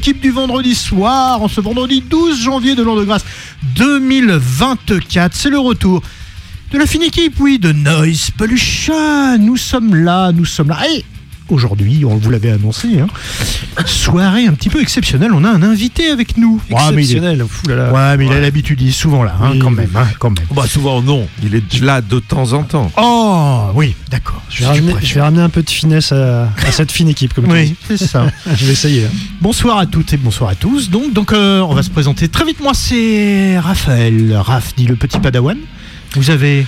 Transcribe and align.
la 0.00 0.04
fine 0.06 0.12
équipe 0.14 0.22
du 0.22 0.30
vendredi 0.30 0.74
soir, 0.74 1.42
en 1.42 1.48
ce 1.48 1.60
vendredi 1.60 2.00
12 2.08 2.40
janvier 2.42 2.74
de 2.74 2.82
l'an 2.82 2.96
de 2.96 3.04
grâce 3.04 3.22
2024. 3.76 5.34
C'est 5.34 5.50
le 5.50 5.58
retour 5.58 6.02
de 6.72 6.78
la 6.78 6.86
fine 6.86 7.02
équipe, 7.02 7.34
oui, 7.38 7.58
de 7.58 7.72
Noise 7.72 8.30
Pollution. 8.36 9.36
Nous 9.38 9.56
sommes 9.58 9.94
là, 9.94 10.32
nous 10.32 10.46
sommes 10.46 10.68
là. 10.70 10.78
Et 10.94 11.04
aujourd'hui, 11.50 12.04
on 12.06 12.16
vous 12.16 12.30
l'avait 12.30 12.50
annoncé, 12.52 12.98
hein, 13.00 13.08
soirée 13.84 14.46
un 14.46 14.54
petit 14.54 14.70
peu 14.70 14.80
exceptionnelle. 14.80 15.32
On 15.34 15.44
a 15.44 15.50
un 15.50 15.62
invité 15.62 16.10
avec 16.10 16.36
nous. 16.38 16.62
Ah, 16.74 16.90
mais 16.92 17.04
il 17.04 17.12
est- 17.12 17.16
Exceptionnel. 17.18 17.44
Fou 17.48 17.68
là 17.68 17.76
là. 17.76 17.92
Ouais, 17.92 18.16
mais 18.16 18.26
il 18.26 18.32
a 18.32 18.40
l'habitude, 18.40 18.80
il 18.80 18.88
est 18.88 18.92
souvent 18.92 19.22
là, 19.22 19.34
hein, 19.42 19.50
Oui, 19.52 19.58
quand 19.58 19.68
oui. 19.70 19.76
même, 19.76 19.90
hein, 19.96 20.06
quand 20.18 20.30
même. 20.30 20.46
Bah 20.54 20.66
souvent 20.66 21.02
non, 21.02 21.28
il 21.42 21.54
est 21.54 21.80
là 21.82 22.00
de 22.00 22.20
temps 22.20 22.52
en 22.54 22.62
temps. 22.62 22.90
Oh, 22.96 23.64
oui, 23.74 23.94
d'accord. 24.10 24.39
Je 24.50 24.60
vais, 24.60 24.66
ramener, 24.66 24.94
je 25.00 25.14
vais 25.14 25.20
ramener 25.20 25.42
un 25.42 25.48
peu 25.48 25.62
de 25.62 25.70
finesse 25.70 26.10
à, 26.12 26.44
à 26.66 26.72
cette 26.72 26.90
fine 26.90 27.08
équipe, 27.08 27.32
comme 27.34 27.46
tu 27.46 27.52
Oui, 27.52 27.76
c'est 27.86 27.96
ça. 27.96 28.26
Je 28.56 28.66
vais 28.66 28.72
essayer. 28.72 29.06
Bonsoir 29.40 29.78
à 29.78 29.86
toutes 29.86 30.12
et 30.12 30.16
bonsoir 30.16 30.50
à 30.50 30.54
tous. 30.56 30.90
Donc, 30.90 31.12
donc 31.12 31.32
euh, 31.32 31.60
on 31.60 31.72
va 31.72 31.82
se 31.84 31.90
présenter 31.90 32.28
très 32.28 32.44
vite. 32.44 32.60
Moi, 32.60 32.72
c'est 32.74 33.58
Raphaël. 33.60 34.34
Raph 34.36 34.74
dit 34.76 34.86
le 34.86 34.96
petit 34.96 35.20
padawan. 35.20 35.56
Vous 36.16 36.30
avez. 36.30 36.66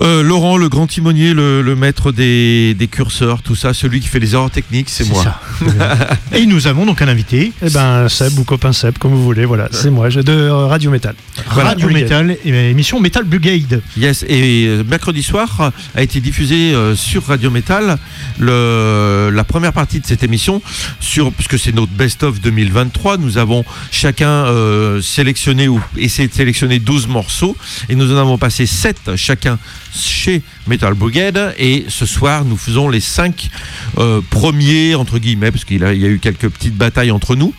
Euh, 0.00 0.22
Laurent, 0.22 0.56
le 0.56 0.68
grand 0.68 0.86
timonier, 0.86 1.34
le, 1.34 1.60
le 1.62 1.76
maître 1.76 2.12
des, 2.12 2.74
des 2.74 2.88
curseurs, 2.88 3.42
tout 3.42 3.54
ça, 3.54 3.74
celui 3.74 4.00
qui 4.00 4.08
fait 4.08 4.18
les 4.18 4.34
erreurs 4.34 4.50
techniques, 4.50 4.88
c'est 4.88 5.06
moi. 5.08 5.22
ça. 5.22 5.40
et 6.36 6.46
nous 6.46 6.66
avons 6.66 6.86
donc 6.86 7.02
un 7.02 7.08
invité. 7.08 7.52
Eh 7.62 7.70
ben, 7.70 8.08
Seb 8.08 8.38
ou 8.38 8.44
copain 8.44 8.72
Seb, 8.72 8.98
comme 8.98 9.12
vous 9.12 9.22
voulez, 9.22 9.44
voilà, 9.44 9.68
c'est 9.70 9.90
moi, 9.90 10.08
j'ai 10.10 10.22
de 10.22 10.32
euh, 10.32 10.66
Radio 10.66 10.90
Métal. 10.90 11.14
Radio. 11.46 11.88
Metal, 11.88 12.36
et 12.44 12.70
émission 12.70 13.00
Metal 13.00 13.24
Brigade. 13.24 13.82
Yes, 13.96 14.24
et 14.28 14.66
euh, 14.66 14.82
mercredi 14.88 15.22
soir 15.22 15.72
a 15.94 16.02
été 16.02 16.20
diffusé 16.20 16.74
euh, 16.74 16.94
sur 16.96 17.26
Radio 17.26 17.50
Metal 17.50 17.98
le, 18.38 19.30
la 19.32 19.44
première 19.44 19.72
partie 19.72 20.00
de 20.00 20.06
cette 20.06 20.22
émission, 20.22 20.62
sur, 21.00 21.32
puisque 21.32 21.58
c'est 21.58 21.74
notre 21.74 21.92
best-of 21.92 22.40
2023. 22.40 23.18
Nous 23.18 23.38
avons 23.38 23.64
chacun 23.90 24.28
euh, 24.28 25.00
sélectionné 25.02 25.68
ou 25.68 25.80
essayé 25.96 26.28
de 26.28 26.34
sélectionner 26.34 26.78
12 26.78 27.08
morceaux 27.08 27.56
et 27.88 27.94
nous 27.94 28.12
en 28.12 28.16
avons 28.16 28.38
passé 28.38 28.66
7 28.66 29.16
chacun 29.16 29.58
chez 29.94 30.42
Metal 30.66 30.94
Brigade. 30.94 31.54
Et 31.58 31.84
ce 31.88 32.06
soir, 32.06 32.44
nous 32.44 32.56
faisons 32.56 32.88
les 32.88 33.00
5 33.00 33.50
premiers, 34.30 34.94
entre 34.94 35.18
guillemets, 35.18 35.50
parce 35.50 35.64
qu'il 35.64 35.80
y 35.80 35.84
a 35.84 35.92
eu 35.92 36.18
quelques 36.18 36.48
petites 36.48 36.76
batailles 36.76 37.10
entre 37.10 37.36
nous. 37.36 37.54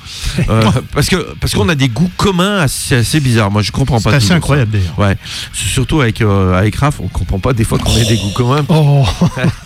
Euh, 0.50 0.64
parce 0.94 1.08
que 1.10 1.34
parce 1.40 1.54
qu'on 1.54 1.70
a 1.70 1.76
des 1.76 1.90
goûts 1.90 2.12
communs 2.18 2.58
assez, 2.58 2.96
assez 2.96 3.20
bizarres. 3.20 3.52
Moi, 3.52 3.62
je 3.62 3.72
comprends 3.72 4.00
C'est 4.00 4.06
pas. 4.10 4.10
assez 4.16 4.20
toujours 4.22 4.30
ça. 4.30 4.36
incroyable 4.38 4.72
d'ailleurs. 4.72 5.00
Ouais, 5.00 5.18
surtout 5.54 6.02
avec, 6.02 6.22
euh, 6.22 6.54
avec 6.58 6.76
Raph, 6.76 7.00
on 7.00 7.08
comprend 7.08 7.40
pas 7.40 7.54
des 7.54 7.64
fois 7.64 7.78
qu'on 7.78 7.96
ait 7.98 8.06
des 8.06 8.18
goûts 8.18 8.32
communs. 8.34 8.66
Oh 8.70 9.06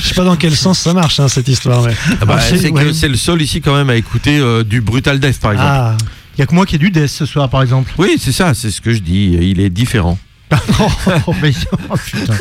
Je 0.00 0.08
sais 0.08 0.14
pas 0.14 0.24
dans 0.24 0.36
quel 0.36 0.56
sens 0.56 0.78
ça 0.78 0.92
marche, 0.94 1.20
hein, 1.20 1.28
cette 1.28 1.48
histoire. 1.48 1.86
Ah 2.20 2.24
bah, 2.24 2.36
Ah, 2.38 2.40
c'est- 2.40 2.58
c'est 2.58 2.70
ouais. 2.70 2.92
c'est 2.92 3.08
le 3.08 3.16
seul 3.16 3.40
ici 3.42 3.60
quand 3.60 3.74
même 3.74 3.90
à 3.90 3.96
écouter 3.96 4.38
euh, 4.38 4.64
du 4.64 4.80
Brutal 4.80 5.20
Death 5.20 5.38
par 5.40 5.52
exemple. 5.52 5.70
Ah, 5.72 5.96
Il 6.36 6.40
n'y 6.40 6.42
a 6.42 6.46
que 6.46 6.54
moi 6.54 6.66
qui 6.66 6.76
ai 6.76 6.78
du 6.78 6.90
death 6.90 7.08
ce 7.08 7.26
soir, 7.26 7.48
par 7.50 7.62
exemple. 7.62 7.92
Oui, 7.98 8.16
c'est 8.18 8.32
ça, 8.32 8.54
c'est 8.54 8.70
ce 8.70 8.80
que 8.80 8.92
je 8.92 9.00
dis. 9.00 9.36
Il 9.40 9.60
est 9.60 9.70
différent. 9.70 10.18
Oh, 11.26 11.34
mais- 11.42 11.52
oh, 11.90 11.94
putain. 12.04 12.34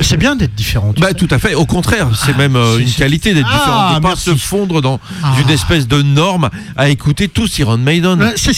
c'est 0.00 0.16
bien 0.16 0.36
d'être 0.36 0.54
différent. 0.54 0.94
Bah, 0.98 1.12
tout 1.14 1.28
à 1.30 1.38
fait. 1.38 1.54
Au 1.54 1.66
contraire, 1.66 2.08
c'est 2.14 2.36
même 2.36 2.56
euh, 2.56 2.78
une 2.78 2.90
qualité 2.90 3.34
d'être 3.34 3.48
Ah, 3.50 3.56
différent, 3.58 3.90
de 3.90 3.94
ne 3.96 4.00
pas 4.00 4.16
se 4.16 4.34
fondre 4.34 4.80
dans 4.82 5.00
Ah. 5.22 5.34
une 5.40 5.50
espèce 5.50 5.86
de 5.88 6.02
norme 6.02 6.50
à 6.76 6.88
écouter 6.88 7.28
tous 7.28 7.58
Iron 7.58 7.78
Maiden. 7.78 8.32
C'est 8.36 8.52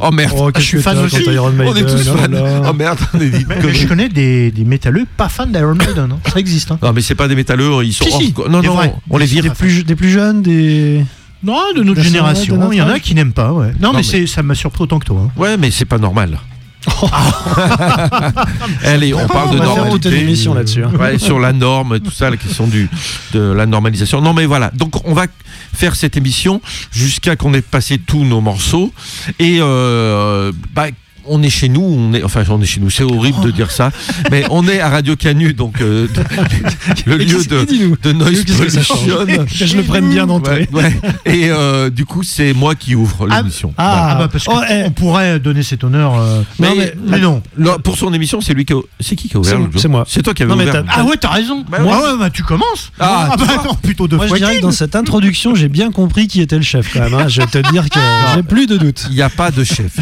Oh 0.00 0.10
merde. 0.10 0.32
oh, 0.36 0.50
je 0.56 0.60
suis 0.60 0.82
fan 0.82 0.98
aussi. 0.98 1.22
Iron 1.24 1.52
on 1.56 1.60
est 1.60 1.72
Maiden, 1.74 1.86
tous 1.86 2.08
oh 2.12 2.16
fans. 2.16 2.28
là. 2.30 2.62
Oh 2.68 2.72
merde, 2.72 2.98
on 3.14 3.20
est 3.20 3.48
Mais 3.48 3.54
conneries. 3.60 3.74
je 3.78 3.86
connais 3.88 4.08
des, 4.08 4.50
des 4.50 4.64
métalleux 4.64 5.06
pas 5.16 5.28
fans 5.28 5.46
d'Iron 5.46 5.74
Maiden. 5.74 6.10
hein. 6.12 6.18
Ça 6.32 6.38
existe. 6.40 6.70
hein. 6.72 6.78
Non 6.82 6.92
mais 6.92 7.00
c'est 7.02 7.14
pas 7.14 7.28
des 7.28 7.34
métalleux, 7.36 7.70
ils 7.84 7.92
sont 7.92 8.04
Si, 8.04 8.10
si, 8.12 8.34
Non 8.48 8.60
des 8.60 8.68
non, 8.68 8.74
vrais. 8.74 8.94
on 9.10 9.18
les 9.18 9.26
vire. 9.26 9.42
Des 9.42 9.50
plus, 9.50 9.84
des 9.84 9.96
plus 9.96 10.10
jeunes, 10.10 10.42
des. 10.42 11.04
Non, 11.42 11.58
de 11.74 11.82
notre 11.82 12.02
génération. 12.02 12.68
Il 12.70 12.76
y 12.78 12.82
en 12.82 12.88
a 12.88 12.98
qui 12.98 13.14
n'aiment 13.14 13.32
pas. 13.32 13.52
Ouais. 13.52 13.72
Non, 13.80 13.92
mais, 13.94 14.02
mais- 14.12 14.26
ça 14.26 14.42
m'a 14.42 14.54
surpris 14.54 14.82
autant 14.84 14.98
que 14.98 15.06
toi. 15.06 15.22
hein. 15.26 15.30
Ouais, 15.36 15.56
mais 15.56 15.70
c'est 15.70 15.86
pas 15.86 15.96
normal. 15.98 16.38
Allez, 18.84 19.12
on 19.14 19.26
parle 19.26 19.54
de 19.54 19.60
on 19.60 19.64
va 19.64 19.74
faire 19.74 19.90
toute 19.90 20.04
une 20.06 20.10
normalité. 20.10 20.18
émission 20.20 20.54
là-dessus. 20.54 20.84
hein. 20.84 20.92
Ouais, 20.98 21.18
sur 21.18 21.38
la 21.38 21.52
norme, 21.52 22.00
tout 22.00 22.10
ça, 22.10 22.30
la 22.30 22.36
question 22.36 22.66
du, 22.66 22.88
de 23.32 23.40
la 23.40 23.66
normalisation. 23.66 24.20
Non, 24.20 24.32
mais 24.34 24.46
voilà. 24.46 24.70
Donc, 24.74 25.06
on 25.06 25.14
va 25.14 25.26
faire 25.74 25.94
cette 25.96 26.16
émission 26.16 26.60
jusqu'à 26.92 27.36
qu'on 27.36 27.54
ait 27.54 27.62
passé 27.62 27.98
tous 27.98 28.24
nos 28.24 28.40
morceaux. 28.40 28.92
Et, 29.38 29.58
euh, 29.60 30.52
bah, 30.74 30.86
on 31.26 31.42
est 31.42 31.50
chez 31.50 31.68
nous, 31.68 31.82
on 31.82 32.12
est, 32.14 32.22
enfin, 32.22 32.42
on 32.48 32.60
est 32.60 32.66
chez 32.66 32.80
nous, 32.80 32.90
c'est 32.90 33.02
horrible 33.04 33.40
de 33.42 33.50
dire 33.50 33.70
ça, 33.70 33.90
mais 34.30 34.44
on 34.50 34.66
est 34.68 34.80
à 34.80 34.88
Radio 34.88 35.16
Canu, 35.16 35.52
donc 35.54 35.80
euh, 35.80 36.06
le 37.06 37.16
lieu 37.16 37.42
de, 37.44 37.96
de 38.02 38.12
noise 38.12 38.44
pollution. 38.44 38.94
Que 39.46 39.66
je 39.66 39.76
le 39.76 39.82
prenne 39.82 40.08
bien 40.10 40.26
dans 40.26 40.40
Ouais, 40.40 40.68
ouais. 40.72 40.92
Et 41.26 41.50
euh, 41.50 41.90
du 41.90 42.04
coup, 42.06 42.22
c'est 42.22 42.52
moi 42.54 42.74
qui 42.74 42.94
ouvre 42.94 43.28
Ah, 43.30 43.38
l'émission. 43.38 43.74
ah, 43.76 44.08
Ah, 44.12 44.14
bah 44.18 44.28
parce 44.32 44.44
qu'on 44.44 44.58
oh, 44.58 44.62
eh. 44.86 44.90
pourrait 44.90 45.38
donner 45.38 45.62
cet 45.62 45.84
honneur. 45.84 46.18
euh, 46.18 46.42
Non, 46.58 46.74
mais, 46.76 47.18
non. 47.18 47.42
Pour 47.84 47.96
son 47.98 48.12
émission, 48.14 48.40
c'est 48.40 48.54
lui 48.54 48.64
qui 48.64 48.72
a... 48.72 48.76
C'est 49.00 49.16
qui 49.16 49.28
qui 49.28 49.36
a 49.36 49.40
ouvert 49.40 49.52
C'est- 49.52 49.58
le 49.66 49.72
jeu 49.72 49.78
c'est 49.78 49.88
moi. 49.88 50.04
C'est 50.08 50.22
toi 50.22 50.32
qui 50.34 50.42
avais 50.42 50.54
Non, 50.54 50.60
ouvert. 50.62 50.82
Ah 50.88 51.04
ouais, 51.04 51.16
t'as 51.20 51.30
raison. 51.30 51.64
Bah 51.68 51.78
Moi, 51.80 51.96
ouais. 51.96 52.12
ouais, 52.12 52.18
bah 52.18 52.30
tu 52.30 52.42
commences. 52.42 52.90
Ah, 52.98 53.34
bah 53.38 53.44
non, 53.64 53.74
plutôt 53.74 54.08
deux 54.08 54.16
Moi, 54.16 54.24
je 54.26 54.30
fois. 54.30 54.38
dirais 54.38 54.56
que 54.56 54.62
dans 54.62 54.70
cette 54.72 54.96
introduction, 54.96 55.54
j'ai 55.54 55.68
bien 55.68 55.90
compris 55.90 56.26
qui 56.26 56.40
était 56.40 56.56
le 56.56 56.62
chef 56.62 56.92
quand 56.92 57.00
même. 57.00 57.14
hein. 57.14 57.28
Je 57.28 57.40
vais 57.42 57.46
te 57.46 57.70
dire 57.70 57.88
que 57.90 57.98
j'ai 58.34 58.42
plus 58.42 58.66
de 58.66 58.76
doute. 58.78 59.06
Il 59.10 59.16
n'y 59.16 59.22
a 59.22 59.28
pas 59.30 59.50
de 59.50 59.62
chef. 59.64 59.92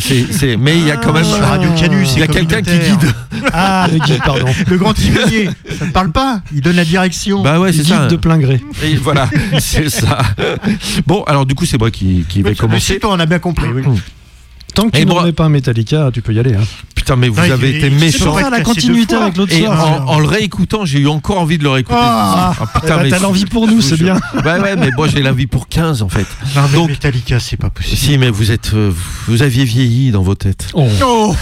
C'est- 0.00 0.56
Mais 0.72 0.78
il 0.78 0.86
y 0.86 0.90
a 0.90 0.96
quand 0.96 1.12
même. 1.12 1.24
Ah, 1.42 1.46
Radio 1.48 1.68
Canu, 1.78 2.02
Il 2.14 2.20
y 2.20 2.22
a 2.22 2.26
quelqu'un 2.26 2.62
qui 2.62 2.78
guide. 2.78 3.12
Ah, 3.52 3.86
le 3.92 3.98
guide, 3.98 4.22
pardon. 4.24 4.46
Le 4.66 4.78
grand 4.78 4.94
timonier, 4.94 5.50
ça 5.78 5.84
te 5.86 5.92
parle 5.92 6.12
pas 6.12 6.40
Il 6.54 6.62
donne 6.62 6.76
la 6.76 6.84
direction. 6.84 7.42
Bah 7.42 7.60
ouais, 7.60 7.72
c'est 7.72 7.82
guide 7.82 7.88
ça. 7.88 8.06
de 8.06 8.16
plein 8.16 8.38
gré. 8.38 8.58
Et 8.82 8.96
voilà, 8.96 9.28
c'est 9.58 9.90
ça. 9.90 10.18
Bon, 11.06 11.24
alors 11.24 11.44
du 11.44 11.54
coup, 11.54 11.66
c'est 11.66 11.78
moi 11.78 11.90
qui, 11.90 12.24
qui 12.26 12.40
vais 12.42 12.54
commencer. 12.54 12.94
c'est 12.94 13.00
toi, 13.00 13.10
on 13.12 13.20
a 13.20 13.26
bien 13.26 13.38
compris. 13.38 13.68
oui. 13.68 13.82
Tant 14.74 14.88
que 14.88 14.96
tu 14.96 15.04
n'en 15.06 15.22
mets 15.22 15.32
pas 15.32 15.44
un 15.44 15.48
Metallica, 15.48 16.10
tu 16.12 16.22
peux 16.22 16.32
y 16.32 16.38
aller. 16.40 16.54
Hein. 16.54 16.64
Putain, 16.94 17.16
mais 17.16 17.28
vous 17.28 17.40
Ah, 17.40 17.52
avez 17.52 17.70
il- 17.70 17.76
été 17.76 17.90
C'est 17.90 18.04
méchant. 18.04 18.38
la 18.48 18.60
continuité 18.60 19.14
avec 19.16 19.36
l'autre 19.36 19.52
Et 19.52 19.64
soir. 19.64 20.02
en, 20.08 20.14
en 20.14 20.18
le 20.20 20.26
réécoutant, 20.26 20.84
j'ai 20.84 21.00
eu 21.00 21.08
encore 21.08 21.40
envie 21.40 21.58
de 21.58 21.64
le 21.64 21.70
réécouter. 21.70 21.98
Ah. 22.00 22.54
Ah, 22.58 22.64
Eh 22.76 22.80
putain, 22.80 22.96
ben, 22.96 23.02
mais 23.02 23.10
T'as 23.10 23.18
l'envie 23.18 23.44
pour 23.46 23.66
nous, 23.66 23.80
c'est 23.80 23.96
bien. 24.00 24.14
Ouais, 24.44 24.60
ouais, 24.60 24.76
mais 24.76 24.90
moi 24.96 25.08
j'ai 25.08 25.20
l'envie 25.20 25.46
pour 25.48 25.68
15 25.68 26.00
en 26.02 26.08
fait. 26.08 26.26
Non, 26.54 26.62
mais 26.70 26.78
Donc- 26.78 26.90
Metallica, 26.90 27.40
c'est 27.40 27.56
pas 27.56 27.70
possible. 27.70 27.96
Si, 27.96 28.18
mais 28.18 28.30
vous 28.30 28.50
êtes, 28.52 28.72
euh, 28.74 28.92
vous 29.26 29.42
aviez 29.42 29.64
vieilli 29.64 30.10
dans 30.12 30.22
vos 30.22 30.34
têtes. 30.36 30.68
Oh. 30.74 30.86
Oh 31.04 31.34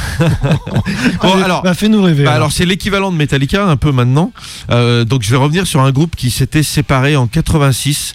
Bon, 1.22 1.32
Allez, 1.34 1.42
alors, 1.42 1.62
bah, 1.62 1.74
fais-nous 1.74 2.02
rêver. 2.02 2.24
Bah 2.24 2.30
alors. 2.30 2.44
alors 2.44 2.52
c'est 2.52 2.64
l'équivalent 2.64 3.12
de 3.12 3.16
Metallica 3.16 3.64
un 3.66 3.76
peu 3.76 3.92
maintenant. 3.92 4.32
Euh, 4.70 5.04
donc 5.04 5.22
je 5.22 5.30
vais 5.30 5.36
revenir 5.36 5.66
sur 5.66 5.80
un 5.82 5.90
groupe 5.92 6.16
qui 6.16 6.30
s'était 6.30 6.62
séparé 6.62 7.16
en 7.16 7.26
86 7.26 8.14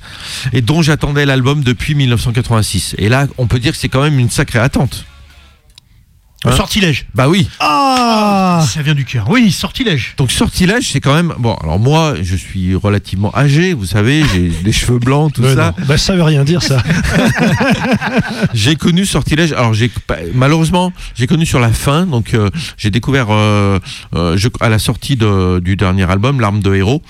et 0.52 0.62
dont 0.62 0.82
j'attendais 0.82 1.26
l'album 1.26 1.64
depuis 1.64 1.94
1986. 1.96 2.96
Et 2.98 3.08
là, 3.08 3.28
on 3.38 3.46
peut 3.48 3.60
dire 3.60 3.72
que 3.74 3.78
c'est 3.78 3.90
quand 3.90 4.02
même 4.02 4.18
une 4.20 4.30
sacrée 4.32 4.60
attente. 4.60 5.05
Hein 6.46 6.52
sortilège. 6.56 7.06
Bah 7.16 7.28
oui. 7.30 7.48
Ah 7.60 8.64
Ça 8.68 8.82
vient 8.82 8.94
du 8.96 9.06
cœur. 9.06 9.28
Oui, 9.30 9.52
sortilège. 9.52 10.14
Donc 10.18 10.32
sortilège, 10.32 10.92
c'est 10.92 11.00
quand 11.02 11.14
même 11.14 11.34
bon. 11.40 11.54
Alors 11.56 11.80
moi, 11.80 12.14
je 12.22 12.36
suis 12.36 12.76
relativement 12.76 13.36
âgé, 13.36 13.74
vous 13.74 13.86
savez, 13.86 14.24
j'ai 14.34 14.50
des 14.64 14.72
cheveux 14.72 15.00
blancs, 15.00 15.34
tout 15.34 15.44
ça. 15.44 15.74
non. 15.78 15.86
Bah, 15.88 15.98
ça 15.98 16.16
veut 16.16 16.24
rien 16.24 16.44
dire, 16.44 16.62
ça. 16.62 16.82
J'ai 18.54 18.76
connu 18.76 19.06
Sortilège. 19.06 19.52
Alors 19.54 19.74
j'ai 19.74 19.92
malheureusement 20.34 20.92
j'ai 21.16 21.28
connu 21.28 21.46
sur 21.46 21.60
la 21.60 21.70
fin. 21.72 22.06
Donc 22.06 22.34
euh, 22.34 22.50
j'ai 22.78 22.92
découvert 22.92 23.28
euh, 23.30 23.80
euh, 24.16 24.38
je- 24.38 24.48
à 24.60 24.70
la 24.70 24.80
sortie 24.80 25.16
de- 25.16 25.60
du 25.60 25.76
dernier 25.76 26.10
album 26.10 26.40
L'arme 26.40 26.62
de 26.62 26.74
héros 26.76 27.02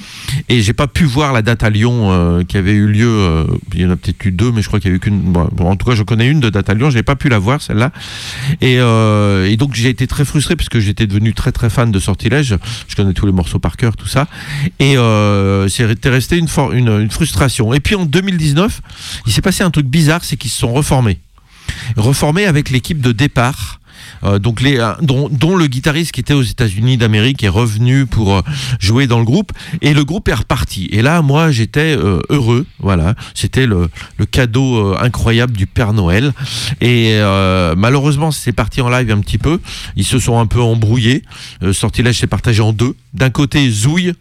et 0.49 0.61
j'ai 0.61 0.73
pas 0.73 0.87
pu 0.87 1.05
voir 1.05 1.33
la 1.33 1.41
date 1.41 1.63
à 1.63 1.69
Lyon 1.69 2.43
qui 2.47 2.57
avait 2.57 2.71
eu 2.73 2.87
lieu. 2.87 3.45
il 3.73 3.81
y 3.81 3.85
en 3.85 3.91
a 3.91 3.95
peut-être 3.95 4.23
eu 4.25 4.31
deux, 4.31 4.51
mais 4.51 4.61
je 4.61 4.67
crois 4.67 4.79
qu'il 4.79 4.91
y 4.91 4.93
a 4.93 4.97
eu 4.97 4.99
qu'une. 4.99 5.19
bon, 5.19 5.47
bon, 5.51 5.69
en 5.69 5.75
tout 5.75 5.85
cas 5.89 5.95
je 5.95 6.03
connais 6.03 6.27
une 6.27 6.39
de 6.39 6.49
date 6.49 6.69
à 6.69 6.73
Lyon. 6.73 6.89
J'ai 6.89 7.03
pas 7.03 7.15
pu 7.15 7.29
la 7.29 7.39
voir 7.39 7.61
celle-là. 7.61 7.91
Et, 8.61 8.77
euh, 8.79 9.24
et 9.45 9.57
donc 9.57 9.73
j'ai 9.73 9.89
été 9.89 10.07
très 10.07 10.25
frustré 10.25 10.55
parce 10.55 10.69
que 10.69 10.79
j'étais 10.79 11.07
devenu 11.07 11.33
très 11.33 11.51
très 11.51 11.69
fan 11.69 11.91
de 11.91 11.99
Sortilège. 11.99 12.57
Je 12.87 12.95
connais 12.95 13.13
tous 13.13 13.25
les 13.25 13.31
morceaux 13.31 13.59
par 13.59 13.77
cœur, 13.77 13.95
tout 13.95 14.07
ça. 14.07 14.27
Et 14.79 14.97
euh, 14.97 15.67
c'était 15.67 16.09
resté 16.09 16.37
une 16.37 17.09
frustration. 17.09 17.73
Et 17.73 17.79
puis 17.79 17.95
en 17.95 18.05
2019, 18.05 18.81
il 19.25 19.33
s'est 19.33 19.41
passé 19.41 19.63
un 19.63 19.71
truc 19.71 19.87
bizarre, 19.87 20.23
c'est 20.23 20.37
qu'ils 20.37 20.51
se 20.51 20.59
sont 20.59 20.73
reformés. 20.73 21.19
Reformés 21.97 22.45
avec 22.45 22.69
l'équipe 22.69 23.01
de 23.01 23.11
départ. 23.11 23.79
Euh, 24.23 24.39
donc 24.39 24.61
les, 24.61 24.79
euh, 24.79 24.93
dont, 25.01 25.29
dont 25.29 25.55
le 25.55 25.67
guitariste 25.67 26.11
qui 26.11 26.19
était 26.21 26.33
aux 26.33 26.41
États-Unis 26.41 26.97
d'Amérique 26.97 27.43
est 27.43 27.49
revenu 27.49 28.05
pour 28.05 28.35
euh, 28.35 28.41
jouer 28.79 29.07
dans 29.07 29.19
le 29.19 29.25
groupe 29.25 29.51
et 29.81 29.93
le 29.93 30.03
groupe 30.03 30.27
est 30.29 30.33
reparti. 30.33 30.87
Et 30.91 31.01
là, 31.01 31.21
moi, 31.21 31.51
j'étais 31.51 31.97
heureux. 32.29 32.65
Voilà, 32.79 33.15
c'était 33.33 33.65
le, 33.65 33.89
le 34.17 34.25
cadeau 34.25 34.95
incroyable 34.97 35.53
du 35.53 35.67
Père 35.67 35.93
Noël. 35.93 36.33
Et 36.81 37.19
malheureusement, 37.75 38.31
c'est 38.31 38.51
parti 38.51 38.81
en 38.81 38.89
live 38.89 39.11
un 39.11 39.19
petit 39.19 39.37
peu. 39.37 39.59
Ils 39.95 40.05
se 40.05 40.19
sont 40.19 40.39
un 40.39 40.45
peu 40.45 40.61
embrouillés. 40.61 41.23
Sortilège 41.71 42.19
s'est 42.19 42.27
partagé 42.27 42.61
en 42.61 42.73
deux. 42.73 42.95
D'un 43.13 43.29
côté, 43.29 43.69
Zouille 43.69 44.13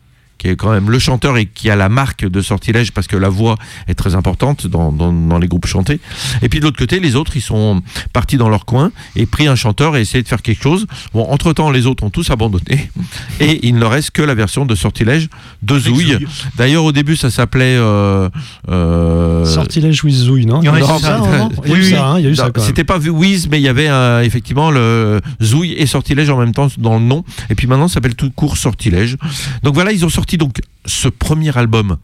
qui 0.44 0.50
est 0.50 0.56
quand 0.56 0.73
même 0.73 0.91
le 0.91 0.99
chanteur 0.99 1.38
et 1.38 1.46
qui 1.46 1.70
a 1.70 1.76
la 1.76 1.88
marque 1.88 2.26
de 2.26 2.43
Sortilège 2.43 2.93
parce 2.93 3.06
que 3.06 3.17
la 3.17 3.31
voix 3.31 3.56
est 3.88 3.94
très 3.94 4.14
importante 4.14 4.67
dans, 4.67 4.93
dans, 4.93 5.11
dans 5.11 5.38
les 5.38 5.49
groupes 5.49 5.64
chantés. 5.64 6.00
Et 6.43 6.50
puis 6.50 6.61
de 6.61 6.64
l'autre 6.64 6.76
côté, 6.76 7.00
les 7.00 7.17
autres, 7.17 7.35
ils 7.35 7.41
sont 7.41 7.81
partis 8.12 8.37
dans 8.37 8.50
leur 8.50 8.67
coin 8.67 8.93
et 9.17 9.25
pris 9.25 9.46
un 9.46 9.56
chanteur 9.56 9.96
et 9.96 10.02
essayé 10.02 10.23
de 10.23 10.29
faire 10.29 10.43
quelque 10.43 10.62
chose. 10.62 10.87
Bon, 11.14 11.25
entre-temps, 11.31 11.70
les 11.70 11.87
autres 11.87 12.05
ont 12.05 12.11
tous 12.11 12.29
abandonné 12.29 12.91
et 13.41 13.67
il 13.67 13.76
ne 13.76 13.87
reste 13.87 14.11
que 14.11 14.20
la 14.20 14.35
version 14.35 14.67
de 14.67 14.75
Sortilège 14.75 15.31
de 15.62 15.79
Zouille. 15.79 16.19
D'ailleurs, 16.58 16.85
au 16.85 16.93
début, 16.93 17.17
ça 17.17 17.31
s'appelait... 17.31 17.76
Euh, 17.79 18.29
euh, 18.69 19.46
Sortilège 19.46 20.05
with 20.05 20.14
Zouille, 20.14 20.44
non 20.44 20.61
Il 20.61 20.67
y 20.67 20.69
a 20.69 20.79
eu 20.79 20.82
c'est 20.82 20.87
ça, 20.87 20.99
ça. 20.99 21.17
vraiment 21.17 21.50
Il 21.64 21.70
y 21.70 21.75
a 21.75 21.76
eu 21.79 21.81
Oui, 21.81 21.91
ça, 21.91 22.06
hein, 22.06 22.19
il 22.19 22.25
y 22.25 22.26
a 22.26 22.31
eu 22.31 22.37
ça. 22.37 22.50
C'était 22.58 22.85
pas 22.85 22.99
Wiz, 22.99 23.49
mais 23.49 23.61
il 23.61 23.64
y 23.64 23.69
avait 23.69 23.88
euh, 23.88 24.23
effectivement 24.23 24.70
le 24.70 25.23
Zouille 25.43 25.73
et 25.73 25.87
Sortilège 25.87 26.29
en 26.29 26.37
même 26.37 26.52
temps 26.52 26.69
dans 26.76 26.99
le 26.99 27.05
nom. 27.05 27.25
Et 27.49 27.55
puis 27.55 27.67
maintenant, 27.67 27.88
ça 27.88 27.94
s'appelle 27.94 28.14
tout 28.14 28.31
court 28.31 28.58
Sortilège. 28.58 29.17
Donc 29.62 29.73
voilà, 29.73 29.91
ils 29.91 30.05
ont 30.05 30.11
sorti 30.11 30.34
donc 30.37 30.61
ce 30.87 31.09
premier 31.09 31.57
album. 31.57 31.97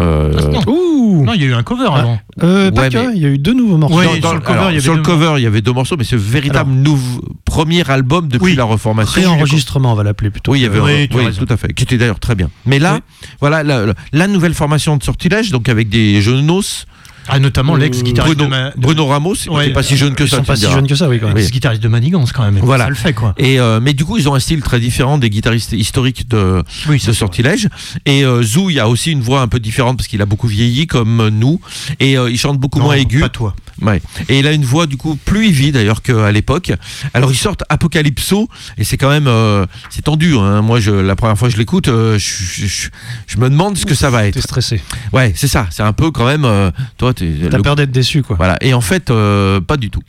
Euh, 0.00 0.32
Ah, 0.38 0.46
non. 0.48 0.60
Ouh 0.66 1.24
Non, 1.24 1.34
il 1.34 1.42
y 1.42 1.44
a 1.44 1.48
eu 1.48 1.54
un 1.54 1.62
cover 1.62 1.86
avant. 1.86 2.18
Euh, 2.42 2.70
Ouais, 2.70 2.88
que, 2.88 2.96
mais- 2.96 3.12
il 3.16 3.22
y 3.22 3.26
a 3.26 3.28
eu 3.28 3.38
deux 3.38 3.52
nouveaux 3.52 3.76
morceaux. 3.76 3.96
Dans- 4.02 4.20
sur 4.20 4.34
le 4.34 4.40
cover, 4.40 4.58
alors, 4.58 4.70
il 4.70 4.74
y 4.74 4.76
avait 4.76 4.80
sur 4.80 4.92
le 4.94 4.98
deux 5.00 5.04
cover, 5.04 5.34
il 5.36 5.42
y 5.42 5.46
avait 5.46 5.60
deux 5.60 5.72
morceaux, 5.72 5.96
mais 5.96 6.04
ce 6.04 6.16
véritable 6.16 6.70
nouveau 6.72 7.20
premier 7.44 7.88
album 7.88 8.26
depuis 8.28 8.44
Oui. 8.52 8.54
la 8.56 8.64
reformation. 8.64 9.20
Réenregistrement, 9.20 9.92
on 9.92 9.94
va 9.94 10.02
l'appeler 10.02 10.30
plutôt. 10.30 10.52
Oui, 10.52 10.60
il 10.60 10.62
y 10.62 10.66
avait 10.66 10.80
Oui, 10.80 11.08
oui, 11.14 11.32
tout 11.36 11.46
à 11.52 11.56
fait, 11.56 11.72
qui 11.74 11.84
était 11.84 11.98
d'ailleurs 11.98 12.18
très 12.18 12.34
bien. 12.34 12.50
Mais 12.66 12.78
là, 12.78 12.94
Oui. 12.94 13.00
voilà 13.40 13.62
la, 13.62 13.86
la- 13.86 13.94
la 14.12 14.26
nouvelle 14.26 14.54
formation 14.54 14.96
de 14.96 15.02
Sortilège, 15.02 15.50
donc 15.50 15.68
avec 15.68 15.88
des 15.90 16.20
jeunos, 16.22 16.86
Ah, 17.28 17.38
notamment 17.38 17.74
l'ex-guitariste 17.76 18.36
Bruno, 18.36 18.44
de, 18.44 18.50
Ma- 18.50 18.70
de- 18.70 18.80
Bruno 18.80 19.06
Ramos, 19.06 19.34
qui 19.34 19.48
Ouais, 19.48 19.70
pas 19.70 19.82
si 19.82 19.96
jeune 19.96 20.14
que 20.14 20.24
Ils 20.24 20.28
ça. 20.28 20.36
sont 20.38 20.44
pas 20.44 20.56
si 20.56 20.70
jeunes 20.70 20.86
que 20.86 20.94
ça, 20.94 21.08
oui, 21.08 21.18
quand 21.20 21.28
même. 21.28 21.36
l'ex-guitariste 21.36 21.82
de 21.82 21.88
Manigance 21.88 22.32
quand 22.32 22.42
même. 22.44 22.58
Voilà. 22.62 22.84
Ça 22.84 22.90
le 22.90 22.96
fait 22.96 23.12
quoi. 23.12 23.34
Et 23.38 23.58
euh, 23.60 23.80
mais 23.80 23.92
du 23.94 24.04
coup, 24.04 24.18
ils 24.18 24.28
ont 24.28 24.34
un 24.34 24.40
style 24.40 24.60
très 24.62 24.80
différent 24.80 25.18
des 25.18 25.30
guitaristes 25.30 25.72
historiques 25.72 26.28
de, 26.28 26.62
Oui, 26.88 27.02
de 27.04 27.12
Sortilège. 27.12 27.68
Et 28.06 28.24
euh, 28.24 28.42
Zou, 28.42 28.70
il 28.70 28.78
a 28.80 28.88
aussi 28.88 29.10
une 29.12 29.20
voix 29.22 29.40
un 29.40 29.48
peu 29.48 29.58
différente 29.60 29.96
parce 29.96 30.06
qu'il 30.08 30.20
a 30.22 30.26
beaucoup 30.26 30.46
vieilli 30.48 30.86
comme 30.86 31.28
nous. 31.28 31.60
Et 32.00 32.18
euh, 32.18 32.30
il 32.30 32.38
chante 32.38 32.58
beaucoup 32.58 32.78
Non, 32.78 32.86
moins 32.86 32.94
aigu. 32.96 33.20
Pas 33.20 33.28
toi. 33.28 33.54
Ouais. 33.82 34.00
Et 34.28 34.38
il 34.38 34.46
a 34.46 34.52
une 34.52 34.64
voix 34.64 34.86
du 34.86 34.96
coup 34.96 35.16
plus 35.24 35.48
heavy 35.48 35.72
d'ailleurs 35.72 36.00
qu'à 36.02 36.30
l'époque. 36.30 36.72
Alors 37.12 37.32
ils 37.32 37.36
sortent 37.36 37.64
Apocalypso 37.68 38.48
et 38.78 38.84
c'est 38.84 38.96
quand 38.96 39.10
même 39.10 39.26
euh, 39.26 39.66
c'est 39.90 40.02
tendu. 40.02 40.34
Hein. 40.36 40.62
Moi, 40.62 40.78
je, 40.80 40.90
la 40.92 41.16
première 41.16 41.36
fois 41.36 41.48
que 41.48 41.54
je 41.54 41.58
l'écoute, 41.58 41.88
euh, 41.88 42.18
je, 42.18 42.66
je- 42.66 42.88
je 43.26 43.36
me 43.38 43.50
demande 43.50 43.76
ce 43.76 43.84
que 43.86 43.94
ça 43.94 44.10
va 44.10 44.22
T'es 44.22 44.28
être. 44.28 44.40
stressé. 44.42 44.80
Ouais, 45.12 45.32
c'est 45.36 45.48
ça. 45.48 45.66
C'est 45.70 45.82
un 45.82 45.92
peu 45.92 46.10
quand 46.10 46.26
même. 46.26 46.44
euh, 46.44 46.70
toi, 46.98 47.12
t'es 47.14 47.28
T'as 47.50 47.56
le- 47.56 47.62
peur 47.62 47.74
d'être 47.76 47.90
déçu, 47.90 48.22
quoi. 48.22 48.36
Voilà. 48.36 48.56
Et 48.60 48.74
en 48.74 48.80
fait, 48.80 49.10
euh, 49.10 49.60
pas 49.60 49.76
du 49.76 49.90
tout. 49.90 50.02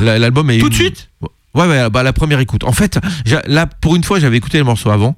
La- 0.00 0.18
L'album 0.18 0.50
est 0.50 0.58
Tout 0.58 0.68
de 0.68 0.74
suite? 0.74 1.08
Ouais, 1.56 1.66
ouais, 1.66 1.90
bah, 1.90 2.02
la 2.02 2.12
première 2.12 2.38
écoute. 2.40 2.62
En 2.64 2.72
fait, 2.72 2.98
là, 3.46 3.66
pour 3.66 3.96
une 3.96 4.04
fois, 4.04 4.20
j'avais 4.20 4.36
écouté 4.36 4.58
les 4.58 4.64
morceaux 4.64 4.90
avant, 4.90 5.16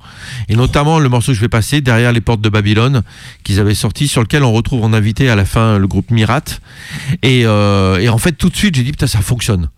et 0.48 0.54
notamment 0.56 0.98
le 1.00 1.08
morceau 1.08 1.32
que 1.32 1.36
je 1.36 1.40
vais 1.40 1.48
passer, 1.48 1.80
Derrière 1.80 2.12
les 2.12 2.20
portes 2.20 2.40
de 2.40 2.48
Babylone, 2.48 3.02
qu'ils 3.44 3.60
avaient 3.60 3.74
sorti, 3.74 4.08
sur 4.08 4.20
lequel 4.22 4.42
on 4.44 4.52
retrouve 4.52 4.84
en 4.84 4.92
invité 4.92 5.28
à 5.28 5.36
la 5.36 5.44
fin 5.44 5.78
le 5.78 5.86
groupe 5.86 6.10
Mirat. 6.10 6.42
Et, 7.22 7.42
euh, 7.44 7.98
et 7.98 8.08
en 8.08 8.18
fait, 8.18 8.32
tout 8.32 8.48
de 8.48 8.56
suite, 8.56 8.74
j'ai 8.76 8.82
dit, 8.84 8.92
putain, 8.92 9.06
ça 9.06 9.20
fonctionne. 9.20 9.68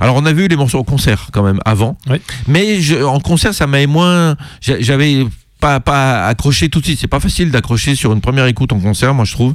Alors, 0.00 0.16
on 0.16 0.24
a 0.26 0.32
vu 0.32 0.48
les 0.48 0.56
morceaux 0.56 0.78
au 0.78 0.84
concert 0.84 1.28
quand 1.32 1.42
même 1.42 1.60
avant, 1.64 1.98
Oui. 2.08 2.16
mais 2.48 2.80
je- 2.80 3.02
en 3.02 3.20
concert, 3.20 3.52
ça 3.54 3.66
m'avait 3.66 3.86
moins. 3.86 4.36
j'a- 4.60 4.80
J'avais 4.80 5.26
pas, 5.60 5.80
pas 5.80 6.26
accroché 6.26 6.68
tout 6.68 6.80
de 6.80 6.84
suite. 6.84 6.98
C'est 7.00 7.08
pas 7.08 7.20
facile 7.20 7.50
d'accrocher 7.50 7.94
sur 7.94 8.12
une 8.12 8.20
première 8.20 8.46
écoute 8.46 8.72
en 8.72 8.80
concert, 8.80 9.14
moi 9.14 9.24
je 9.24 9.32
trouve. 9.32 9.54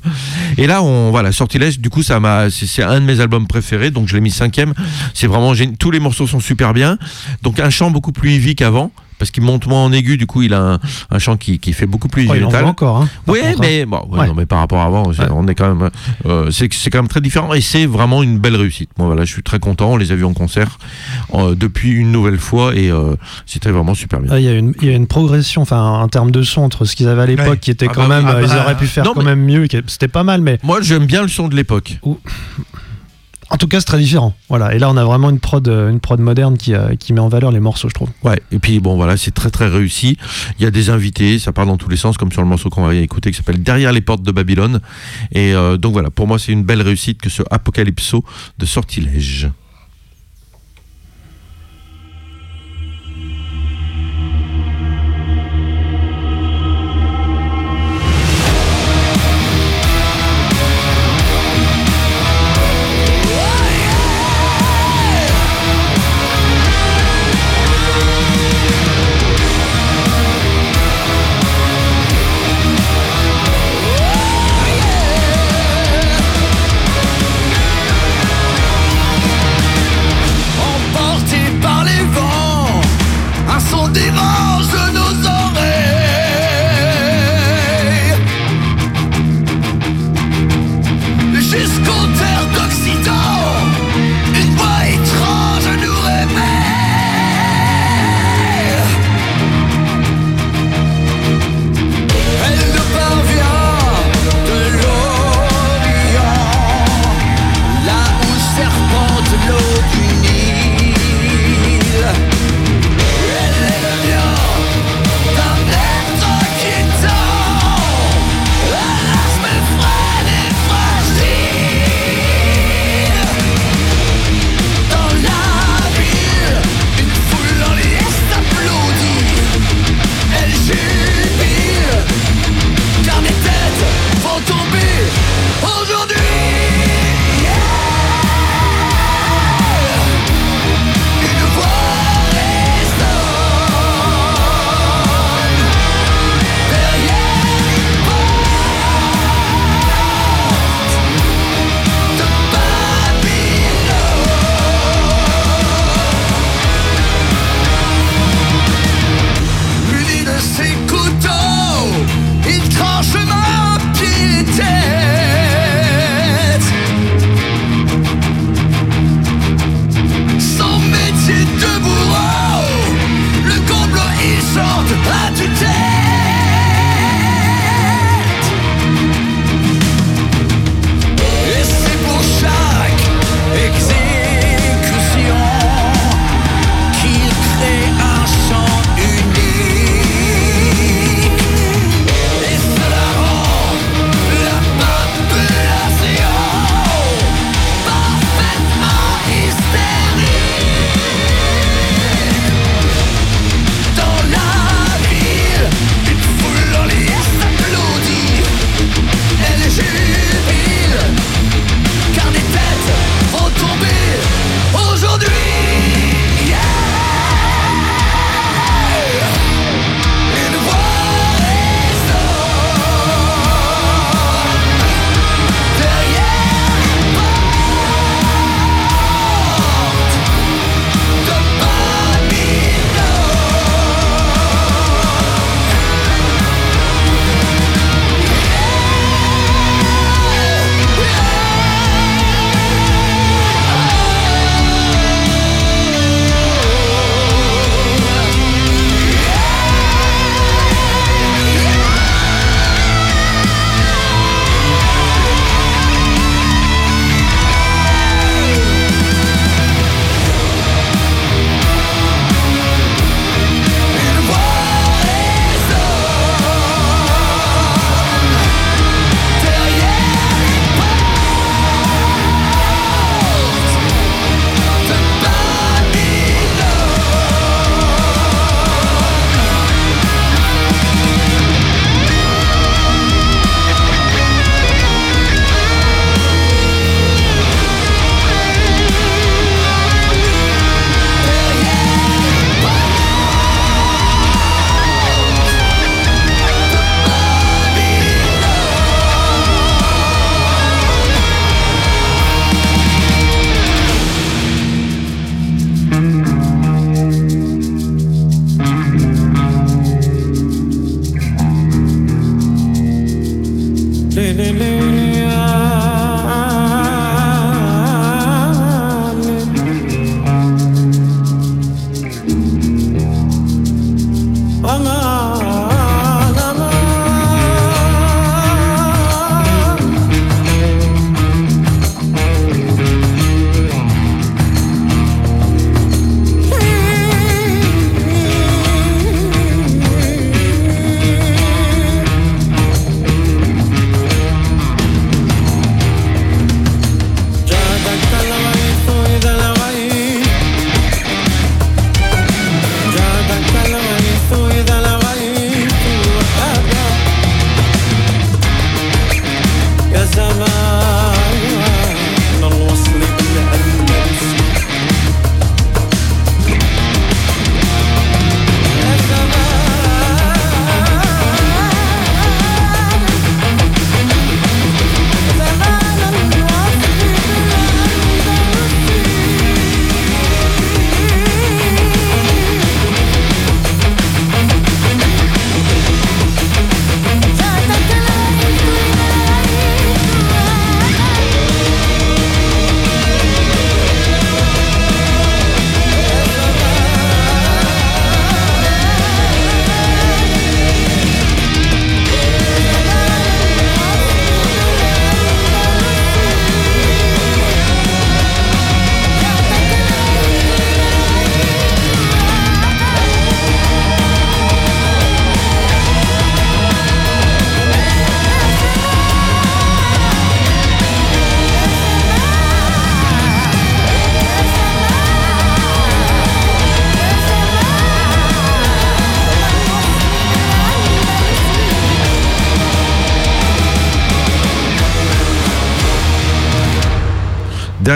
Et 0.58 0.68
là, 0.68 0.82
on 0.82 1.12
voilà, 1.12 1.32
Sortilège. 1.32 1.80
Du 1.80 1.90
coup, 1.90 2.04
ça 2.04 2.20
m'a. 2.20 2.50
C'est 2.50 2.84
un 2.84 3.00
de 3.00 3.06
mes 3.06 3.20
albums 3.20 3.48
préférés, 3.48 3.92
donc 3.92 4.08
je 4.08 4.16
l'ai 4.16 4.22
mis 4.22 4.32
cinquième. 4.32 4.74
C'est 5.14 5.28
vraiment. 5.28 5.54
Tous 5.78 5.92
les 5.92 6.00
morceaux 6.00 6.28
sont 6.28 6.40
super 6.40 6.74
bien. 6.74 6.98
Donc 7.44 7.60
un 7.60 7.70
chant 7.70 7.92
beaucoup 7.92 8.12
plus 8.12 8.32
heavy 8.32 8.56
qu'avant. 8.56 8.92
Parce 9.20 9.30
qu'il 9.32 9.44
monte 9.44 9.68
moins 9.68 9.84
en 9.84 9.92
aigu, 9.92 10.18
du 10.18 10.26
coup 10.26 10.42
il 10.42 10.54
a 10.54 10.62
un, 10.62 10.80
un 11.12 11.20
chant 11.20 11.38
qui, 11.38 11.60
qui 11.60 11.74
fait 11.74 11.86
beaucoup 11.86 12.08
plus 12.08 12.26
Oh, 12.30 12.34
il 12.36 12.44
en 12.46 12.50
encore, 12.68 12.98
hein. 12.98 13.10
Oui, 13.28 13.40
contre, 13.42 13.52
hein. 13.54 13.58
mais 13.62 13.86
bon, 13.86 14.08
ouais, 14.10 14.20
Ouais. 14.20 14.28
non, 14.28 14.34
mais 14.36 14.46
par 14.46 14.60
rapport 14.60 14.80
à 14.80 14.86
avant, 14.86 15.08
Ouais. 15.10 15.16
on 15.32 15.48
est 15.48 15.56
quand 15.56 15.74
même, 15.76 15.90
euh, 16.26 16.50
c'est 16.52 16.74
c'est 16.74 16.90
quand 16.90 17.00
même 17.00 17.08
très 17.08 17.22
différent 17.22 17.54
et 17.54 17.62
c'est 17.62 17.86
vraiment 17.86 18.24
une 18.24 18.40
belle 18.40 18.56
réussite. 18.56 18.90
Moi, 18.98 19.08
voilà, 19.08 19.26
je 19.26 19.32
suis 19.32 19.44
très 19.44 19.60
content. 19.60 19.92
On 19.92 19.98
les 19.98 20.12
a 20.12 20.16
vus 20.16 20.24
en 20.26 20.34
concert 20.34 20.78
euh, 21.36 21.54
depuis 21.56 21.92
une 21.92 22.12
nouvelle 22.12 22.40
fois 22.40 22.74
et 22.76 22.90
euh, 22.90 23.16
c'était 23.46 23.70
vraiment 23.72 23.94
super 23.94 24.20
bien. 24.20 24.32
Ah, 24.34 24.40
Il 24.40 24.46
y, 24.46 24.48
a 24.48 24.54
une- 24.54 24.74
il 24.82 24.88
y 24.88 24.92
a 24.92 24.96
une 24.96 25.08
progression, 25.08 25.62
enfin, 25.62 25.82
en 25.82 26.08
termes 26.08 26.32
de 26.32 26.42
son 26.44 26.62
entre 26.62 26.86
ce 26.86 26.96
qu'ils 26.96 27.08
avaient 27.10 27.22
à 27.24 27.26
l'époque, 27.26 27.60
qui 27.60 27.72
était 27.72 27.88
Ah 27.90 27.94
quand 27.94 28.08
bah 28.08 28.22
même, 28.22 28.26
Ah 28.28 28.42
ils 28.42 28.48
bah, 28.48 28.62
auraient 28.64 28.78
pu 28.78 28.88
faire 28.88 29.04
non, 29.04 29.12
quand 29.14 29.20
mais- 29.24 29.36
même 29.36 29.44
mieux. 29.44 29.68
C'était 29.88 30.08
pas 30.08 30.24
mal, 30.24 30.42
mais 30.42 30.58
Moi, 30.64 30.80
j'aime 30.82 31.06
bien 31.06 31.22
le 31.22 31.28
son 31.28 31.48
de 31.50 31.56
l'époque. 31.56 31.98
En 33.52 33.58
tout 33.58 33.68
cas, 33.68 33.80
c'est 33.80 33.86
très 33.86 33.98
différent. 33.98 34.34
Voilà. 34.48 34.74
Et 34.76 34.80
là, 34.80 34.90
on 34.90 34.98
a 34.98 35.04
vraiment 35.04 35.30
une 35.30 35.40
prod, 35.40 35.68
euh, 35.68 35.98
moderne 36.18 36.58
qui, 36.58 36.74
euh, 36.74 36.96
qui 36.96 37.14
met 37.14 37.20
en 37.20 37.30
valeur 37.30 37.52
les 37.52 37.60
morceaux, 37.60 37.90
je 37.90 37.94
trouve. 37.94 38.10
Ouais. 38.24 38.40
Et 38.52 38.60
puis 38.60 38.80
bon, 38.80 38.96
voilà, 38.96 39.18
c'est 39.18 39.32
très 39.32 39.50
très 39.50 39.68
réussi. 39.68 40.18
Il 40.60 40.64
y 40.64 40.68
a 40.68 40.72
des 40.72 40.90
invités, 40.90 41.40
ça 41.40 41.52
part 41.52 41.66
dans 41.66 41.78
tous 41.78 41.90
les 41.90 41.98
sens, 41.98 42.18
comme 42.18 42.32
sur 42.32 42.42
le 42.42 42.48
morceau 42.48 42.70
qu'on 42.70 42.86
va 42.86 42.94
écouter 42.96 43.32
qui 43.32 43.38
s'appelle 43.38 43.64
Derrière 43.64 43.92
les 43.92 44.02
portes 44.02 44.24
de 44.24 44.32
Babylone. 44.32 44.82
Et 45.32 45.54
euh, 45.56 45.78
donc 45.78 45.94
voilà, 45.94 46.10
pour 46.10 46.28
moi, 46.28 46.38
c'est 46.38 46.52
une 46.52 46.64
belle 46.64 46.82
réussite 46.82 47.22
que 47.22 47.30
ce 47.30 47.42
Apocalypso 47.50 48.24
de 48.58 48.66
Sortilège. 48.66 49.50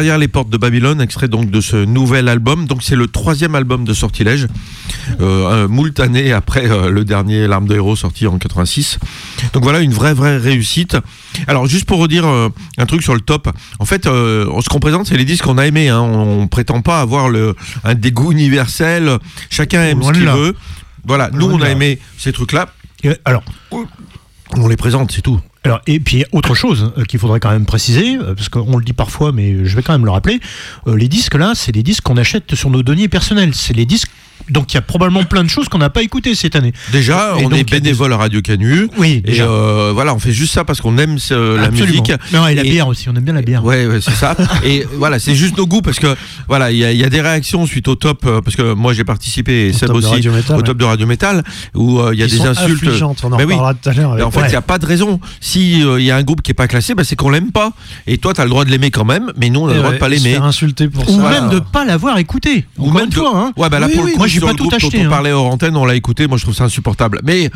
Derrière 0.04 0.18
les 0.18 0.28
portes 0.28 0.50
de 0.50 0.58
Babylone, 0.58 1.00
extrait 1.00 1.30
donc 1.30 1.50
de 1.50 1.62
ce 1.62 1.78
nouvel 1.78 2.28
album. 2.28 2.66
Donc 2.68 2.84
c'est 2.84 2.98
le 2.98 3.08
troisième 3.08 3.56
album 3.56 3.86
de 3.86 3.94
Sortilège, 3.94 4.50
euh, 5.22 5.64
un 5.64 5.70
moult 5.70 5.98
années 6.02 6.34
après 6.34 6.70
euh, 6.70 6.90
le 6.90 7.06
dernier 7.06 7.48
L'arme 7.48 7.70
de 7.70 7.76
héros 7.76 7.96
sorti 7.96 8.28
en 8.28 8.38
86. 8.38 9.00
Donc 9.54 9.64
voilà 9.64 9.80
une 9.80 9.94
vraie 9.94 10.14
vraie 10.14 10.36
réussite. 10.36 10.98
Alors 11.48 11.68
juste 11.68 11.86
pour 11.86 12.00
redire 12.00 12.28
euh, 12.28 12.50
un 12.78 12.86
truc 12.86 13.02
sur 13.02 13.14
le 13.14 13.22
top, 13.22 13.48
en 13.80 13.86
fait, 13.86 14.06
euh, 14.06 14.46
ce 14.60 14.68
qu'on 14.68 14.82
présente 14.82 15.08
c'est 15.08 15.16
les 15.16 15.24
disques 15.24 15.46
qu'on 15.46 15.58
a 15.58 15.68
aimés. 15.68 15.88
Hein. 15.88 16.02
On, 16.02 16.42
on 16.42 16.48
prétend 16.50 16.82
pas 16.82 17.00
avoir 17.00 17.30
le 17.30 17.56
un 17.86 17.96
dégoût 17.96 18.34
universel. 18.34 19.20
Chacun 19.50 19.84
aime 19.86 20.04
ce 20.04 20.12
qu'il 20.12 20.28
veut. 20.28 20.54
Voilà, 21.06 21.30
nous 21.32 21.46
on 21.46 21.62
a 21.62 21.70
aimé 21.70 21.98
ces 22.18 22.34
trucs-là. 22.34 22.68
Alors, 23.24 23.44
On 24.52 24.68
les 24.68 24.76
présente, 24.76 25.14
c'est 25.14 25.22
tout. 25.22 25.40
Alors, 25.66 25.82
et 25.88 26.00
puis 26.00 26.26
autre 26.34 26.56
chose 26.56 26.92
euh, 26.98 27.06
qu'il 27.06 27.20
faudrait 27.20 27.40
quand 27.40 27.52
même 27.52 27.66
préciser, 27.66 28.18
euh, 28.18 28.36
parce 28.36 28.50
qu'on 28.50 28.78
le 28.78 28.84
dit 28.84 28.94
parfois, 28.94 29.32
mais 29.32 29.66
je 29.66 29.76
vais 29.76 29.82
quand 29.82 29.94
même 29.94 30.06
le 30.06 30.12
rappeler, 30.12 30.42
euh, 30.88 30.98
les 30.98 31.08
disques 31.08 31.36
là, 31.36 31.54
c'est 31.56 31.72
les 31.72 31.84
disques 31.84 32.04
qu'on 32.04 32.18
achète 32.18 32.54
sur 32.56 32.70
nos 32.70 32.84
deniers 32.84 33.08
personnels. 33.08 33.54
C'est 33.56 33.74
les 33.74 33.86
disques. 33.86 34.12
Donc 34.50 34.74
il 34.74 34.76
y 34.76 34.78
a 34.78 34.82
probablement 34.82 35.24
plein 35.24 35.44
de 35.44 35.50
choses 35.50 35.70
qu'on 35.70 35.78
n'a 35.78 35.90
pas 35.90 36.02
écoutées 36.04 36.36
cette 36.36 36.56
année. 36.56 36.74
Déjà, 36.92 37.36
Et 37.40 37.46
on 37.46 37.50
donc, 37.50 37.60
est 37.60 37.64
des- 37.64 37.80
bénévole 37.80 38.14
à 38.14 38.18
Radio 38.18 38.42
Canu. 38.42 38.88
Oui, 38.98 39.22
Et 39.26 39.32
déjà. 39.32 39.46
euh, 39.46 39.92
voilà, 39.94 40.14
on 40.14 40.20
fait 40.20 40.32
juste 40.34 40.54
ça 40.54 40.64
parce 40.64 40.82
qu'on 40.82 40.98
aime 40.98 41.18
la 41.32 41.72
musique. 41.72 42.12
Non, 42.34 42.48
et 42.48 42.56
la 42.56 42.64
Et- 42.64 42.70
bière 42.70 42.88
aussi, 42.88 43.10
on 43.10 43.16
aime 43.16 43.24
bien 43.24 43.34
la 43.34 43.42
bière. 43.42 43.64
Ouais, 43.64 43.86
ouais, 43.88 44.02
c'est 44.02 44.12
ça. 44.16 44.36
et 44.66 44.86
voilà, 44.98 45.20
c'est 45.20 45.36
juste 45.36 45.58
nos 45.58 45.66
goûts 45.68 45.82
parce 45.82 46.00
que 46.00 46.16
voilà, 46.48 46.72
il 46.72 46.78
y, 46.78 46.86
a- 46.86 46.92
il 46.92 46.98
y 46.98 47.04
a 47.04 47.10
des 47.10 47.22
réactions 47.22 47.66
suite 47.66 47.88
au 47.88 47.96
top 47.96 48.26
euh, 48.26 48.42
parce 48.42 48.56
que 48.56 48.74
moi 48.74 48.94
j'ai 48.94 49.04
participé 49.04 49.68
et 49.68 49.70
Au 49.70 49.74
Seb 49.74 49.92
aussi 49.92 50.28
Metal, 50.30 50.58
au 50.58 50.62
top 50.62 50.78
de 50.78 50.86
Radio 50.86 51.08
Metal 51.08 51.44
où 51.74 52.00
euh, 52.00 52.12
il 52.14 52.20
y 52.20 52.24
a 52.24 52.28
Qui 52.28 52.34
des 52.34 52.38
sont 52.40 52.46
insultes. 52.48 52.84
on 53.24 53.34
en 53.34 53.38
Ben 53.38 53.46
oui. 53.48 53.56
tout 53.82 53.90
à 53.90 53.94
l'heure. 53.94 54.16
Mais 54.16 54.22
en 54.24 54.32
fait, 54.32 54.40
il 54.40 54.44
Ouais. 54.44 54.50
n'y 54.50 54.56
a 54.56 54.62
pas 54.62 54.78
de 54.78 54.86
raison. 54.86 55.20
Si 55.40 55.80
il 55.82 56.02
y 56.04 56.12
a 56.12 56.16
un 56.18 56.24
groupe 56.24 56.42
qui 56.42 56.52
est 56.52 56.56
pas 56.56 56.68
classé, 56.68 56.96
bah, 56.96 57.04
c'est 57.04 57.16
qu'on 57.16 57.30
l'aime 57.30 57.52
pas. 57.52 57.72
Et 58.08 58.18
toi, 58.18 58.34
tu 58.34 58.42
as 58.42 58.44
le 58.44 58.50
droit 58.50 58.66
de 58.66 58.70
l'aimer 58.70 58.92
quand 58.92 59.06
même, 59.06 59.32
mais 59.38 59.50
nous, 59.50 59.62
on 59.62 59.68
a 59.68 59.72
Et 59.72 59.76
le 59.76 59.80
droit 59.80 59.94
de 59.94 59.98
pas 59.98 60.10
l'aimer. 60.10 60.36
insulter 60.36 60.88
pour 60.90 61.10
Ou 61.10 61.22
ça. 61.22 61.30
même 61.30 61.50
de 61.50 61.60
pas 61.60 61.86
l'avoir 61.86 62.18
écouté. 62.18 62.66
Ou 62.78 62.92
même 62.92 63.12
fois, 63.12 63.32
hein. 63.36 63.54
Ouais, 63.58 63.70
bah 63.70 63.80
là 63.80 63.88
pour 63.90 64.04
le 64.06 64.12
coup, 64.12 64.20
j'ai 64.34 64.40
sur 64.40 64.48
pas 64.48 64.52
le 64.54 64.58
tout 64.58 64.68
groupe 64.68 64.80
dont 64.82 64.88
acheté. 64.88 65.02
on 65.02 65.06
hein. 65.06 65.10
parlait 65.10 65.32
hors 65.32 65.46
antenne, 65.48 65.76
on 65.78 65.86
l'a 65.86 65.96
écouté. 65.96 66.28
Moi, 66.28 66.38
je 66.38 66.44
trouve 66.44 66.56
ça 66.56 66.66
insupportable. 66.66 67.20
Mais 67.24 67.50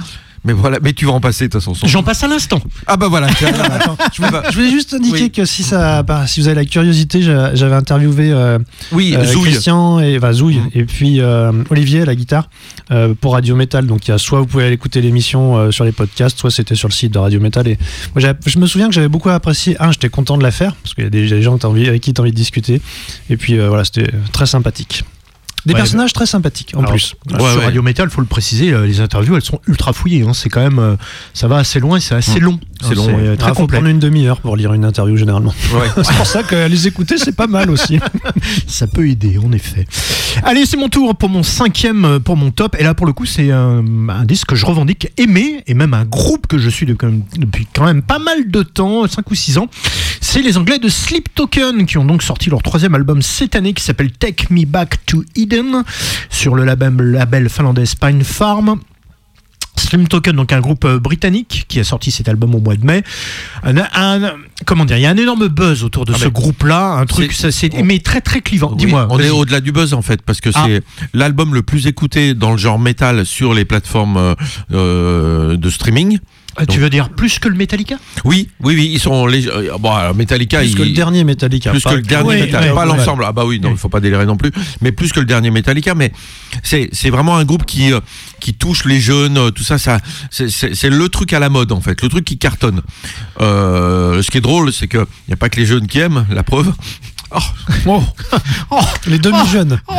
mais 0.46 0.54
voilà, 0.54 0.78
mais 0.82 0.94
tu 0.94 1.06
vas 1.06 1.12
en 1.12 1.20
passer 1.20 1.48
de 1.48 1.52
toute 1.52 1.62
façon. 1.62 1.74
J'en 1.88 2.04
passe 2.04 2.24
à 2.24 2.28
l'instant. 2.28 2.62
Ah 2.86 2.96
bah 2.96 3.08
voilà. 3.10 3.28
tiens, 3.38 3.52
Je 4.14 4.22
voulais, 4.22 4.40
je 4.50 4.56
voulais 4.56 4.70
juste 4.70 4.94
indiquer 4.94 5.24
Oui. 5.24 5.32
que 5.32 5.44
si 5.46 5.64
ça, 5.64 6.04
bah, 6.04 6.26
si 6.28 6.40
vous 6.40 6.48
avez 6.48 6.56
la 6.56 6.66
curiosité, 6.66 7.22
j'a- 7.22 7.54
j'avais 7.56 7.76
interviewé 7.76 8.32
euh, 8.32 8.58
oui, 8.94 9.14
euh. 9.18 9.26
Christian 9.42 10.00
et 10.00 10.16
enfin, 10.18 10.32
Zouille 10.32 10.60
Mm. 10.60 10.70
et 10.76 10.86
puis 10.86 11.20
euh, 11.22 11.52
Olivier 11.70 12.02
à 12.04 12.06
la 12.06 12.16
guitare 12.16 12.50
euh, 12.92 13.14
pour 13.20 13.34
Radio 13.34 13.56
Metal. 13.56 13.86
Donc 13.88 14.08
il 14.08 14.12
y 14.12 14.14
a 14.14 14.18
soit 14.20 14.40
vous 14.40 14.46
pouvez 14.46 14.66
aller 14.66 14.76
écouter 14.76 15.02
l'émission 15.02 15.58
euh, 15.58 15.72
sur 15.72 15.84
les 15.84 15.92
podcasts, 15.92 16.38
soit 16.40 16.52
c'était 16.52 16.76
sur 16.76 16.88
le 16.88 16.94
site 16.94 17.14
de 17.14 17.20
Radio 17.20 17.42
Metal. 17.42 17.68
Et 17.68 17.78
moi, 18.16 18.34
je 18.46 18.60
me 18.60 18.68
souviens 18.68 18.88
que 18.88 18.94
j'avais 18.94 19.10
beaucoup 19.10 19.30
apprécié. 19.30 19.76
Un, 19.82 19.92
j'étais 19.92 20.10
content 20.10 20.38
de 20.38 20.44
la 20.44 20.52
faire 20.52 20.76
parce 20.76 20.94
qu'il 20.94 21.04
y 21.04 21.08
a 21.08 21.10
des, 21.10 21.42
gens 21.42 21.58
que 21.58 21.64
t'as 21.64 21.68
envie, 21.68 21.90
avec 21.90 22.02
qui 22.04 22.14
tu 22.14 22.22
as 22.22 22.24
envie 22.24 22.32
de 22.32 22.38
discuter. 22.38 22.80
Et 23.30 23.36
puis 23.36 23.60
euh, 23.60 23.68
voilà, 23.68 23.84
c'était 23.84 24.12
très 24.32 24.46
sympathique. 24.46 25.04
Des 25.68 25.74
Ouais, 25.74 25.80
personnages 25.82 26.14
très 26.14 26.26
sympathiques 26.26 26.72
en 26.76 26.80
Alors, 26.80 26.92
plus. 26.92 27.14
Ouais, 27.30 27.38
sur 27.40 27.60
ouais. 27.60 27.66
Radio 27.66 27.84
Metal, 27.84 28.10
faut 28.10 28.22
le 28.22 28.28
préciser, 28.28 28.72
euh, 28.72 28.86
les 28.88 29.02
interviews 29.02 29.36
elles 29.36 29.42
sont 29.44 29.60
ultra 29.68 29.92
fouillées. 29.92 30.24
hein. 30.24 30.34
C'est 30.34 30.48
quand 30.48 30.62
même, 30.62 30.80
euh, 30.80 30.96
ça 31.34 31.50
va 31.50 31.58
assez 31.58 31.82
loin 31.82 31.98
et 31.98 32.00
c'est 32.00 32.16
assez 32.16 32.40
Mm. 32.40 32.44
long. 32.44 32.60
C'est 32.82 32.96
long, 32.96 33.08
très 33.38 33.50
faut 33.50 33.56
complet. 33.56 33.78
prendre 33.80 33.90
une 33.90 34.00
demi-heure 34.00 34.40
pour 34.40 34.56
lire 34.56 34.72
une 34.74 34.86
interview 34.86 35.18
généralement. 35.18 35.54
Ouais. 35.74 35.88
c'est 36.04 36.16
pour 36.16 36.26
ça 36.26 36.44
que 36.44 36.68
les 36.68 36.88
écouter 36.88 37.18
c'est 37.18 37.36
pas 37.36 37.48
mal 37.48 37.70
aussi. 37.70 38.00
Ça 38.68 38.88
peut 38.88 39.10
aider, 39.10 39.38
en 39.44 39.52
effet. 39.52 39.86
Allez, 40.44 40.66
c'est 40.66 40.78
mon 40.78 40.88
tour 40.88 41.16
pour 41.16 41.28
mon 41.30 41.44
cinquième, 41.44 42.06
euh, 42.06 42.20
pour 42.20 42.38
mon 42.38 42.52
top. 42.52 42.76
Et 42.80 42.84
là, 42.84 42.94
pour 42.94 43.06
le 43.08 43.14
coup, 43.14 43.26
c'est 43.26 43.52
un, 43.52 43.84
un 44.10 44.24
disque 44.26 44.48
que 44.48 44.56
je 44.56 44.66
revendique 44.66 45.12
aimer, 45.18 45.64
et 45.68 45.74
même 45.74 45.94
un 45.94 46.06
groupe 46.06 46.48
que 46.48 46.58
je 46.60 46.70
suis 46.70 46.86
depuis 46.86 47.68
quand 47.74 47.86
même 47.86 48.02
pas 48.04 48.20
mal 48.20 48.50
de 48.50 48.62
temps, 48.64 49.08
5 49.08 49.30
ou 49.32 49.36
6 49.36 49.58
ans. 49.58 49.68
C'est 50.30 50.42
les 50.42 50.58
Anglais 50.58 50.78
de 50.78 50.90
Sleep 50.90 51.34
Token, 51.34 51.86
qui 51.86 51.98
ont 51.98 52.04
donc 52.04 52.22
sorti 52.22 52.50
leur 52.50 52.62
troisième 52.62 52.94
album 52.96 53.22
cette 53.22 53.56
année, 53.56 53.74
qui 53.74 53.82
s'appelle 53.82 54.12
Take 54.12 54.48
Me 54.50 54.66
Back 54.66 55.06
to 55.06 55.24
Eden, 55.38 55.84
sur 56.30 56.54
le 56.54 56.66
label, 56.66 56.98
label 56.98 57.48
finlandais 57.50 57.86
Spine 57.86 58.26
Farm. 58.26 58.82
Slim 59.78 60.08
Token, 60.10 60.36
donc 60.36 60.52
un 60.52 60.60
groupe 60.60 60.84
euh, 60.84 61.00
britannique 61.00 61.64
qui 61.70 61.80
a 61.80 61.84
sorti 61.86 62.12
cet 62.12 62.28
album 62.28 62.54
au 62.56 62.60
mois 62.60 62.76
de 62.76 62.86
mai. 62.86 63.04
Un, 63.64 63.78
un- 63.94 64.34
comment 64.66 64.84
dire, 64.84 64.98
il 64.98 65.04
y 65.04 65.06
a 65.06 65.12
un 65.12 65.18
énorme 65.18 65.48
buzz 65.48 65.84
autour 65.86 66.04
de 66.04 66.12
Ah 66.14 66.18
ce 66.18 66.24
ben, 66.26 66.32
groupe-là, 66.32 66.94
un 66.96 67.06
truc, 67.06 67.32
c'est- 67.32 67.52
ça, 67.52 67.68
on- 67.74 67.86
mais 67.86 68.00
très 68.00 68.20
très 68.20 68.42
clivant. 68.42 68.72
Oui, 68.72 68.78
Dis-moi. 68.80 69.08
on 69.10 69.20
est 69.20 69.30
au-delà 69.30 69.62
du 69.62 69.72
buzz 69.72 69.94
en 69.94 70.02
fait, 70.02 70.22
parce 70.24 70.42
que 70.42 70.50
Ah. 70.56 70.66
c'est 70.68 70.82
l'album 71.14 71.54
le 71.54 71.62
plus 71.62 71.88
écouté 71.88 72.34
dans 72.34 72.52
le 72.52 72.58
genre 72.58 72.80
métal 72.80 73.26
sur 73.26 73.54
les 73.54 73.64
plateformes 73.64 74.18
euh, 74.18 74.36
euh, 74.74 75.56
de 75.58 75.70
streaming. 75.70 76.20
Ah, 76.60 76.66
tu 76.66 76.80
veux 76.80 76.90
dire 76.90 77.10
plus 77.10 77.38
que 77.40 77.48
le 77.48 77.56
Metallica? 77.56 77.98
Oui, 78.26 78.50
oui, 78.62 78.74
oui, 78.76 78.90
ils 78.94 79.00
sont 79.00 79.28
les, 79.28 79.48
bon, 79.80 79.92
alors, 79.92 80.16
Metallica, 80.16 80.58
Plus 80.60 80.70
ils- 80.70 80.76
que 80.76 80.82
le 80.84 80.90
dernier 80.90 81.24
Metallica. 81.24 81.70
plus 81.72 81.82
pas- 81.82 81.92
que 81.92 81.96
le 81.98 82.02
dernier 82.02 82.28
Ouais, 82.28 82.40
Metallica, 82.42 82.70
ouais, 82.70 82.76
pas 82.76 82.88
ouais. 82.90 82.98
l'ensemble. 82.98 83.24
Ah 83.28 83.32
bah 83.32 83.46
oui, 83.46 83.60
non, 83.60 83.70
il 83.72 83.78
faut 83.78 83.90
pas 83.90 84.00
délirer 84.00 84.26
non 84.26 84.38
plus, 84.38 84.52
mais 84.82 84.92
plus 84.92 85.12
que 85.14 85.20
le 85.20 85.26
dernier 85.28 85.52
Metallica. 85.52 85.94
Mais 85.96 86.12
c'est 86.64 86.90
c'est 86.94 87.10
vraiment 87.12 87.38
un 87.38 87.46
groupe 87.46 87.66
qui 87.66 87.94
euh, 87.94 88.00
qui 88.40 88.54
touche 88.56 88.86
les 88.86 89.00
jeunes, 89.00 89.38
euh, 89.38 89.52
tout 89.52 89.64
ça, 89.64 89.78
ça 89.78 90.00
c'est- 90.32 90.50
c'est 90.50 90.74
c'est 90.76 90.90
le 90.90 91.10
truc 91.10 91.32
à 91.34 91.40
la 91.40 91.50
mode 91.50 91.72
en 91.72 91.82
fait, 91.82 92.02
le 92.02 92.10
truc 92.10 92.26
qui 92.26 92.38
cartonne. 92.38 92.82
Euh, 93.40 94.22
ce 94.22 94.32
qui 94.32 94.38
est 94.38 94.42
drôle, 94.42 94.74
c'est 94.74 94.88
que 94.88 95.06
il 95.28 95.32
y 95.32 95.34
a 95.34 95.38
pas 95.38 95.50
que 95.50 95.60
les 95.60 95.66
jeunes 95.66 95.88
qui 95.88 96.00
aiment, 96.00 96.26
la 96.32 96.44
preuve. 96.44 96.74
Oh, 97.32 97.40
Oh, 97.86 98.04
oh, 98.72 98.80
les 99.08 99.20
demi-jeunes. 99.20 99.80
oh, 99.88 99.94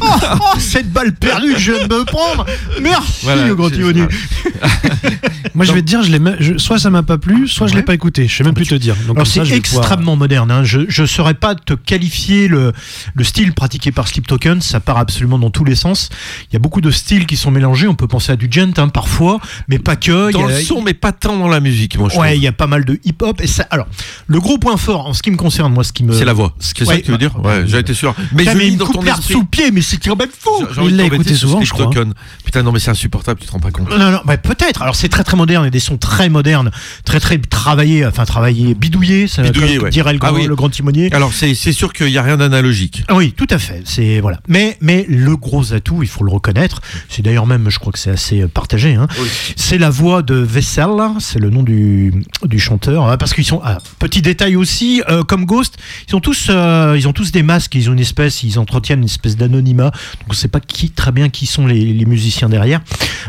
oh, 0.00 0.06
oh, 0.22 0.38
cette 0.58 0.92
balle 0.92 1.14
perdue 1.14 1.52
que 1.54 1.58
je 1.58 1.72
viens 1.72 1.86
de 1.86 1.94
me 1.94 2.04
prendre 2.04 2.44
Merci 2.80 3.20
Voilà, 3.24 3.46
le 3.46 3.54
grand. 3.54 3.68
Moi, 5.54 5.64
je 5.64 5.72
vais 5.72 5.82
te 5.82 5.86
dire, 5.86 6.02
je 6.02 6.12
je- 6.40 6.58
soit 6.58 6.78
ça 6.78 6.90
m'a 6.90 7.02
pas 7.02 7.18
plu, 7.18 7.46
soit 7.48 7.66
je 7.68 7.74
l'ai 7.74 7.82
pas 7.82 7.94
écouté. 7.94 8.26
Je 8.26 8.36
sais 8.36 8.44
même 8.44 8.54
plus 8.54 8.66
te 8.66 8.74
dire. 8.74 8.96
Donc, 9.06 9.18
c'est 9.26 9.40
pouvoir- 9.40 9.56
extrêmement 9.56 10.16
moderne. 10.16 10.50
hein. 10.50 10.64
Je 10.64 10.80
ne 11.02 11.06
saurais 11.06 11.34
pas 11.34 11.54
te 11.54 11.74
qualifier 11.74 12.48
le, 12.48 12.72
le 13.14 13.24
style 13.24 13.52
pratiqué 13.52 13.92
par 13.92 14.08
Sleep 14.08 14.26
Token. 14.26 14.60
Ça 14.60 14.80
part 14.80 14.98
absolument 14.98 15.38
dans 15.38 15.50
tous 15.50 15.64
les 15.64 15.74
sens. 15.76 16.08
Il 16.50 16.54
y 16.54 16.56
a 16.56 16.58
beaucoup 16.58 16.80
de 16.80 16.90
styles 16.90 17.26
qui 17.26 17.36
sont 17.36 17.50
mélangés. 17.50 17.86
On 17.88 17.94
peut 17.94 18.08
penser 18.08 18.32
à 18.32 18.36
du 18.36 18.48
gent 18.50 18.72
hein, 18.78 18.88
parfois, 18.88 19.38
mais 19.68 19.78
pas 19.78 19.96
que. 19.96 20.32
Dans 20.32 20.48
Il 20.48 20.50
y 20.50 20.54
a- 20.54 20.58
le 20.58 20.64
son, 20.64 20.82
mais 20.82 20.94
pas 20.94 21.12
tant 21.12 21.36
dans 21.36 21.48
la 21.48 21.60
musique, 21.60 21.98
moi 21.98 22.08
je 22.12 22.18
Ouais, 22.18 22.36
il 22.36 22.42
y 22.42 22.46
a 22.48 22.52
pas 22.52 22.66
mal 22.66 22.84
de 22.84 22.98
hip-hop. 23.04 23.40
Et 23.40 23.46
ça, 23.46 23.66
alors, 23.70 23.86
le 24.26 24.40
gros 24.40 24.58
point 24.58 24.76
fort 24.76 25.06
en 25.06 25.12
ce 25.12 25.22
qui 25.22 25.30
me 25.30 25.36
concerne, 25.36 25.72
moi, 25.72 25.84
ce 25.84 25.92
qui 25.92 26.04
me. 26.04 26.12
C'est 26.12 26.24
la 26.24 26.32
voix. 26.32 26.54
C'est 26.76 26.84
ça 26.84 26.90
Ouais, 26.92 27.00
que 27.00 27.06
tu 27.06 27.12
veux 27.12 27.18
dire 27.18 27.36
Ouais, 27.44 27.64
j'ai 27.66 27.78
été 27.78 27.94
sûr. 27.94 28.14
Mais 28.32 28.44
je 28.44 28.50
mais 28.50 28.70
me 28.70 28.76
dans 28.76 28.86
ton 28.86 29.02
esprit. 29.02 29.32
sous 29.34 29.40
le 29.40 29.46
pied, 29.46 29.70
mais 29.70 29.82
c'est 29.82 29.98
quand 29.98 30.16
même 30.18 30.28
fou. 30.36 30.50
Il 30.88 30.96
l'a 30.96 31.04
écouté 31.04 31.34
souvent, 31.34 31.60
je 31.62 31.70
crois. 31.72 31.86
Token. 31.86 32.14
Putain, 32.44 32.62
non, 32.62 32.72
mais 32.72 32.78
c'est 32.78 32.90
insupportable, 32.90 33.40
tu 33.40 33.46
te 33.46 33.52
rends 33.52 33.60
pas 33.60 33.70
compte. 33.70 33.90
Non, 33.90 34.10
non, 34.10 34.20
bah, 34.24 34.36
peut-être. 34.38 34.82
Alors 34.82 34.96
c'est 34.96 35.08
très 35.08 35.24
très 35.24 35.36
moderne 35.36 35.66
et 35.66 35.70
des 35.70 35.80
sons 35.80 35.98
très 35.98 36.28
modernes, 36.28 36.70
très 37.04 37.20
très 37.20 37.38
travaillés, 37.38 38.06
enfin 38.06 38.24
travaillés, 38.24 38.74
bidouillés, 38.74 39.28
ça, 39.28 39.42
Bidouillés, 39.42 39.76
comme 39.76 39.84
ouais. 39.84 39.90
dirait 39.90 40.12
le 40.12 40.18
grand, 40.18 40.28
Ah 40.30 40.34
oui. 40.34 40.46
le 40.46 40.56
grand 40.56 40.70
timonier. 40.70 41.12
Alors, 41.12 41.32
c'est 41.32 41.54
c'est 41.54 41.72
sûr 41.72 41.92
qu'il 41.92 42.06
n'y 42.06 42.18
a 42.18 42.22
rien 42.22 42.36
d'analogique. 42.36 43.04
Ah 43.08 43.14
Oui, 43.14 43.32
tout 43.36 43.46
à 43.50 43.58
fait. 43.58 43.82
C'est 43.84 44.20
voilà. 44.20 44.40
Mais 44.48 44.76
mais 44.80 45.04
le 45.08 45.36
gros 45.36 45.72
atout, 45.72 46.02
il 46.02 46.08
faut 46.08 46.24
le 46.24 46.30
reconnaître. 46.32 46.80
C'est 47.08 47.22
d'ailleurs 47.22 47.46
même, 47.46 47.68
je 47.70 47.78
crois 47.78 47.92
que 47.92 47.98
c'est 47.98 48.10
assez 48.10 48.42
euh, 48.42 48.48
partagé. 48.48 48.94
Hein. 48.94 49.06
Oui. 49.20 49.28
C'est 49.56 49.78
la 49.78 49.90
voix 49.90 50.22
de 50.22 50.34
Vessel. 50.34 50.84
C'est 51.20 51.38
le 51.38 51.50
nom 51.50 51.62
du, 51.62 52.12
du 52.44 52.58
chanteur. 52.60 53.08
Ah, 53.08 53.16
Parce 53.16 53.32
qu'ils 53.34 53.44
sont 53.44 53.60
ah, 53.64 53.78
petit 53.98 54.22
détail 54.22 54.56
aussi, 54.56 55.02
euh, 55.08 55.22
comme 55.24 55.44
Ghost, 55.44 55.76
ils 56.06 56.10
sont 56.10 56.20
tous 56.20 56.48
euh, 56.54 56.96
ils 56.98 57.06
ont 57.08 57.12
tous 57.12 57.32
des 57.32 57.42
masques. 57.42 57.74
Ils 57.74 57.90
ont 57.90 57.92
une 57.92 57.98
espèce, 58.00 58.42
ils 58.42 58.58
entretiennent 58.58 59.00
une 59.00 59.04
espèce 59.06 59.36
d'anonymat. 59.36 59.90
Donc 59.90 60.30
on 60.30 60.32
sait 60.32 60.48
pas 60.48 60.60
qui 60.60 60.90
très 60.90 61.12
bien 61.12 61.28
qui 61.28 61.46
sont 61.46 61.66
les, 61.66 61.92
les 61.92 62.04
musiciens 62.06 62.48
derrière. 62.48 62.80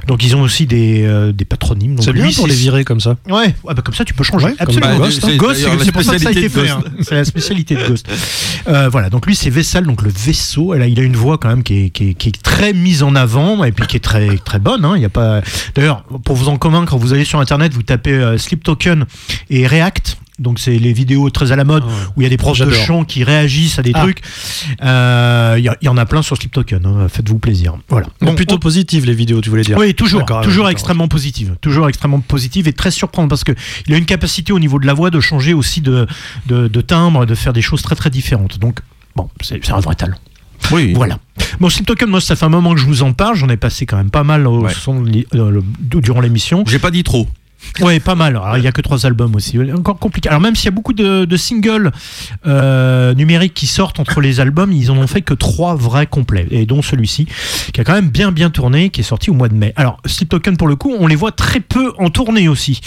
Donc 0.08 0.24
ils 0.24 0.36
ont 0.36 0.42
aussi 0.42 0.66
des, 0.66 1.04
euh, 1.04 1.32
des 1.32 1.46
patronymes. 1.46 1.98
C'est 2.02 2.14
bien 2.14 2.26
lui, 2.26 2.34
pour 2.34 2.48
les 2.48 2.56
virer 2.56 2.84
comme 2.86 3.00
ça. 3.00 3.16
Ouais, 3.30 3.54
ouais, 3.64 3.74
bah 3.74 3.82
comme 3.84 3.96
ça 3.96 4.06
tu 4.06 4.14
peux 4.14 4.24
changer. 4.24 4.46
Ouais, 4.48 4.56
Absolument. 4.60 4.98
bah, 5.00 5.08
c'est 5.12 5.92
pour 5.92 6.04
ça 6.04 6.14
que 6.16 6.22
ça 6.22 6.30
a 6.30 6.32
été 6.32 6.48
spécialité 6.48 6.50
fait. 6.50 6.62
de 6.62 6.70
hein. 6.70 6.84
C'est 7.02 7.16
la 7.16 7.26
spécialité 7.26 7.76
de 7.76 7.88
Ghost. 7.88 8.08
Euh, 8.68 8.90
voilà, 8.90 9.10
donc 9.10 9.26
lui 9.26 9.36
c'est 9.36 9.50
Vessel, 9.50 9.86
donc 9.86 10.02
le 10.02 10.10
vaisseau. 10.12 10.74
Elle 10.74 10.82
a- 10.82 10.88
il 10.88 11.00
a 11.00 11.04
une 11.04 11.16
voix 11.16 11.38
quand 11.38 11.50
même 11.50 11.64
qui 11.64 11.86
est, 11.86 11.90
qui 11.90 12.10
est- 12.10 12.14
qui 12.14 12.30
est 12.30 12.42
très 12.42 12.74
mise 12.74 13.04
en 13.04 13.16
avant 13.16 13.64
et 13.64 13.72
puis 13.72 13.86
qui 13.88 13.98
est 13.98 14.00
très 14.00 14.38
très 14.38 14.60
bonne. 14.60 14.86
hein. 14.86 14.94
Il 14.96 15.02
y 15.02 15.06
a 15.06 15.10
pas. 15.10 15.42
D'ailleurs, 15.76 16.04
pour 16.24 16.36
vous 16.36 16.48
en 16.50 16.58
convaincre, 16.58 16.92
quand 16.92 16.98
vous 16.98 17.14
allez 17.14 17.26
sur 17.26 17.40
internet, 17.40 17.74
vous 17.74 17.84
tapez 17.84 18.14
euh, 18.14 18.38
Sleep 18.38 18.64
Token 18.64 19.06
et 19.50 19.68
React. 19.68 20.18
Donc 20.38 20.60
c'est 20.60 20.78
les 20.78 20.91
vidéos 20.91 21.30
très 21.30 21.52
à 21.54 21.56
la 21.56 21.63
mode 21.63 21.84
Ah 21.88 22.10
où 22.15 22.21
il 22.21 22.24
y 22.24 22.28
a 22.28 22.30
des 22.30 22.36
profs 22.38 22.60
de 22.60 22.69
chant 22.71 23.06
qui 23.06 23.24
réagissent 23.24 23.80
à 23.80 23.84
des 23.84 23.91
Ah. 23.93 24.02
trucs. 24.02 24.21
Euh, 24.84 25.56
Il 25.58 25.63
y, 25.65 25.69
il 25.82 25.86
y 25.86 25.89
en 25.89 25.98
a 25.98 26.06
plein 26.06 26.21
sur 26.21 26.36
Sleep 26.36 26.52
Token. 26.52 26.86
hein. 26.86 27.08
Faites-vous 27.10 27.39
plaisir. 27.39 27.76
Voilà. 27.89 28.08
Mais 28.21 28.28
Bon, 28.28 28.36
plutôt 28.36 28.58
positive 28.60 29.06
les 29.06 29.13
vidéos, 29.13 29.39
tu 29.41 29.50
voulais 29.50 29.63
dire. 29.63 29.78
oui, 29.78 29.93
toujours, 29.93 30.26
toujours 30.43 30.67
extrêmement 30.69 31.08
positive, 31.08 31.56
toujours 31.62 31.88
extrêmement 31.88 32.19
positive 32.19 32.67
et 32.67 32.74
très 32.74 32.91
surprenante 32.91 33.30
parce 33.30 33.43
que 33.43 33.54
il 33.88 33.93
a 33.93 33.98
une 33.98 34.06
capacité 34.06 34.52
au 34.52 34.60
niveau 34.60 34.80
de 34.80 34.86
la 34.86 34.93
voix 34.93 35.10
de 35.10 35.19
changer 35.19 35.54
aussi 35.54 35.80
de, 35.82 36.06
de, 36.48 36.67
de 36.67 36.82
timbre, 36.82 37.26
de 37.26 37.36
faire 37.36 37.54
des 37.54 37.62
choses 37.62 37.82
très 37.82 37.95
très 37.95 38.10
différentes. 38.10 38.60
Donc 38.60 38.80
bon, 39.15 39.30
c'est 39.41 39.69
un 39.71 39.80
vrai 39.80 39.95
talent. 39.95 40.17
Oui. 40.71 40.93
Voilà. 40.93 41.19
Bon, 41.60 41.69
Sleep 41.69 41.86
Token, 41.86 42.10
moi, 42.10 42.19
ça 42.21 42.36
fait 42.36 42.45
un 42.45 42.50
moment 42.50 42.74
que 42.74 42.80
je 42.80 42.86
vous 42.86 43.04
en 43.04 43.13
parle. 43.13 43.36
J'en 43.36 43.50
ai 43.50 43.58
passé 43.58 43.86
quand 43.86 43.98
même 43.98 44.10
pas 44.10 44.24
mal 44.24 44.48
au 44.48 44.63
Ouais. 44.63 44.74
son 44.74 45.06
euh, 45.36 45.62
durant 45.82 46.21
l'émission. 46.21 46.63
J'ai 46.65 46.80
pas 46.80 46.91
dit 46.91 47.04
trop. 47.04 47.28
Ouais, 47.82 47.99
pas 47.99 48.15
mal. 48.15 48.36
Alors, 48.36 48.58
il 48.58 48.63
y 48.63 48.67
a 48.67 48.71
que 48.71 48.82
trois 48.82 49.06
albums 49.06 49.36
aussi. 49.36 49.60
Encore 49.73 49.99
compliqué. 49.99 50.30
Alors 50.30 50.41
même 50.41 50.56
s'il 50.56 50.65
y 50.65 50.67
a 50.69 50.71
beaucoup 50.71 50.93
de, 50.93 51.25
de 51.25 51.38
singles 51.38 51.91
euh, 52.45 53.13
numériques 53.13 53.54
qui 53.54 53.67
sortent 53.67 53.99
entre 53.99 54.21
les 54.21 54.39
albums, 54.39 54.71
ils 54.71 54.91
en 54.91 54.97
ont 54.97 55.08
fait 55.08 55.21
que 55.21 55.34
trois 55.34 55.75
vrais 55.75 56.08
complets, 56.08 56.47
et 56.51 56.65
dont 56.65 56.82
celui-ci 56.82 57.28
qui 57.73 57.82
a 57.82 57.84
quand 57.84 57.93
même 57.93 58.10
bien 58.10 58.32
bien 58.32 58.49
tourné, 58.49 58.89
qui 58.89 59.01
est 59.01 59.04
sorti 59.04 59.30
au 59.30 59.34
mois 59.34 59.49
de 59.49 59.56
mai. 59.56 59.73
Alors 59.75 59.97
Sleep 60.06 60.30
Token 60.30 60.58
pour 60.58 60.67
le 60.67 60.75
coup, 60.75 60.95
on 60.97 61.08
les 61.08 61.15
voit 61.15 61.32
très 61.32 61.60
peu 61.60 61.93
en 61.97 62.10
tournée 62.10 62.47
aussi. 62.47 62.80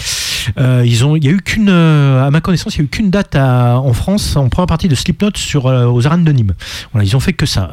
Euh, 0.57 0.83
ils 0.85 1.05
ont, 1.05 1.15
il 1.15 1.23
y 1.23 1.27
a 1.27 1.31
eu 1.31 1.41
qu'une, 1.41 1.69
euh, 1.69 2.25
à 2.25 2.31
ma 2.31 2.41
connaissance, 2.41 2.75
il 2.75 2.79
y 2.79 2.81
a 2.81 2.85
eu 2.85 2.87
qu'une 2.87 3.09
date 3.09 3.35
à- 3.35 3.77
en 3.79 3.93
France 3.93 4.35
en 4.35 4.49
première 4.49 4.67
partie 4.67 4.87
de 4.87 4.95
Slipknot 4.95 5.31
sur 5.35 5.67
euh, 5.67 5.85
aux 5.85 6.07
arènes 6.07 6.23
de 6.23 6.31
Nîmes. 6.31 6.53
Voilà, 6.91 7.05
ils 7.05 7.15
ont 7.15 7.19
fait 7.19 7.33
que 7.33 7.45
ça. 7.45 7.71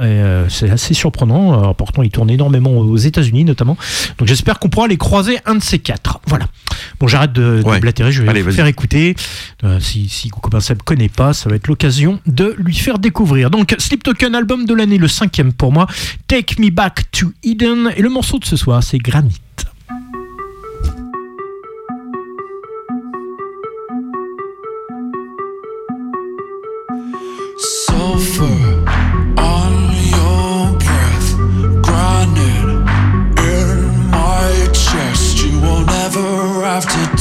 C'est 0.49 0.71
assez 0.71 0.95
surprenant. 0.95 1.59
Alors, 1.59 1.75
pourtant, 1.75 2.03
ils 2.03 2.11
tournent 2.11 2.31
énormément 2.31 2.73
aux 2.73 2.97
États-Unis 2.97 3.45
notamment. 3.45 3.77
Donc 4.19 4.29
j'espère 4.29 4.59
qu'on 4.59 4.69
pourra 4.69 4.89
les 4.89 4.97
croiser 4.97 5.39
un 5.47 5.55
de 5.57 5.63
ces 5.63 5.79
quatre. 5.79 6.21
Voilà. 6.27 6.47
Bon, 7.01 7.07
j'arrête 7.09 7.33
de, 7.33 7.63
de 7.63 7.69
Ouais. 7.69 7.81
blatérer, 7.81 8.13
je 8.13 8.23
vais 8.23 8.29
Allez, 8.29 8.43
vous 8.43 8.53
faire 8.53 8.67
écouter. 8.67 9.15
Si, 9.81 10.09
si 10.09 10.29
copain 10.31 10.61
Seb 10.61 10.83
connaît 10.83 11.09
pas, 11.09 11.33
ça 11.33 11.49
va 11.51 11.57
être 11.57 11.67
l'occasion 11.69 12.21
de 12.27 12.55
lui 12.59 12.75
faire 12.75 12.99
découvrir. 12.99 13.51
Donc, 13.51 13.75
Sleep 13.79 14.03
Token, 14.03 14.35
album 14.35 14.65
de 14.67 14.75
l'année, 14.75 14.99
le 14.99 15.09
cinquième 15.09 15.53
pour 15.53 15.73
moi. 15.73 15.87
Take 16.29 16.61
Me 16.61 16.71
Back 16.71 17.11
to 17.13 17.33
Eden. 17.43 17.91
Et 17.97 18.03
le 18.03 18.09
morceau 18.09 18.39
de 18.39 18.45
ce 18.45 18.57
soir, 18.57 18.83
c'est 18.83 18.99
Granit. 18.99 19.37
Have 36.77 37.11
to 37.11 37.16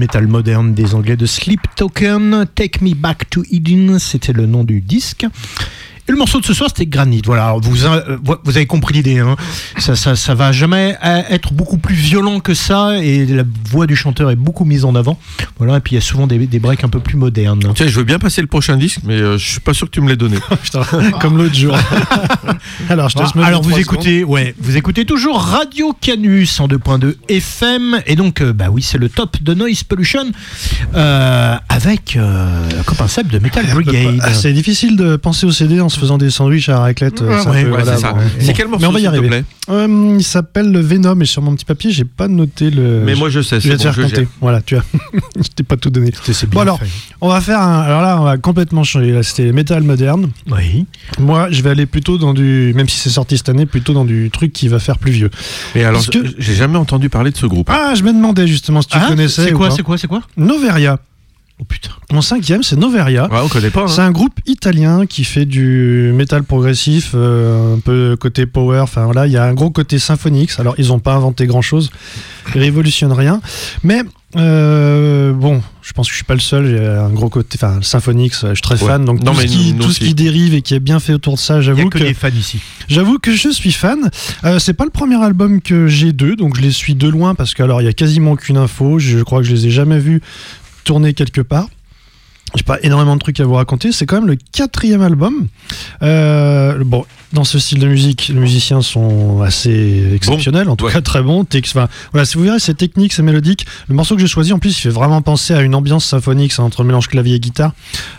Métal 0.00 0.28
moderne 0.28 0.72
des 0.72 0.94
Anglais 0.94 1.18
de 1.18 1.26
Sleep 1.26 1.60
Token, 1.76 2.46
Take 2.54 2.82
Me 2.82 2.94
Back 2.94 3.28
to 3.28 3.42
Eden, 3.50 3.98
c'était 3.98 4.32
le 4.32 4.46
nom 4.46 4.64
du 4.64 4.80
disque. 4.80 5.26
Et 6.10 6.12
le 6.12 6.18
morceau 6.18 6.40
de 6.40 6.44
ce 6.44 6.54
soir, 6.54 6.68
c'était 6.70 6.86
Granite. 6.86 7.24
Voilà, 7.26 7.54
vous, 7.62 7.86
euh, 7.86 8.18
vous 8.42 8.56
avez 8.56 8.66
compris 8.66 8.94
l'idée. 8.94 9.20
Hein. 9.20 9.36
Ça, 9.78 9.94
ça, 9.94 10.16
ça 10.16 10.34
va 10.34 10.50
jamais 10.50 10.98
euh, 11.04 11.22
être 11.30 11.52
beaucoup 11.52 11.78
plus 11.78 11.94
violent 11.94 12.40
que 12.40 12.52
ça, 12.52 12.98
et 13.00 13.24
la 13.26 13.44
voix 13.70 13.86
du 13.86 13.94
chanteur 13.94 14.28
est 14.32 14.34
beaucoup 14.34 14.64
mise 14.64 14.84
en 14.84 14.96
avant. 14.96 15.20
Voilà, 15.58 15.76
et 15.76 15.80
puis 15.80 15.92
il 15.92 15.94
y 15.94 15.98
a 15.98 16.00
souvent 16.00 16.26
des, 16.26 16.48
des 16.48 16.58
breaks 16.58 16.82
un 16.82 16.88
peu 16.88 16.98
plus 16.98 17.16
modernes. 17.16 17.60
Tiens, 17.76 17.86
je 17.86 17.96
veux 17.96 18.02
bien 18.02 18.18
passer 18.18 18.40
le 18.40 18.48
prochain 18.48 18.76
disque, 18.76 19.02
mais 19.04 19.20
euh, 19.20 19.38
je 19.38 19.50
suis 19.52 19.60
pas 19.60 19.72
sûr 19.72 19.86
que 19.86 19.92
tu 19.92 20.00
me 20.00 20.08
l'aies 20.08 20.16
donné. 20.16 20.36
Comme 21.20 21.38
l'autre 21.38 21.54
jour. 21.54 21.78
alors, 22.88 23.08
je 23.08 23.14
te 23.16 23.38
alors 23.38 23.62
vous 23.62 23.78
écoutez, 23.78 24.24
ouais, 24.24 24.52
vous 24.58 24.76
écoutez 24.76 25.04
toujours 25.04 25.40
Radio 25.40 25.94
Canus 26.00 26.58
en 26.58 26.66
2.2 26.66 27.14
FM, 27.28 28.00
et 28.06 28.16
donc, 28.16 28.40
euh, 28.40 28.52
bah 28.52 28.66
oui, 28.68 28.82
c'est 28.82 28.98
le 28.98 29.08
top 29.08 29.40
de 29.40 29.54
Noise 29.54 29.84
Pollution 29.84 30.32
euh, 30.96 31.56
avec 31.68 32.16
euh, 32.16 32.68
copain 32.84 33.06
Seb 33.06 33.28
de 33.28 33.38
Metal 33.38 33.64
Brigade. 33.66 34.18
Ah, 34.22 34.34
C'est 34.34 34.52
difficile 34.52 34.96
de 34.96 35.14
penser 35.14 35.46
au 35.46 35.52
CD 35.52 35.80
en 35.80 35.88
se 35.88 35.99
faisant 36.00 36.18
des 36.18 36.30
sandwichs 36.30 36.68
à 36.68 36.78
raclette. 36.80 37.22
euh, 37.22 37.44
Ouais, 37.44 37.64
voilà, 37.64 37.96
c'est 37.96 38.02
bon. 38.06 38.52
Quel 38.56 38.68
morceau 38.68 38.98
s'il 38.98 39.10
te 39.10 39.18
plaît 39.26 39.44
Euh, 39.68 40.16
il 40.18 40.24
s'appelle 40.24 40.72
le 40.72 40.80
Venom 40.80 41.20
et 41.20 41.24
sur 41.26 41.42
mon 41.42 41.54
petit 41.54 41.64
papier, 41.64 41.90
j'ai 41.92 42.04
pas 42.04 42.28
noté 42.28 42.70
le. 42.70 43.02
Mais 43.04 43.14
moi 43.14 43.28
je 43.30 43.40
sais, 43.42 43.60
je 43.60 43.68
vais 43.68 43.76
c'est 43.78 43.84
te 43.84 43.88
bon, 43.88 43.92
faire 43.94 44.08
je 44.08 44.14
compter. 44.14 44.28
Voilà, 44.40 44.60
tu 44.62 44.76
as. 44.76 44.82
je 45.36 45.48
t'ai 45.54 45.62
pas 45.62 45.76
tout 45.76 45.90
donné. 45.90 46.12
C'est 46.24 46.46
Bon 46.46 46.54
bien 46.54 46.62
alors, 46.62 46.78
fait. 46.80 46.86
on 47.20 47.28
va 47.28 47.40
faire 47.40 47.60
un. 47.60 47.80
Alors 47.80 48.02
là, 48.02 48.20
on 48.20 48.24
va 48.24 48.36
complètement 48.38 48.82
changer. 48.84 49.12
Là, 49.12 49.22
c'était 49.22 49.52
métal 49.52 49.82
moderne. 49.82 50.30
Oui. 50.50 50.86
Moi, 51.18 51.48
je 51.50 51.62
vais 51.62 51.70
aller 51.70 51.86
plutôt 51.86 52.18
dans 52.18 52.34
du. 52.34 52.72
Même 52.74 52.88
si 52.88 52.96
c'est 52.98 53.10
sorti 53.10 53.36
cette 53.36 53.48
année, 53.48 53.66
plutôt 53.66 53.92
dans 53.92 54.04
du 54.04 54.30
truc 54.32 54.52
qui 54.52 54.68
va 54.68 54.78
faire 54.78 54.98
plus 54.98 55.12
vieux. 55.12 55.30
Mais 55.74 55.84
alors, 55.84 56.04
que- 56.06 56.18
j'ai 56.38 56.54
jamais 56.54 56.78
entendu 56.78 57.08
parler 57.08 57.30
de 57.30 57.36
ce 57.36 57.46
groupe. 57.46 57.68
Ah, 57.70 57.94
je 57.94 58.02
me 58.02 58.12
demandais 58.12 58.46
justement 58.46 58.82
si 58.82 58.88
tu 58.88 58.98
Ah, 59.00 59.06
connaissais. 59.08 59.44
C'est 59.44 59.52
quoi, 59.52 59.70
c'est 59.70 59.82
quoi, 59.82 59.98
c'est 59.98 60.06
quoi? 60.08 60.22
Noveria. 60.36 60.98
Oh 61.60 61.64
putain. 61.68 61.90
Mon 62.10 62.22
cinquième, 62.22 62.62
c'est 62.62 62.76
Noveria. 62.76 63.28
Ouais, 63.30 63.38
on 63.42 63.48
connaît 63.48 63.70
pas. 63.70 63.82
hein. 63.82 63.88
C'est 63.88 64.00
un 64.00 64.10
groupe 64.12 64.40
italien 64.46 65.04
qui 65.06 65.24
fait 65.24 65.44
du 65.44 66.10
métal 66.14 66.42
progressif, 66.42 67.12
euh, 67.14 67.76
un 67.76 67.78
peu 67.80 68.16
côté 68.18 68.46
power. 68.46 68.80
Enfin 68.80 69.04
voilà, 69.04 69.26
il 69.26 69.32
y 69.32 69.36
a 69.36 69.44
un 69.44 69.52
gros 69.54 69.70
côté 69.70 69.98
symphonix. 69.98 70.58
Alors 70.58 70.74
ils 70.78 70.88
n'ont 70.88 70.98
pas 71.00 71.14
inventé 71.14 71.46
grand 71.46 71.62
chose, 71.62 71.90
ils 72.54 72.60
révolutionnent 72.60 73.12
rien. 73.12 73.40
Mais 73.84 74.02
euh, 74.36 75.32
bon, 75.32 75.60
je 75.82 75.92
pense 75.92 76.06
que 76.06 76.12
je 76.12 76.16
suis 76.16 76.24
pas 76.24 76.34
le 76.34 76.40
seul. 76.40 76.66
J'ai 76.66 76.86
un 76.86 77.10
gros 77.10 77.28
côté, 77.28 77.58
enfin 77.60 77.76
le 77.76 77.82
symphonix, 77.82 78.40
je 78.48 78.54
suis 78.54 78.62
très 78.62 78.80
Ouais. 78.82 78.88
fan. 78.88 79.04
Donc 79.04 79.22
Non, 79.22 79.32
tout, 79.34 79.40
ce 79.40 79.46
qui, 79.46 79.72
nous 79.74 79.78
tout 79.82 79.92
ce 79.92 80.00
aussi. 80.02 80.08
qui 80.08 80.14
dérive 80.14 80.54
et 80.54 80.62
qui 80.62 80.74
est 80.74 80.80
bien 80.80 80.98
fait 80.98 81.12
autour 81.12 81.34
de 81.34 81.38
ça, 81.40 81.60
j'avoue 81.60 81.90
que, 81.90 81.98
que 81.98 82.04
les 82.04 82.14
fans 82.14 82.28
ici. 82.36 82.58
J'avoue 82.88 83.18
que 83.18 83.32
je 83.34 83.50
suis 83.50 83.72
fan. 83.72 84.10
Euh, 84.44 84.58
c'est 84.58 84.72
pas 84.74 84.84
le 84.84 84.90
premier 84.90 85.22
album 85.22 85.60
que 85.60 85.86
j'ai 85.88 86.12
d'eux, 86.12 86.36
donc 86.36 86.56
je 86.56 86.62
les 86.62 86.70
suis 86.72 86.94
de 86.94 87.06
loin 87.08 87.34
parce 87.34 87.54
qu'alors 87.54 87.82
il 87.82 87.84
y 87.84 87.88
a 87.88 87.92
quasiment 87.92 88.32
aucune 88.32 88.56
info. 88.56 88.98
Je 88.98 89.18
crois 89.20 89.40
que 89.40 89.46
je 89.46 89.52
les 89.52 89.66
ai 89.66 89.70
jamais 89.70 89.98
vus 89.98 90.22
tourner 90.84 91.14
quelque 91.14 91.40
part. 91.40 91.68
J'ai 92.56 92.64
pas 92.64 92.78
énormément 92.82 93.14
de 93.14 93.20
trucs 93.20 93.38
à 93.38 93.44
vous 93.44 93.54
raconter. 93.54 93.92
C'est 93.92 94.06
quand 94.06 94.16
même 94.16 94.26
le 94.26 94.36
quatrième 94.52 95.02
album. 95.02 95.46
Euh, 96.02 96.82
bon, 96.84 97.04
dans 97.32 97.44
ce 97.44 97.60
style 97.60 97.78
de 97.78 97.86
musique, 97.86 98.26
les 98.26 98.40
musiciens 98.40 98.82
sont 98.82 99.40
assez 99.40 100.12
exceptionnels, 100.14 100.68
en 100.68 100.74
tout 100.74 100.86
ouais. 100.86 100.92
cas 100.92 101.00
très 101.00 101.22
bons. 101.22 101.46
Enfin, 101.54 101.88
voilà, 102.10 102.24
si 102.24 102.36
vous 102.36 102.42
verrez, 102.42 102.58
c'est 102.58 102.74
technique, 102.74 103.12
c'est 103.12 103.22
mélodique. 103.22 103.66
Le 103.88 103.94
morceau 103.94 104.16
que 104.16 104.20
j'ai 104.20 104.26
choisi, 104.26 104.52
en 104.52 104.58
plus, 104.58 104.70
il 104.70 104.80
fait 104.80 104.88
vraiment 104.88 105.22
penser 105.22 105.54
à 105.54 105.60
une 105.60 105.76
ambiance 105.76 106.04
symphonique, 106.04 106.52
c'est 106.52 106.62
entre 106.62 106.82
mélange 106.82 107.06
clavier 107.06 107.36
et 107.36 107.40
guitare. 107.40 107.72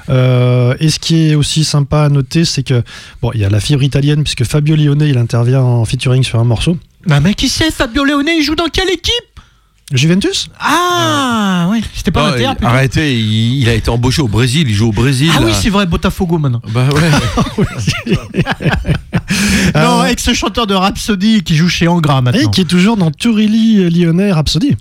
Euh, 0.07 0.75
et 0.79 0.89
ce 0.89 0.99
qui 0.99 1.31
est 1.31 1.35
aussi 1.35 1.65
sympa 1.65 2.03
à 2.03 2.09
noter, 2.09 2.45
c'est 2.45 2.63
que 2.63 2.83
bon, 3.21 3.31
il 3.33 3.41
y 3.41 3.45
a 3.45 3.49
la 3.49 3.59
fibre 3.59 3.83
italienne 3.83 4.23
puisque 4.23 4.45
Fabio 4.45 4.77
Lione, 4.77 5.01
il 5.01 5.17
intervient 5.17 5.61
en 5.61 5.83
featuring 5.83 6.23
sur 6.23 6.39
un 6.39 6.45
morceau. 6.45 6.77
Bah, 7.05 7.19
mais 7.19 7.33
qui 7.33 7.49
c'est 7.49 7.71
Fabio 7.71 8.05
Leone? 8.05 8.29
Il 8.29 8.43
joue 8.43 8.55
dans 8.55 8.69
quelle 8.71 8.89
équipe? 8.89 9.11
Juventus 9.91 10.47
Ah, 10.59 11.67
ouais. 11.69 11.81
C'était 11.93 12.11
pas 12.11 12.21
Non, 12.31 12.35
l'Inter 12.35 12.49
plutôt 12.55 12.65
Arrêtez, 12.67 13.19
il, 13.19 13.59
il 13.61 13.69
a 13.69 13.73
été 13.73 13.89
embauché 13.89 14.21
au 14.21 14.27
Brésil, 14.27 14.65
il 14.69 14.73
joue 14.75 14.87
au 14.89 14.91
Brésil. 14.91 15.29
Ah 15.35 15.39
oui, 15.43 15.51
là. 15.51 15.57
c'est 15.61 15.69
vrai, 15.69 15.85
Botafogo 15.85 16.37
maintenant. 16.37 16.61
Bah 16.73 16.87
ouais. 16.93 17.65
non, 19.75 20.01
Euh, 20.01 20.05
ex-chanteur 20.05 20.67
de 20.67 20.73
Rhapsody 20.73 21.43
qui 21.43 21.55
joue 21.55 21.69
chez 21.69 21.87
Angra 21.87 22.19
et 22.19 22.21
maintenant. 22.21 22.49
qui 22.51 22.61
est 22.61 22.65
toujours 22.65 22.97
dans 22.97 23.11
Turilli 23.11 23.89
Lyonnais 23.89 24.31
Rhapsody. 24.31 24.75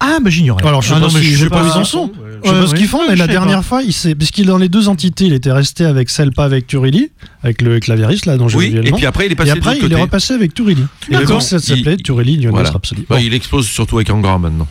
Ah, 0.00 0.18
bah 0.22 0.30
j'ignorais. 0.30 0.66
Alors, 0.66 0.80
je 0.82 0.88
sais 0.88 0.94
Ah, 0.96 1.00
pas 1.00 1.06
non, 1.08 1.12
mais 1.12 1.20
si- 1.20 1.26
je 1.26 1.30
je 1.32 1.36
sais 1.36 1.42
sais 1.44 1.50
pas 1.50 1.60
pas 1.60 1.64
où 1.64 1.68
ils 1.74 1.78
en 1.78 1.84
sont. 1.84 2.04
Ouais. 2.06 2.10
Je 2.42 2.48
sais 2.48 2.54
Ouais, 2.54 2.60
pas 2.62 2.66
ce 2.68 2.74
qu'ils 2.74 2.88
font, 2.88 3.00
mais 3.06 3.16
la 3.16 3.26
sais 3.26 3.32
dernière 3.32 3.58
pas. 3.58 3.62
fois, 3.62 3.82
il 3.82 3.92
s'est- 3.92 4.14
parce 4.14 4.30
qu'il 4.30 4.44
est 4.44 4.46
dans 4.46 4.56
les 4.56 4.70
deux 4.70 4.88
entités, 4.88 5.26
il 5.26 5.34
était 5.34 5.52
resté 5.52 5.84
avec 5.84 6.08
celle 6.08 6.32
pas 6.32 6.44
avec 6.44 6.66
Turilli, 6.66 7.10
avec 7.42 7.60
le 7.60 7.78
clavieriste 7.80 8.24
là 8.24 8.38
dont 8.38 8.48
j'ai 8.48 8.56
Oui, 8.56 8.66
oublié 8.68 8.82
le 8.82 8.88
et 8.88 8.92
puis 8.92 9.04
après 9.04 9.26
il 9.26 9.28
est 9.28 9.32
Et 9.32 9.36
passé 9.36 9.52
de 9.52 9.58
après, 9.58 9.78
il 9.78 9.92
est 9.92 10.00
repassé 10.00 10.32
avec 10.32 10.54
Turilli. 10.54 10.84
Et 11.08 11.12
D'accord. 11.12 11.28
donc, 11.28 11.42
ça 11.42 11.58
s'appelait 11.58 11.94
Il- 11.98 12.02
Turilli 12.02 12.36
Lyonnais 12.36 12.48
Voilà. 12.50 12.70
Rhapsody. 12.70 13.04
Bah, 13.08 13.16
Bon. 13.16 13.22
il 13.22 13.34
explose 13.34 13.66
surtout 13.66 13.96
avec 13.98 14.08
Angra 14.08 14.38
maintenant. 14.38 14.66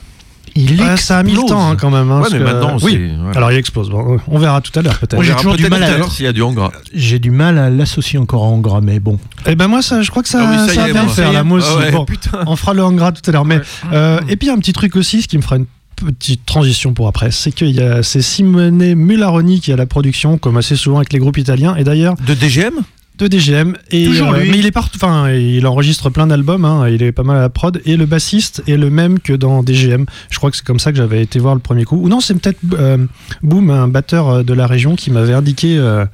Il 0.62 0.82
Ouais, 0.82 0.98
ça 0.98 1.20
a 1.20 1.24
mis 1.24 1.34
le 1.34 1.42
temps 1.48 1.72
hein, 1.72 1.76
quand 1.78 1.90
même. 1.90 2.12
hein, 2.12 2.22
Ouais, 2.22 2.28
mais 2.32 2.40
que- 2.40 2.44
maintenant, 2.44 2.78
oui. 2.82 2.92
c'est- 2.94 3.16
voilà. 3.22 3.38
Alors 3.38 3.52
il 3.52 3.58
explose. 3.58 3.90
Bon, 3.90 4.18
on 4.28 4.38
verra 4.40 4.62
tout 4.62 4.78
à 4.78 4.82
l'heure 4.82 4.98
peut-être. 5.00 5.16
Moi, 5.16 5.24
j'ai 5.24 5.34
toujours 5.36 5.56
du 5.56 5.68
mal 5.70 5.84
à- 5.84 6.10
s'il 6.10 6.26
y 6.26 6.28
a 6.28 6.34
du 6.34 6.42
Angra. 6.42 6.72
J'ai 6.94 7.20
du 7.20 7.32
mal 7.32 7.58
à 7.58 7.70
l'associer 7.70 8.20
encore 8.20 8.44
à 8.44 8.48
Angra, 8.48 8.82
mais 8.82 9.00
bon. 9.00 9.20
Et 9.46 9.56
ben 9.56 9.68
moi 9.68 9.82
ça, 9.82 10.02
je 10.02 10.10
crois 10.12 10.24
que 10.24 10.30
ça, 10.30 10.40
Ah 10.46 10.66
oui, 10.68 10.74
ça 10.76 10.86
bien 10.92 11.08
faire 11.08 11.32
là, 11.32 11.44
moi 11.44 11.60
aussi. 11.60 11.68
Ah 11.72 11.78
ouais, 11.80 11.92
Bon, 11.92 12.06
putain. 12.06 12.44
on 12.48 12.56
fera 12.56 12.74
le 12.74 12.84
hangra 12.84 13.12
tout 13.12 13.22
à 13.28 13.32
l'heure. 13.34 13.46
Mais 13.46 13.60
euh, 13.94 14.20
et 14.28 14.36
puis 14.36 14.50
un 14.50 14.58
petit 14.58 14.74
truc 14.74 14.96
aussi, 14.96 15.22
ce 15.22 15.28
qui 15.28 15.38
me 15.38 15.42
fera 15.42 15.58
une 15.58 15.66
petite 15.96 16.46
transition 16.46 16.94
pour 16.94 17.08
après, 17.08 17.30
c'est 17.32 17.52
qu'il 17.52 17.72
y 17.72 17.82
a 17.82 18.04
c'est 18.04 18.22
Simone 18.22 18.96
Mularoni 18.96 19.60
qui 19.60 19.72
à 19.74 19.76
la 19.76 19.86
production, 19.86 20.38
comme 20.38 20.58
assez 20.58 20.76
souvent 20.76 20.98
avec 20.98 21.12
les 21.14 21.20
groupes 21.20 21.38
italiens, 21.38 21.76
et 21.76 21.84
d'ailleurs 21.84 22.16
De 22.26 22.34
DGM 22.34 22.76
de 23.20 23.28
DGM. 23.28 23.76
Et, 23.92 24.06
Toujours 24.06 24.32
lui. 24.34 24.50
Mais 24.50 24.58
il 24.60 24.66
est 24.66 24.72
partout. 24.72 24.98
Enfin, 25.02 25.30
il 25.32 25.66
enregistre 25.68 26.10
plein 26.10 26.28
d'albums. 26.28 26.66
hein, 26.66 26.88
il 26.90 27.04
est 27.04 27.12
pas 27.12 27.24
mal 27.24 27.38
à 27.38 27.42
la 27.42 27.50
prod. 27.50 27.82
Et 27.86 27.98
le 27.98 28.06
bassiste 28.06 28.64
est 28.68 28.78
le 28.78 28.90
même 28.90 29.20
que 29.20 29.34
dans 29.34 29.62
DGM. 29.64 30.06
Je 30.30 30.38
crois 30.38 30.50
que 30.52 30.58
c'est 30.58 30.66
comme 30.66 30.80
ça 30.80 30.92
que 30.92 30.98
j'avais 30.98 31.22
été 31.22 31.40
voir 31.40 31.54
le 31.56 31.62
premier 31.62 31.84
coup. 31.86 31.98
Ou 32.02 32.10
non, 32.10 32.20
c'est 32.22 32.34
peut-être 32.36 32.60
euh, 32.74 32.98
Boom, 33.44 33.70
un 33.70 33.88
batteur 33.88 34.30
euh, 34.30 34.44
de 34.44 34.54
la 34.54 34.68
région, 34.68 34.96
qui 34.96 35.12
m'avait 35.12 35.34
indiqué, 35.34 35.78
euh, 35.78 36.06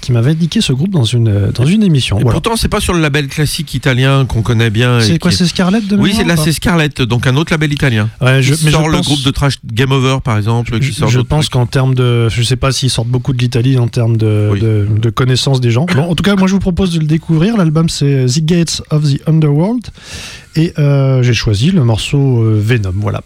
qui 0.00 0.12
m'avait 0.12 0.32
indiqué 0.32 0.60
ce 0.60 0.72
groupe 0.72 0.90
dans 0.90 1.04
une 1.04 1.28
euh, 1.28 1.52
dans 1.52 1.64
une 1.66 1.82
émission. 1.82 2.18
Et 2.18 2.22
Voilà. 2.22 2.34
pourtant, 2.40 2.56
c'est 2.56 2.68
pas 2.68 2.80
sur 2.80 2.92
le 2.94 3.00
label 3.00 3.28
classique 3.28 3.72
italien 3.74 4.24
qu'on 4.26 4.42
connaît 4.42 4.70
bien. 4.70 5.00
C'est 5.00 5.18
quoi 5.18 5.30
C'est 5.30 5.46
Scarlett 5.46 5.86
de 5.86 5.96
Oui, 5.96 6.12
c'est 6.14 6.24
là, 6.24 6.36
c'est 6.36 6.52
Scarlett, 6.52 7.02
donc 7.02 7.26
un 7.26 7.36
autre 7.36 7.52
label 7.52 7.72
italien. 7.72 8.08
Ouais, 8.20 8.42
je, 8.42 8.54
sort 8.54 8.88
le 8.88 8.96
pense- 8.98 9.06
groupe 9.06 9.22
de 9.22 9.30
trash 9.30 9.54
Game 9.64 9.92
Over, 9.92 10.18
par 10.24 10.36
exemple. 10.36 10.78
qui 10.80 10.86
Je, 10.88 10.92
sort 10.92 11.08
je 11.08 11.18
d'autres 11.18 11.28
pense 11.28 11.48
qu'en 11.48 11.66
termes 11.66 11.94
de, 11.94 12.28
je 12.28 12.42
sais 12.42 12.56
pas 12.56 12.72
s'ils 12.72 12.90
sortent 12.90 13.08
beaucoup 13.08 13.32
de 13.32 13.38
l'Italie 13.38 13.78
en 13.78 13.88
termes 13.88 14.16
de, 14.16 14.48
Oui. 14.52 14.60
de, 14.60 14.86
de 15.00 15.10
connaissance 15.10 15.60
des 15.60 15.70
gens. 15.70 15.86
Bon, 15.94 16.02
en 16.10 16.14
tout 16.14 16.22
cas, 16.22 16.34
moi 16.36 16.47
je 16.48 16.54
vous 16.54 16.58
propose 16.58 16.92
de 16.92 16.98
le 16.98 17.06
découvrir. 17.06 17.56
L'album 17.56 17.88
c'est 17.88 18.26
The 18.26 18.44
Gates 18.44 18.82
of 18.90 19.04
the 19.04 19.20
Underworld 19.28 19.86
et 20.56 20.72
euh, 20.78 21.22
j'ai 21.22 21.34
choisi 21.34 21.70
le 21.70 21.84
morceau 21.84 22.42
euh, 22.42 22.60
Venom. 22.60 22.92
Voilà. 22.96 23.22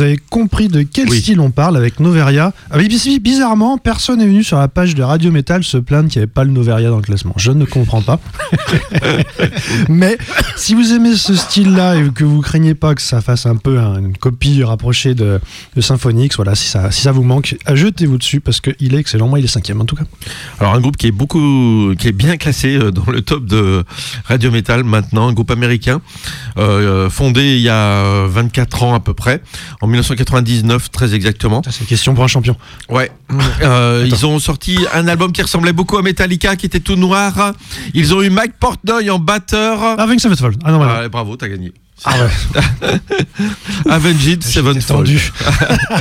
Vous 0.00 0.06
avez 0.06 0.18
compris 0.30 0.68
de 0.68 0.80
quel 0.80 1.10
Oui. 1.10 1.20
style 1.20 1.40
on 1.40 1.50
parle 1.50 1.76
avec 1.76 2.00
Noveria. 2.00 2.54
Ah 2.70 2.78
bizarrement, 3.20 3.76
personne 3.76 4.20
n'est 4.20 4.26
venu 4.26 4.42
sur 4.42 4.56
la 4.58 4.66
page 4.68 4.94
de 4.94 5.02
Radio 5.02 5.30
Metal 5.30 5.62
se 5.62 5.76
plaindre 5.76 6.08
qu'il 6.08 6.20
n'y 6.20 6.22
avait 6.22 6.32
pas 6.32 6.44
le 6.44 6.50
Noveria 6.52 6.88
dans 6.88 6.96
le 6.96 7.02
classement. 7.02 7.34
Je 7.36 7.52
ne 7.52 7.66
comprends 7.66 8.00
pas. 8.00 8.18
Mais 9.90 10.16
si 10.56 10.74
vous 10.74 10.92
aimez 10.94 11.16
ce 11.16 11.34
style-là 11.34 11.96
et 11.96 12.08
que 12.14 12.24
vous 12.24 12.40
craignez 12.40 12.74
pas 12.74 12.94
que 12.94 13.02
ça 13.02 13.20
fasse 13.20 13.44
un 13.44 13.56
peu 13.56 13.78
un- 13.78 13.98
une 13.98 14.16
copie 14.16 14.62
rapprochée 14.64 15.14
de, 15.14 15.38
de 15.76 15.80
Symphonix, 15.82 16.34
voilà, 16.36 16.54
si 16.54 16.68
ça, 16.68 16.90
si 16.90 17.02
ça 17.02 17.12
vous 17.12 17.22
manque, 17.22 17.56
jetez-vous 17.70 18.16
dessus 18.16 18.40
parce 18.40 18.60
qu'il 18.62 18.94
est 18.94 18.98
excellent. 18.98 19.28
Moi, 19.28 19.38
il 19.40 19.44
est 19.44 19.48
cinquième 19.48 19.80
en 19.82 19.84
tout 19.84 19.96
cas. 19.96 20.04
Alors 20.60 20.74
un 20.74 20.80
groupe 20.80 20.96
qui 20.96 21.08
est 21.08 21.12
beaucoup, 21.12 21.92
qui 21.98 22.08
est 22.08 22.12
bien 22.12 22.38
classé 22.38 22.76
euh, 22.76 22.90
dans 22.90 23.10
le 23.10 23.20
top 23.20 23.44
de 23.44 23.84
Radio 24.24 24.50
Metal 24.50 24.82
maintenant, 24.82 25.28
un 25.28 25.32
groupe 25.34 25.50
américain 25.50 26.00
euh, 26.56 27.10
fondé 27.10 27.56
il 27.56 27.60
y 27.60 27.68
a 27.68 27.74
euh, 27.74 28.28
24 28.30 28.82
ans 28.84 28.94
à 28.94 29.00
peu 29.00 29.12
près, 29.14 29.42
en 29.82 29.86
1999 29.90 30.90
très 30.90 31.14
exactement. 31.14 31.62
C'est 31.68 31.80
une 31.80 31.86
question 31.86 32.14
pour 32.14 32.24
un 32.24 32.28
champion. 32.28 32.56
Ouais. 32.88 33.10
Euh, 33.62 34.04
ils 34.06 34.24
ont 34.26 34.38
sorti 34.38 34.78
un 34.94 35.06
album 35.06 35.32
qui 35.32 35.42
ressemblait 35.42 35.72
beaucoup 35.74 35.98
à 35.98 36.02
Metallica, 36.02 36.56
qui 36.56 36.64
était 36.66 36.80
tout 36.80 36.96
noir. 36.96 37.52
Ils 37.94 38.14
ont 38.14 38.22
eu 38.22 38.30
Mike 38.30 38.54
Portnoy 38.58 39.10
en 39.10 39.18
batteur. 39.18 39.78
Ah, 39.82 40.02
Avenged 40.02 40.20
Sevenfold. 40.20 40.56
Ah 40.64 40.72
non, 40.72 40.78
voilà. 40.78 41.02
Ah, 41.04 41.08
bravo, 41.08 41.36
t'as 41.36 41.48
gagné. 41.48 41.72
Ah 42.04 42.14
ouais, 42.18 42.90
Avenged 43.90 44.42
Sevenfold. 44.42 45.10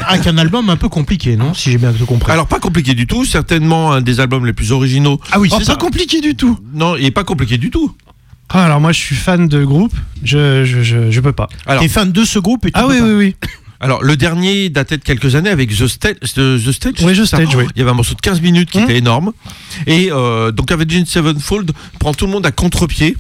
Avec 0.08 0.28
un 0.28 0.38
album 0.38 0.70
un 0.70 0.78
peu 0.78 0.88
compliqué, 0.90 1.36
non 1.36 1.54
Si 1.54 1.72
j'ai 1.72 1.78
bien 1.78 1.92
compris. 2.08 2.32
Alors 2.32 2.48
pas 2.48 2.60
compliqué 2.60 2.94
du 2.94 3.06
tout, 3.08 3.26
certainement 3.26 3.92
un 3.92 4.02
des 4.02 4.20
albums 4.20 4.46
les 4.46 4.54
plus 4.54 4.72
originaux. 4.72 5.20
ah 5.32 5.40
oui, 5.40 5.50
Oh, 5.52 5.58
c'est 5.60 5.66
pas 5.68 5.76
compliqué 5.76 6.22
du 6.22 6.36
tout. 6.36 6.58
Non, 6.74 6.96
il 6.96 7.06
est 7.06 7.12
pas 7.12 7.24
compliqué 7.26 7.58
du 7.58 7.70
tout. 7.70 7.94
Ah, 8.50 8.66
alors 8.66 8.80
moi, 8.80 8.92
je 8.92 9.00
suis 9.00 9.16
fan 9.16 9.48
de 9.48 9.64
groupe. 9.64 9.94
Je, 10.24 10.64
je, 10.66 10.82
je, 10.82 11.12
je 11.12 11.20
peux 11.22 11.34
pas. 11.34 11.50
T'es 11.80 11.88
fan 11.90 12.12
de 12.12 12.24
ce 12.24 12.40
groupe 12.40 12.66
et 12.66 12.72
tu 12.72 12.80
Ah 12.80 12.84
peux 12.84 12.94
oui, 12.94 13.00
pas. 13.00 13.06
oui, 13.06 13.14
oui. 13.14 13.36
Alors 13.80 14.04
le 14.04 14.18
dernier 14.18 14.70
datait 14.70 14.98
de 14.98 15.04
quelques 15.04 15.36
années 15.36 15.50
avec 15.50 15.70
The 15.76 15.88
Stage. 15.88 16.16
The, 16.22 16.64
The 16.64 16.72
Stage 16.72 16.94
Oui, 17.02 17.14
The 17.14 17.16
c'est 17.18 17.26
ça 17.26 17.38
Stage, 17.38 17.56
oui. 17.56 17.66
Il 17.76 17.80
y 17.80 17.82
avait 17.82 17.92
un 17.92 17.96
morceau 17.96 18.14
de 18.16 18.22
15 18.22 18.42
minutes 18.42 18.70
qui 18.72 18.78
Hum. 18.80 18.84
était 18.86 18.98
énorme. 18.98 19.32
Et 19.88 20.10
euh, 20.12 20.52
donc 20.52 20.72
Avenged 20.72 21.06
Sevenfold 21.08 21.72
prend 22.00 22.14
tout 22.14 22.26
le 22.26 22.32
monde 22.32 22.46
à 22.46 22.52
contre-pied. 22.52 23.16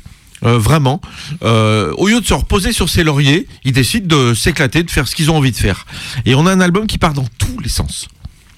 euh, 0.45 0.58
vraiment, 0.58 1.02
Euh, 1.43 1.91
au 1.98 2.08
lieu 2.08 2.22
de 2.22 2.26
se 2.26 2.34
reposer 2.34 2.72
sur 2.72 2.88
ses 2.89 3.04
lauriers, 3.04 3.45
ils 3.65 3.74
décident 3.74 4.08
de 4.08 4.34
s'éclater, 4.34 4.84
de 4.84 4.89
faire 4.91 5.06
ce 5.08 5.15
qu'ils 5.15 5.30
ont 5.32 5.36
envie 5.38 5.52
de 5.52 5.58
faire. 5.58 5.86
Et 6.26 6.34
on 6.36 6.45
a 6.45 6.52
un 6.52 6.62
album 6.62 6.88
qui 6.88 6.98
part 6.98 7.13
dans 7.13 7.26
tous 7.38 7.60
les 7.62 7.67
sens. 7.69 8.08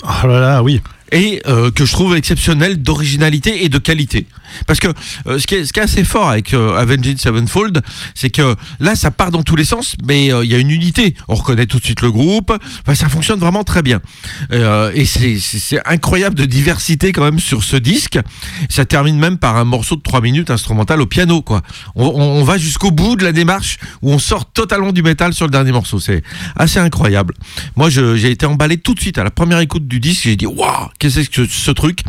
Oh 0.03 0.27
là 0.27 0.39
là, 0.39 0.63
oui. 0.63 0.79
Et 1.12 1.41
euh, 1.47 1.71
que 1.71 1.86
je 1.86 1.91
trouve 1.91 2.15
exceptionnel 2.15 2.82
d'originalité 2.82 3.63
et 3.63 3.69
de 3.69 3.78
qualité. 3.78 4.28
Parce 4.67 4.80
que 4.80 4.89
euh, 5.28 5.39
ce, 5.39 5.47
qui 5.47 5.56
est, 5.56 5.65
ce 5.65 5.71
qui 5.74 5.80
est 5.80 5.84
assez 5.84 6.04
fort 6.04 6.30
avec 6.30 6.54
euh, 6.54 6.76
Avenged 6.78 7.17
Sevenfold, 7.19 7.82
c'est 8.15 8.30
que 8.30 8.56
là, 8.80 8.95
ça 8.95 9.10
part 9.12 9.32
dans 9.32 9.43
tous 9.43 9.56
les 9.56 9.63
sens, 9.63 9.95
mais 10.06 10.32
euh, 10.34 10.43
il 10.43 10.52
y 10.52 10.56
a 10.56 10.58
une 10.58 10.71
unité. 10.71 11.15
On 11.30 11.36
reconnaît 11.36 11.65
tout 11.67 11.80
de 11.80 11.84
suite 11.86 12.02
le 12.02 12.12
groupe. 12.12 12.52
Enfin, 12.82 12.95
ça 12.95 13.08
fonctionne 13.10 13.39
vraiment 13.39 13.63
très 13.63 13.82
bien. 13.82 14.02
Euh, 14.52 14.91
et 14.93 15.06
c'est- 15.06 15.39
incroyable 15.86 16.36
de 16.36 16.45
diversité 16.45 17.12
quand 17.12 17.24
même 17.24 17.39
sur 17.39 17.63
ce 17.63 17.76
disque. 17.78 18.19
Ça 18.69 18.86
termine 18.86 19.17
même 19.17 19.38
par 19.38 19.56
un 19.58 19.63
morceau 19.63 19.95
de 19.95 20.02
3 20.02 20.21
minutes 20.21 20.50
instrumental 20.50 21.00
au 21.02 21.06
piano. 21.06 21.41
Quoi. 21.41 21.62
On, 21.95 22.06
on- 22.06 22.41
on 22.41 22.43
va 22.43 22.58
jusqu'au 22.58 22.91
bout 22.91 23.15
de 23.15 23.24
la 23.24 23.32
démarche 23.32 23.78
où 24.02 24.12
on 24.12 24.19
sort 24.19 24.52
totalement 24.52 24.91
du 24.91 25.02
métal 25.04 25.34
sur 25.34 25.45
le 25.45 25.52
dernier 25.52 25.71
morceau. 25.71 26.00
C'est 26.00 26.24
assez 26.58 26.80
incroyable. 26.80 27.34
Moi, 27.76 27.89
j'ai 27.89 28.32
été 28.32 28.45
emballé 28.45 28.78
tout 28.78 28.93
de 28.93 29.00
suite 29.00 29.17
à 29.17 29.24
la 29.24 29.32
première 29.32 29.60
écoute 29.60 29.88
du 29.88 30.00
disque. 30.00 30.24
J'ai 30.24 30.36
dit, 30.36 30.45
waouh, 30.45 30.89
qu'est-ce 31.01 31.15
que 31.15 31.23
c'est 31.23 31.29
que 31.31 31.45
ce, 31.51 31.71
truc 31.71 32.01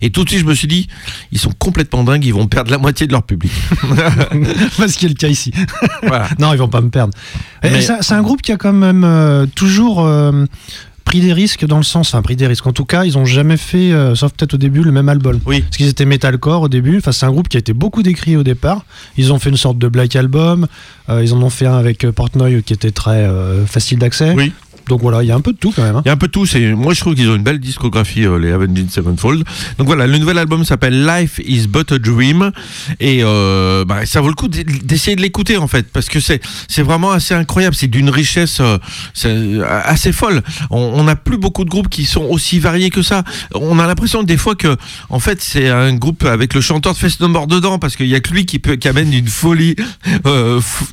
Et 0.00 0.10
tout 0.10 0.24
de 0.24 0.30
suite, 0.30 0.40
je 0.40 0.46
me 0.46 0.54
suis 0.54 0.68
dit, 0.68 0.88
ils 1.32 1.38
sont 1.38 1.52
complètement 1.58 2.02
dingues, 2.02 2.24
ils 2.24 2.32
vont 2.34 2.46
perdre 2.46 2.70
la 2.70 2.78
moitié 2.78 3.06
de 3.06 3.12
leur 3.12 3.22
public. 3.22 3.52
Parce 4.78 4.94
qu'il 4.94 5.02
y 5.02 5.06
a 5.06 5.08
le 5.08 5.14
cas 5.14 5.28
ici. 5.28 5.52
voilà. 6.02 6.28
Non, 6.38 6.52
ils 6.52 6.58
vont 6.58 6.68
pas 6.68 6.80
me 6.80 6.88
perdre. 6.90 7.12
Mais- 7.62 7.80
C'est 7.82 8.14
un 8.14 8.22
groupe 8.22 8.42
qui 8.42 8.52
a 8.52 8.56
quand 8.56 8.72
même 8.72 9.04
euh, 9.04 9.46
toujours 9.54 10.04
euh, 10.06 10.46
pris 11.04 11.20
des 11.20 11.32
risques 11.32 11.64
dans 11.66 11.78
le 11.78 11.82
sens, 11.82 12.08
enfin 12.08 12.22
pris 12.22 12.36
des 12.36 12.46
risques. 12.46 12.66
En 12.66 12.72
tout 12.72 12.84
cas, 12.84 13.04
ils 13.04 13.16
ont 13.18 13.24
jamais 13.24 13.56
fait, 13.56 13.92
euh, 13.92 14.14
sauf 14.14 14.32
peut-être 14.32 14.54
au 14.54 14.58
début, 14.58 14.82
le 14.82 14.92
même 14.92 15.08
album. 15.08 15.40
Oui. 15.46 15.62
Parce 15.62 15.76
qu'ils 15.76 15.88
étaient 15.88 16.04
metalcore 16.04 16.62
au 16.62 16.68
début. 16.68 16.98
Enfin, 16.98 17.12
c'est 17.12 17.26
un 17.26 17.30
groupe 17.30 17.48
qui 17.48 17.56
a 17.56 17.60
été 17.60 17.72
beaucoup 17.72 18.02
décrit 18.02 18.36
au 18.36 18.42
départ. 18.42 18.84
Ils 19.16 19.32
ont 19.32 19.38
fait 19.38 19.50
une 19.50 19.56
sorte 19.56 19.78
de 19.78 19.88
black 19.88 20.14
album. 20.16 20.66
Euh, 21.08 21.24
ils 21.24 21.32
en 21.34 21.42
ont 21.42 21.50
fait 21.50 21.66
un 21.66 21.76
avec 21.76 22.08
Portnoy 22.10 22.62
qui 22.62 22.72
était 22.72 22.90
très 22.90 23.24
euh, 23.24 23.64
facile 23.66 23.98
d'accès. 23.98 24.34
Oui. 24.36 24.52
Donc 24.88 25.02
voilà, 25.02 25.22
il 25.22 25.26
y 25.26 25.30
a 25.30 25.34
un 25.34 25.40
peu 25.40 25.52
de 25.52 25.58
tout 25.58 25.72
quand 25.74 25.82
même. 25.82 25.96
hein. 25.96 26.02
Il 26.04 26.08
y 26.08 26.10
a 26.10 26.14
un 26.14 26.16
peu 26.16 26.26
de 26.26 26.32
tout. 26.32 26.46
Moi, 26.76 26.94
je 26.94 27.00
trouve 27.00 27.14
qu'ils 27.14 27.28
ont 27.28 27.36
une 27.36 27.42
belle 27.42 27.60
discographie, 27.60 28.24
euh, 28.24 28.38
les 28.38 28.50
Avenged 28.50 28.90
Sevenfold. 28.90 29.44
Donc 29.76 29.86
voilà, 29.86 30.06
le 30.06 30.16
nouvel 30.18 30.38
album 30.38 30.64
s'appelle 30.64 31.04
Life 31.06 31.40
is 31.44 31.66
but 31.66 31.92
a 31.92 31.98
Dream. 31.98 32.50
Et 32.98 33.20
euh, 33.22 33.84
bah, 33.84 34.06
ça 34.06 34.20
vaut 34.20 34.28
le 34.28 34.34
coup 34.34 34.48
d'essayer 34.48 35.16
de 35.16 35.20
l'écouter, 35.22 35.58
en 35.58 35.68
fait, 35.68 35.86
parce 35.92 36.08
que 36.08 36.20
c'est, 36.20 36.40
vraiment 36.78 37.10
assez 37.10 37.34
incroyable. 37.34 37.74
C'est 37.74 37.88
d'une 37.88 38.08
richesse 38.08 38.60
euh, 38.60 38.78
assez 39.84 40.12
folle. 40.12 40.42
On 40.70 41.04
n'a 41.04 41.16
plus 41.16 41.36
beaucoup 41.36 41.64
de 41.64 41.70
groupes 41.70 41.88
qui 41.88 42.06
sont 42.06 42.24
aussi 42.24 42.58
variés 42.58 42.90
que 42.90 43.02
ça. 43.02 43.24
On 43.54 43.78
a 43.78 43.86
l'impression 43.86 44.22
des 44.22 44.36
fois 44.36 44.54
que, 44.54 44.76
en 45.10 45.18
fait, 45.20 45.42
c'est 45.42 45.68
un 45.68 45.94
groupe 45.94 46.24
avec 46.24 46.54
le 46.54 46.60
chanteur 46.60 46.94
de 46.94 46.98
Fest 46.98 47.20
No 47.20 47.28
More 47.28 47.46
dedans, 47.46 47.78
parce 47.78 47.96
qu'il 47.96 48.06
y 48.06 48.14
a 48.14 48.20
que 48.20 48.32
lui 48.32 48.46
qui, 48.46 48.60
amène 48.88 49.12
une 49.12 49.28
folie 49.28 49.76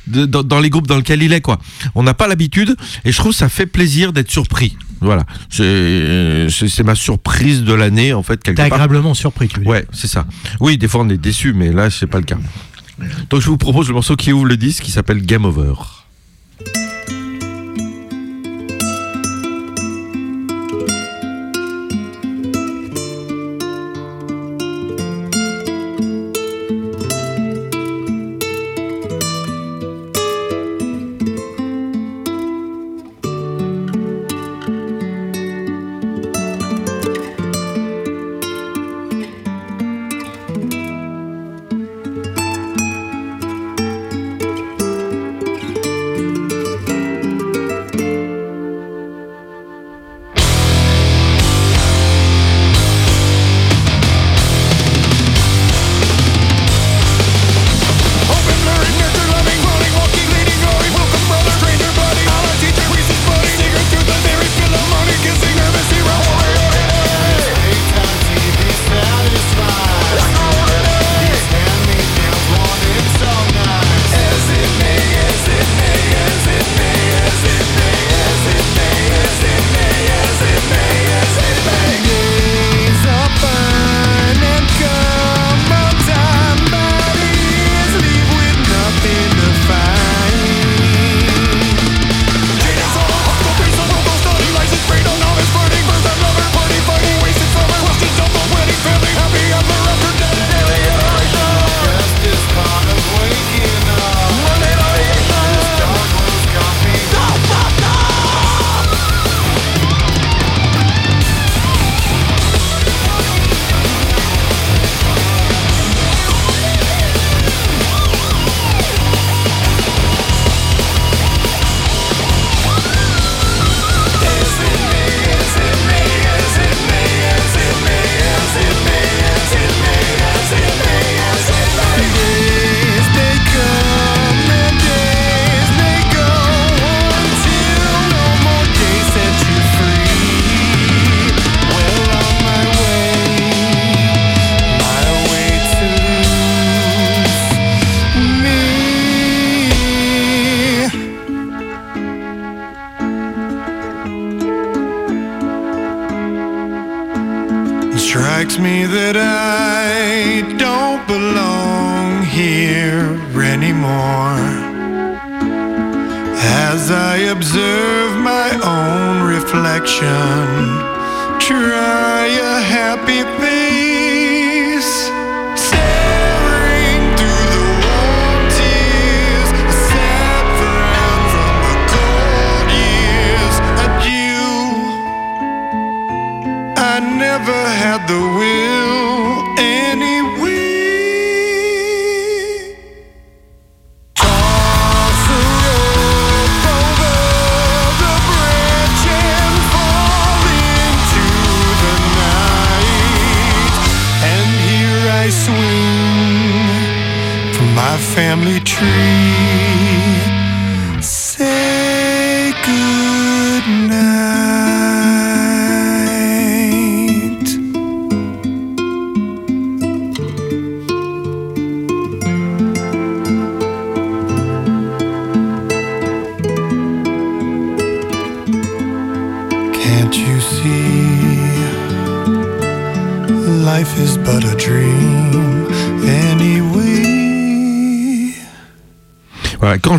dans, 0.06 0.60
les 0.60 0.70
groupes 0.70 0.86
dans 0.86 0.96
lesquels 0.96 1.22
il 1.22 1.32
est. 1.32 1.46
On 1.94 2.02
n'a 2.02 2.14
pas 2.14 2.26
l'habitude, 2.26 2.76
et 3.04 3.12
je 3.12 3.16
trouve 3.16 3.32
que 3.32 3.38
ça 3.38 3.48
fait 3.48 3.66
plaisir 3.66 3.85
d'être 4.12 4.30
surpris. 4.30 4.76
Voilà, 5.00 5.24
c'est 5.50 6.46
c'est- 6.48 6.82
ma 6.82 6.94
surprise 6.94 7.62
de 7.64 7.74
l'année 7.74 8.12
en 8.14 8.22
fait 8.22 8.38
T'es 8.38 8.58
agréablement 8.60 9.12
surpris, 9.14 9.48
tu 9.48 9.60
veux. 9.60 9.66
Ouais, 9.66 9.86
c'est 9.92 10.06
ça. 10.08 10.26
Oui, 10.60 10.78
des 10.78 10.88
fois 10.88 11.02
on 11.02 11.08
est 11.10 11.18
déçu, 11.18 11.52
mais 11.52 11.70
là 11.70 11.90
c'est 11.90 12.06
pas 12.06 12.18
le 12.18 12.24
cas. 12.24 12.38
Donc 13.28 13.40
je 13.42 13.46
vous 13.46 13.58
propose 13.58 13.88
le 13.88 13.94
morceau 13.94 14.16
qui 14.16 14.32
ouvre 14.32 14.46
le 14.46 14.56
disque, 14.56 14.82
qui 14.84 14.90
s'appelle 14.90 15.20
Game 15.24 15.44
Over. 15.44 15.74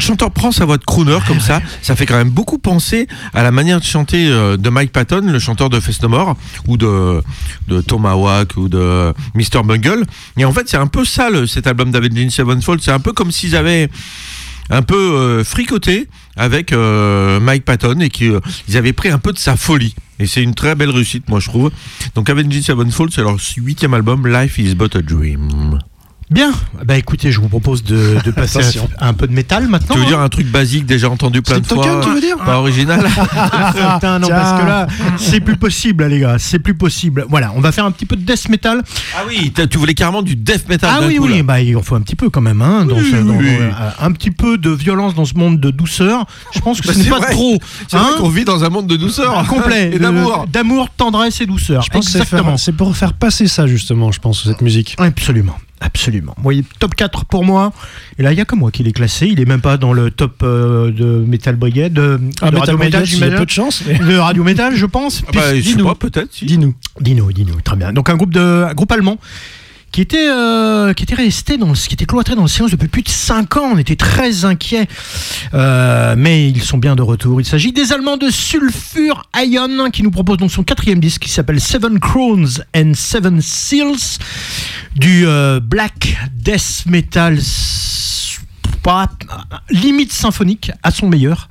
Chanteur 0.08 0.32
prend 0.32 0.51
sa 0.51 0.66
voix 0.66 0.78
de 0.78 0.84
crooner 0.86 1.18
comme 1.28 1.39
ça, 1.39 1.62
ça 1.82 1.95
fait 1.95 2.05
quand 2.05 2.18
même 2.18 2.30
beaucoup 2.30 2.58
penser 2.58 3.08
à 3.34 3.43
la 3.43 3.51
manière 3.51 3.80
de 3.80 3.86
chanter 3.86 4.28
euh, 4.28 4.58
de 4.58 4.70
Mike 4.70 4.91
Patton, 4.91 5.22
le 5.26 5.39
chanteur 5.39 5.70
de 5.70 5.80
More, 6.08 6.36
ou 6.68 6.78
de, 6.78 7.22
de 7.68 7.82
Tomahawk, 7.82 8.55
ou 8.58 8.70
de 8.70 9.14
Mr. 9.36 9.64
Bungle. 9.64 10.05
Et 10.38 10.45
en 10.45 10.51
fait, 10.53 10.68
c'est 10.70 10.78
un 10.78 10.88
peu 10.88 11.03
ça, 11.05 11.30
le- 11.30 11.47
cet 11.47 11.68
album 11.68 11.91
d'Avenging 11.91 12.30
Sevenfold. 12.30 12.82
C'est 12.82 12.91
un 12.91 12.99
peu 12.99 13.12
comme 13.14 13.32
s'ils 13.32 13.55
avaient 13.55 13.89
un 14.70 14.82
peu 14.82 14.95
euh, 14.95 15.43
fricoté 15.43 16.08
avec 16.36 16.72
euh, 16.74 17.39
Mike 17.39 17.64
Patton 17.66 17.99
et 17.99 18.10
qu'ils 18.10 18.41
avaient 18.76 18.93
pris 18.93 19.10
un 19.10 19.18
peu 19.20 19.34
de 19.34 19.38
sa 19.39 19.55
folie. 19.55 19.95
Et 20.20 20.26
c'est 20.28 20.41
une 20.43 20.55
très 20.55 20.76
belle 20.76 20.89
réussite, 20.89 21.28
moi, 21.30 21.39
je 21.39 21.47
trouve. 21.47 21.72
Donc, 22.16 22.30
Avenging 22.30 22.62
Sevenfold, 22.62 23.12
c'est 23.14 23.22
leur 23.22 23.38
huitième 23.58 23.93
album, 23.93 24.28
Life 24.28 24.58
is 24.58 24.74
but 24.76 24.95
a 24.95 25.01
Dream. 25.01 25.80
Bien. 26.30 26.51
Bah 26.88 26.97
écoutez, 26.97 27.31
je 27.33 27.41
vous 27.41 27.49
propose 27.49 27.83
de, 27.83 28.15
de 28.23 28.31
passer 28.31 28.59
à 28.97 29.07
un 29.09 29.13
peu 29.13 29.27
de 29.27 29.33
métal 29.33 29.67
maintenant. 29.67 29.93
tu 29.93 29.99
veux 29.99 30.05
dire 30.05 30.19
un 30.21 30.29
truc 30.29 30.47
basique 30.47 30.85
déjà 30.85 31.09
entendu 31.09 31.41
plein 31.41 31.59
de 31.59 31.65
Slip 31.65 31.75
fois 31.75 31.85
Token, 31.85 32.01
tu 32.01 32.15
veux 32.15 32.21
dire 32.21 32.38
Pas 32.38 32.59
original 32.59 33.05
Ah, 33.35 33.73
putain, 33.95 34.19
non, 34.19 34.27
Tiens. 34.27 34.35
parce 34.38 34.61
que 34.61 34.65
là, 34.67 34.88
c'est 35.17 35.41
plus 35.41 35.57
possible, 35.57 36.05
les 36.05 36.19
gars. 36.19 36.38
C'est 36.39 36.59
plus 36.59 36.75
possible. 36.75 37.25
Voilà, 37.29 37.51
on 37.57 37.59
va 37.59 37.71
faire 37.73 37.83
un 37.85 37.91
petit 37.91 38.05
peu 38.05 38.15
de 38.15 38.21
death 38.21 38.47
metal. 38.49 38.83
Ah 39.17 39.23
oui, 39.27 39.51
tu 39.69 39.77
voulais 39.77 39.93
carrément 39.95 40.21
du 40.21 40.35
death 40.38 40.69
metal 40.69 40.89
Ah 40.93 41.05
oui, 41.05 41.15
coup, 41.17 41.25
oui, 41.25 41.38
là. 41.38 41.43
bah, 41.43 41.59
il 41.61 41.75
en 41.75 41.81
faut 41.81 41.95
un 41.95 42.01
petit 42.01 42.15
peu 42.15 42.29
quand 42.29 42.39
même. 42.41 42.61
Hein, 42.61 42.85
dans 42.85 42.95
Oui, 42.97 43.11
ce- 43.11 43.15
dans- 43.17 43.33
oui. 43.33 43.45
dans- 43.57 43.63
euh, 43.75 43.89
un 43.99 44.11
petit 44.13 44.31
peu 44.31 44.57
de 44.57 44.69
violence 44.69 45.13
dans 45.13 45.25
ce 45.25 45.33
monde 45.35 45.59
de 45.59 45.71
douceur. 45.71 46.25
Je 46.53 46.59
pense 46.61 46.79
que 46.79 46.88
Bah, 46.88 46.93
ce 46.93 46.99
n'est 46.99 47.09
pas 47.09 47.19
vrai. 47.19 47.31
trop. 47.31 47.59
C'est 47.89 47.97
vrai 47.97 48.07
hein. 48.13 48.15
qu'on 48.17 48.29
vit 48.29 48.45
dans 48.45 48.63
un 48.63 48.69
monde 48.69 48.88
de 48.88 48.95
douceur. 48.95 49.45
complet 49.47 49.89
d'amour. 49.99 50.45
d'amour, 50.51 50.88
tendresse 50.95 51.41
et 51.41 51.45
douceur. 51.45 51.81
Je 51.83 51.89
pense 51.89 52.07
Exactement. 52.07 52.55
c'est 52.55 52.71
pour 52.71 52.95
faire 52.95 53.11
passer 53.13 53.47
ça, 53.47 53.67
justement, 53.67 54.11
je 54.13 54.19
pense, 54.19 54.43
cette 54.45 54.61
musique. 54.61 54.95
Absolument, 54.99 55.57
absolument. 55.82 56.36
Top 56.80 56.95
4 56.95 57.25
pour 57.25 57.43
moi. 57.45 57.73
Et 58.19 58.23
là, 58.23 58.32
il 58.34 58.38
y 58.38 58.41
a 58.41 58.45
que 58.45 58.55
moi 58.55 58.71
qui 58.71 58.84
l'ai 58.84 58.91
classé. 58.93 59.28
Il 59.28 59.39
est 59.39 59.45
même 59.45 59.61
pas 59.61 59.78
dans 59.78 59.93
le 59.93 60.11
top 60.11 60.41
euh, 60.43 60.91
de 60.91 61.05
Metal 61.25 61.55
Brigade, 61.55 61.93
de, 61.93 62.19
Ah, 62.41 62.49
de 62.51 62.55
Metal 62.55 62.59
Radio 62.59 62.78
Metal, 62.78 62.78
Brigade, 62.78 62.93
il 62.93 62.95
y 62.95 62.95
a 62.95 63.05
j'imagine. 63.05 63.38
peu 63.38 63.45
de 63.45 63.49
chance. 63.51 63.84
mais- 63.86 63.99
De 63.99 64.17
Radio 64.17 64.43
Metal, 64.43 64.75
je 64.75 64.86
pense. 64.86 65.23
Ah 65.28 65.32
bah, 65.34 65.53
Dis-nous. 65.53 65.93
peut-être. 65.95 66.34
si. 66.34 66.45
Dis-nous. 66.45 66.73
Dino, 66.99 67.32
Dino, 67.32 67.53
très 67.63 67.75
bien. 67.75 67.93
Donc 67.93 68.09
un 68.09 68.15
groupe 68.15 68.34
de, 68.34 68.65
un 68.69 68.73
groupe 68.73 68.91
allemand 68.91 69.17
qui 69.91 70.01
était, 70.01 70.27
euh, 70.29 70.93
qui 70.93 71.03
était 71.03 71.15
resté 71.15 71.57
dans, 71.57 71.69
le- 71.69 71.73
qui 71.73 71.93
était 71.93 72.05
cloîtré 72.05 72.35
dans 72.35 72.43
le 72.43 72.47
silence 72.47 72.69
depuis 72.71 72.88
plus 72.88 73.01
de 73.01 73.09
5 73.09 73.57
ans. 73.57 73.71
On 73.73 73.77
était 73.77 73.95
très 73.95 74.45
inquiets, 74.45 74.88
Euh, 75.53 76.13
mais 76.17 76.49
ils 76.49 76.61
sont 76.61 76.77
bien 76.77 76.95
de 76.95 77.01
retour. 77.01 77.39
Il 77.41 77.45
s'agit 77.45 77.71
des 77.71 77.93
Allemands 77.93 78.17
de 78.17 78.29
Sulfur 78.29 79.23
Ion 79.35 79.89
qui 79.91 80.03
nous 80.03 80.11
proposent 80.11 80.38
donc 80.38 80.51
son 80.51 80.63
quatrième 80.63 80.99
disque 80.99 81.21
qui 81.23 81.29
s'appelle 81.29 81.59
Seven 81.61 81.99
Crowns 81.99 82.63
and 82.75 82.91
Seven 82.95 83.41
Seals 83.41 84.19
du 84.95 85.25
euh, 85.25 85.59
black 85.59 86.17
death 86.35 86.83
metal. 86.85 87.39
limite 89.69 90.13
symphonique 90.13 90.71
à 90.83 90.91
son 90.91 91.09
meilleur. 91.09 91.49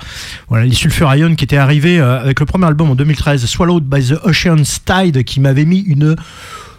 Voilà, 0.48 0.64
les 0.64 0.74
Sulfur 0.74 1.12
Ion 1.14 1.34
qui 1.34 1.44
étaient 1.44 1.56
arrivés 1.58 1.98
avec 2.00 2.40
le 2.40 2.46
premier 2.46 2.66
album 2.66 2.90
en 2.90 2.94
2013, 2.94 3.44
Swallowed 3.46 3.84
by 3.84 4.02
the 4.08 4.14
Ocean's 4.24 4.80
Tide, 4.84 5.22
qui 5.24 5.40
m'avait 5.40 5.66
mis 5.66 5.80
une 5.80 6.16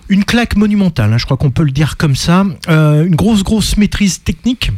une 0.10 0.24
claque 0.24 0.56
monumentale, 0.56 1.14
hein, 1.14 1.18
je 1.18 1.26
crois 1.26 1.38
qu'on 1.38 1.52
peut 1.52 1.64
le 1.64 1.72
dire 1.72 1.98
comme 1.98 2.16
ça. 2.16 2.46
Euh, 2.70 3.06
une 3.06 3.16
grosse, 3.16 3.44
grosse 3.44 3.78
maîtrise 3.78 4.24
technique. 4.24 4.72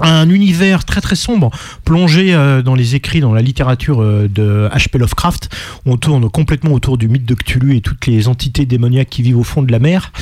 Un 0.00 0.30
univers 0.30 0.84
très 0.84 1.00
très 1.00 1.16
sombre, 1.16 1.50
plongé 1.84 2.32
euh, 2.32 2.62
dans 2.62 2.76
les 2.76 2.94
écrits, 2.94 3.18
dans 3.18 3.32
la 3.32 3.42
littérature 3.42 4.00
euh, 4.00 4.28
de 4.32 4.68
H.P. 4.72 4.96
Lovecraft. 4.96 5.48
On 5.86 5.96
tourne 5.96 6.30
complètement 6.30 6.70
autour 6.70 6.98
du 6.98 7.08
mythe 7.08 7.24
de 7.24 7.34
Cthulhu 7.34 7.74
et 7.74 7.80
toutes 7.80 8.06
les 8.06 8.28
entités 8.28 8.64
démoniaques 8.64 9.08
qui 9.10 9.22
vivent 9.22 9.38
au 9.38 9.42
fond 9.42 9.60
de 9.60 9.72
la 9.72 9.80
mer. 9.80 10.12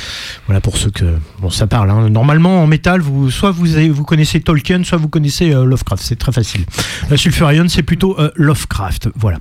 Voilà 0.47 0.61
pour 0.61 0.77
ceux 0.77 0.89
que 0.89 1.05
bon 1.39 1.51
ça 1.51 1.67
parle. 1.67 1.91
hein. 1.91 2.09
Normalement 2.09 2.63
en 2.63 2.65
métal, 2.65 3.01
vous 3.01 3.29
soit 3.29 3.51
vous 3.51 3.67
vous 3.91 4.03
connaissez 4.03 4.41
Tolkien, 4.41 4.83
soit 4.83 4.97
vous 4.97 5.09
connaissez 5.09 5.51
Lovecraft. 5.51 6.01
C'est 6.01 6.15
très 6.15 6.31
facile. 6.31 6.65
La 7.11 7.17
Sulfurion, 7.17 7.67
c'est 7.67 7.83
plutôt 7.83 8.17
Lovecraft. 8.33 9.09
Voilà. 9.15 9.37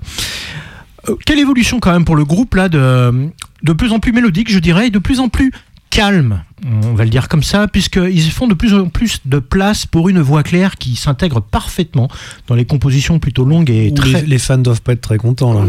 Quelle 1.25 1.39
évolution 1.39 1.81
quand 1.81 1.93
même 1.93 2.05
pour 2.05 2.17
le 2.17 2.27
groupe 2.27 2.57
là 2.57 2.69
de, 2.69 3.31
de 3.63 3.73
plus 3.73 3.93
en 3.93 3.99
plus 3.99 4.13
mélodique, 4.13 4.51
je 4.51 4.59
dirais, 4.59 4.89
et 4.89 4.91
de 4.91 4.99
plus 4.99 5.21
en 5.21 5.29
plus 5.29 5.53
calme, 5.91 6.43
on 6.65 6.95
va 6.95 7.05
le 7.05 7.11
dire 7.11 7.29
comme 7.29 7.43
ça, 7.43 7.69
puisqu'ils 7.69 8.31
font 8.31 8.47
de 8.47 8.55
plus 8.55 8.73
en 8.75 8.87
plus 8.89 9.21
de 9.27 9.39
place 9.39 9.85
pour 9.87 10.09
une 10.09 10.21
voix 10.21 10.43
claire 10.43 10.77
qui 10.77 10.97
s'intègre 10.97 11.41
parfaitement 11.43 12.09
dans 12.49 12.55
les 12.55 12.65
compositions 12.65 13.19
plutôt 13.19 13.45
longues 13.45 13.71
et 13.71 13.93
très... 13.95 14.23
Les, 14.23 14.23
les 14.23 14.39
fans 14.39 14.57
doivent 14.59 14.81
pas 14.81 14.93
être 14.93 15.03
très 15.03 15.19
contents, 15.19 15.53
là. 15.53 15.65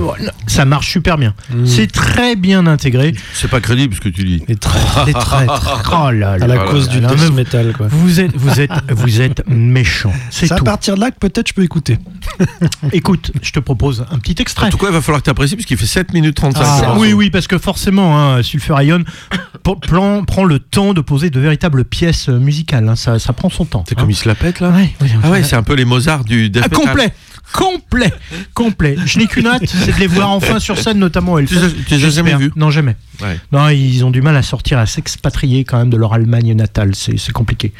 Ça 0.47 0.63
marche 0.65 0.89
super 0.89 1.17
bien. 1.17 1.33
Mm. 1.51 1.65
C'est 1.65 1.91
très 1.91 2.35
bien 2.37 2.65
intégré. 2.67 3.13
C'est 3.33 3.49
pas 3.49 3.59
crédible 3.59 3.95
ce 3.95 3.99
que 4.01 4.09
tu 4.09 4.23
dis. 4.23 4.43
Les 4.47 4.55
traîtres. 4.55 5.03
Les 5.05 5.13
traîtres. 5.13 5.91
Oh 5.91 6.11
là 6.11 6.31
À 6.31 6.37
là. 6.37 6.47
la 6.47 6.55
Voilà. 6.55 6.71
cause 6.71 6.87
du 6.89 7.01
là, 7.01 7.09
death 7.13 7.33
metal, 7.33 7.73
quoi. 7.75 7.87
Vous 7.89 8.19
êtes, 8.21 8.35
vous 8.35 8.59
êtes, 8.61 8.71
vous 8.91 9.19
êtes 9.21 9.43
méchant. 9.47 10.13
C'est 10.29 10.51
à 10.51 10.57
partir 10.59 10.95
de 10.95 11.01
là 11.01 11.11
que 11.11 11.19
peut-être 11.19 11.49
je 11.49 11.53
peux 11.53 11.63
écouter. 11.63 11.97
Écoute, 12.93 13.31
je 13.41 13.51
te 13.51 13.59
propose 13.59 14.05
un 14.11 14.19
petit 14.19 14.35
En 14.39 14.41
extrait. 14.41 14.69
tout 14.69 14.77
cas, 14.77 14.87
il 14.87 14.93
va 14.93 15.01
falloir 15.01 15.21
que 15.21 15.25
tu 15.25 15.31
apprécies 15.31 15.55
parce 15.55 15.65
qu'il 15.65 15.77
fait 15.77 15.85
7 15.85 16.13
minutes 16.13 16.35
35. 16.35 16.61
Ah, 16.65 16.79
secondes. 16.81 16.97
oui, 16.99 17.13
oui, 17.13 17.29
parce 17.29 17.47
que 17.47 17.57
forcément, 17.57 18.17
hein, 18.17 18.41
Sulfur 18.43 18.81
Ion 18.81 19.03
prend 19.63 20.45
le 20.45 20.59
temps 20.59 20.76
de 20.93 21.01
poser 21.01 21.29
de 21.29 21.39
véritables 21.39 21.83
pièces 21.85 22.29
euh, 22.29 22.37
musicales. 22.39 22.87
hein. 22.87 22.95
Ça, 22.95 23.19
ça 23.19 23.33
prend 23.33 23.49
son 23.49 23.65
temps. 23.65 23.83
C'est 23.87 23.97
hein. 23.97 24.01
comme 24.01 24.11
il 24.11 24.15
se 24.15 24.27
la 24.27 24.35
pète 24.35 24.59
là 24.59 24.69
Ouais, 24.69 24.93
Ah 25.23 25.29
ouais, 25.29 25.43
c'est 25.43 25.55
un 25.55 25.63
peu 25.63 25.73
les 25.73 25.85
Mozart 25.85 26.23
du 26.23 26.51
Ah, 26.61 26.69
complet, 26.69 27.11
complet, 27.53 28.13
complet. 28.53 28.95
Je 29.05 29.19
n'ai 29.19 29.25
qu'une 29.27 29.47
hâte, 29.47 29.63
c'est 29.65 29.95
de 29.95 29.99
les 29.99 30.07
voir 30.07 30.29
enfin 30.29 30.59
sur 30.59 30.77
scène, 30.77 30.99
notamment. 30.99 31.37
Les 31.37 31.45
as- 31.57 31.71
tu 31.87 31.95
les 31.95 32.05
as 32.05 32.09
jamais 32.11 32.35
vus 32.35 32.51
Non, 32.55 32.69
jamais. 32.69 32.95
Ouais. 33.21 33.39
Non, 33.51 33.69
ils 33.69 34.03
ont 34.05 34.11
du 34.11 34.21
mal 34.21 34.35
à 34.37 34.43
sortir, 34.43 34.77
à 34.79 34.85
s'expatrier 34.85 35.63
quand 35.63 35.77
même 35.79 35.89
de 35.89 35.97
leur 35.97 36.13
Allemagne 36.13 36.53
natale. 36.53 36.93
C'est 36.95 37.31
compliqué. 37.31 37.73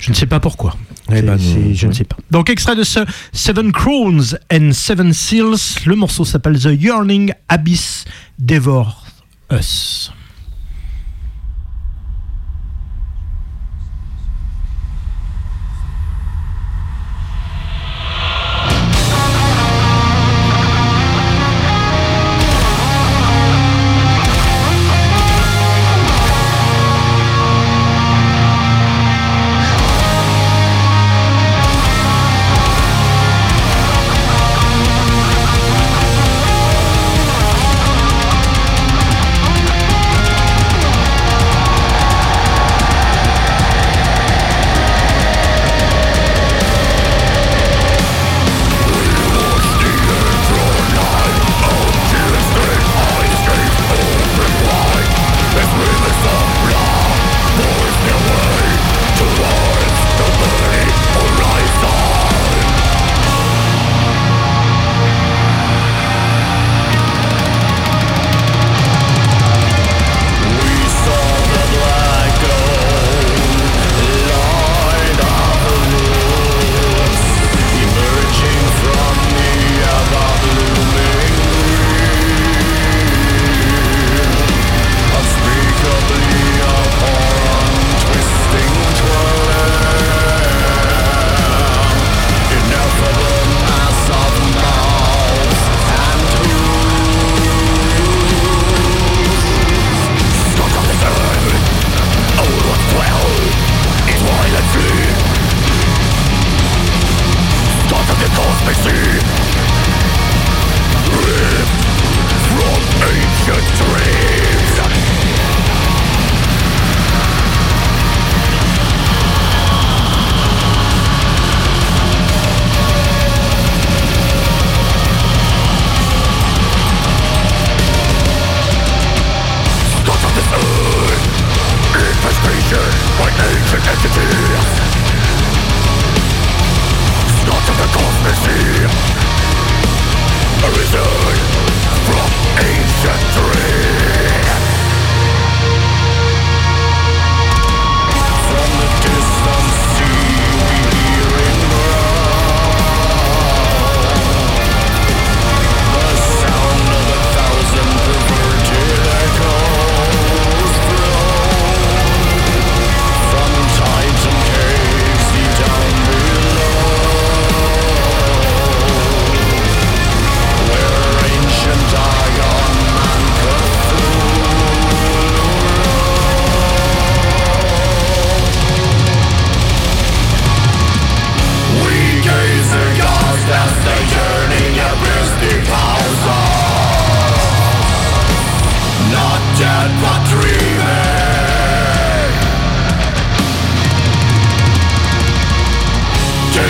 Je 0.00 0.10
ne 0.10 0.14
sais 0.16 0.26
pas 0.26 0.40
pourquoi. 0.40 0.76
Eh 1.12 1.22
ben, 1.22 1.36
je 1.74 1.86
ne 1.86 1.92
sais 1.92 2.04
pas. 2.04 2.16
Donc, 2.30 2.50
extrait 2.50 2.76
de 2.76 2.84
ce 2.84 3.00
Seven 3.32 3.72
Crowns 3.72 4.36
and 4.52 4.72
Seven 4.72 5.12
Seals. 5.12 5.78
Le 5.86 5.94
morceau 5.96 6.24
s'appelle 6.24 6.58
The 6.58 6.70
Yearning 6.80 7.32
Abyss 7.48 8.04
Devour 8.38 9.04
Us. 9.52 10.12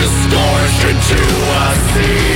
Scorched 0.01 0.83
into 0.89 1.21
a 1.21 1.75
sea 1.93 2.32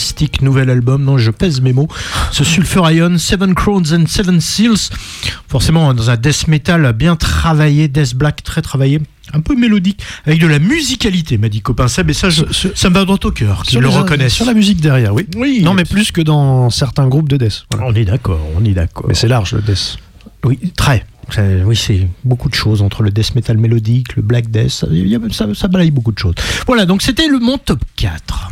fantastique 0.00 0.40
nouvel 0.40 0.70
album. 0.70 1.04
Non, 1.04 1.18
je 1.18 1.30
pèse 1.30 1.60
mes 1.60 1.72
mots. 1.74 1.88
Ce 2.32 2.42
Sulfur 2.42 2.90
Ion, 2.90 3.18
Seven 3.18 3.54
Crowns 3.54 3.92
and 3.92 4.06
Seven 4.06 4.40
Seals. 4.40 4.88
Forcément, 5.48 5.92
dans 5.92 6.08
un 6.08 6.16
death 6.16 6.48
metal 6.48 6.92
bien 6.94 7.16
travaillé, 7.16 7.86
death 7.88 8.14
black 8.14 8.42
très 8.42 8.62
travaillé. 8.62 9.00
Un 9.34 9.40
peu 9.40 9.54
mélodique, 9.54 10.02
avec 10.26 10.40
de 10.40 10.46
la 10.46 10.58
musicalité, 10.58 11.36
m'a 11.38 11.48
dit 11.50 11.60
copain 11.60 11.86
Seb, 11.86 12.08
et 12.10 12.14
ça, 12.14 12.30
je- 12.30 12.50
Sur- 12.50 12.76
ça 12.76 12.88
me 12.88 12.94
va 12.94 13.04
droit 13.04 13.18
au 13.22 13.30
cœur, 13.30 13.62
qu'ils 13.62 13.78
le 13.78 13.88
reconnaissent. 13.88 14.32
Sur 14.34 14.46
la 14.46 14.54
musique 14.54 14.80
derrière, 14.80 15.14
oui. 15.14 15.26
Oui, 15.36 15.60
Non, 15.62 15.72
mais 15.74 15.84
plus 15.84 16.10
que 16.10 16.20
dans 16.22 16.68
certains 16.70 17.06
groupes 17.06 17.28
de 17.28 17.36
death. 17.36 17.64
voilà. 17.70 17.86
on 17.86 17.94
est 17.94 18.04
d'accord, 18.06 18.40
on 18.58 18.64
est 18.64 18.72
d'accord. 18.72 19.04
Mais 19.06 19.14
c'est 19.14 19.28
large 19.28 19.52
le 19.52 19.60
death. 19.62 19.98
Oui, 20.44 20.58
très. 20.76 21.04
Ça- 21.30 21.42
oui, 21.64 21.76
c'est 21.76 22.08
beaucoup 22.24 22.48
de 22.48 22.54
choses 22.54 22.82
entre 22.82 23.02
le 23.04 23.10
death 23.12 23.34
metal 23.36 23.56
mélodique, 23.58 24.16
le 24.16 24.22
black 24.22 24.50
death, 24.50 24.84
ça, 25.32 25.46
ça 25.54 25.68
balaye 25.68 25.92
beaucoup 25.92 26.10
de 26.12 26.18
choses. 26.18 26.34
Voilà, 26.66 26.86
donc 26.86 27.02
c'était 27.02 27.28
le 27.28 27.38
mon 27.38 27.56
top 27.58 27.78
4. 27.96 28.50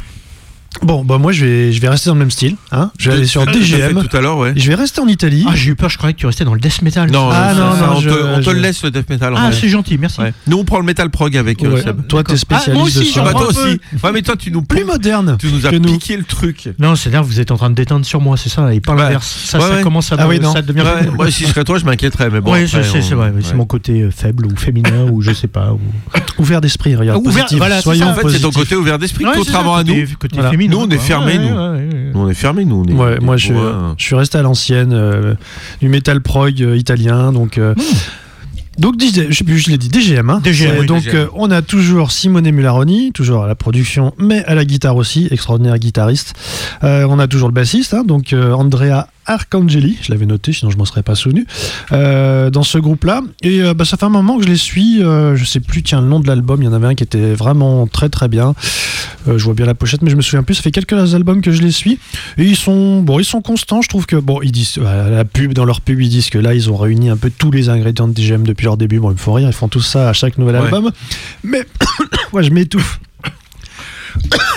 Bon, 0.83 1.05
bah 1.05 1.19
moi 1.19 1.33
je 1.33 1.45
vais, 1.45 1.73
je 1.73 1.81
vais 1.81 1.89
rester 1.89 2.09
dans 2.09 2.15
le 2.15 2.21
même 2.21 2.31
style. 2.31 2.55
Hein. 2.71 2.93
Je 2.99 3.11
vais 3.11 3.17
aller 3.17 3.27
sur 3.27 3.43
fait 3.45 3.51
DGM. 3.53 4.05
tout 4.07 4.17
à 4.17 4.21
l'heure, 4.21 4.39
ouais. 4.39 4.53
Je 4.55 4.69
vais 4.69 4.77
rester 4.77 5.01
en 5.01 5.09
Italie. 5.09 5.45
Ah, 5.49 5.53
j'ai 5.57 5.71
eu 5.71 5.75
peur, 5.75 5.89
je 5.91 5.97
croyais 5.99 6.15
que 6.15 6.21
tu 6.21 6.27
restais 6.27 6.45
dans 6.45 6.55
le 6.55 6.61
death 6.61 6.83
metal. 6.83 7.11
Non, 7.11 7.31
Ah, 7.33 7.53
non, 7.53 7.61
non, 7.77 7.93
on, 7.97 8.01
je- 8.01 8.09
te, 8.09 8.15
on 8.15 8.37
te 8.39 8.43
je- 8.45 8.51
le 8.51 8.61
laisse 8.61 8.85
le 8.85 8.91
death 8.93 9.09
metal. 9.11 9.35
Ah, 9.37 9.49
ouais. 9.49 9.53
c'est 9.59 9.69
gentil, 9.69 9.99
merci. 9.99 10.21
Ouais. 10.21 10.33
Nous, 10.47 10.57
on 10.57 10.65
prend 10.65 10.79
le 10.79 10.85
metal 10.85 11.11
prog 11.11 11.37
avec 11.37 11.65
euh, 11.65 11.71
Ouais. 11.75 11.83
Seb. 11.83 12.07
Toi, 12.07 12.23
t'es 12.23 12.35
Ah, 12.35 12.37
spécialiste 12.37 12.75
moi 12.75 12.85
aussi, 12.85 12.99
de 13.11 13.15
j'en. 13.15 13.25
Bah, 13.25 13.31
prends 13.33 13.41
peu. 13.41 13.49
aussi. 13.49 13.81
Ouais, 14.05 14.13
mais 14.13 14.23
toi, 14.23 14.37
tu 14.37 14.53
nous, 14.53 14.63
Plus 14.63 14.85
moderne. 14.85 15.37
tu 15.41 15.49
nous 15.51 15.67
as 15.67 15.73
nous. 15.73 15.81
piqué 15.81 16.17
le 16.17 16.23
truc. 16.25 16.69
Non, 16.79 16.95
c'est-à-dire 16.95 17.23
que 17.23 17.27
vous 17.27 17.41
êtes 17.41 17.51
en 17.51 17.57
train 17.57 17.71
de 17.71 17.75
déteindre 17.75 18.07
sur 18.07 18.21
moi, 18.21 18.37
c'est 18.37 18.49
ça, 18.51 18.73
et 18.73 18.81
pas 18.81 18.93
Ouais. 18.95 19.03
l'inverse. 19.03 19.27
Ça, 19.47 19.59
Ouais, 19.59 19.65
ça 19.69 19.75
ouais. 19.77 19.83
commence 19.83 20.13
à, 20.13 20.17
Ah 20.19 20.29
oui, 20.29 20.39
non. 20.39 20.53
ça 20.53 20.63
devient 20.63 20.83
Ouais, 20.83 21.11
moi, 21.17 21.31
si 21.31 21.45
je 21.45 21.49
serais 21.49 21.65
toi, 21.65 21.79
je 21.79 21.85
m'inquiéterais, 21.87 22.31
mais 22.31 22.41
bon. 22.41 22.53
oui, 22.53 22.65
après, 22.65 22.83
je 22.85 22.89
sais, 22.89 22.99
on- 22.99 23.03
c'est 23.03 23.15
vrai. 23.17 23.33
C'est 23.43 23.55
mon 23.55 23.67
côté 23.67 24.03
euh, 24.03 24.11
faible 24.13 24.47
ou 24.47 24.57
féminin 24.57 25.07
ou 25.11 25.23
je 25.23 25.33
sais 25.33 25.49
pas. 25.49 25.73
Ou... 25.73 25.81
Ouvert 26.39 26.61
d'esprit, 26.61 26.95
regarde. 26.95 27.27
Ouvert- 27.27 27.47
voilà, 27.57 27.81
c'est. 27.83 27.89
En 28.05 28.15
fait, 28.15 28.29
c'est 28.31 28.41
ton 28.41 28.51
côté 28.53 28.77
ouvert 28.77 28.99
d'esprit, 28.99 29.25
c'est 29.33 29.39
contrairement 29.39 29.75
à 29.75 29.83
nous. 29.83 29.95
Nous, 30.67 30.79
on 30.79 30.89
est 30.89 30.99
fermés, 30.99 31.39
nous. 31.39 31.55
on 32.21 32.29
est 32.29 32.35
fermés, 32.35 32.65
nous. 32.65 32.83
On 32.83 32.89
est, 32.89 32.93
Ouais, 32.95 33.19
des 33.19 33.25
moi 33.25 33.37
je, 33.37 33.53
je 33.97 34.05
suis 34.05 34.15
resté 34.17 34.39
à 34.39 34.43
l'ancienne, 34.43 34.93
euh, 34.93 35.35
du 35.81 35.89
metal 35.89 36.21
prog 36.21 36.61
euh, 36.63 36.77
italien, 36.77 37.33
donc. 37.33 37.59
euh, 37.59 37.75
Donc, 38.79 38.95
DJ 39.01 39.27
je 39.31 39.37
sais 39.37 39.45
plus, 39.45 39.59
je 39.59 39.71
l'ai 39.71 39.77
dit, 39.79 39.89
DGM. 39.89 40.31
Hein. 40.31 40.41
DGM, 40.43 40.77
oui, 40.81 40.87
donc, 40.87 41.03
DGM. 41.03 41.17
euh, 41.17 41.27
on 41.35 41.51
a 41.51 41.63
toujours 41.63 42.11
Simone 42.13 42.49
Mularoni, 42.51 43.11
toujours 43.13 43.43
à 43.45 43.49
la 43.49 43.55
production, 43.57 44.15
mais 44.19 44.45
à 44.45 44.55
la 44.55 44.65
guitare 44.65 44.95
aussi, 44.97 45.27
extraordinaire 45.31 45.79
guitariste. 45.79 46.35
Euh, 46.85 47.05
on 47.09 47.19
a 47.19 47.27
toujours 47.27 47.49
le 47.49 47.55
bassiste, 47.55 47.93
hein, 47.95 48.05
donc 48.05 48.33
euh, 48.33 48.53
Andrea 48.53 49.09
Arcangeli, 49.29 49.97
je 50.03 50.11
l'avais 50.11 50.27
noté, 50.27 50.53
sinon 50.53 50.71
je 50.71 50.77
m'en 50.77 50.85
serais 50.85 51.03
pas 51.05 51.15
souvenu, 51.15 51.47
euh, 51.93 52.51
dans 52.51 52.63
ce 52.65 52.79
groupe-là. 52.79 53.21
Et 53.43 53.63
euh, 53.63 53.75
bah, 53.75 53.85
ça 53.85 53.97
fait 53.97 54.07
un 54.07 54.09
moment 54.11 54.39
que 54.39 54.45
je 54.45 54.49
les 54.49 54.57
suis, 54.57 55.03
euh, 55.03 55.37
je 55.37 55.45
sais 55.45 55.61
plus, 55.61 55.83
tiens, 55.83 56.01
le 56.01 56.09
nom 56.09 56.19
de 56.19 56.27
l'album, 56.27 56.61
il 56.63 56.65
y 56.65 56.69
en 56.69 56.73
avait 56.73 56.87
un 56.89 56.95
qui 56.95 57.05
était 57.05 57.35
vraiment 57.35 57.87
très 57.87 58.09
très 58.09 58.29
bien. 58.29 58.55
Euh, 59.29 59.37
je 59.39 59.45
vois 59.45 59.55
bien 59.55 59.67
la 59.67 59.75
pochette, 59.75 60.03
mais 60.03 60.11
je 60.11 60.17
me 60.17 60.23
souviens 60.23 60.43
plus. 60.43 60.55
Ça 60.55 60.63
fait 60.63 60.71
quelques 60.71 61.15
albums 61.15 61.41
que 61.43 61.53
je 61.53 61.61
les 61.63 61.71
suis. 61.73 61.99
Et 62.39 62.45
ils 62.45 62.57
sont, 62.57 63.03
bon, 63.03 63.19
ils 63.19 63.25
sont 63.25 63.43
constants. 63.43 63.83
Je 63.83 63.89
trouve 63.89 64.07
que, 64.07 64.17
bon, 64.17 64.41
ils 64.43 64.53
disent, 64.53 64.79
à 64.85 65.09
la 65.11 65.25
pub, 65.25 65.53
dans 65.53 65.65
leur 65.65 65.81
pub, 65.83 66.01
ils 66.01 66.09
disent 66.09 66.31
que 66.31 66.39
là, 66.39 66.55
ils 66.55 66.71
ont 66.71 66.77
réuni 66.77 67.11
un 67.11 67.17
peu 67.17 67.31
tous 67.31 67.51
les 67.51 67.69
ingrédients 67.69 68.09
de 68.09 68.15
DGM 68.15 68.45
depuis 68.45 68.65
leur 68.65 68.77
début. 68.77 68.99
Bon, 69.01 69.11
ils 69.11 69.15
me 69.15 69.19
font 69.19 69.35
rire, 69.35 69.49
ils 69.49 69.53
font 69.55 69.69
tout 69.69 69.81
ça 69.83 70.09
à 70.09 70.13
chaque 70.13 70.39
nouvel 70.39 70.57
Ouais. 70.57 70.63
album. 70.65 70.91
Mais, 71.45 71.63
moi, 72.33 72.43
je 72.43 72.51
m'étouffe. 72.51 73.01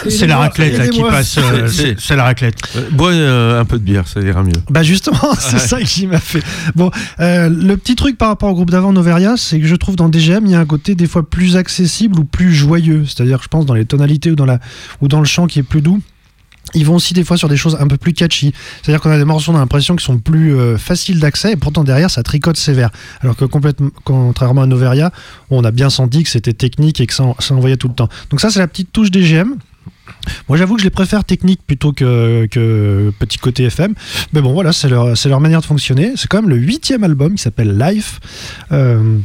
C'est 0.09 0.27
la 0.27 0.37
raclette 0.37 0.77
là, 0.77 0.87
qui 0.87 1.01
passe. 1.01 1.37
euh, 1.37 1.67
C'est- 1.67 2.15
la 2.15 2.23
raclette. 2.23 2.55
Euh, 2.75 2.89
Bois 2.91 3.11
euh, 3.11 3.61
un 3.61 3.65
peu 3.65 3.77
de 3.77 3.83
bière, 3.83 4.07
ça 4.07 4.19
ira 4.21 4.41
mieux. 4.43 4.51
Bah 4.69 4.83
justement, 4.83 5.19
c'est 5.39 5.53
Ouais. 5.53 5.59
ça 5.59 5.81
qui 5.81 6.07
m'a 6.07 6.19
fait. 6.19 6.41
Bon, 6.75 6.89
euh, 7.19 7.49
le 7.49 7.77
petit 7.77 7.95
truc 7.95 8.17
par 8.17 8.29
rapport 8.29 8.49
au 8.49 8.53
groupe 8.53 8.71
d'avant 8.71 8.91
Noveria, 8.93 9.35
c'est 9.37 9.59
que 9.59 9.67
je 9.67 9.75
trouve 9.75 9.95
dans 9.95 10.09
DGM, 10.09 10.45
il 10.45 10.51
y 10.51 10.55
a 10.55 10.59
un 10.59 10.65
côté 10.65 10.95
des 10.95 11.07
fois 11.07 11.27
plus 11.29 11.55
accessible 11.55 12.19
ou 12.19 12.23
plus 12.25 12.53
joyeux. 12.53 13.03
C'est-à-dire, 13.05 13.37
que 13.37 13.43
je 13.43 13.49
pense 13.49 13.65
dans 13.65 13.73
les 13.75 13.85
tonalités 13.85 14.31
ou 14.31 14.35
dans 14.35 14.45
la 14.45 14.59
ou 15.01 15.07
dans 15.07 15.19
le 15.19 15.25
chant 15.25 15.47
qui 15.47 15.59
est 15.59 15.63
plus 15.63 15.81
doux. 15.81 16.01
Ils 16.73 16.85
vont 16.85 16.95
aussi 16.95 17.13
des 17.13 17.23
fois 17.23 17.37
sur 17.37 17.49
des 17.49 17.57
choses 17.57 17.77
un 17.79 17.87
peu 17.87 17.97
plus 17.97 18.13
catchy. 18.13 18.53
C'est-à-dire 18.81 19.01
qu'on 19.01 19.11
a 19.11 19.17
des 19.17 19.25
morceaux, 19.25 19.51
on 19.51 19.55
a 19.55 19.59
l'impression 19.59 19.95
qui 19.95 20.05
sont 20.05 20.17
plus 20.19 20.55
euh, 20.55 20.77
faciles 20.77 21.19
d'accès 21.19 21.53
et 21.53 21.55
pourtant 21.55 21.83
derrière 21.83 22.09
ça 22.09 22.23
tricote 22.23 22.57
sévère. 22.57 22.89
Alors 23.21 23.35
que 23.35 23.45
complètement, 23.45 23.89
contrairement 24.03 24.61
à 24.61 24.65
Noveria, 24.65 25.11
on 25.49 25.63
a 25.63 25.71
bien 25.71 25.89
senti 25.89 26.23
que 26.23 26.29
c'était 26.29 26.53
technique 26.53 27.01
et 27.01 27.07
que 27.07 27.13
ça, 27.13 27.23
en- 27.23 27.35
ça 27.39 27.53
envoyait 27.55 27.77
tout 27.77 27.87
le 27.89 27.93
temps. 27.95 28.09
Donc 28.29 28.39
ça 28.41 28.49
c'est 28.49 28.59
la 28.59 28.67
petite 28.67 28.91
touche 28.91 29.11
DGM. 29.11 29.55
Moi 30.49 30.57
j'avoue 30.57 30.75
que 30.75 30.81
je 30.81 30.85
les 30.85 30.91
préfère 30.91 31.23
technique 31.23 31.61
plutôt 31.65 31.93
que, 31.93 32.47
petit 33.19 33.37
côté 33.37 33.63
FM. 33.63 33.93
Mais 34.33 34.41
bon 34.41 34.53
voilà, 34.53 34.71
c'est 34.73 34.89
leur, 34.89 35.13
leur 35.25 35.39
manière 35.39 35.61
de 35.61 35.65
fonctionner. 35.65 36.13
C'est 36.15 36.27
quand 36.27 36.41
même 36.41 36.49
le 36.49 36.57
huitième 36.57 37.03
album 37.03 37.35
qui 37.35 37.41
s'appelle 37.43 37.77
Life. 37.77 38.19
Euh, 38.71 39.17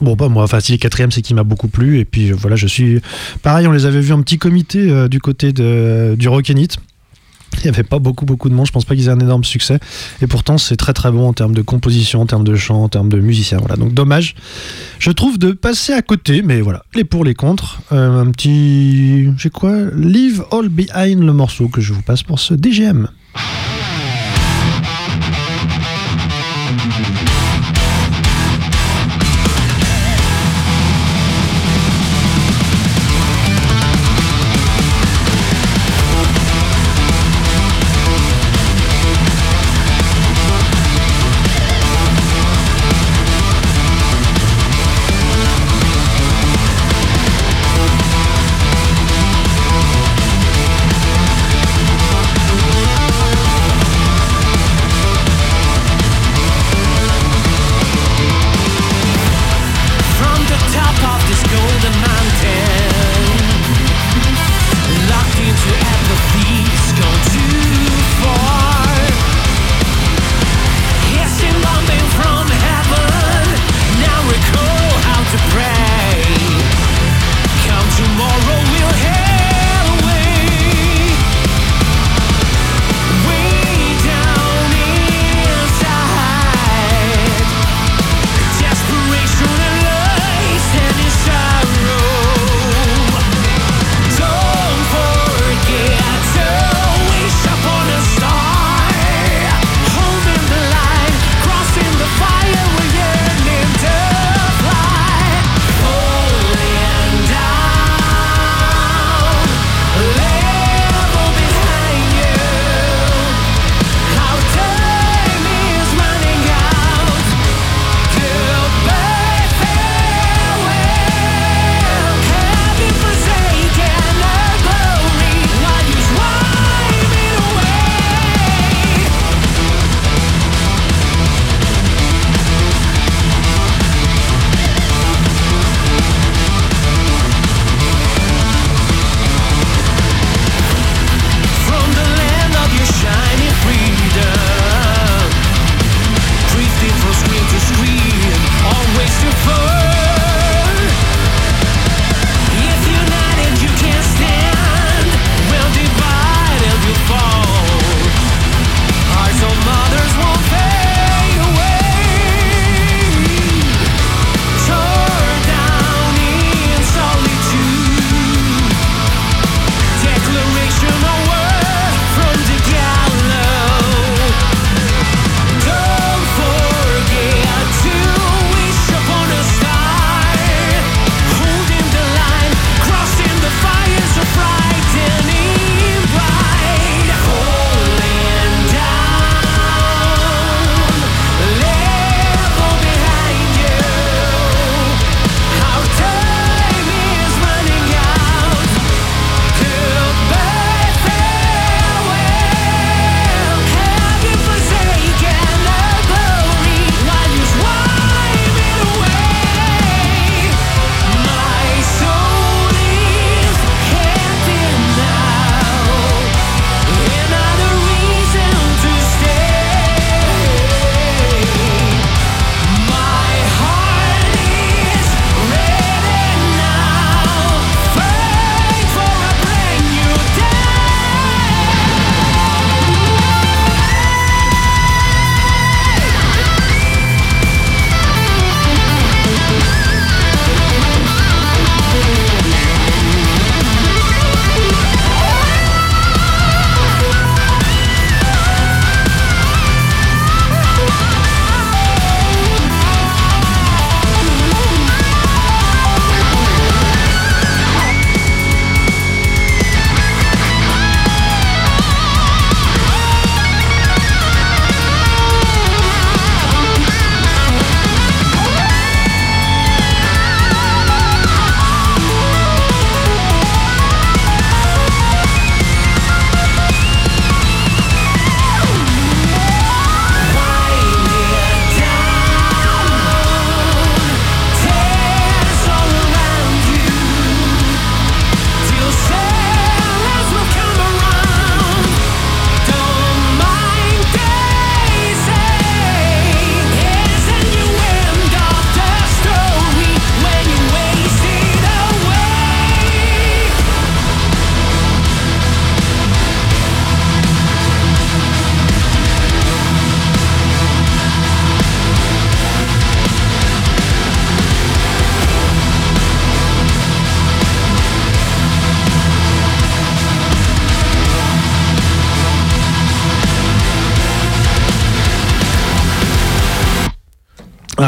Bon, 0.00 0.16
bah 0.16 0.28
moi, 0.28 0.44
enfin, 0.44 0.60
si 0.60 0.72
le 0.72 0.78
quatrième, 0.78 1.12
c'est 1.12 1.22
qui 1.22 1.34
m'a 1.34 1.44
beaucoup 1.44 1.68
plu. 1.68 1.98
Et 1.98 2.04
puis 2.04 2.30
euh, 2.30 2.36
voilà, 2.38 2.56
je 2.56 2.66
suis. 2.66 3.00
Pareil, 3.42 3.66
on 3.66 3.72
les 3.72 3.86
avait 3.86 4.00
vus 4.00 4.12
en 4.12 4.22
petit 4.22 4.38
comité 4.38 4.90
euh, 4.90 5.08
du 5.08 5.20
côté 5.20 5.52
de, 5.52 6.14
du 6.18 6.28
Rockenit. 6.28 6.68
Il 7.58 7.62
n'y 7.62 7.68
avait 7.68 7.84
pas 7.84 8.00
beaucoup, 8.00 8.24
beaucoup 8.24 8.48
de 8.48 8.54
monde. 8.54 8.66
Je 8.66 8.72
pense 8.72 8.84
pas 8.84 8.96
qu'ils 8.96 9.06
aient 9.06 9.12
un 9.12 9.20
énorme 9.20 9.44
succès. 9.44 9.78
Et 10.20 10.26
pourtant, 10.26 10.58
c'est 10.58 10.76
très, 10.76 10.92
très 10.92 11.12
bon 11.12 11.28
en 11.28 11.32
termes 11.32 11.54
de 11.54 11.62
composition, 11.62 12.20
en 12.20 12.26
termes 12.26 12.44
de 12.44 12.56
chant, 12.56 12.82
en 12.82 12.88
termes 12.88 13.08
de 13.08 13.20
musiciens. 13.20 13.58
Voilà. 13.58 13.76
Donc, 13.76 13.94
dommage, 13.94 14.34
je 14.98 15.10
trouve, 15.12 15.38
de 15.38 15.52
passer 15.52 15.92
à 15.92 16.02
côté. 16.02 16.42
Mais 16.42 16.60
voilà, 16.60 16.84
les 16.94 17.04
pour, 17.04 17.24
les 17.24 17.34
contre. 17.34 17.80
Euh, 17.92 18.22
un 18.22 18.30
petit. 18.30 19.28
J'ai 19.38 19.50
quoi? 19.50 19.72
Leave 19.94 20.44
All 20.50 20.68
Behind, 20.68 21.22
le 21.22 21.32
morceau 21.32 21.68
que 21.68 21.80
je 21.80 21.92
vous 21.92 22.02
passe 22.02 22.22
pour 22.22 22.40
ce 22.40 22.54
DGM. 22.54 23.08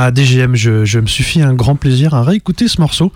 Ah, 0.06 0.10
DGM, 0.12 0.54
je, 0.54 0.84
je 0.84 1.00
me 1.00 1.06
suis 1.06 1.24
fait 1.24 1.42
un 1.42 1.52
grand 1.54 1.74
plaisir 1.74 2.14
à 2.14 2.22
réécouter 2.22 2.68
ce 2.68 2.80
morceau. 2.80 3.12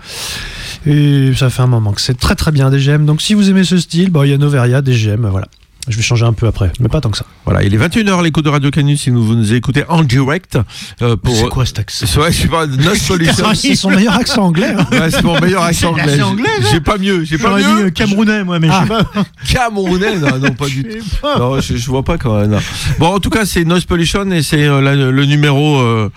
Et 0.86 1.32
ça 1.36 1.51
fait 1.51 1.62
un 1.62 1.66
moment 1.68 1.93
que 1.93 2.01
c'est 2.01 2.18
très 2.18 2.34
très 2.34 2.51
bien 2.51 2.68
DGM. 2.70 3.07
Donc 3.07 3.22
si 3.22 3.34
vous 3.34 3.49
aimez 3.49 3.62
ce 3.64 3.78
style, 3.78 4.11
bah, 4.11 4.26
il 4.26 4.30
y 4.30 4.34
a 4.34 4.38
Noveria, 4.38 4.82
DGM, 4.82 5.26
voilà. 5.30 5.47
Je 5.88 5.97
vais 5.97 6.03
changer 6.03 6.26
un 6.26 6.34
peu 6.34 6.47
après, 6.47 6.70
mais 6.78 6.88
pas 6.88 7.01
tant 7.01 7.09
que 7.11 7.16
ça. 7.16 7.24
Voilà, 7.47 7.62
il 7.64 7.74
est 7.74 7.78
21h 7.78 8.22
l'écho 8.22 8.43
de 8.43 8.51
Radio 8.51 8.70
Canus 8.70 9.01
si 9.01 9.09
vous 9.11 9.24
vous 9.24 9.34
nous 9.34 9.55
écoutez 9.55 9.82
en 9.88 10.03
direct. 10.05 10.59
euh, 11.01 11.16
pour... 11.16 11.34
C'est 11.34 11.49
quoi 11.49 11.64
cet 11.64 11.78
accent 11.78 12.07
vrai, 12.20 12.30
je 12.32 12.43
sais 12.43 12.49
pas, 12.49 12.66
Nos 12.66 12.95
Solutions. 12.95 13.55
C'est 13.55 13.74
son 13.74 13.91
meilleur 13.91 14.14
accent 14.14 14.45
anglais. 14.45 14.74
hein. 14.78 14.86
Ouais, 14.93 15.11
c'est 15.11 15.24
mon 15.24 15.41
meilleur 15.41 15.62
accent 15.62 15.95
C'est 16.07 16.20
anglais. 16.22 16.49
J'ai 16.70 16.80
pas 16.80 16.99
mieux, 16.99 17.24
j'ai 17.24 17.38
pas 17.38 17.49
J'aurais 17.49 17.62
dit 17.62 17.68
mieux. 17.68 17.86
euh, 17.86 17.91
Camerounais, 17.91 18.45
moi, 18.45 18.59
mais 18.59 18.68
je 18.68 18.72
sais 18.74 18.86
pas. 18.88 19.07
Camerounais, 19.49 20.18
non, 20.18 20.38
non, 20.38 20.53
pas 20.53 20.66
du 20.66 20.82
tout. 20.84 20.99
Non, 21.38 21.61
je, 21.61 21.76
je 21.76 21.86
vois 21.91 22.03
pas 22.05 22.18
quand 22.18 22.38
même. 22.38 22.51
non. 22.51 22.59
Bon, 22.99 23.07
en 23.14 23.18
tout 23.18 23.30
cas, 23.30 23.47
c'est 23.47 23.64
Noise 23.64 23.86
Pollution 23.86 24.30
et 24.32 24.43
c'est 24.43 24.64
euh, 24.66 25.11
le 25.11 25.24
numéro. 25.24 25.78
euh, 25.80 26.11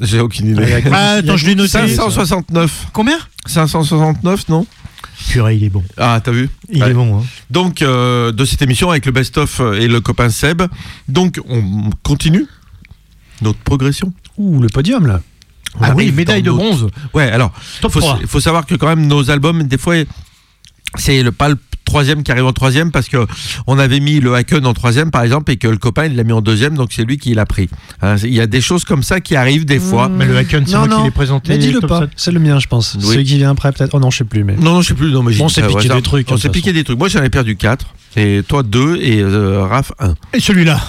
J'ai 0.00 0.20
aucune 0.20 0.48
idée. 0.48 0.82
Ah, 0.92 1.10
attends, 1.18 1.36
je 1.36 1.46
l'ai 1.46 1.54
noté. 1.54 1.68
569. 1.68 2.88
Combien 2.92 3.18
569, 3.46 4.48
non 4.48 4.66
Purée, 5.28 5.56
il 5.56 5.64
est 5.64 5.70
bon. 5.70 5.82
Ah, 5.96 6.20
t'as 6.22 6.32
vu 6.32 6.50
Il 6.70 6.82
Ouais. 6.82 6.90
est 6.90 6.94
bon. 6.94 7.18
Hein. 7.20 7.24
Donc, 7.50 7.82
euh, 7.82 8.32
de 8.32 8.44
cette 8.44 8.60
émission 8.62 8.90
avec 8.90 9.06
le 9.06 9.12
best-of 9.12 9.60
et 9.78 9.86
le 9.88 10.00
copain 10.00 10.28
Seb. 10.28 10.62
Donc, 11.08 11.40
on 11.48 11.90
continue 12.02 12.46
notre 13.42 13.58
progression. 13.60 14.12
Ouh, 14.36 14.60
le 14.60 14.68
podium 14.68 15.06
là. 15.06 15.20
On 15.80 15.84
Ah 15.84 15.92
oui, 15.94 16.12
médaille 16.12 16.42
de 16.42 16.50
bronze. 16.50 16.88
Ouais, 17.14 17.30
alors, 17.30 17.52
faut, 17.80 17.88
3. 17.88 18.20
faut 18.26 18.40
savoir 18.40 18.64
que 18.66 18.74
quand 18.74 18.86
même 18.86 19.06
nos 19.06 19.30
albums, 19.30 19.62
des 19.64 19.78
fois, 19.78 19.94
c'est 20.96 21.22
le, 21.22 21.32
pas 21.32 21.48
le 21.48 21.56
troisième 21.84 22.22
qui 22.22 22.32
arrive 22.32 22.46
en 22.46 22.52
troisième 22.52 22.90
parce 22.90 23.08
que 23.08 23.26
on 23.66 23.78
avait 23.78 24.00
mis 24.00 24.18
le 24.20 24.34
Haken 24.34 24.64
en 24.66 24.72
troisième 24.72 25.10
par 25.10 25.22
exemple 25.22 25.52
et 25.52 25.56
que 25.58 25.68
le 25.68 25.76
copain 25.76 26.06
il 26.06 26.16
l'a 26.16 26.24
mis 26.24 26.32
en 26.32 26.40
deuxième 26.40 26.74
donc 26.76 26.92
c'est 26.92 27.04
lui 27.04 27.18
qui 27.18 27.34
l'a 27.34 27.44
pris. 27.46 27.68
Hein, 28.00 28.16
Il 28.22 28.32
y 28.34 28.40
a 28.40 28.46
des 28.46 28.60
choses 28.62 28.84
comme 28.84 29.02
ça 29.02 29.20
qui 29.20 29.36
arrivent 29.36 29.66
des 29.66 29.78
fois. 29.78 30.08
Mais 30.08 30.24
le 30.24 30.36
Haken, 30.36 30.64
c'est 30.66 30.72
Non, 30.72 30.78
moi 30.80 30.88
qui 30.88 30.94
non. 30.94 31.04
l'ai 31.04 31.10
présenté. 31.10 31.50
Mais 31.50 31.58
dis-le 31.58 31.80
pas, 31.80 32.06
c'est 32.16 32.32
le 32.32 32.40
mien, 32.40 32.58
je 32.58 32.66
pense. 32.68 32.96
Oui. 33.00 33.04
Celui 33.04 33.24
qui 33.24 33.36
vient 33.36 33.50
après, 33.50 33.70
peut-être. 33.72 33.94
Oh 33.94 34.00
non, 34.00 34.10
je 34.10 34.18
sais 34.18 34.24
plus, 34.24 34.44
mais. 34.44 34.56
Non, 34.56 34.74
non, 34.74 34.82
je 34.82 34.88
sais 34.88 34.94
plus. 34.94 35.10
Non, 35.10 35.22
mais 35.22 35.32
j'ai 35.32 35.42
On 35.42 35.48
s'est 35.48 35.62
au 35.62 35.68
piqué 35.76 35.88
des 35.88 36.02
trucs, 36.02 36.30
On 36.30 36.36
de 36.36 36.40
s'est 36.40 36.48
piqué 36.48 36.72
des 36.72 36.84
trucs. 36.84 36.98
Moi, 36.98 37.08
j'en 37.08 37.22
ai 37.22 37.30
perdu 37.30 37.56
4. 37.56 37.86
Et 38.16 38.42
toi, 38.46 38.62
2. 38.62 38.96
Et 38.96 39.20
euh, 39.20 39.64
Raph, 39.64 39.92
1. 39.98 40.14
Et 40.32 40.40
celui-là. 40.40 40.80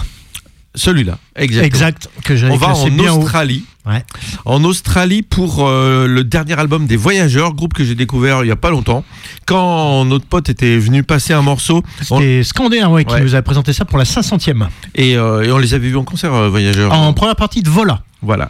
Celui-là. 0.76 1.18
Exactement. 1.36 1.66
Exact. 1.68 2.10
Que 2.24 2.36
j'avais 2.36 2.53
On 2.53 2.58
va 2.58 2.68
en. 2.76 3.20
Australie. 3.22 3.66
Ouais. 3.86 4.03
En 4.45 4.63
Australie 4.63 5.21
pour 5.21 5.67
euh, 5.67 6.07
le 6.07 6.23
dernier 6.23 6.57
album 6.59 6.88
des 6.88 6.95
Voyageurs, 6.97 7.53
groupe 7.53 7.73
que 7.73 7.83
j'ai 7.83 7.93
découvert 7.95 8.43
il 8.43 8.47
y 8.47 8.51
a 8.51 8.55
pas 8.55 8.71
longtemps. 8.71 9.03
Quand 9.45 10.05
notre 10.05 10.25
pote 10.25 10.49
était 10.49 10.77
venu 10.77 11.03
passer 11.03 11.33
un 11.33 11.41
morceau 11.43 11.83
on- 12.09 12.19
C'était 12.19 12.43
ouais, 12.89 13.05
qui 13.05 13.13
Ouais. 13.13 13.21
nous 13.21 13.36
a 13.36 13.41
présenté 13.43 13.73
ça 13.73 13.86
pour 13.86 13.97
la 13.99 14.05
500e. 14.05 14.67
et, 14.95 15.15
euh, 15.17 15.43
et 15.43 15.51
on 15.51 15.57
les 15.59 15.73
avait 15.75 15.88
vus 15.89 15.97
en 15.97 16.03
concert, 16.03 16.33
euh, 16.33 16.49
Voyageurs. 16.49 16.91
En 16.93 17.13
première 17.13 17.36
partie 17.36 17.61
de 17.61 17.69
Vola. 17.69 18.01
Voilà. 18.21 18.49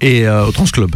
Et 0.00 0.26
euh, 0.26 0.46
au 0.46 0.52
Trans 0.52 0.64
Club. 0.64 0.94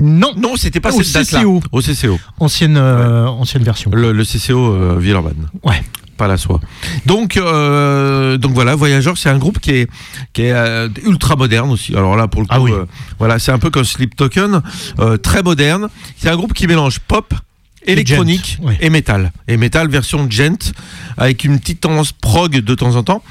Non, 0.00 0.32
Non, 0.36 0.56
c'était 0.56 0.80
pas 0.80 0.92
Au 0.92 1.02
cette 1.02 1.12
date-là. 1.14 1.40
CCO. 1.40 1.62
Au 1.72 1.80
CCO. 1.80 2.18
ancienne, 2.40 2.76
ancienne 2.78 3.62
version. 3.62 3.90
Le, 3.94 4.12
le 4.12 4.24
CCO 4.24 4.96
Villeurbanne. 4.98 5.48
Ouais. 5.62 5.82
Pas 6.16 6.26
la 6.28 6.36
soie. 6.36 6.60
Donc, 7.04 7.36
euh, 7.36 8.38
donc 8.38 8.52
voilà, 8.52 8.74
Voyageurs, 8.74 9.18
c'est 9.18 9.28
un 9.28 9.38
groupe 9.38 9.58
qui 9.58 9.70
est, 9.72 9.90
qui 10.32 10.42
est 10.42 10.52
euh, 10.52 10.88
ultra 11.04 11.36
moderne 11.36 11.70
aussi. 11.70 11.94
Alors 11.94 12.16
là, 12.16 12.26
pour 12.26 12.40
le 12.40 12.46
coup, 12.46 12.54
Ah 12.54 12.60
oui. 12.60 12.72
euh, 12.72 12.84
voilà, 13.18 13.38
c'est 13.38 13.52
un 13.52 13.58
peu 13.58 13.70
comme 13.70 13.84
Sleep 13.84 14.16
Token, 14.16 14.62
très 15.22 15.42
moderne. 15.42 15.88
C'est 16.16 16.30
un 16.30 16.36
groupe 16.36 16.54
qui 16.54 16.66
mélange 16.66 17.00
pop, 17.00 17.34
électronique 17.84 18.58
gent, 18.60 18.66
ouais. 18.66 18.78
et 18.80 18.90
métal. 18.90 19.30
Et 19.46 19.56
métal 19.56 19.88
version 19.88 20.26
gent, 20.30 20.72
avec 21.18 21.44
une 21.44 21.58
petite 21.60 21.80
tendance 21.82 22.12
prog 22.12 22.52
de 22.60 22.74
temps 22.74 22.96
en 22.96 23.02
temps. 23.02 23.22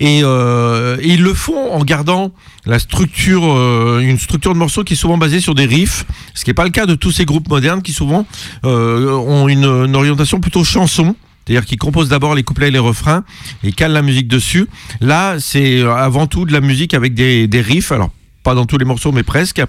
Et, 0.00 0.20
euh, 0.22 0.96
et 1.00 1.08
ils 1.14 1.22
le 1.22 1.34
font 1.34 1.72
en 1.72 1.84
gardant 1.84 2.32
la 2.66 2.78
structure, 2.78 3.44
euh, 3.44 4.00
une 4.00 4.18
structure 4.18 4.52
de 4.54 4.58
morceaux 4.58 4.84
qui 4.84 4.94
est 4.94 4.96
souvent 4.96 5.18
basée 5.18 5.40
sur 5.40 5.54
des 5.54 5.66
riffs, 5.66 6.04
ce 6.34 6.44
qui 6.44 6.50
n'est 6.50 6.54
pas 6.54 6.64
le 6.64 6.70
cas 6.70 6.86
de 6.86 6.94
tous 6.94 7.12
ces 7.12 7.24
groupes 7.24 7.48
modernes 7.48 7.82
qui 7.82 7.92
souvent 7.92 8.26
euh, 8.64 9.10
ont 9.12 9.48
une, 9.48 9.64
une 9.64 9.96
orientation 9.96 10.40
plutôt 10.40 10.64
chanson. 10.64 11.14
C'est-à-dire 11.46 11.66
qu'ils 11.66 11.78
composent 11.78 12.08
d'abord 12.08 12.34
les 12.34 12.42
couplets 12.42 12.68
et 12.68 12.70
les 12.70 12.78
refrains 12.78 13.24
et 13.62 13.72
calent 13.72 13.92
la 13.92 14.02
musique 14.02 14.28
dessus. 14.28 14.66
Là, 15.00 15.36
c'est 15.40 15.80
euh, 15.80 15.94
avant 15.94 16.26
tout 16.26 16.44
de 16.46 16.52
la 16.52 16.60
musique 16.60 16.94
avec 16.94 17.14
des, 17.14 17.46
des 17.46 17.60
riffs. 17.60 17.92
Alors, 17.92 18.10
pas 18.42 18.54
dans 18.54 18.66
tous 18.66 18.78
les 18.78 18.84
morceaux, 18.84 19.12
mais 19.12 19.22
presque. 19.22 19.62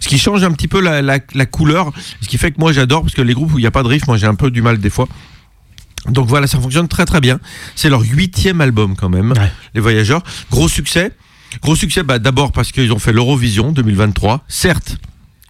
Ce 0.00 0.08
qui 0.08 0.18
change 0.18 0.42
un 0.44 0.52
petit 0.52 0.68
peu 0.68 0.80
la, 0.80 1.02
la- 1.02 1.18
la 1.34 1.46
couleur. 1.46 1.92
Ce 2.20 2.28
qui 2.28 2.38
fait 2.38 2.50
que 2.52 2.58
moi, 2.60 2.72
j'adore, 2.72 3.02
parce 3.02 3.14
que 3.14 3.22
les 3.22 3.34
groupes 3.34 3.52
où 3.54 3.58
il 3.58 3.62
n'y 3.62 3.66
a 3.66 3.70
pas 3.72 3.82
de 3.82 3.88
riff, 3.88 4.06
moi, 4.06 4.16
j'ai 4.16 4.26
un 4.26 4.34
peu 4.34 4.50
du 4.50 4.62
mal 4.62 4.78
des 4.78 4.90
fois. 4.90 5.08
Donc 6.08 6.28
voilà, 6.28 6.46
ça 6.46 6.60
fonctionne 6.60 6.86
très 6.88 7.04
très 7.04 7.20
bien. 7.20 7.40
C'est 7.74 7.88
leur 7.88 8.02
huitième 8.02 8.60
album 8.60 8.94
quand 8.96 9.08
même, 9.08 9.32
Ouais. 9.32 9.50
Les 9.74 9.80
Voyageurs. 9.80 10.22
Gros 10.50 10.68
succès. 10.68 11.10
Gros 11.62 11.74
succès, 11.74 12.02
bah, 12.04 12.18
d'abord 12.20 12.52
parce 12.52 12.70
qu'ils 12.70 12.92
ont 12.92 12.98
fait 13.00 13.12
l'Eurovision 13.12 13.72
2023. 13.72 14.44
Certes. 14.46 14.96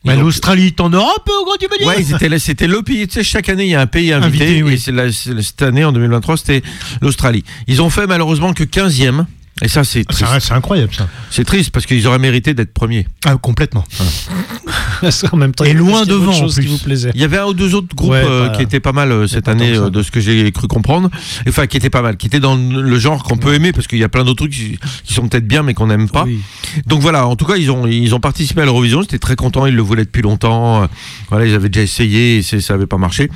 Mais 0.06 0.16
l'Australie 0.16 0.66
est 0.68 0.80
en 0.80 0.88
Europe, 0.88 1.28
au 1.40 1.44
grand 1.44 1.56
dis 1.58 1.66
Ouais, 1.84 1.96
là, 2.28 2.38
c'était 2.38 2.66
le 2.66 2.82
pays. 2.82 3.06
Tu 3.08 3.14
sais, 3.14 3.24
chaque 3.24 3.48
année, 3.48 3.64
il 3.64 3.70
y 3.70 3.74
a 3.74 3.80
un 3.80 3.86
pays 3.86 4.12
invité. 4.12 4.44
Invité, 4.44 4.62
oui. 4.62 4.72
Et 4.74 4.78
c'est 4.78 4.92
la- 4.92 5.12
cette 5.12 5.62
année, 5.62 5.84
en 5.84 5.92
2023, 5.92 6.36
c'était 6.36 6.62
l'Australie. 7.02 7.44
Ils 7.66 7.82
ont 7.82 7.90
fait 7.90 8.06
malheureusement 8.06 8.52
que 8.52 8.64
15e. 8.64 9.26
Et 9.62 9.68
ça, 9.68 9.84
c'est 9.84 10.04
triste. 10.04 10.30
c'est 10.40 10.52
incroyable 10.52 10.92
ça. 10.94 11.08
C'est 11.30 11.44
triste 11.44 11.70
parce 11.70 11.86
qu'ils 11.86 12.06
auraient 12.06 12.18
mérité 12.18 12.52
d'être 12.52 12.74
premiers. 12.74 13.06
Ah, 13.24 13.36
complètement. 13.36 13.84
en 15.32 15.36
même 15.36 15.54
temps, 15.54 15.64
Et 15.64 15.72
loin 15.72 16.04
devant, 16.04 16.32
en 16.32 16.46
qui 16.46 16.54
plus. 16.56 16.66
vous 16.66 16.78
plaisait. 16.78 17.10
Il 17.14 17.20
y 17.20 17.24
avait 17.24 17.38
un 17.38 17.46
ou 17.46 17.54
deux 17.54 17.74
autres 17.74 17.94
groupes 17.94 18.10
Ouais, 18.10 18.22
euh, 18.24 18.48
qui 18.50 18.62
étaient 18.62 18.80
pas 18.80 18.92
mal 18.92 19.12
euh, 19.12 19.26
cette 19.26 19.46
pas 19.46 19.52
année, 19.52 19.76
euh, 19.76 19.88
de 19.90 20.02
ce 20.02 20.10
que 20.10 20.20
j'ai 20.20 20.50
cru 20.52 20.68
comprendre. 20.68 21.10
Enfin, 21.48 21.66
qui 21.66 21.76
étaient 21.76 21.90
pas 21.90 22.02
mal, 22.02 22.16
qui 22.16 22.26
étaient 22.26 22.40
dans 22.40 22.54
le 22.56 22.98
genre 22.98 23.22
qu'on 23.22 23.36
peut 23.38 23.54
aimer 23.54 23.72
parce 23.72 23.86
qu'il 23.86 23.98
y 23.98 24.04
a 24.04 24.08
plein 24.08 24.24
d'autres 24.24 24.44
trucs 24.44 24.52
qui, 24.52 24.78
qui 25.04 25.14
sont 25.14 25.26
peut-être 25.28 25.46
bien 25.46 25.62
mais 25.62 25.74
qu'on 25.74 25.86
n'aime 25.86 26.08
pas. 26.08 26.24
Oui. 26.24 26.40
Donc 26.86 27.00
voilà, 27.00 27.26
en 27.26 27.36
tout 27.36 27.46
cas, 27.46 27.56
ils 27.56 27.70
ont, 27.70 27.86
ils 27.86 28.14
ont 28.14 28.20
participé 28.20 28.60
à 28.60 28.64
l'Eurovision. 28.64 29.00
J'étais 29.02 29.18
très 29.18 29.36
content. 29.36 29.66
Ils 29.66 29.74
le 29.74 29.82
voulaient 29.82 30.04
depuis 30.04 30.22
longtemps. 30.22 30.88
Voilà, 31.30 31.46
ils 31.46 31.54
avaient 31.54 31.68
déjà 31.68 31.82
essayé 31.82 32.36
et 32.38 32.42
ça 32.42 32.74
n'avait 32.74 32.86
pas 32.86 32.98
marché. 32.98 33.30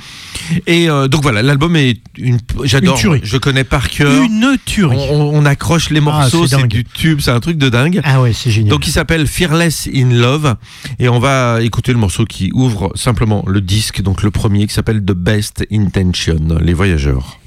Et 0.67 0.89
euh, 0.89 1.07
donc 1.07 1.21
voilà, 1.23 1.41
l'album 1.41 1.75
est 1.75 1.99
une. 2.17 2.39
J'adore. 2.63 2.95
Une 2.95 3.01
tuerie. 3.01 3.21
Je 3.23 3.37
connais 3.37 3.63
par 3.63 3.89
cœur. 3.89 4.11
Une 4.23 4.57
tuerie. 4.65 4.97
On, 5.11 5.31
on 5.33 5.45
accroche 5.45 5.89
les 5.89 5.99
morceaux, 5.99 6.10
c'est 6.29 6.67
du 6.67 6.83
tube, 6.83 7.19
c'est 7.21 7.31
un 7.31 7.39
truc 7.39 7.57
de 7.57 7.69
dingue. 7.69 8.01
Ah 8.03 8.21
ouais, 8.21 8.33
c'est 8.33 8.51
génial. 8.51 8.69
Donc 8.69 8.87
il 8.87 8.91
s'appelle 8.91 9.27
Fearless 9.27 9.89
in 9.93 10.09
Love 10.09 10.55
et 10.99 11.09
on 11.09 11.19
va 11.19 11.61
écouter 11.61 11.91
le 11.91 11.99
morceau 11.99 12.25
qui 12.25 12.51
ouvre 12.53 12.91
simplement 12.95 13.43
le 13.47 13.61
disque, 13.61 14.01
donc 14.01 14.23
le 14.23 14.31
premier 14.31 14.67
qui 14.67 14.73
s'appelle 14.73 15.03
The 15.03 15.13
Best 15.13 15.65
Intention, 15.71 16.57
les 16.61 16.73
voyageurs. 16.73 17.40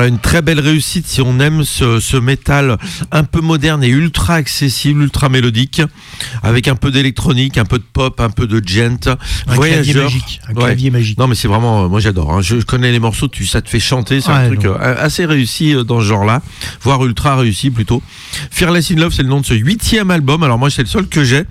Voilà, 0.00 0.14
une 0.14 0.18
très 0.18 0.40
belle 0.40 0.60
réussite 0.60 1.06
si 1.06 1.20
on 1.20 1.38
aime 1.40 1.62
ce, 1.62 2.00
ce 2.00 2.16
métal 2.16 2.78
un 3.12 3.22
peu 3.24 3.42
moderne 3.42 3.84
et 3.84 3.88
ultra 3.88 4.32
accessible, 4.36 5.02
ultra 5.02 5.28
mélodique, 5.28 5.82
avec 6.42 6.68
un 6.68 6.74
peu 6.74 6.90
d'électronique, 6.90 7.58
un 7.58 7.66
peu 7.66 7.76
de 7.76 7.84
pop, 7.84 8.18
un 8.18 8.30
peu 8.30 8.46
de 8.46 8.66
gent. 8.66 9.08
Un 9.08 9.16
clavier 9.56 9.92
Voyageur. 9.92 10.04
magique. 10.04 10.40
Un 10.48 10.54
Ouais. 10.54 10.64
clavier 10.64 10.90
magique. 10.90 11.18
Non 11.18 11.26
mais 11.26 11.34
c'est 11.34 11.48
vraiment, 11.48 11.84
euh, 11.84 11.88
moi 11.88 12.00
j'adore. 12.00 12.32
hein. 12.32 12.40
Je 12.40 12.56
connais 12.62 12.92
les 12.92 12.98
morceaux, 12.98 13.28
tu, 13.28 13.44
ça 13.44 13.60
te 13.60 13.68
fait 13.68 13.78
chanter, 13.78 14.22
c'est 14.22 14.30
un 14.30 14.46
truc 14.46 14.64
euh, 14.64 14.74
assez 15.04 15.26
réussi 15.26 15.74
euh, 15.74 15.84
dans 15.84 16.00
ce 16.00 16.06
genre-là, 16.06 16.40
voire 16.80 17.04
ultra 17.04 17.36
réussi 17.36 17.68
plutôt. 17.70 18.02
Fearless 18.50 18.92
in 18.92 18.94
Love, 18.96 19.12
c'est 19.12 19.22
le 19.22 19.28
nom 19.28 19.40
de 19.42 19.46
ce 19.46 19.52
huitième 19.52 20.10
album. 20.10 20.42
Alors 20.42 20.56
moi 20.58 20.70
c'est 20.70 20.80
le 20.80 20.88
seul 20.88 21.08
que 21.08 21.24
j'ai, 21.24 21.42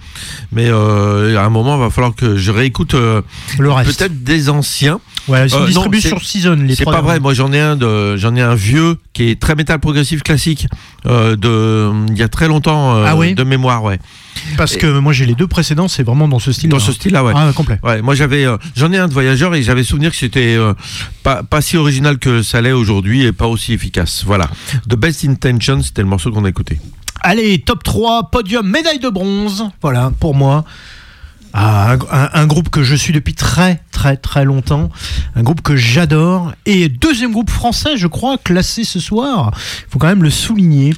mais 0.51 0.65
euh, 0.69 1.37
à 1.37 1.43
un 1.45 1.49
moment 1.51 1.75
il 1.77 1.81
va 1.81 1.91
falloir 1.91 2.15
que 2.15 2.35
je 2.35 2.49
réécoute 2.49 2.95
euh, 2.95 3.21
peut-être 3.85 4.23
des 4.23 4.49
anciens. 4.49 4.99
Sont 5.49 5.57
Euh, 5.57 5.69
non, 5.71 5.85
c'est- 5.93 6.07
sur 6.07 6.21
Season. 6.23 6.55
les 6.55 6.75
C'est 6.75 6.85
pas 6.85 7.01
vrai. 7.01 7.19
Moi, 7.19 7.33
j'en 7.33 7.51
ai 7.53 7.59
un 7.59 7.75
de, 7.75 8.17
j'en 8.17 8.35
ai 8.35 8.41
un 8.41 8.55
vieux 8.55 8.97
qui 9.13 9.29
est 9.29 9.39
très 9.39 9.55
métal 9.55 9.79
progressif 9.79 10.23
classique 10.23 10.67
euh, 11.05 11.35
de, 11.35 11.91
il 12.11 12.17
y 12.17 12.23
a 12.23 12.27
très 12.27 12.47
longtemps 12.47 12.95
euh, 12.95 13.05
Ah 13.07 13.15
oui 13.15 13.33
de 13.35 13.43
mémoire, 13.43 13.83
ouais. 13.83 13.99
Parce 14.57 14.75
que 14.77 14.99
moi 14.99 15.11
j'ai 15.13 15.25
les 15.25 15.35
deux 15.35 15.47
précédents, 15.47 15.87
c'est 15.87 16.03
vraiment 16.03 16.27
dans 16.27 16.39
ce 16.39 16.51
style. 16.51 16.69
Dans 16.69 16.79
ce 16.79 16.91
style-là, 16.93 17.23
ouais. 17.23 17.33
Ah, 17.35 17.51
complet. 17.53 17.77
Ouais, 17.83 18.01
moi 18.01 18.15
j'avais, 18.15 18.45
euh, 18.45 18.57
j'en 18.75 18.91
ai 18.91 18.97
un 18.97 19.07
de 19.07 19.13
voyageur 19.13 19.53
et 19.55 19.61
j'avais 19.63 19.83
souvenir 19.83 20.11
que 20.11 20.17
c'était 20.17 20.55
euh, 20.55 20.73
pas, 21.23 21.43
pas 21.43 21.61
si 21.61 21.75
original 21.77 22.17
que 22.17 22.41
ça 22.41 22.61
l'est 22.61 22.71
aujourd'hui 22.71 23.23
et 23.25 23.31
pas 23.33 23.47
aussi 23.47 23.73
efficace. 23.73 24.23
Voilà. 24.25 24.49
The 24.89 24.95
Best 24.95 25.25
Intention, 25.25 25.81
c'était 25.83 26.01
le 26.01 26.07
morceau 26.07 26.31
qu'on 26.31 26.45
a 26.45 26.49
écouté. 26.49 26.79
Allez, 27.21 27.59
top 27.59 27.83
3, 27.83 28.29
podium, 28.31 28.65
médaille 28.67 28.99
de 28.99 29.09
bronze. 29.09 29.65
Voilà, 29.81 30.11
pour 30.21 30.35
moi. 30.35 30.63
Ah, 31.53 31.97
un, 32.33 32.45
groupe 32.47 32.69
que 32.69 32.83
je 32.83 32.95
suis 32.95 33.11
depuis 33.11 33.33
très 33.33 33.81
très 33.91 34.17
très 34.17 34.45
longtemps, 34.45 34.89
un 35.35 35.41
groupe 35.43 35.61
que 35.61 35.75
j'adore, 35.75 36.53
et 36.65 36.89
deuxième 36.89 37.31
groupe 37.31 37.49
français, 37.49 37.97
je 37.97 38.07
crois, 38.07 38.37
classé 38.37 38.83
ce 38.83 38.99
soir. 38.99 39.51
Il 39.55 39.91
faut 39.91 39.99
quand 39.99 40.07
même 40.07 40.23
le 40.23 40.29
souligner. 40.29 40.93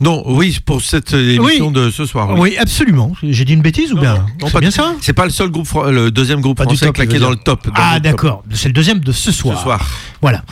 Non, 0.00 0.24
oui, 0.26 0.58
pour 0.64 0.82
cette 0.82 1.12
émission 1.12 1.70
de 1.70 1.88
ce 1.90 2.06
soir. 2.06 2.30
Oui, 2.32 2.40
Oui. 2.40 2.56
absolument. 2.58 3.12
J'ai 3.22 3.44
dit 3.44 3.52
une 3.52 3.62
bêtise 3.62 3.92
ou 3.92 3.98
bien 4.00 4.26
non, 4.40 4.50
pas 4.50 4.58
bien 4.58 4.72
ça 4.72 4.94
C'est 5.00 5.12
pas 5.12 5.24
le 5.24 5.30
seul 5.30 5.48
groupe, 5.50 5.68
le 5.88 6.10
deuxième 6.10 6.40
groupe 6.40 6.58
Pas 6.58 6.64
du 6.66 6.70
français 6.76 6.86
top, 6.86 6.96
claqué 6.96 7.20
dans 7.20 7.30
le 7.30 7.36
top. 7.36 7.66
dans 7.68 7.72
Ah 7.76 8.00
d'accord, 8.00 8.42
c'est 8.50 8.68
le 8.68 8.74
deuxième 8.74 8.98
de 8.98 9.12
ce 9.12 9.30
Ce 9.30 9.32
soir. 9.32 9.62
soir. 9.62 9.88
Voilà. 10.20 10.42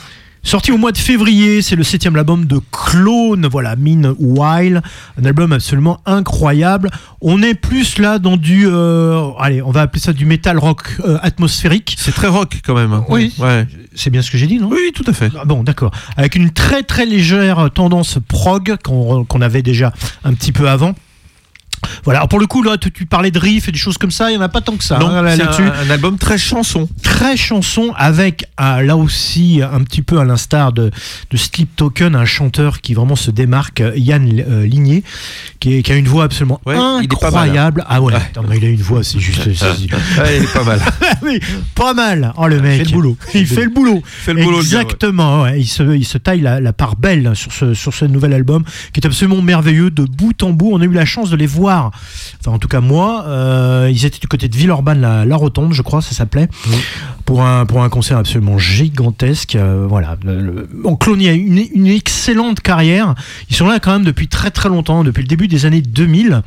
Sorti 0.43 0.71
au 0.71 0.77
mois 0.77 0.91
de 0.91 0.97
février, 0.97 1.61
c'est 1.61 1.75
le 1.75 1.83
septième 1.83 2.15
album 2.15 2.45
de 2.45 2.59
Clone, 2.71 3.47
voilà, 3.49 3.75
Mean 3.75 4.15
Wild, 4.17 4.81
un 5.21 5.25
album 5.25 5.53
absolument 5.53 5.99
incroyable. 6.07 6.89
On 7.21 7.43
est 7.43 7.53
plus 7.53 7.99
là 7.99 8.17
dans 8.17 8.37
du, 8.37 8.65
euh, 8.67 9.29
allez, 9.39 9.61
on 9.61 9.69
va 9.69 9.81
appeler 9.81 10.01
ça 10.01 10.13
du 10.13 10.25
metal 10.25 10.57
rock 10.57 10.97
euh, 11.05 11.19
atmosphérique. 11.21 11.95
C'est 11.99 12.13
très 12.13 12.27
rock 12.27 12.59
quand 12.65 12.73
même. 12.73 13.03
Oui. 13.07 13.33
Ouais. 13.37 13.67
C'est 13.93 14.09
bien 14.09 14.23
ce 14.23 14.31
que 14.31 14.37
j'ai 14.39 14.47
dit, 14.47 14.57
non? 14.57 14.69
Oui, 14.71 14.91
tout 14.95 15.05
à 15.05 15.13
fait. 15.13 15.31
Ah 15.39 15.45
Bon, 15.45 15.61
d'accord. 15.63 15.91
Avec 16.17 16.35
une 16.35 16.49
très 16.49 16.81
très 16.81 17.05
légère 17.05 17.69
tendance 17.71 18.17
prog 18.27 18.77
qu'on 18.83 19.25
qu'on 19.25 19.41
avait 19.41 19.61
déjà 19.61 19.93
un 20.23 20.33
petit 20.33 20.51
peu 20.51 20.67
avant. 20.69 20.95
Voilà. 22.03 22.19
Alors 22.19 22.29
pour 22.29 22.39
le 22.39 22.47
coup, 22.47 22.61
là, 22.63 22.77
tu, 22.77 22.91
tu 22.91 23.05
parlais 23.05 23.31
de 23.31 23.39
riff 23.39 23.67
et 23.67 23.71
des 23.71 23.77
choses 23.77 23.97
comme 23.97 24.11
ça, 24.11 24.29
il 24.29 24.33
n'y 24.33 24.37
en 24.37 24.41
a 24.45 24.49
pas 24.49 24.61
tant 24.61 24.75
que 24.77 24.83
ça 24.83 24.97
hein, 25.01 25.25
c'est 25.35 25.41
un, 25.41 25.71
un 25.87 25.89
album 25.89 26.17
très 26.17 26.37
chanson. 26.37 26.87
très 27.03 27.35
chanson 27.37 27.93
avec 27.97 28.45
là 28.59 28.95
aussi 28.97 29.61
un 29.63 29.81
petit 29.83 30.01
peu 30.01 30.19
à 30.19 30.23
l'instar 30.25 30.71
de, 30.73 30.91
de 31.31 31.37
Sleep 31.37 31.75
Token 31.75 32.15
un 32.15 32.25
chanteur 32.25 32.81
qui 32.81 32.93
vraiment 32.93 33.15
se 33.15 33.31
démarque 33.31 33.81
euh, 33.81 33.93
Yann 33.95 34.27
euh, 34.47 34.65
Ligné 34.65 35.03
qui, 35.59 35.75
est- 35.77 35.81
qui 35.83 35.91
a 35.91 35.95
une 35.95 36.07
voix 36.07 36.25
absolument 36.25 36.59
Ouais, 36.65 36.75
il 37.01 37.05
est 37.05 37.07
pas 37.19 37.31
mal, 37.31 37.49
hein. 37.49 37.51
incroyable 37.51 37.85
ah 37.87 38.01
ouais, 38.01 38.13
Ouais. 38.13 38.19
attends, 38.19 38.43
mais 38.47 38.57
il 38.57 38.65
a 38.65 38.69
une 38.69 38.81
voix 38.81 39.03
c'est 39.03 39.19
juste 39.19 39.45
Ouais, 39.47 40.37
il 40.37 40.43
est 40.43 40.53
pas 40.53 40.63
mal. 40.63 40.81
Pas 41.75 41.93
mal 41.93 42.33
oh 42.37 42.47
le 42.47 42.59
mec 42.61 42.79
fait 42.79 42.83
le 42.85 42.91
boulot. 42.91 43.17
il 43.33 43.47
fait 43.47 43.63
le 43.63 43.69
boulot 43.69 44.01
Fait 44.05 44.33
le 44.33 44.43
boulot, 44.43 44.59
le 44.59 44.63
gars, 44.63 44.77
ouais. 44.77 44.83
exactement 44.83 45.47
il, 45.47 45.67
se, 45.67 45.83
il 45.95 46.05
se 46.05 46.17
taille 46.17 46.41
la, 46.41 46.59
la 46.59 46.73
part 46.73 46.95
belle 46.95 47.31
sur 47.35 47.51
ce, 47.53 47.73
sur 47.73 47.93
ce 47.93 48.05
nouvel 48.05 48.33
album 48.33 48.63
qui 48.93 48.99
est 48.99 49.05
absolument 49.05 49.41
merveilleux 49.41 49.89
de 49.91 50.03
bout 50.03 50.41
en 50.43 50.51
bout 50.51 50.71
on 50.73 50.81
a 50.81 50.85
eu 50.85 50.91
la 50.91 51.05
chance 51.05 51.29
de 51.29 51.35
les 51.35 51.47
voir 51.47 51.70
enfin 51.79 52.51
en 52.51 52.59
tout 52.59 52.67
cas 52.67 52.79
moi 52.81 53.25
euh, 53.27 53.89
ils 53.91 54.05
étaient 54.05 54.19
du 54.19 54.27
côté 54.27 54.47
de 54.49 54.55
Villeurbanne 54.55 55.01
la, 55.01 55.25
la 55.25 55.35
Rotonde 55.35 55.73
je 55.73 55.81
crois 55.81 56.01
ça 56.01 56.11
s'appelait 56.13 56.47
pour 57.25 57.43
un, 57.43 57.65
pour 57.65 57.83
un 57.83 57.89
concert 57.89 58.17
absolument 58.17 58.57
gigantesque. 58.57 59.55
euh, 59.55 59.85
voilà. 59.87 60.17
Le- 60.25 60.41
le- 60.41 60.69
bon, 60.73 60.95
Clone 60.97 61.21
a 61.21 61.31
une, 61.31 61.63
une 61.73 61.87
excellente 61.87 62.59
carrière. 62.59 63.13
Ils 63.49 63.55
sont 63.55 63.67
là 63.67 63.79
quand 63.79 63.91
même 63.93 64.03
depuis 64.03 64.27
très 64.27 64.51
très 64.51 64.67
longtemps, 64.69 65.03
depuis 65.03 65.21
le 65.21 65.27
début 65.27 65.47
des 65.47 65.65
années 65.65 65.81
2000. 65.83 66.41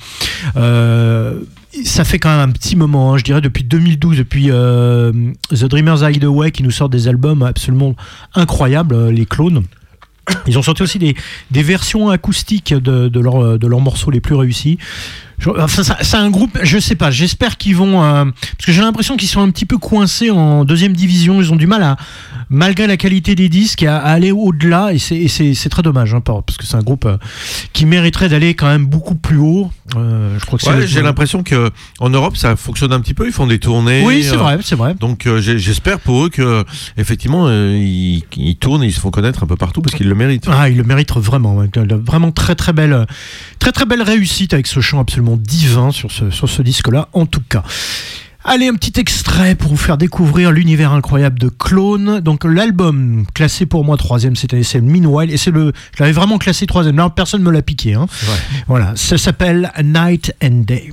Euh, 0.56 1.40
ça 1.84 2.04
fait 2.04 2.18
quand 2.18 2.28
même 2.36 2.48
un 2.48 2.52
petit 2.52 2.76
moment, 2.76 3.14
hein, 3.14 3.18
je 3.18 3.24
dirais 3.24 3.40
depuis 3.40 3.64
2012, 3.64 4.18
depuis 4.18 4.46
euh, 4.50 5.12
The 5.50 5.64
Dreamers 5.64 6.02
Hideaway 6.10 6.50
qui 6.50 6.62
nous 6.62 6.70
sort 6.70 6.88
des 6.88 7.08
albums 7.08 7.42
absolument 7.42 7.94
incroyables, 8.34 9.08
les 9.08 9.26
clones. 9.26 9.62
Ils 10.46 10.58
ont 10.58 10.62
sorti 10.62 10.82
aussi 10.82 10.98
des, 10.98 11.14
versions 11.62 12.10
acoustiques 12.10 12.74
de 12.74 13.20
leurs 13.20 13.80
morceaux 13.80 14.10
les 14.10 14.20
plus 14.20 14.34
réussis. 14.34 14.78
Enfin, 15.58 15.82
c'est 16.00 16.16
un 16.16 16.30
groupe, 16.30 16.58
je 16.62 16.78
sais 16.78 16.94
pas, 16.94 17.10
j'espère 17.10 17.56
qu'ils 17.56 17.76
vont. 17.76 18.02
euh, 18.02 18.24
parce 18.24 18.66
que 18.66 18.72
j'ai 18.72 18.80
l'impression 18.80 19.16
qu'ils 19.16 19.28
sont 19.28 19.40
un 19.42 19.50
petit 19.50 19.66
peu 19.66 19.78
coincés 19.78 20.30
en 20.30 20.64
deuxième 20.64 20.92
division. 20.94 21.40
Ils 21.40 21.52
ont 21.52 21.56
du 21.56 21.66
mal 21.66 21.82
à, 21.82 21.96
malgré 22.48 22.86
la 22.86 22.96
qualité 22.96 23.34
des 23.34 23.48
disques, 23.48 23.82
à, 23.82 23.98
à 23.98 24.12
aller 24.12 24.32
au-delà. 24.32 24.92
Et 24.92 24.98
c'est- 24.98 25.68
très 25.68 25.82
dommage, 25.82 26.14
hein, 26.14 26.20
par- 26.20 26.42
parce 26.42 26.56
que 26.56 26.64
c'est 26.66 26.76
un 26.76 26.82
groupe 26.82 27.04
euh, 27.06 27.16
qui 27.72 27.84
mériterait 27.86 28.28
d'aller 28.28 28.54
quand 28.54 28.66
même 28.68 28.86
beaucoup 28.86 29.14
plus 29.16 29.38
haut. 29.38 29.70
Euh, 29.96 30.36
je 30.38 30.44
crois 30.46 30.58
que. 30.58 30.66
Ouais, 30.66 30.86
j'ai 30.86 31.02
l'impression 31.02 31.42
que 31.42 31.70
en 32.00 32.10
Europe 32.10 32.36
ça 32.36 32.54
fonctionne 32.56 32.92
un 32.92 33.00
petit 33.00 33.14
peu. 33.14 33.26
Ils 33.26 33.32
font 33.32 33.46
des 33.46 33.58
tournées. 33.58 34.02
Oui, 34.04 34.22
c'est 34.22 34.36
vrai, 34.36 34.58
c'est 34.62 34.76
vrai. 34.76 34.94
Donc 34.94 35.28
j'espère 35.40 35.98
pour 36.00 36.24
eux 36.26 36.28
que 36.30 36.64
effectivement 36.96 37.50
ils, 37.50 38.22
ils 38.36 38.56
tournent 38.56 38.82
et 38.84 38.86
ils 38.86 38.92
se 38.92 39.00
font 39.00 39.10
connaître 39.10 39.42
un 39.42 39.46
peu 39.46 39.56
partout 39.56 39.82
parce 39.82 39.94
qu'ils 39.96 40.08
le 40.08 40.14
méritent. 40.14 40.46
Ah, 40.50 40.68
il 40.68 40.76
le 40.76 40.84
mérite 40.84 41.12
vraiment. 41.16 41.62
Vraiment 42.04 42.30
très 42.32 42.54
très 42.54 42.72
belle, 42.72 43.06
très 43.58 43.72
très 43.72 43.84
belle 43.86 44.02
réussite 44.02 44.52
avec 44.54 44.66
ce 44.66 44.80
chant 44.80 45.00
absolument 45.00 45.23
divin 45.36 45.90
sur 45.90 46.10
ce, 46.10 46.30
sur 46.30 46.48
ce 46.48 46.62
disque-là, 46.62 47.08
en 47.12 47.26
tout 47.26 47.42
cas. 47.48 47.62
Allez, 48.46 48.68
un 48.68 48.74
petit 48.74 49.00
extrait 49.00 49.54
pour 49.54 49.70
vous 49.70 49.78
faire 49.78 49.96
découvrir 49.96 50.52
l'univers 50.52 50.92
incroyable 50.92 51.38
de 51.38 51.48
Clone. 51.48 52.20
Donc 52.20 52.44
l'album 52.44 53.24
classé 53.32 53.64
pour 53.64 53.84
moi 53.84 53.96
troisième 53.96 54.36
cette 54.36 54.52
année, 54.52 54.62
c'est 54.62 54.82
Meanwhile, 54.82 55.32
et 55.32 55.38
c'est 55.38 55.50
le, 55.50 55.72
je 55.96 56.02
l'avais 56.02 56.12
vraiment 56.12 56.36
classé 56.36 56.66
troisième. 56.66 56.96
Là, 56.96 57.08
personne 57.08 57.40
ne 57.40 57.46
me 57.46 57.50
l'a 57.50 57.62
piqué. 57.62 57.94
Hein. 57.94 58.06
Voilà, 58.66 58.92
ça 58.96 59.16
s'appelle 59.16 59.72
Night 59.82 60.34
and 60.42 60.64
Day. 60.66 60.92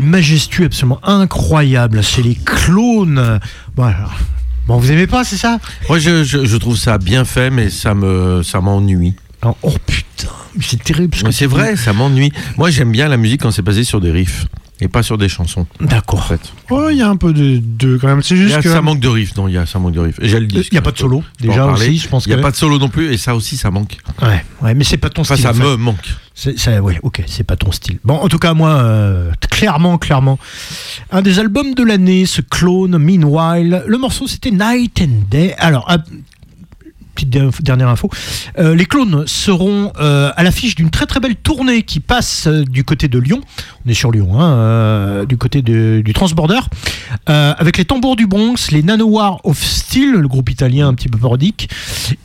Côté 0.00 0.06
majestueux 0.06 0.66
absolument 0.66 1.00
incroyable 1.02 2.02
chez 2.02 2.22
les 2.22 2.34
clones. 2.34 3.40
Voilà. 3.76 4.08
Bon, 4.66 4.76
vous 4.78 4.90
aimez 4.92 5.06
pas, 5.06 5.24
c'est 5.24 5.36
ça? 5.36 5.58
Moi, 5.88 5.98
je, 5.98 6.24
je- 6.24 6.44
je 6.44 6.56
trouve 6.56 6.76
ça 6.76 6.98
bien 6.98 7.24
fait, 7.24 7.50
mais 7.50 7.70
ça 7.70 7.94
me, 7.94 8.42
ça 8.42 8.60
m'ennuie. 8.60 9.14
Alors, 9.40 9.56
Oh 9.62 9.74
putain, 9.86 10.28
c'est 10.60 10.82
terrible. 10.82 11.16
C'est 11.32 11.46
vrai, 11.46 11.76
ça 11.76 11.92
m'ennuie. 11.92 12.32
Moi, 12.58 12.70
j'aime 12.70 12.92
bien 12.92 13.08
la 13.08 13.16
musique 13.16 13.42
quand 13.42 13.50
c'est 13.50 13.62
basé 13.62 13.84
sur 13.84 14.00
des 14.00 14.10
riffs 14.10 14.46
et 14.80 14.88
pas 14.88 15.02
sur 15.02 15.18
des 15.18 15.28
chansons. 15.28 15.66
En 15.82 15.84
D'accord. 15.86 16.24
fait, 16.26 16.40
Oh, 16.70 16.88
il 16.90 16.98
y 16.98 17.02
a 17.02 17.08
un 17.08 17.16
peu 17.16 17.32
de, 17.32 17.60
de 17.62 17.96
quand 17.96 18.06
même. 18.08 18.22
C'est 18.22 18.36
juste 18.36 18.54
a- 18.56 18.62
que. 18.62 18.68
ça 18.70 18.80
manque 18.82 19.00
de 19.00 19.08
riffs. 19.08 19.36
Non, 19.36 19.48
il 19.48 19.54
y 19.54 19.58
a 19.58 19.66
ça 19.66 19.78
manque 19.78 19.94
de 19.94 20.00
le 20.38 20.46
Il 20.46 20.68
n'y 20.72 20.78
a 20.78 20.82
pas 20.82 20.92
de 20.92 20.98
solo, 20.98 21.20
peux 21.20 21.46
en 21.46 21.48
déjà 21.48 21.66
aussi, 21.66 21.98
je 21.98 22.08
pense 22.08 22.26
Il 22.26 22.28
n'y 22.28 22.34
a 22.34 22.36
que- 22.38 22.42
pas 22.42 22.50
de 22.50 22.56
solo 22.56 22.78
non 22.78 22.88
plus, 22.88 23.12
et 23.12 23.16
ça 23.18 23.34
aussi, 23.34 23.56
ça 23.56 23.70
manque. 23.70 23.96
Ouais, 24.22 24.44
ouais, 24.62 24.74
mais 24.74 24.84
c'est 24.84 24.96
pas 24.98 25.10
ton 25.10 25.22
Enfin, 25.22 25.34
style. 25.34 25.44
ça 25.44 25.50
en 25.50 25.54
fait. 25.54 25.62
me 25.64 25.76
manque. 25.76 26.14
C'est, 26.34 26.56
ça, 26.56 26.80
ouais, 26.80 27.00
ok, 27.02 27.22
c'est 27.26 27.42
pas 27.42 27.56
ton 27.56 27.72
style. 27.72 27.98
Bon, 28.04 28.14
en 28.14 28.28
tout 28.28 28.38
cas, 28.38 28.54
moi, 28.54 28.70
euh, 28.70 29.32
clairement, 29.50 29.98
clairement, 29.98 30.38
un 31.10 31.20
des 31.22 31.40
albums 31.40 31.74
de 31.74 31.82
l'année, 31.82 32.26
ce 32.26 32.40
clone, 32.42 32.96
Meanwhile. 32.96 33.82
Le 33.86 33.98
morceau, 33.98 34.28
c'était 34.28 34.52
Night 34.52 35.00
and 35.02 35.24
Day. 35.30 35.56
Alors, 35.58 35.90
petite 37.16 37.30
der- 37.30 37.50
dernière 37.62 37.88
info. 37.88 38.08
Euh, 38.58 38.76
les 38.76 38.86
clones 38.86 39.24
seront 39.26 39.92
euh, 39.98 40.30
à 40.36 40.44
l'affiche 40.44 40.76
d'une 40.76 40.90
très 40.90 41.06
très 41.06 41.18
belle 41.18 41.34
tournée 41.34 41.82
qui 41.82 41.98
passe 41.98 42.46
euh, 42.46 42.64
du 42.64 42.84
côté 42.84 43.08
de 43.08 43.18
Lyon. 43.18 43.40
On 43.88 43.90
est 43.90 43.94
sur 43.94 44.10
Lyon, 44.12 44.38
hein, 44.38 44.50
euh, 44.52 45.24
du 45.24 45.38
côté 45.38 45.62
de- 45.62 46.02
du 46.04 46.12
Transborder, 46.12 46.58
euh, 47.30 47.54
avec 47.56 47.78
les 47.78 47.86
tambours 47.86 48.16
du 48.16 48.26
Bronx, 48.26 48.70
les 48.70 48.82
Nanowar 48.82 49.40
of 49.44 49.56
Steel, 49.64 50.10
le 50.12 50.28
groupe 50.28 50.50
italien 50.50 50.88
un 50.88 50.92
petit 50.94 51.08
peu 51.08 51.16
parodique, 51.16 51.70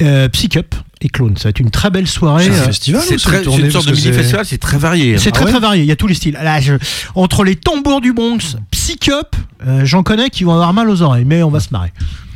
euh, 0.02 0.28
Psycup 0.28 0.76
et 1.00 1.08
Clone. 1.08 1.38
Ça 1.38 1.44
va 1.46 1.50
être 1.52 1.62
une 1.62 1.72
très 1.72 1.90
belle 1.90 2.06
soirée. 2.08 2.44
C'est 2.44 2.50
un 2.52 2.54
Euh, 2.56 2.66
festival 2.66 3.02
C'est 3.08 3.14
une 3.14 3.20
c'est 3.20 3.42
tournée 3.44 3.64
une 3.64 3.72
sorte 3.72 3.86
de 3.86 3.92
Parce 3.92 4.02
que 4.02 4.06
mini 4.08 4.14
c'est- 4.14 4.22
festival, 4.24 4.46
c'est 4.46 4.58
très 4.58 4.78
varié. 4.78 5.16
hein. 5.16 5.20
c'est 5.22 5.30
Ah 5.30 5.32
très 5.32 5.46
ouais 5.46 5.52
très 5.52 5.60
varié, 5.62 5.84
il 5.84 5.88
y 5.88 5.92
a 5.94 5.96
tous 5.96 6.08
les 6.08 6.16
styles. 6.16 6.34
Là, 6.34 6.60
je- 6.60 6.74
entre 7.16 7.46
les 7.46 7.56
tambours 7.56 8.02
du 8.02 8.12
Bronx, 8.12 8.58
Psycup, 8.72 9.14
euh, 9.66 9.86
j'en 9.86 10.04
connais 10.04 10.30
qui 10.30 10.44
vont 10.44 10.52
avoir 10.54 10.74
mal 10.74 10.90
aux 10.90 11.02
oreilles, 11.02 11.24
mais 11.26 11.44
on 11.44 11.50
va 11.50 11.62
se 11.62 11.70
marrer. 11.72 11.94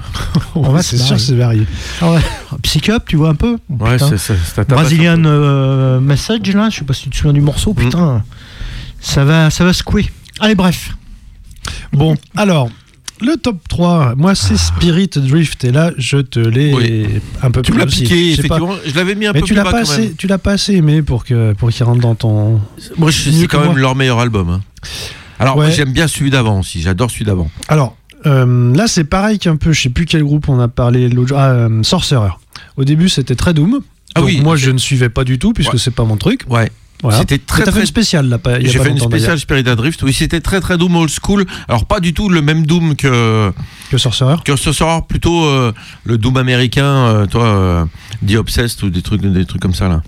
on 0.56 0.62
va 0.72 0.82
se 0.84 0.92
C'est 0.96 1.04
sûr, 1.04 1.12
marrer. 1.16 1.20
c'est 1.20 1.36
varié. 1.36 1.64
Ah 2.02 2.12
ouais. 2.14 2.22
Psycup, 2.64 3.04
tu 3.08 3.18
vois 3.18 3.28
un 3.30 3.36
peu? 3.36 3.58
Oh, 3.70 3.84
Ouais, 3.84 3.98
putain. 3.98 4.16
c'est 4.18 4.70
Brazilian 4.70 5.22
euh, 5.26 6.00
Message, 6.00 6.48
là, 6.56 6.70
je 6.70 6.78
sais 6.80 6.86
pas 6.86 6.94
si 6.94 7.04
tu 7.04 7.10
te 7.10 7.16
souviens 7.18 7.34
du 7.34 7.42
morceau, 7.42 7.74
Mm. 7.74 8.22
Ça 9.00 9.24
va, 9.26 9.50
ça 9.50 9.64
va 9.64 9.74
secouer. 9.74 10.08
Allez, 10.40 10.56
bref. 10.56 10.92
Bon, 11.94 12.16
alors, 12.36 12.70
le 13.22 13.36
top 13.38 13.58
3, 13.68 14.16
moi 14.16 14.36
c'est 14.36 14.58
Spirit 14.58 15.10
Drift, 15.16 15.64
et 15.66 15.72
là 15.72 15.92
je 15.98 16.18
te 16.18 16.40
l'ai 16.40 16.74
Oui. 16.74 17.08
un 17.42 17.52
peu 17.52 17.62
Tu 17.62 17.72
plus 17.72 17.80
l'as 17.80 17.86
aussi. 17.86 18.04
piqué, 18.04 18.16
pas. 18.16 18.56
effectivement. 18.58 18.76
Je 18.86 18.96
l'avais 18.96 19.16
mis 19.16 19.26
un 19.28 19.34
Mais 19.34 19.40
peu 19.42 19.46
tu 19.48 19.54
plus 19.54 19.58
l'as 19.58 19.64
bas 19.64 19.72
pas 19.72 19.84
quand 19.84 19.90
assez, 19.92 20.02
même. 20.02 20.16
tu 20.16 20.28
l'as 20.28 20.38
pas 20.38 20.52
assez 20.52 20.74
aimé 20.76 21.02
pour 21.02 21.26
que 21.26 21.54
pour 21.54 21.70
qu'il 21.72 21.84
rentre 21.86 22.02
dans 22.02 22.16
ton. 22.16 22.62
Moi, 22.98 23.12
c'est 23.12 23.48
quand 23.48 23.62
même 23.62 23.78
leur 23.78 23.96
meilleur 23.96 24.20
album. 24.20 24.50
hein. 24.50 24.62
Alors, 25.40 25.58
Ouais. 25.58 25.72
j'aime 25.72 25.92
bien 25.94 26.08
celui 26.08 26.30
d'avant 26.32 26.60
aussi. 26.60 26.82
J'adore 26.82 27.12
celui 27.12 27.26
d'avant. 27.26 27.50
Alors, 27.68 27.96
euh, 28.26 28.76
là, 28.76 28.88
c'est 28.88 29.04
pareil 29.04 29.38
qu'un 29.40 29.56
peu, 29.56 29.72
je 29.72 29.82
sais 29.84 29.90
plus 29.90 30.06
quel 30.06 30.24
groupe 30.24 30.50
on 30.50 30.60
a 30.60 30.68
parlé 30.68 31.10
l'autre 31.10 31.30
jour. 31.30 31.38
Ah, 31.40 31.50
euh, 31.52 31.84
Sorcerer. 31.84 32.32
Au 32.76 32.84
début, 32.84 33.08
c'était 33.10 33.36
très 33.36 33.54
Doom. 33.54 33.82
Ah 34.16 34.22
Donc, 34.22 34.30
oui, 34.30 34.42
moi, 34.42 34.56
je 34.56 34.72
ne 34.72 34.80
suivais 34.80 35.10
pas 35.10 35.24
du 35.24 35.38
tout, 35.38 35.54
puisque 35.54 35.74
Ouais. 35.74 35.80
c'est 35.80 35.94
pas 35.94 36.06
mon 36.06 36.18
truc. 36.18 36.42
Ouais. 36.50 36.72
Voilà. 37.04 37.20
C'était 37.20 37.38
très, 37.38 37.60
T'as 37.60 37.66
fait 37.66 37.72
très- 37.72 37.80
une 37.82 37.86
spéciale, 37.86 38.28
là, 38.28 38.40
J'ai 38.60 38.80
fait 38.80 38.90
une 38.90 38.98
spéciale 39.00 39.38
Spirit 39.40 39.68
Adrift. 39.70 40.02
Oui, 40.02 40.14
c'était 40.14 40.42
très 40.42 40.60
très 40.62 40.78
Doom 40.80 40.96
old 40.96 41.12
school. 41.12 41.46
Alors 41.68 41.86
pas 41.86 42.00
du 42.00 42.14
tout 42.14 42.28
le 42.28 42.42
même 42.42 42.66
Doom 42.66 42.96
que 42.96 43.52
Que 43.92 43.98
Sorcerer. 44.00 44.38
que 44.44 44.56
ce 44.56 44.72
soir, 44.72 45.06
plutôt 45.06 45.46
euh, 45.46 45.72
le 46.06 46.18
Doom 46.18 46.38
américain, 46.38 46.84
euh, 46.86 47.26
toi, 47.28 47.44
euh, 47.46 47.86
The 48.28 48.36
Obsessed 48.38 48.84
ou 48.84 48.90
des 48.90 49.04
trucs 49.04 49.22
des 49.22 49.46
trucs 49.46 49.62
comme 49.62 49.76
ça 49.76 49.88
là. 49.88 50.02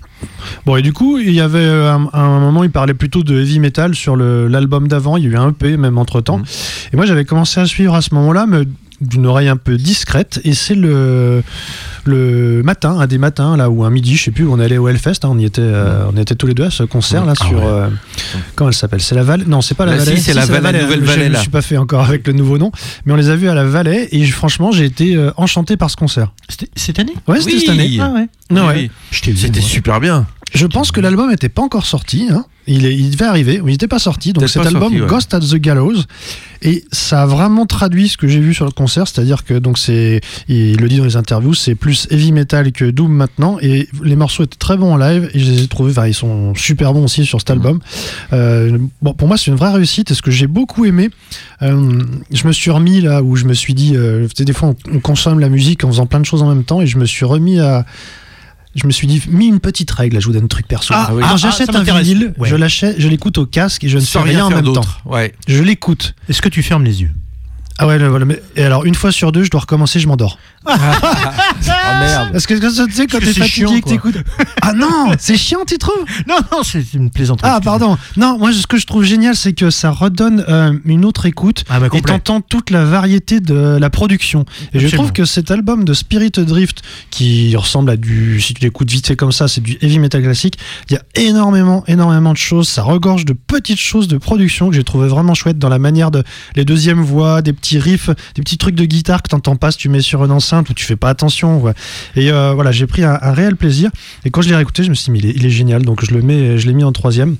Bon, 0.66 0.76
et 0.76 0.82
du 0.82 0.92
coup, 0.92 1.18
il 1.18 1.32
y 1.32 1.40
avait 1.40 1.58
euh, 1.60 1.92
un, 1.94 2.08
un 2.12 2.40
moment, 2.40 2.64
il 2.64 2.70
parlait 2.70 2.92
plutôt 2.94 3.22
de 3.22 3.40
heavy 3.40 3.60
metal 3.60 3.94
sur 3.94 4.16
l'album 4.16 4.88
d'avant. 4.88 5.16
Il 5.16 5.24
y 5.24 5.26
a 5.28 5.30
eu 5.30 5.36
un 5.36 5.50
EP 5.50 5.76
même 5.76 5.96
entre 5.96 6.20
temps. 6.20 6.38
Mhm. 6.38 6.44
Et 6.92 6.96
moi, 6.96 7.06
j'avais 7.06 7.24
commencé 7.24 7.60
à 7.60 7.66
suivre 7.66 7.94
à 7.94 8.02
ce 8.02 8.12
moment-là, 8.16 8.46
mais 8.48 8.62
d'une 9.00 9.26
oreille 9.26 9.48
un 9.48 9.56
peu 9.56 9.76
discrète. 9.76 10.40
Et 10.44 10.54
c'est 10.54 10.74
le, 10.74 11.42
le 12.04 12.62
matin, 12.62 12.98
un 12.98 13.06
des 13.06 13.18
matins, 13.18 13.56
là, 13.56 13.70
ou 13.70 13.84
un 13.84 13.90
midi, 13.90 14.16
je 14.16 14.24
sais 14.24 14.30
plus, 14.30 14.46
on 14.46 14.58
allait 14.58 14.78
au 14.78 14.88
Hellfest. 14.88 15.24
hein, 15.24 15.28
on, 15.30 15.38
y 15.38 15.44
était, 15.44 15.60
euh, 15.62 16.04
on 16.12 16.16
était 16.16 16.34
tous 16.34 16.46
les 16.46 16.54
deux 16.54 16.64
à 16.64 16.70
ce 16.70 16.82
concert, 16.82 17.24
là, 17.24 17.34
Ah 17.40 17.44
sur. 17.44 17.58
ouais. 17.58 17.64
euh, 17.64 17.88
comment 18.56 18.70
elle 18.70 18.74
s'appelle 18.76 19.00
C'est 19.00 19.14
la 19.14 19.22
Vallée 19.22 19.44
Non, 19.46 19.60
c'est 19.60 19.74
pas 19.74 19.86
la 19.86 19.96
Là, 19.96 20.04
Vallée. 20.04 20.16
si, 20.16 20.22
c'est 20.22 20.34
la 20.34 20.46
Vallée, 20.46 20.78
la 20.78 20.82
Nouvelle 20.84 21.00
Je- 21.00 21.04
Vallée, 21.06 21.26
Je 21.26 21.30
ne 21.32 21.36
suis 21.36 21.50
pas 21.50 21.62
fait 21.62 21.76
encore 21.76 22.04
avec 22.04 22.26
le 22.26 22.32
nouveau 22.32 22.58
nom. 22.58 22.72
Mais 23.04 23.12
on 23.12 23.16
les 23.16 23.28
a 23.30 23.36
vus 23.36 23.48
à 23.48 23.54
la 23.54 23.64
Vallée. 23.64 24.08
Et 24.12 24.24
franchement, 24.26 24.72
j'ai 24.72 24.84
été 24.84 25.14
euh, 25.16 25.30
enchanté 25.36 25.76
par 25.76 25.90
ce 25.90 25.96
concert. 25.96 26.32
C'était 26.48 26.68
cette 26.76 26.98
année? 26.98 27.14
Ouais, 27.28 27.40
c'était 27.40 27.52
Oui. 27.54 27.60
cette 27.60 27.68
année. 27.70 27.98
Ah 28.00 28.10
ouais. 28.12 28.28
Non, 28.50 28.62
Oui, 28.62 28.68
ouais. 28.68 28.74
oui. 28.82 28.90
Je 29.10 29.20
t'ai 29.22 29.30
vu, 29.32 29.38
C'était 29.38 29.60
super 29.60 30.00
bien. 30.00 30.26
Je 30.52 30.66
pense 30.66 30.90
que 30.90 31.00
l'album 31.00 31.30
n'était 31.30 31.48
pas 31.48 31.62
encore 31.62 31.86
sorti. 31.86 32.26
hein. 32.30 32.44
Il, 32.66 32.84
est- 32.86 32.94
il 32.94 33.10
devait 33.10 33.24
arriver, 33.24 33.60
mais 33.64 33.70
il 33.72 33.74
n'était 33.74 33.88
pas 33.88 33.98
sorti. 33.98 34.32
Donc 34.32 34.42
cet 34.48 34.64
album, 34.66 34.82
sorti, 34.82 35.00
ouais. 35.00 35.08
Ghost 35.08 35.34
at 35.34 35.40
the 35.40 35.54
Gallows, 35.56 36.02
et 36.62 36.84
ça 36.92 37.22
a 37.22 37.26
vraiment 37.26 37.66
traduit 37.66 38.08
ce 38.08 38.16
que 38.16 38.28
j'ai 38.28 38.38
vu 38.38 38.52
sur 38.54 38.64
le 38.64 38.70
concert, 38.70 39.08
c'est-à-dire 39.08 39.44
que 39.44 39.54
donc 39.54 39.76
c'est, 39.78 40.20
il 40.46 40.76
le 40.76 40.88
dit 40.88 40.98
dans 40.98 41.04
les 41.04 41.16
interviews, 41.16 41.54
c'est 41.54 41.74
plus 41.74 42.06
heavy 42.10 42.30
metal 42.32 42.70
que 42.70 42.84
doom 42.90 43.10
maintenant, 43.12 43.58
et 43.60 43.88
les 44.04 44.14
morceaux 44.14 44.44
étaient 44.44 44.58
très 44.58 44.76
bons 44.76 44.92
en 44.92 44.96
live, 44.98 45.30
et 45.34 45.38
je 45.40 45.50
les 45.50 45.62
ai 45.64 45.68
trouvés, 45.68 45.90
enfin, 45.92 46.06
ils 46.06 46.14
sont 46.14 46.54
super 46.54 46.92
bons 46.92 47.04
aussi 47.04 47.24
sur 47.24 47.40
cet 47.40 47.50
album. 47.50 47.80
Euh, 48.32 48.78
bon, 49.02 49.14
pour 49.14 49.26
moi, 49.26 49.36
c'est 49.36 49.50
une 49.50 49.56
vraie 49.56 49.72
réussite, 49.72 50.10
et 50.10 50.14
ce 50.14 50.22
que 50.22 50.30
j'ai 50.30 50.46
beaucoup 50.46 50.84
aimé, 50.84 51.10
euh, 51.62 52.02
je 52.32 52.46
me 52.46 52.52
suis 52.52 52.70
remis 52.70 53.00
là 53.00 53.22
où 53.22 53.34
je 53.36 53.46
me 53.46 53.54
suis 53.54 53.74
dit, 53.74 53.92
euh, 53.96 54.28
des 54.38 54.52
fois 54.52 54.68
on, 54.86 54.96
on 54.96 55.00
consomme 55.00 55.40
la 55.40 55.48
musique 55.48 55.82
en 55.82 55.88
faisant 55.88 56.06
plein 56.06 56.20
de 56.20 56.26
choses 56.26 56.42
en 56.42 56.48
même 56.48 56.64
temps, 56.64 56.80
et 56.82 56.86
je 56.86 56.98
me 56.98 57.06
suis 57.06 57.24
remis 57.24 57.58
à 57.58 57.84
je 58.74 58.86
me 58.86 58.92
suis 58.92 59.06
dit, 59.06 59.22
mis 59.28 59.46
une 59.46 59.60
petite 59.60 59.90
règle, 59.90 60.14
là, 60.14 60.20
je 60.20 60.26
vous 60.26 60.32
donne 60.32 60.44
un 60.44 60.48
truc 60.48 60.66
perso. 60.68 60.94
Ah, 60.96 61.10
oui. 61.12 61.22
Quand 61.22 61.30
ah, 61.32 61.36
j'achète 61.36 61.74
un 61.74 61.82
vinyle, 61.82 62.34
Ouais. 62.38 62.48
je 62.48 62.56
l'achète, 62.56 62.96
je 63.00 63.08
l'écoute 63.08 63.38
au 63.38 63.46
casque 63.46 63.82
et 63.84 63.88
je 63.88 63.96
ne 63.98 64.02
Sans 64.02 64.22
fais 64.22 64.30
rien 64.30 64.46
en 64.46 64.50
même 64.50 64.72
temps. 64.72 64.84
Ouais. 65.04 65.34
Je 65.48 65.62
l'écoute. 65.62 66.14
Est-ce 66.28 66.40
que 66.40 66.48
tu 66.48 66.62
fermes 66.62 66.84
les 66.84 67.02
yeux? 67.02 67.10
Ah 67.78 67.86
ouais, 67.86 67.98
voilà. 67.98 68.26
mais- 68.26 68.42
Et 68.56 68.62
alors, 68.62 68.84
une 68.84 68.94
fois 68.94 69.10
sur 69.10 69.32
deux, 69.32 69.42
je 69.42 69.50
dois 69.50 69.62
recommencer, 69.62 70.00
je 70.00 70.06
m'endors. 70.06 70.38
Ah 70.66 72.00
merde. 72.00 72.28
Parce 72.32 72.46
que 72.46 72.54
quand 72.54 72.60
Parce 72.76 73.06
que 73.06 73.16
t'es 73.18 73.32
c'est 73.32 73.40
fatigué 73.40 73.66
chiant, 73.66 73.76
et 73.76 73.80
que 73.80 73.88
t'écoutes. 73.88 74.16
Ah 74.62 74.72
non, 74.74 75.14
c'est 75.18 75.36
chiant, 75.36 75.64
tu 75.66 75.78
trouves? 75.78 76.04
Non, 76.28 76.36
non, 76.52 76.62
c'est 76.62 76.92
une 76.92 77.10
plaisanterie. 77.10 77.50
Ah, 77.50 77.60
pardon. 77.62 77.96
Non, 78.16 78.38
moi, 78.38 78.52
ce 78.52 78.66
que 78.66 78.76
je 78.76 78.86
trouve 78.86 79.04
génial, 79.04 79.34
c'est 79.34 79.54
que 79.54 79.70
ça 79.70 79.90
redonne 79.90 80.44
euh, 80.48 80.72
une 80.84 81.04
autre 81.04 81.24
écoute. 81.26 81.64
Ah 81.70 81.80
bah 81.80 81.88
et 81.92 82.02
t'entends 82.02 82.40
toute 82.40 82.70
la 82.70 82.84
variété 82.84 83.40
de 83.40 83.78
la 83.80 83.90
production. 83.90 84.44
Et 84.74 84.80
je 84.80 84.88
trouve 84.94 85.12
que 85.12 85.24
cet 85.24 85.50
album 85.50 85.84
de 85.84 85.94
Spirit 85.94 86.30
Drift, 86.30 86.82
qui 87.10 87.56
ressemble 87.56 87.90
à 87.90 87.96
du, 87.96 88.40
si 88.40 88.54
tu 88.54 88.62
l'écoutes 88.62 88.90
vite 88.90 89.06
fait 89.06 89.16
comme 89.16 89.32
ça, 89.32 89.48
c'est 89.48 89.62
du 89.62 89.78
heavy 89.80 89.98
metal 89.98 90.22
classique. 90.22 90.58
Il 90.88 90.94
y 90.94 90.96
a 90.96 91.02
énormément, 91.14 91.84
énormément 91.86 92.32
de 92.32 92.38
choses. 92.38 92.68
Ça 92.68 92.82
regorge 92.82 93.24
de 93.24 93.32
petites 93.32 93.80
choses 93.80 94.08
de 94.08 94.18
production 94.18 94.68
que 94.68 94.76
j'ai 94.76 94.84
trouvé 94.84 95.08
vraiment 95.08 95.34
chouette 95.34 95.58
dans 95.58 95.68
la 95.70 95.78
manière 95.78 96.10
de 96.10 96.22
les 96.54 96.64
deuxièmes 96.64 97.02
voix, 97.02 97.40
des 97.40 97.52
petits 97.52 97.78
riffs, 97.78 98.10
des 98.34 98.42
petits 98.42 98.58
trucs 98.58 98.74
de 98.74 98.84
guitare 98.84 99.22
que 99.22 99.28
t'entends 99.28 99.56
pas 99.56 99.70
si 99.70 99.78
tu 99.78 99.88
mets 99.88 100.02
sur 100.02 100.24
une 100.24 100.32
ou 100.58 100.74
tu 100.74 100.84
fais 100.84 100.96
pas 100.96 101.08
attention. 101.08 101.60
ouais. 101.62 101.72
Et 102.16 102.30
euh, 102.30 102.52
voilà, 102.54 102.72
j'ai 102.72 102.86
pris 102.86 103.04
un, 103.04 103.18
un 103.20 103.32
réel 103.32 103.56
plaisir. 103.56 103.90
Et 104.24 104.30
quand 104.30 104.42
je 104.42 104.48
l'ai 104.48 104.56
réécouté, 104.56 104.82
je 104.84 104.90
me 104.90 104.94
suis 104.94 105.04
dit, 105.06 105.10
mais 105.12 105.18
il 105.20 105.26
est, 105.26 105.32
il 105.36 105.46
est 105.46 105.50
génial. 105.50 105.82
Donc 105.82 106.04
je 106.04 106.12
le 106.14 106.22
mets, 106.22 106.58
je 106.58 106.66
l'ai 106.66 106.74
mis 106.74 106.84
en 106.84 106.92
troisième. 106.92 107.36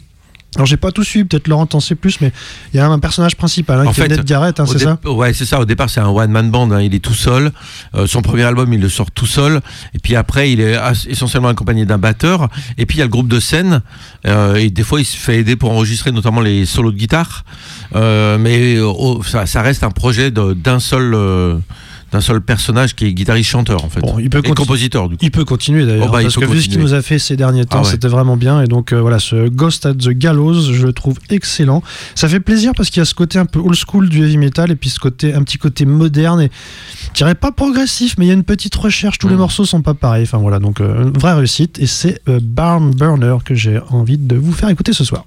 Alors 0.56 0.66
j'ai 0.66 0.76
pas 0.76 0.90
tout 0.90 1.04
suivi, 1.04 1.24
peut-être 1.24 1.46
Laurent 1.46 1.66
t'en 1.66 1.78
sait 1.78 1.94
plus, 1.94 2.20
mais 2.20 2.32
il 2.74 2.76
y 2.76 2.80
a 2.80 2.86
un 2.88 2.98
personnage 2.98 3.36
principal 3.36 3.78
hein, 3.78 3.84
En 3.86 3.92
qui 3.92 4.00
est 4.00 4.02
fait, 4.02 4.08
Ned 4.08 4.24
Garrett, 4.24 4.58
hein, 4.58 4.66
c'est 4.66 4.80
ça 4.80 4.98
Ouais, 5.04 5.32
c'est 5.32 5.44
ça. 5.44 5.60
Au 5.60 5.64
départ, 5.64 5.88
c'est 5.88 6.00
un 6.00 6.08
one 6.08 6.32
man 6.32 6.50
band. 6.50 6.72
hein. 6.72 6.80
Il 6.82 6.92
est 6.92 6.98
tout 6.98 7.14
seul. 7.14 7.52
Euh, 7.94 8.08
son 8.08 8.20
premier 8.20 8.42
album, 8.42 8.72
il 8.72 8.80
le 8.80 8.88
sort 8.88 9.12
tout 9.12 9.26
seul. 9.26 9.60
Et 9.94 10.00
puis 10.00 10.16
après, 10.16 10.50
il 10.50 10.60
est 10.60 10.76
essentiellement 11.06 11.46
accompagné 11.50 11.86
d'un 11.86 11.98
batteur. 11.98 12.48
Et 12.78 12.84
puis 12.84 12.96
il 12.96 12.98
y 12.98 13.02
a 13.02 13.04
le 13.04 13.10
groupe 13.10 13.28
de 13.28 13.38
scène. 13.38 13.82
Euh, 14.26 14.56
et 14.56 14.70
des 14.70 14.82
fois, 14.82 14.98
il 14.98 15.04
se 15.04 15.16
fait 15.16 15.38
aider 15.38 15.54
pour 15.54 15.70
enregistrer 15.70 16.10
notamment 16.10 16.40
les 16.40 16.66
solos 16.66 16.90
de 16.90 16.96
guitare. 16.96 17.44
Euh, 17.94 18.36
mais 18.36 18.80
oh, 18.80 19.22
ça, 19.22 19.46
ça 19.46 19.62
reste 19.62 19.84
un 19.84 19.90
projet 19.92 20.32
d'un 20.32 20.80
seul. 20.80 21.14
D'un 22.12 22.20
seul 22.20 22.40
personnage 22.40 22.94
qui 22.96 23.06
est 23.06 23.12
guitariste-chanteur 23.12 23.84
en 23.84 23.88
fait 23.88 24.00
Bon, 24.00 24.18
il 24.18 24.28
peut 24.30 24.38
et 24.38 24.42
continu- 24.42 24.54
compositeur 24.54 25.08
du 25.08 25.16
coup. 25.16 25.24
Il 25.24 25.30
peut 25.30 25.44
continuer 25.44 25.86
d'ailleurs, 25.86 26.06
Oh 26.08 26.12
bah, 26.12 26.20
parce 26.22 26.36
que 26.36 26.44
vu 26.44 26.60
ce 26.62 26.68
qu'il 26.68 26.80
nous 26.80 26.94
a 26.94 27.02
fait 27.02 27.18
ces 27.18 27.36
derniers 27.36 27.64
temps, 27.66 27.78
Ah 27.80 27.84
ouais. 27.84 27.90
c'était 27.90 28.08
vraiment 28.08 28.36
bien. 28.36 28.62
Et 28.62 28.66
donc 28.66 28.92
euh, 28.92 29.00
voilà, 29.00 29.18
ce 29.18 29.48
Ghost 29.48 29.86
at 29.86 29.94
the 29.94 30.08
Gallows, 30.10 30.72
je 30.72 30.84
le 30.86 30.92
trouve 30.92 31.18
excellent. 31.30 31.82
Ça 32.14 32.28
fait 32.28 32.40
plaisir 32.40 32.72
parce 32.76 32.90
qu'il 32.90 33.00
y 33.00 33.02
a 33.02 33.04
ce 33.04 33.14
côté 33.14 33.38
un 33.38 33.46
peu 33.46 33.60
old 33.60 33.76
school 33.76 34.08
du 34.08 34.22
heavy 34.24 34.38
metal 34.38 34.70
et 34.70 34.76
puis 34.76 34.90
ce 34.90 34.98
côté, 34.98 35.34
un 35.34 35.42
petit 35.42 35.58
côté 35.58 35.84
moderne 35.86 36.40
et 36.40 36.50
je 37.08 37.14
dirais 37.14 37.34
pas 37.34 37.52
progressif, 37.52 38.14
mais 38.18 38.24
il 38.26 38.28
y 38.28 38.32
a 38.32 38.34
une 38.34 38.44
petite 38.44 38.74
recherche. 38.74 39.18
Tous 39.18 39.28
les 39.28 39.34
Mhm. 39.34 39.40
morceaux 39.40 39.64
sont 39.64 39.82
pas 39.82 39.94
pareils. 39.94 40.24
Enfin 40.24 40.38
voilà, 40.38 40.58
donc 40.58 40.80
euh, 40.80 41.04
une 41.04 41.18
vraie 41.18 41.34
réussite. 41.34 41.78
Et 41.78 41.86
c'est 41.86 42.20
euh, 42.28 42.40
Barn 42.42 42.90
Burner 42.94 43.36
que 43.44 43.54
j'ai 43.54 43.78
envie 43.90 44.18
de 44.18 44.36
vous 44.36 44.52
faire 44.52 44.68
écouter 44.68 44.92
ce 44.92 45.04
soir. 45.04 45.26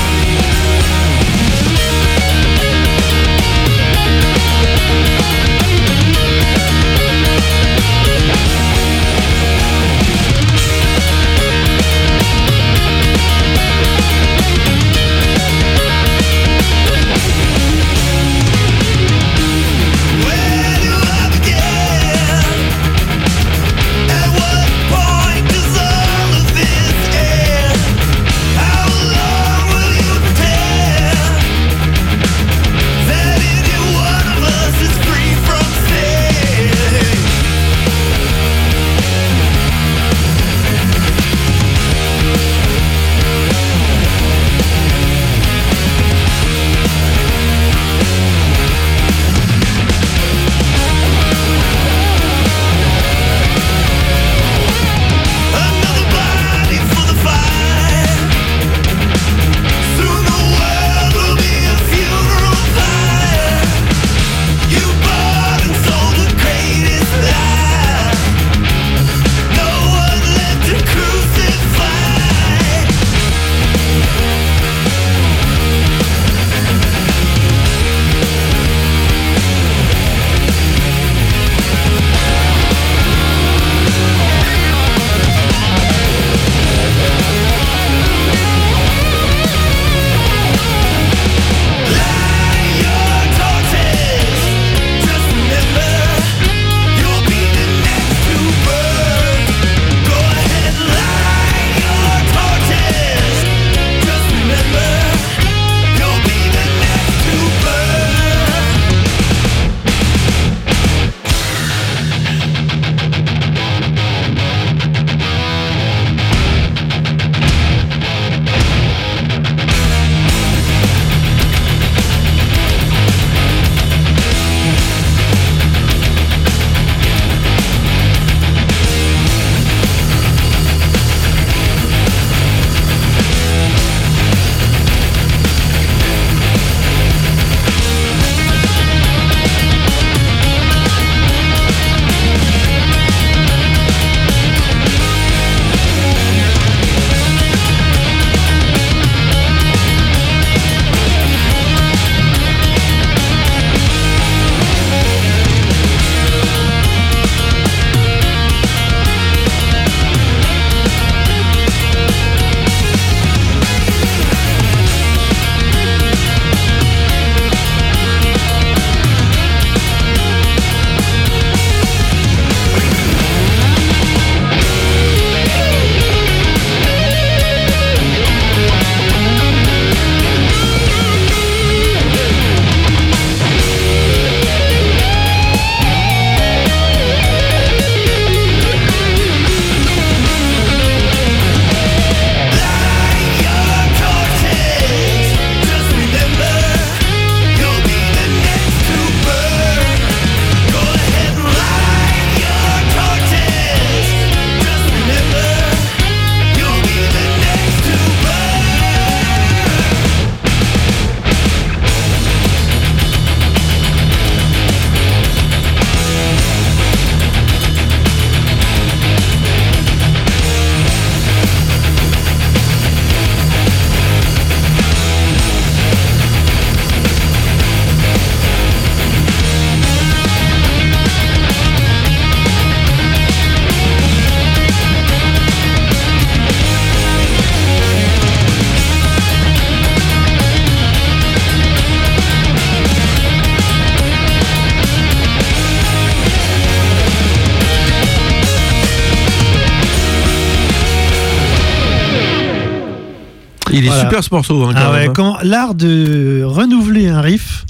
Est 254.21 254.29
ce 254.29 254.33
morceau. 254.33 254.63
hein, 254.65 254.73
quand 255.13 255.35
Ah 255.35 255.41
ouais, 255.43 255.47
l'art 255.49 255.75
de 255.75 256.43
renouveler 256.45 257.07
un 257.09 257.21
riff 257.21 257.65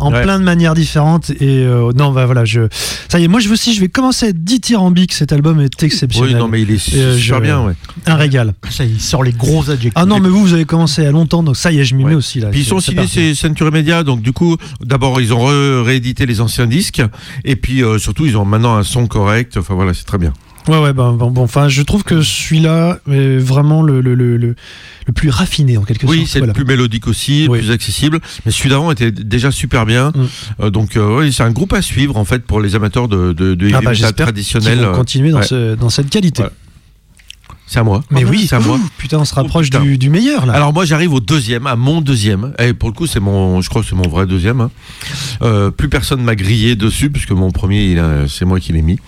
en 0.00 0.12
Ouais. 0.12 0.22
plein 0.22 0.40
de 0.40 0.44
manières 0.44 0.74
différentes 0.74 1.30
et 1.30 1.64
euh, 1.64 1.92
non 1.96 2.10
bah 2.10 2.26
voilà 2.26 2.44
je 2.44 2.62
ça 3.08 3.20
y 3.20 3.24
est 3.24 3.28
moi 3.28 3.38
je 3.38 3.46
veux 3.46 3.54
aussi 3.54 3.72
je 3.74 3.80
vais 3.80 3.88
commencer 3.88 4.26
à 4.26 4.28
être 4.30 4.42
dithyrambique 4.42 5.12
cet 5.12 5.32
album 5.32 5.60
est 5.60 5.82
exceptionnel 5.84 6.34
Oui, 6.34 6.38
non, 6.38 6.48
mais 6.48 6.62
il 6.62 6.70
est 6.72 6.94
euh, 6.96 7.16
super 7.16 7.38
je- 7.38 7.42
bien, 7.42 7.62
ouais. 7.64 7.74
un 8.06 8.16
régal 8.16 8.54
Ça, 8.70 8.84
il 8.84 9.00
sort 9.00 9.22
les 9.22 9.30
gros 9.32 9.62
adjectifs. 9.70 9.92
ah 9.94 10.04
non 10.04 10.18
mais 10.18 10.28
vous 10.28 10.40
vous 10.40 10.52
avez 10.52 10.64
commencé 10.64 11.04
y 11.04 11.06
a 11.06 11.12
longtemps 11.12 11.44
donc 11.44 11.56
ça 11.56 11.70
y 11.70 11.78
est 11.78 11.84
je 11.84 11.94
m'y 11.94 12.02
Ouais. 12.02 12.10
mets 12.10 12.16
aussi 12.16 12.40
là 12.40 12.48
Puis 12.50 12.60
ils 12.62 12.66
sont 12.66 12.80
signés 12.80 13.06
chez 13.06 13.36
Century 13.36 13.70
Media, 13.70 14.02
donc 14.02 14.20
du 14.20 14.32
coup, 14.32 14.56
d'abord 14.84 15.20
ils 15.20 15.32
ont 15.32 15.44
réédité 15.84 16.26
les 16.26 16.40
anciens 16.40 16.66
disques, 16.66 17.00
et 17.44 17.54
puis 17.54 17.82
euh, 17.84 17.98
surtout 17.98 18.26
ils 18.26 18.36
ont 18.36 18.44
maintenant 18.44 18.74
un 18.76 18.82
son 18.82 19.06
correct. 19.06 19.56
Enfin 19.56 19.74
voilà, 19.74 19.94
c'est 19.94 20.04
très 20.04 20.18
bien. 20.18 20.32
Ouais 20.68 20.78
ouais 20.78 20.92
bah, 20.92 21.14
bon, 21.16 21.32
enfin 21.42 21.68
je 21.68 21.82
trouve 21.82 22.04
que 22.04 22.22
celui-là 22.22 22.98
est 23.10 23.36
vraiment 23.38 23.82
le 23.82 24.00
le, 24.00 24.14
le, 24.14 24.36
le, 24.36 24.54
plus 25.14 25.30
raffiné 25.30 25.76
en 25.76 25.82
quelque 25.82 26.06
Oui, 26.06 26.18
sorte 26.18 26.28
c'est 26.30 26.38
voilà. 26.38 26.52
le 26.52 26.54
plus 26.54 26.64
mélodique 26.64 27.06
aussi, 27.06 27.46
Oui. 27.48 27.58
le 27.58 27.64
plus 27.64 27.72
accessible. 27.72 28.20
Mais 28.44 28.52
celui 28.52 28.70
d'avant 28.70 28.90
était 28.90 29.10
déjà 29.10 29.50
super 29.50 29.86
bien. 29.86 30.10
Mm. 30.14 30.24
Euh, 30.60 30.70
donc 30.70 30.96
euh, 30.96 31.20
oui, 31.20 31.32
c'est 31.32 31.42
un 31.42 31.50
groupe 31.50 31.72
à 31.72 31.82
suivre 31.82 32.16
en 32.16 32.24
fait 32.24 32.42
pour 32.44 32.60
les 32.60 32.74
amateurs 32.74 33.08
de, 33.08 33.32
de, 33.32 33.54
de 33.54 33.70
ah 33.74 33.80
bah 33.80 33.92
vont 33.92 34.92
continuer 34.92 35.30
dans 35.30 35.38
ouais. 35.38 35.46
ce 35.46 35.74
dans 35.74 35.90
cette 35.90 36.10
qualité. 36.10 36.42
C'est 37.66 37.78
à 37.78 37.82
moi. 37.82 38.02
mais 38.10 38.24
oui 38.24 38.46
c'est 38.48 38.56
à 38.56 38.60
moi. 38.60 38.76
ouh, 38.76 38.88
putain 38.98 39.18
on 39.18 39.24
se 39.24 39.34
rapproche 39.34 39.66
putain. 39.66 39.80
du, 39.80 39.96
du 39.98 40.10
meilleur 40.10 40.44
là 40.46 40.52
Alors 40.52 40.72
moi 40.72 40.84
j'arrive 40.84 41.14
au 41.14 41.20
deuxième, 41.20 41.66
à 41.66 41.76
mon 41.76 42.00
deuxième. 42.02 42.52
Et 42.58 42.74
pour 42.74 42.90
le 42.90 42.94
coup 42.94 43.06
c'est 43.06 43.20
mon, 43.20 43.60
je 43.62 43.68
crois 43.70 43.82
que 43.82 43.88
c'est 43.88 43.94
mon 43.96 44.06
vrai 44.08 44.26
deuxième. 44.26 44.60
hein. 44.60 44.70
Euh, 45.42 45.70
plus 45.70 45.88
personne 45.88 46.22
m'a 46.22 46.34
grillé 46.36 46.76
dessus 46.76 47.10
puisque 47.10 47.30
mon 47.32 47.50
premier 47.50 47.96
c'est 48.28 48.44
moi 48.44 48.60
qui 48.60 48.72
l'ai 48.72 48.82
mis. 48.82 48.98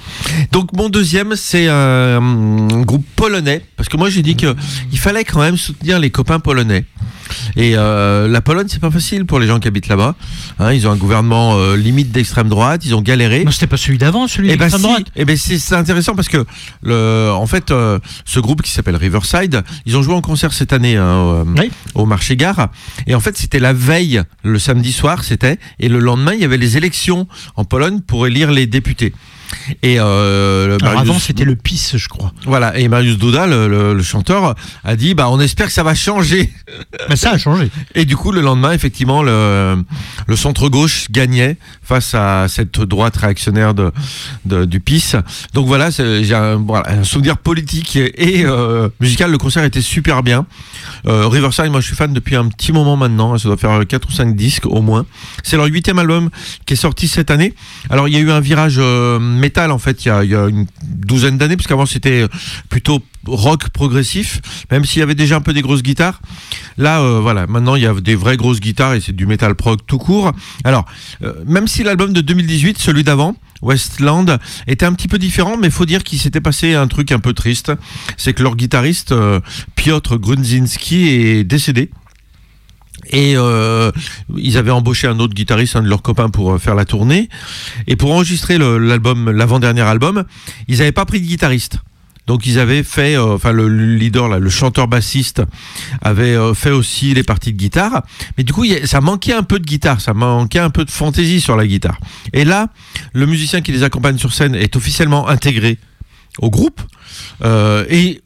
Donc 0.53 0.73
mon 0.75 0.89
deuxième 0.89 1.37
c'est 1.37 1.69
un, 1.69 2.17
hum, 2.17 2.85
groupe 2.85 3.05
polonais 3.15 3.63
parce 3.77 3.89
que 3.89 3.97
moi 3.97 4.09
j'ai 4.11 4.23
dit 4.23 4.37
que 4.37 4.55
il 4.91 4.99
fallait 4.99 5.25
quand 5.25 5.41
même 5.41 5.57
soutenir 5.57 5.99
les 5.99 6.11
copains 6.11 6.39
polonais. 6.41 6.85
Et 7.57 7.73
euh, 7.77 8.29
la 8.29 8.41
Pologne 8.41 8.67
c'est 8.69 8.81
pas 8.81 8.91
facile 8.91 9.25
pour 9.27 9.41
les 9.41 9.47
gens 9.49 9.59
qui 9.59 9.67
habitent 9.67 9.89
là-bas. 9.89 10.15
Hein, 10.61 10.73
ils 10.73 10.87
ont 10.87 10.93
un 10.93 10.97
gouvernement 10.97 11.57
euh, 11.57 11.77
limite 11.77 12.13
d'extrême 12.13 12.49
droite, 12.49 12.85
ils 12.85 12.95
ont 12.95 13.03
galéré. 13.03 13.45
Non, 13.45 13.51
c'était 13.51 13.67
pas 13.67 13.77
celui 13.77 13.99
d'avant, 13.99 14.29
celui 14.29 14.49
Eh 14.51 14.57
ben 14.57 14.67
d'extrême 14.67 14.81
si. 14.81 14.87
droite. 14.87 15.07
Eh 15.17 15.25
ben 15.25 15.37
c'est 15.37 15.59
c'est 15.59 15.75
intéressant 15.75 16.15
parce 16.15 16.29
que 16.29 16.45
le, 16.83 17.31
en 17.33 17.47
fait, 17.47 17.71
euh, 17.73 17.99
ce 18.25 18.39
groupe 18.47 18.63
qui 18.63 18.71
s'appelle 18.71 18.97
Riverside, 18.97 19.63
ils 19.85 19.97
ont 19.97 20.03
joué 20.03 20.15
en 20.15 20.23
concert 20.23 20.53
cette 20.55 20.73
année 20.73 20.97
hein, 20.97 21.17
au, 21.19 21.45
Oui. 21.59 21.71
au 21.95 22.07
marché 22.07 22.37
gare. 22.37 22.71
Et 23.07 23.15
en 23.15 23.21
fait, 23.21 23.37
c'était 23.37 23.59
la 23.59 23.73
veille, 23.75 24.23
le 24.43 24.59
samedi 24.59 24.93
soir, 24.93 25.23
c'était, 25.25 25.59
et 25.79 25.89
le 25.89 25.99
lendemain, 25.99 26.33
il 26.33 26.41
y 26.41 26.45
avait 26.45 26.57
les 26.57 26.77
élections 26.79 27.29
en 27.57 27.65
Pologne 27.65 28.01
pour 28.01 28.27
élire 28.27 28.51
les 28.51 28.67
députés. 28.67 29.13
Et 29.83 29.97
euh, 29.99 30.77
avant, 30.83 31.19
c'était 31.19 31.45
le 31.45 31.57
PIS, 31.57 31.93
je 31.97 32.09
crois. 32.09 32.33
voilà. 32.47 32.77
Et 32.79 32.89
Marius 32.89 33.19
Duda, 33.19 33.47
le, 33.47 33.69
le- 33.69 33.95
le 33.95 34.03
chanteur, 34.03 34.55
a 34.85 34.97
dit, 34.97 35.15
bah, 35.15 35.29
on 35.31 35.41
espère 35.41 35.67
que 35.67 35.73
ça 35.73 35.83
va 35.83 35.95
changer. 35.95 36.53
Mais 37.09 37.17
ça 37.17 37.31
a 37.33 37.39
changé. 37.39 37.71
Et 37.95 38.05
du 38.05 38.17
coup, 38.17 38.33
le 38.33 38.41
lendemain, 38.41 38.73
effectivement, 38.73 39.23
le, 39.23 39.83
le 40.27 40.37
centre-gauche 40.37 41.07
gagnait 41.11 41.57
face 41.83 42.15
à 42.15 42.47
cette 42.49 42.81
droite 42.81 43.17
réactionnaire 43.17 43.75
de, 43.75 43.93
de- 44.45 44.65
du 44.65 44.81
PIS. 44.81 45.13
Donc 45.55 45.67
voilà, 45.67 45.91
j'ai 45.91 46.35
un, 46.35 46.57
voilà, 46.57 46.91
un 46.91 47.05
souvenir 47.05 47.39
politique 47.39 47.97
et, 47.97 48.41
et, 48.41 48.45
euh, 48.45 48.89
musical. 49.01 49.31
Le 49.31 49.39
concert 49.39 49.65
était 49.65 49.81
super 49.81 50.23
bien. 50.23 50.47
Euh, 51.07 51.29
Riverside, 51.29 51.67
moi 51.71 51.81
je 51.81 51.87
suis 51.87 51.97
fan 51.97 52.13
depuis 52.13 52.37
un 52.37 52.49
petit 52.49 52.73
moment 52.73 52.97
maintenant. 52.97 53.37
Ça 53.39 53.49
doit 53.49 53.57
faire 53.57 53.81
4 53.87 54.09
ou 54.09 54.13
5 54.13 54.35
disques 54.35 54.67
au 54.67 54.83
moins. 54.83 55.07
C'est 55.43 55.57
leur 55.57 55.67
huitième 55.67 55.99
album 55.99 56.31
qui 56.65 56.73
est 56.75 56.77
sorti 56.77 57.07
cette 57.09 57.31
année. 57.31 57.55
Alors 57.91 58.09
il 58.09 58.15
y 58.15 58.17
a 58.17 58.21
eu 58.21 58.31
un 58.31 58.41
virage 58.41 58.77
euh, 58.79 59.19
métal 59.39 59.71
en 59.71 59.79
fait 59.79 60.05
il 60.05 60.09
y 60.09 60.11
a, 60.11 60.25
il 60.25 60.31
y 60.31 60.35
a 60.35 60.47
une 60.47 60.67
douzaine 60.83 61.39
d'années, 61.39 61.57
parce 61.57 61.67
qu'avant 61.67 61.87
c'était 61.87 62.27
plutôt 62.69 63.03
rock 63.27 63.71
progressif, 63.71 64.41
même 64.71 64.85
s'il 64.85 65.01
y 65.01 65.03
avait 65.03 65.15
déjà 65.15 65.37
un 65.37 65.41
peu 65.41 65.53
des 65.53 65.63
grosses 65.63 65.83
guitares. 65.83 66.21
Là, 66.79 67.01
euh, 67.01 67.21
voilà, 67.21 67.47
maintenant 67.47 67.75
il 67.75 67.83
y 67.83 67.87
a 67.87 67.95
des 67.95 68.15
vraies 68.15 68.37
grosses 68.37 68.61
guitares 68.61 68.95
et 68.95 69.01
c'est 69.01 69.15
du 69.15 69.27
metal 69.27 69.55
prog 69.55 69.81
tout 69.87 69.99
court. 69.99 70.33
Alors, 70.65 70.85
euh, 71.23 71.35
même 71.47 71.67
si 71.67 71.83
l'album 71.83 72.13
de 72.13 72.21
2018, 72.21 72.79
celui 72.79 73.05
d'avant, 73.05 73.37
Westland, 73.63 74.39
était 74.67 74.87
un 74.87 74.93
petit 74.93 75.09
peu 75.09 75.19
différent, 75.19 75.57
mais 75.57 75.71
faut 75.71 75.87
dire 75.87 76.05
qu'il 76.05 76.19
s'était 76.19 76.41
passé 76.41 76.75
un 76.75 76.89
truc 76.89 77.13
un 77.13 77.19
peu 77.19 77.33
triste. 77.33 77.73
C'est 78.17 78.35
que 78.35 78.43
leur 78.43 78.57
guitariste, 78.57 79.13
euh, 79.13 79.41
Piotr 79.75 80.19
Grunzinski, 80.19 81.09
est 81.09 81.45
décédé. 81.45 81.91
Et 83.11 83.35
euh, 83.37 83.93
ils 84.37 84.59
avaient 84.59 84.71
embauché 84.71 85.07
un 85.07 85.19
autre 85.19 85.35
guitariste, 85.35 85.77
un 85.77 85.83
de 85.83 85.89
leurs 85.89 86.03
copains, 86.03 86.29
pour 86.29 86.53
euh, 86.53 86.59
faire 86.59 86.75
la 86.75 86.85
tournée. 86.85 87.29
Et 87.87 87.97
pour 87.97 88.13
enregistrer 88.13 88.59
l'album, 88.59 89.31
l'avant-dernier 89.31 89.83
album, 89.83 90.25
ils 90.69 90.79
n'avaient 90.79 90.93
pas 90.93 91.05
pris 91.05 91.21
de 91.21 91.27
guitariste. 91.27 91.79
Donc 92.27 92.45
ils 92.45 92.59
avaient 92.59 92.83
fait, 92.83 93.17
euh, 93.17 93.35
enfin 93.35 93.53
le, 93.53 93.69
le 93.69 93.95
leader, 93.95 94.29
là, 94.29 94.39
le 94.39 94.51
chanteur 94.51 94.89
bassiste, 94.89 95.43
avait 96.03 96.35
euh, 96.35 96.55
fait 96.55 96.71
aussi 96.71 97.15
les 97.15 97.23
parties 97.23 97.53
de 97.53 97.59
guitare. 97.59 98.03
Mais 98.37 98.45
du 98.45 98.53
coup, 98.53 98.65
ça 98.85 99.01
manquait 99.01 99.33
un 99.33 99.45
peu 99.45 99.61
de 99.61 99.65
guitare, 99.65 100.01
ça 100.01 100.13
manquait 100.13 100.59
un 100.59 100.71
peu 100.71 100.85
de 100.85 100.91
fantaisie 100.91 101.41
sur 101.41 101.57
la 101.57 101.67
guitare. 101.67 101.99
Et 102.33 102.45
là, 102.45 102.69
le 103.13 103.27
musicien 103.27 103.61
qui 103.61 103.71
les 103.71 103.85
accompagne 103.85 104.19
sur 104.19 104.33
scène 104.33 104.57
est 104.57 104.75
officiellement 104.75 105.29
intégré 105.29 105.79
au 106.41 106.51
groupe. 106.51 106.81
Et 107.89 108.21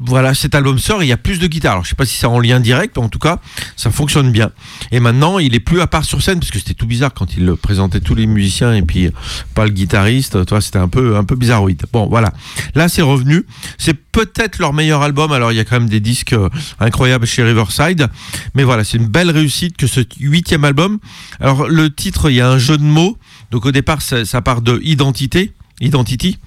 voilà, 0.00 0.32
cet 0.32 0.54
album 0.54 0.78
sort, 0.78 1.02
il 1.02 1.08
y 1.08 1.12
a 1.12 1.16
plus 1.16 1.40
de 1.40 1.46
guitare. 1.48 1.72
Alors, 1.72 1.84
je 1.84 1.90
sais 1.90 1.96
pas 1.96 2.06
si 2.06 2.16
c'est 2.16 2.26
en 2.26 2.38
lien 2.38 2.60
direct, 2.60 2.96
mais 2.96 3.02
en 3.02 3.08
tout 3.08 3.18
cas, 3.18 3.40
ça 3.76 3.90
fonctionne 3.90 4.30
bien. 4.30 4.52
Et 4.92 5.00
maintenant, 5.00 5.40
il 5.40 5.56
est 5.56 5.60
plus 5.60 5.80
à 5.80 5.88
part 5.88 6.04
sur 6.04 6.22
scène, 6.22 6.38
parce 6.38 6.52
que 6.52 6.58
c'était 6.58 6.74
tout 6.74 6.86
bizarre 6.86 7.12
quand 7.14 7.36
il 7.36 7.52
présentait 7.56 7.98
tous 8.00 8.14
les 8.14 8.26
musiciens 8.26 8.74
et 8.74 8.82
puis 8.82 9.10
pas 9.54 9.64
le 9.64 9.70
guitariste. 9.70 10.46
Toi, 10.46 10.60
c'était 10.60 10.78
un 10.78 10.86
peu, 10.86 11.16
un 11.16 11.24
peu 11.24 11.34
bizarroïde. 11.34 11.82
Bon, 11.92 12.06
voilà. 12.06 12.32
Là, 12.76 12.88
c'est 12.88 13.02
revenu. 13.02 13.44
C'est 13.76 13.94
peut-être 13.94 14.58
leur 14.58 14.72
meilleur 14.72 15.02
album. 15.02 15.32
Alors, 15.32 15.50
il 15.50 15.56
y 15.56 15.60
a 15.60 15.64
quand 15.64 15.80
même 15.80 15.88
des 15.88 16.00
disques 16.00 16.32
euh, 16.32 16.48
incroyables 16.78 17.26
chez 17.26 17.42
Riverside. 17.42 18.06
Mais 18.54 18.62
voilà, 18.62 18.84
c'est 18.84 18.98
une 18.98 19.08
belle 19.08 19.30
réussite 19.30 19.76
que 19.76 19.88
ce 19.88 20.00
huitième 20.20 20.64
album. 20.64 20.98
Alors, 21.40 21.68
le 21.68 21.92
titre, 21.92 22.30
il 22.30 22.36
y 22.36 22.40
a 22.40 22.48
un 22.48 22.58
jeu 22.58 22.78
de 22.78 22.84
mots. 22.84 23.18
Donc, 23.50 23.66
au 23.66 23.72
départ, 23.72 24.00
ça, 24.00 24.24
ça 24.24 24.42
part 24.42 24.62
de 24.62 24.80
identité, 24.84 25.52
identity. 25.80 26.38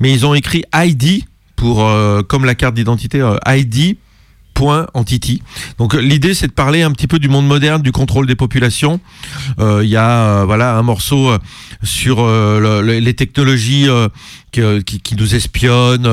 Mais 0.00 0.12
ils 0.12 0.26
ont 0.26 0.34
écrit 0.34 0.64
ID 0.74 1.24
pour, 1.58 1.84
euh, 1.84 2.22
comme 2.22 2.44
la 2.46 2.54
carte 2.54 2.74
d'identité, 2.74 3.20
euh, 3.20 3.36
ID. 3.46 3.96
Entity. 4.92 5.40
Donc 5.78 5.94
euh, 5.94 6.00
l'idée 6.00 6.34
c'est 6.34 6.48
de 6.48 6.52
parler 6.52 6.82
un 6.82 6.90
petit 6.90 7.06
peu 7.06 7.20
du 7.20 7.28
monde 7.28 7.46
moderne, 7.46 7.80
du 7.80 7.92
contrôle 7.92 8.26
des 8.26 8.34
populations. 8.34 8.98
Il 9.60 9.84
y 9.88 9.94
a 9.96 10.44
voilà 10.46 10.76
un 10.76 10.82
morceau 10.82 11.30
sur 11.84 12.26
le- 12.26 12.82
le- 12.82 12.98
les 12.98 13.14
technologies 13.14 13.86
qui, 14.50 14.60
qui 15.00 15.14
nous 15.14 15.36
espionnent. 15.36 16.08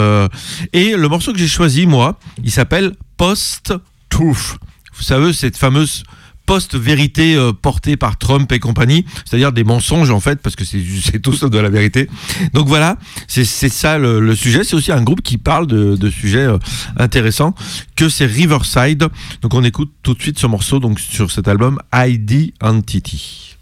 et 0.74 0.92
le 0.96 1.08
morceau 1.10 1.34
que 1.34 1.40
j'ai 1.40 1.48
choisi 1.48 1.88
moi, 1.88 2.20
il 2.44 2.52
s'appelle 2.52 2.92
Post 3.18 3.74
Truth. 4.10 4.58
Vous 4.96 5.02
savez 5.04 5.34
cette 5.34 5.58
fameuse 5.58 6.04
post-vérité 6.46 7.36
euh, 7.36 7.52
portée 7.54 7.98
par 7.98 8.18
Trump 8.18 8.52
et 8.52 8.60
compagnie, 8.60 9.06
c'est-à-dire 9.26 9.52
des 9.52 9.64
mensonges 9.64 10.12
en 10.12 10.20
fait, 10.20 10.42
parce 10.42 10.56
que 10.56 10.64
c'est 10.66 11.20
tout 11.22 11.34
sauf 11.34 11.50
de 11.50 11.60
la 11.60 11.70
vérité. 11.70 12.10
Donc 12.54 12.68
voilà, 12.68 12.98
c'est 13.28 13.46
ça 13.46 13.98
le, 13.98 14.36
sujet. 14.36 14.64
C'est 14.64 14.76
aussi 14.76 14.92
un 14.92 15.02
groupe 15.02 15.22
qui 15.22 15.38
parle 15.38 15.68
de, 15.68 15.96
de 15.96 16.10
sujets 16.10 16.46
euh, 16.46 16.58
intéressants, 16.98 17.56
que 17.96 18.10
c'est 18.10 18.26
Riverside. 18.26 19.08
Donc 19.42 19.54
on 19.54 19.64
écoute 19.64 19.92
tout 20.04 20.14
de 20.14 20.22
suite 20.22 20.40
ce 20.40 20.48
morceau 20.48 20.80
donc 20.80 21.00
sur 21.00 21.32
cet 21.32 21.48
album 21.48 21.80
ID 21.94 22.54
Entity. 22.62 23.56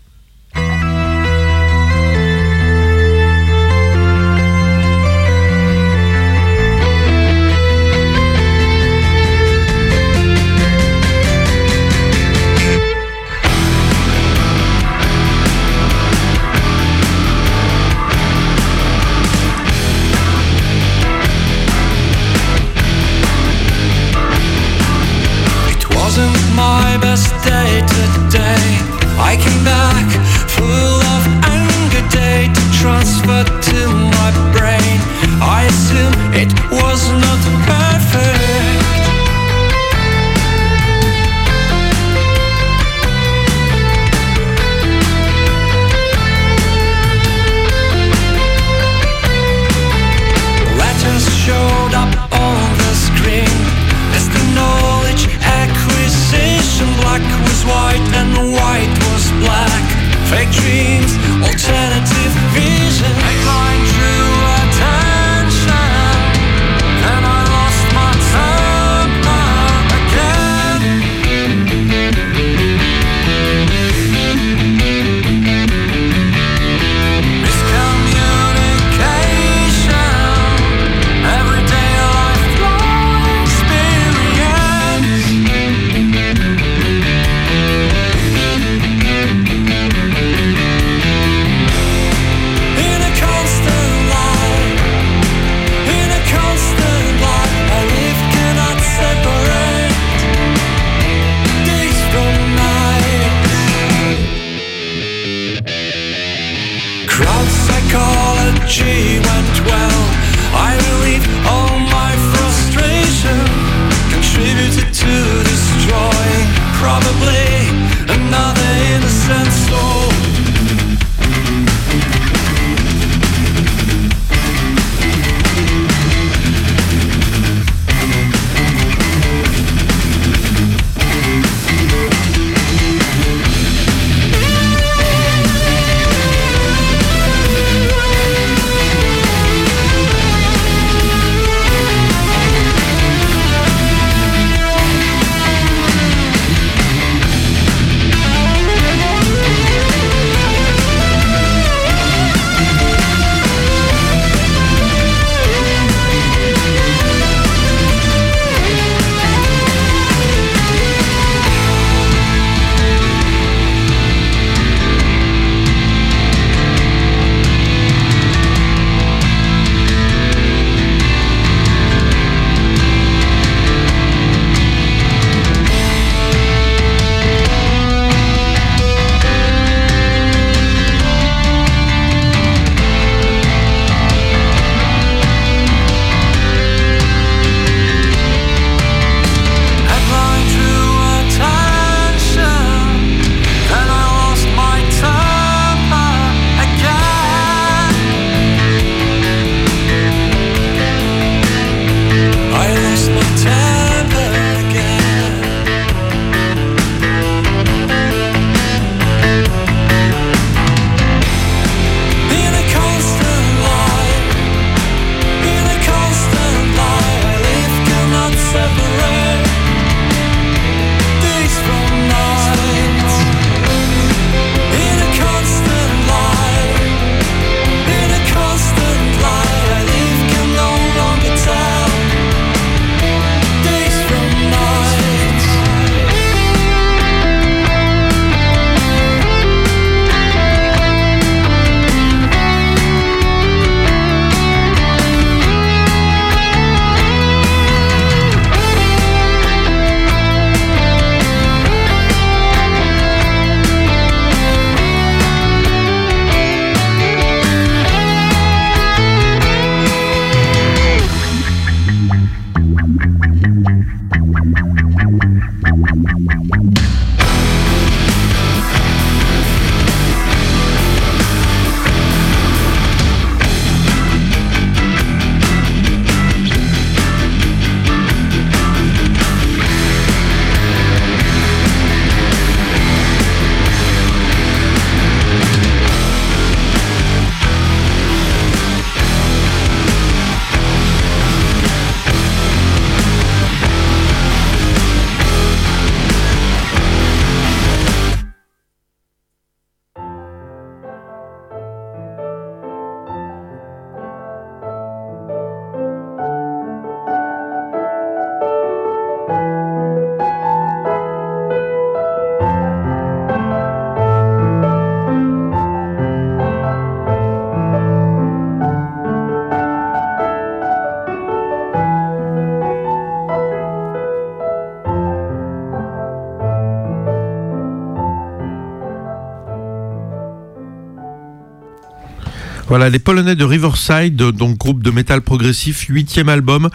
Voilà, 332.83 332.91
les 332.91 332.99
Polonais 332.99 333.37
de 333.37 333.45
Riverside, 333.45 334.17
donc 334.17 334.57
groupe 334.57 334.83
de 334.83 334.91
métal 334.91 335.21
progressif, 335.21 335.85
huitième 335.87 336.27
album, 336.27 336.69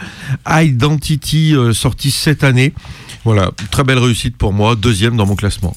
Identity, 0.49 1.53
euh, 1.55 1.71
sorti 1.71 2.09
cette 2.09 2.43
année. 2.43 2.73
Voilà, 3.25 3.51
très 3.69 3.83
belle 3.83 3.99
réussite 3.99 4.35
pour 4.35 4.51
moi, 4.51 4.75
deuxième 4.75 5.15
dans 5.17 5.27
mon 5.27 5.35
classement. 5.35 5.75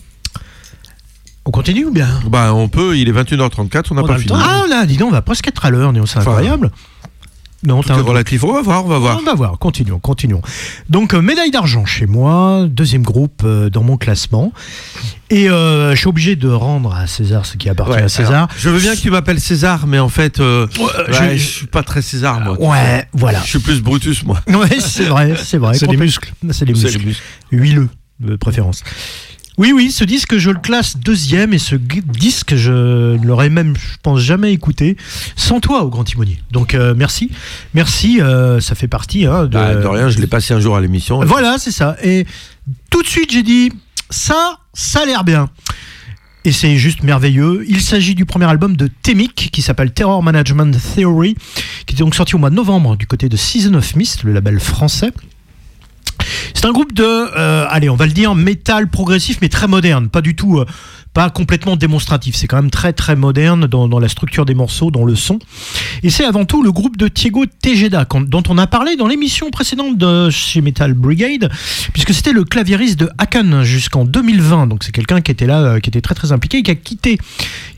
On 1.44 1.50
continue 1.50 1.84
ou 1.84 1.90
bien? 1.90 2.09
Bah, 2.28 2.54
on 2.54 2.70
peut, 2.70 2.96
il 2.96 3.10
est 3.10 3.12
21h34, 3.12 3.88
on 3.90 3.94
n'a 3.96 4.04
pas 4.04 4.16
fini. 4.16 4.32
Ah 4.34 4.64
là, 4.70 4.86
dis 4.86 4.96
donc, 4.96 5.10
on 5.10 5.12
va 5.12 5.20
presque 5.20 5.48
être 5.48 5.66
à 5.66 5.70
l'heure, 5.70 5.92
c'est 6.06 6.20
incroyable. 6.20 6.70
Non, 7.64 7.80
Tout 7.80 7.89
t'as 7.89 7.94
est 7.97 7.98
un 7.98 8.02
relatif, 8.02 8.43
on 8.43 8.52
va 8.52 8.60
voir, 8.62 8.84
on 8.84 8.89
va 8.89 8.98
voir. 8.98 9.18
On 9.20 9.24
va 9.24 9.34
voir, 9.34 9.59
continuons, 9.59 10.01
continuons. 10.01 10.43
Donc, 10.89 11.14
euh, 11.14 11.22
médaille 11.22 11.51
d'argent 11.52 11.84
chez 11.84 12.06
moi, 12.06 12.66
deuxième 12.68 13.02
groupe 13.02 13.43
euh, 13.44 13.70
dans 13.70 13.84
mon 13.84 13.97
classement. 13.97 14.52
Et 15.30 15.48
euh, 15.48 15.93
je 15.94 15.97
suis 16.01 16.09
obligé 16.09 16.34
de 16.36 16.48
rendre 16.48 16.93
à 16.94 17.06
César 17.06 17.47
ce 17.47 17.56
qui 17.56 17.68
appartient 17.68 17.93
Ouais, 17.94 18.02
à 18.02 18.09
César. 18.09 18.32
alors, 18.32 18.48
je 18.59 18.68
veux 18.68 18.80
bien 18.80 18.94
que 18.97 19.01
tu 19.01 19.10
m'appelles 19.10 19.40
César, 19.40 19.86
mais 19.86 19.98
en 20.01 20.09
fait, 20.09 20.40
euh, 20.40 20.66
Ouais, 20.78 20.84
ouais, 20.84 21.39
je- 21.39 21.43
je 21.43 21.48
suis 21.59 21.66
pas 21.66 21.82
très 21.84 22.02
César, 22.02 22.40
moi. 22.40 22.60
Ouais, 22.60 23.06
voilà. 23.12 23.40
Je 23.43 23.47
suis 23.51 23.59
plus 23.60 23.80
Brutus, 23.80 24.24
moi. 24.24 24.40
Ouais, 24.48 24.80
c'est 24.80 25.05
vrai, 25.05 25.34
c'est 25.43 25.59
vrai. 25.59 25.74
C'est 25.74 25.86
les 25.86 25.97
Complè- 25.97 26.01
muscles. 26.01 26.32
C'est 26.51 26.52
C'est 26.52 26.64
les 26.66 26.72
muscles. 26.74 27.14
Huileux, 27.52 27.89
de 28.20 28.36
préférence. 28.36 28.82
Oui, 29.58 29.72
oui, 29.72 29.90
ce 29.90 30.04
disque, 30.04 30.38
je 30.38 30.50
le 30.50 30.58
classe 30.58 30.96
deuxième 30.96 31.52
et 31.52 31.58
ce 31.58 31.74
disque, 31.74 32.54
je 32.56 33.16
ne 33.16 33.26
l'aurais 33.26 33.50
même, 33.50 33.74
je 33.76 33.96
pense, 34.02 34.20
jamais 34.20 34.52
écouté 34.52 34.96
sans 35.36 35.60
toi 35.60 35.82
au 35.82 35.90
Grand 35.90 36.04
Timonier. 36.04 36.40
Donc, 36.50 36.74
euh, 36.74 36.94
merci. 36.96 37.30
Merci, 37.74 38.20
euh, 38.22 38.60
ça 38.60 38.74
fait 38.74 38.88
partie 38.88 39.26
hein, 39.26 39.44
de, 39.44 39.48
Bah, 39.48 39.74
de 39.74 39.86
rien, 39.86 40.08
je 40.08 40.18
l'ai 40.20 40.26
passé 40.26 40.54
un 40.54 40.60
jour 40.60 40.74
à 40.74 40.80
l'émission. 40.80 41.22
Voilà, 41.24 41.58
c'est 41.58 41.70
ça. 41.70 41.96
Et 42.02 42.26
tout 42.90 43.02
de 43.02 43.06
suite, 43.06 43.30
j'ai 43.30 43.42
dit, 43.42 43.70
ça, 44.08 44.58
ça 44.72 45.00
a 45.02 45.06
l'air 45.06 45.22
bien. 45.22 45.50
Et 46.44 46.52
c'est 46.52 46.76
juste 46.76 47.02
merveilleux. 47.02 47.64
Il 47.68 47.80
s'agit 47.80 48.14
du 48.14 48.24
premier 48.24 48.46
album 48.46 48.76
de 48.76 48.88
Temic 49.02 49.50
qui 49.52 49.62
s'appelle 49.62 49.92
Terror 49.92 50.22
Management 50.22 50.76
Theory, 50.94 51.36
qui 51.86 51.94
était 51.94 52.02
donc 52.02 52.14
sorti 52.14 52.34
au 52.34 52.38
mois 52.38 52.50
de 52.50 52.56
novembre 52.56 52.96
du 52.96 53.06
côté 53.06 53.28
de 53.28 53.36
Season 53.36 53.74
of 53.74 53.94
Mist, 53.94 54.24
le 54.24 54.32
label 54.32 54.58
français. 54.58 55.12
C'est 56.54 56.66
un 56.66 56.72
groupe 56.72 56.92
de, 56.92 57.04
euh, 57.04 57.66
allez, 57.68 57.88
on 57.88 57.96
va 57.96 58.06
le 58.06 58.12
dire, 58.12 58.34
métal 58.34 58.88
progressif, 58.88 59.38
mais 59.42 59.48
très 59.48 59.68
moderne, 59.68 60.09
pas 60.09 60.20
du 60.20 60.34
tout, 60.34 60.59
euh, 60.59 60.66
pas 61.14 61.30
complètement 61.30 61.76
démonstratif. 61.76 62.34
C'est 62.34 62.46
quand 62.46 62.56
même 62.56 62.70
très 62.70 62.92
très 62.92 63.16
moderne 63.16 63.66
dans, 63.66 63.98
la 63.98 64.09
structure 64.09 64.44
des 64.44 64.54
morceaux, 64.54 64.90
dans 64.90 65.04
le 65.04 65.14
son. 65.14 65.38
Et 66.02 66.10
c'est 66.10 66.24
avant 66.24 66.44
tout 66.44 66.62
le 66.62 66.72
groupe 66.72 66.96
de 66.96 67.09
Diego 67.09 67.44
Tejeda, 67.46 68.06
dont 68.26 68.42
on 68.48 68.59
a 68.59 68.66
parlé 68.66 68.96
dans 68.96 69.06
l'émission 69.06 69.50
précédente 69.50 69.98
de 69.98 70.30
chez 70.30 70.60
Metal 70.60 70.94
Brigade, 70.94 71.50
puisque 71.92 72.14
c'était 72.14 72.32
le 72.32 72.44
claviériste 72.44 72.98
de 72.98 73.10
Haken 73.18 73.62
jusqu'en 73.62 74.04
2020. 74.04 74.68
Donc 74.68 74.84
c'est 74.84 74.92
quelqu'un 74.92 75.20
qui 75.20 75.30
était 75.30 75.46
là, 75.46 75.60
euh, 75.62 75.80
qui 75.80 75.90
était 75.90 76.00
très 76.00 76.14
très 76.14 76.32
impliqué, 76.32 76.59
et 76.59 76.62
qui 76.62 76.70
a 76.70 76.74
quitté, 76.74 77.18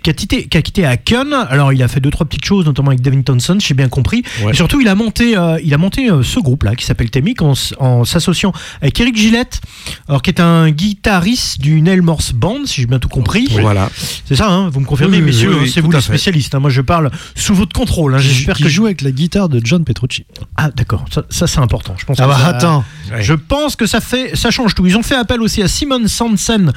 qui 0.04 0.10
a 0.10 0.12
quitté, 0.12 0.46
qui 0.46 0.56
a 0.58 0.62
quitté 0.62 0.84
Haken. 0.84 1.32
Alors 1.48 1.72
il 1.72 1.82
a 1.82 1.88
fait 1.88 1.98
deux 1.98 2.10
trois 2.10 2.26
petites 2.26 2.44
choses, 2.44 2.66
notamment 2.66 2.88
avec 2.90 3.00
Devin 3.00 3.22
Townsend, 3.22 3.58
j'ai 3.60 3.72
bien 3.74 3.88
compris. 3.88 4.22
Ouais. 4.44 4.52
Et 4.52 4.54
surtout 4.54 4.80
il 4.80 4.86
a 4.88 4.94
monté, 4.94 5.36
euh, 5.36 5.58
il 5.64 5.72
a 5.72 5.78
monté 5.78 6.10
euh, 6.10 6.22
ce 6.22 6.38
groupe-là 6.40 6.74
qui 6.76 6.84
s'appelle 6.84 7.10
Temic 7.10 7.40
en, 7.42 8.04
s'associant 8.04 8.52
avec 8.82 9.00
Eric 9.00 9.16
Gillette, 9.16 9.60
alors 10.08 10.20
qui 10.22 10.28
est 10.30 10.40
un 10.40 10.70
guitariste 10.70 11.58
du 11.60 11.80
Nail 11.80 12.02
Morse 12.02 12.32
Band, 12.32 12.66
si 12.66 12.82
j'ai 12.82 12.86
bien 12.86 12.98
tout 12.98 13.08
compris. 13.08 13.48
Voilà. 13.50 13.88
C'est 14.26 14.36
ça, 14.36 14.48
hein, 14.50 14.68
vous 14.68 14.80
me 14.80 14.84
confirmez, 14.84 15.16
Oui, 15.16 15.22
oui, 15.22 15.26
messieurs, 15.26 15.56
hein, 15.58 15.64
c'est 15.72 15.80
vous 15.80 15.90
les 15.90 16.00
spécialistes. 16.02 16.54
hein. 16.54 16.60
moi 16.60 16.68
je 16.70 16.82
parle 16.82 17.10
sous 17.34 17.54
votre 17.54 17.72
contrôle. 17.72 18.14
hein. 18.14 18.18
J'espère 18.18 18.58
que 18.58 18.68
joue 18.68 18.84
avec 18.84 19.00
la 19.00 19.10
guitare 19.10 19.48
de 19.48 19.60
John 19.64 19.84
Petrucci. 19.84 20.26
Ah 20.56 20.70
d'accord, 20.70 21.06
ça, 21.10 21.24
ça, 21.30 21.46
c'est 21.46 21.60
important. 21.60 21.94
Je 21.96 22.04
pense. 22.04 22.18
Ah 22.20 22.24
que 22.24 22.28
bah 22.28 22.38
ça- 22.38 22.48
attends. 22.48 22.84
je 23.20 23.32
pense 23.34 23.74
que 23.76 23.86
ça 23.86 24.00
fait, 24.02 24.36
ça 24.36 24.50
change 24.50 24.74
tout. 24.74 24.86
Ils 24.86 24.96
ont 24.98 25.02
fait 25.02 25.16
appel 25.16 25.40
aussi 25.40 25.62
à 25.62 25.68
Simon 25.68 26.06
Sansen, 26.06 26.72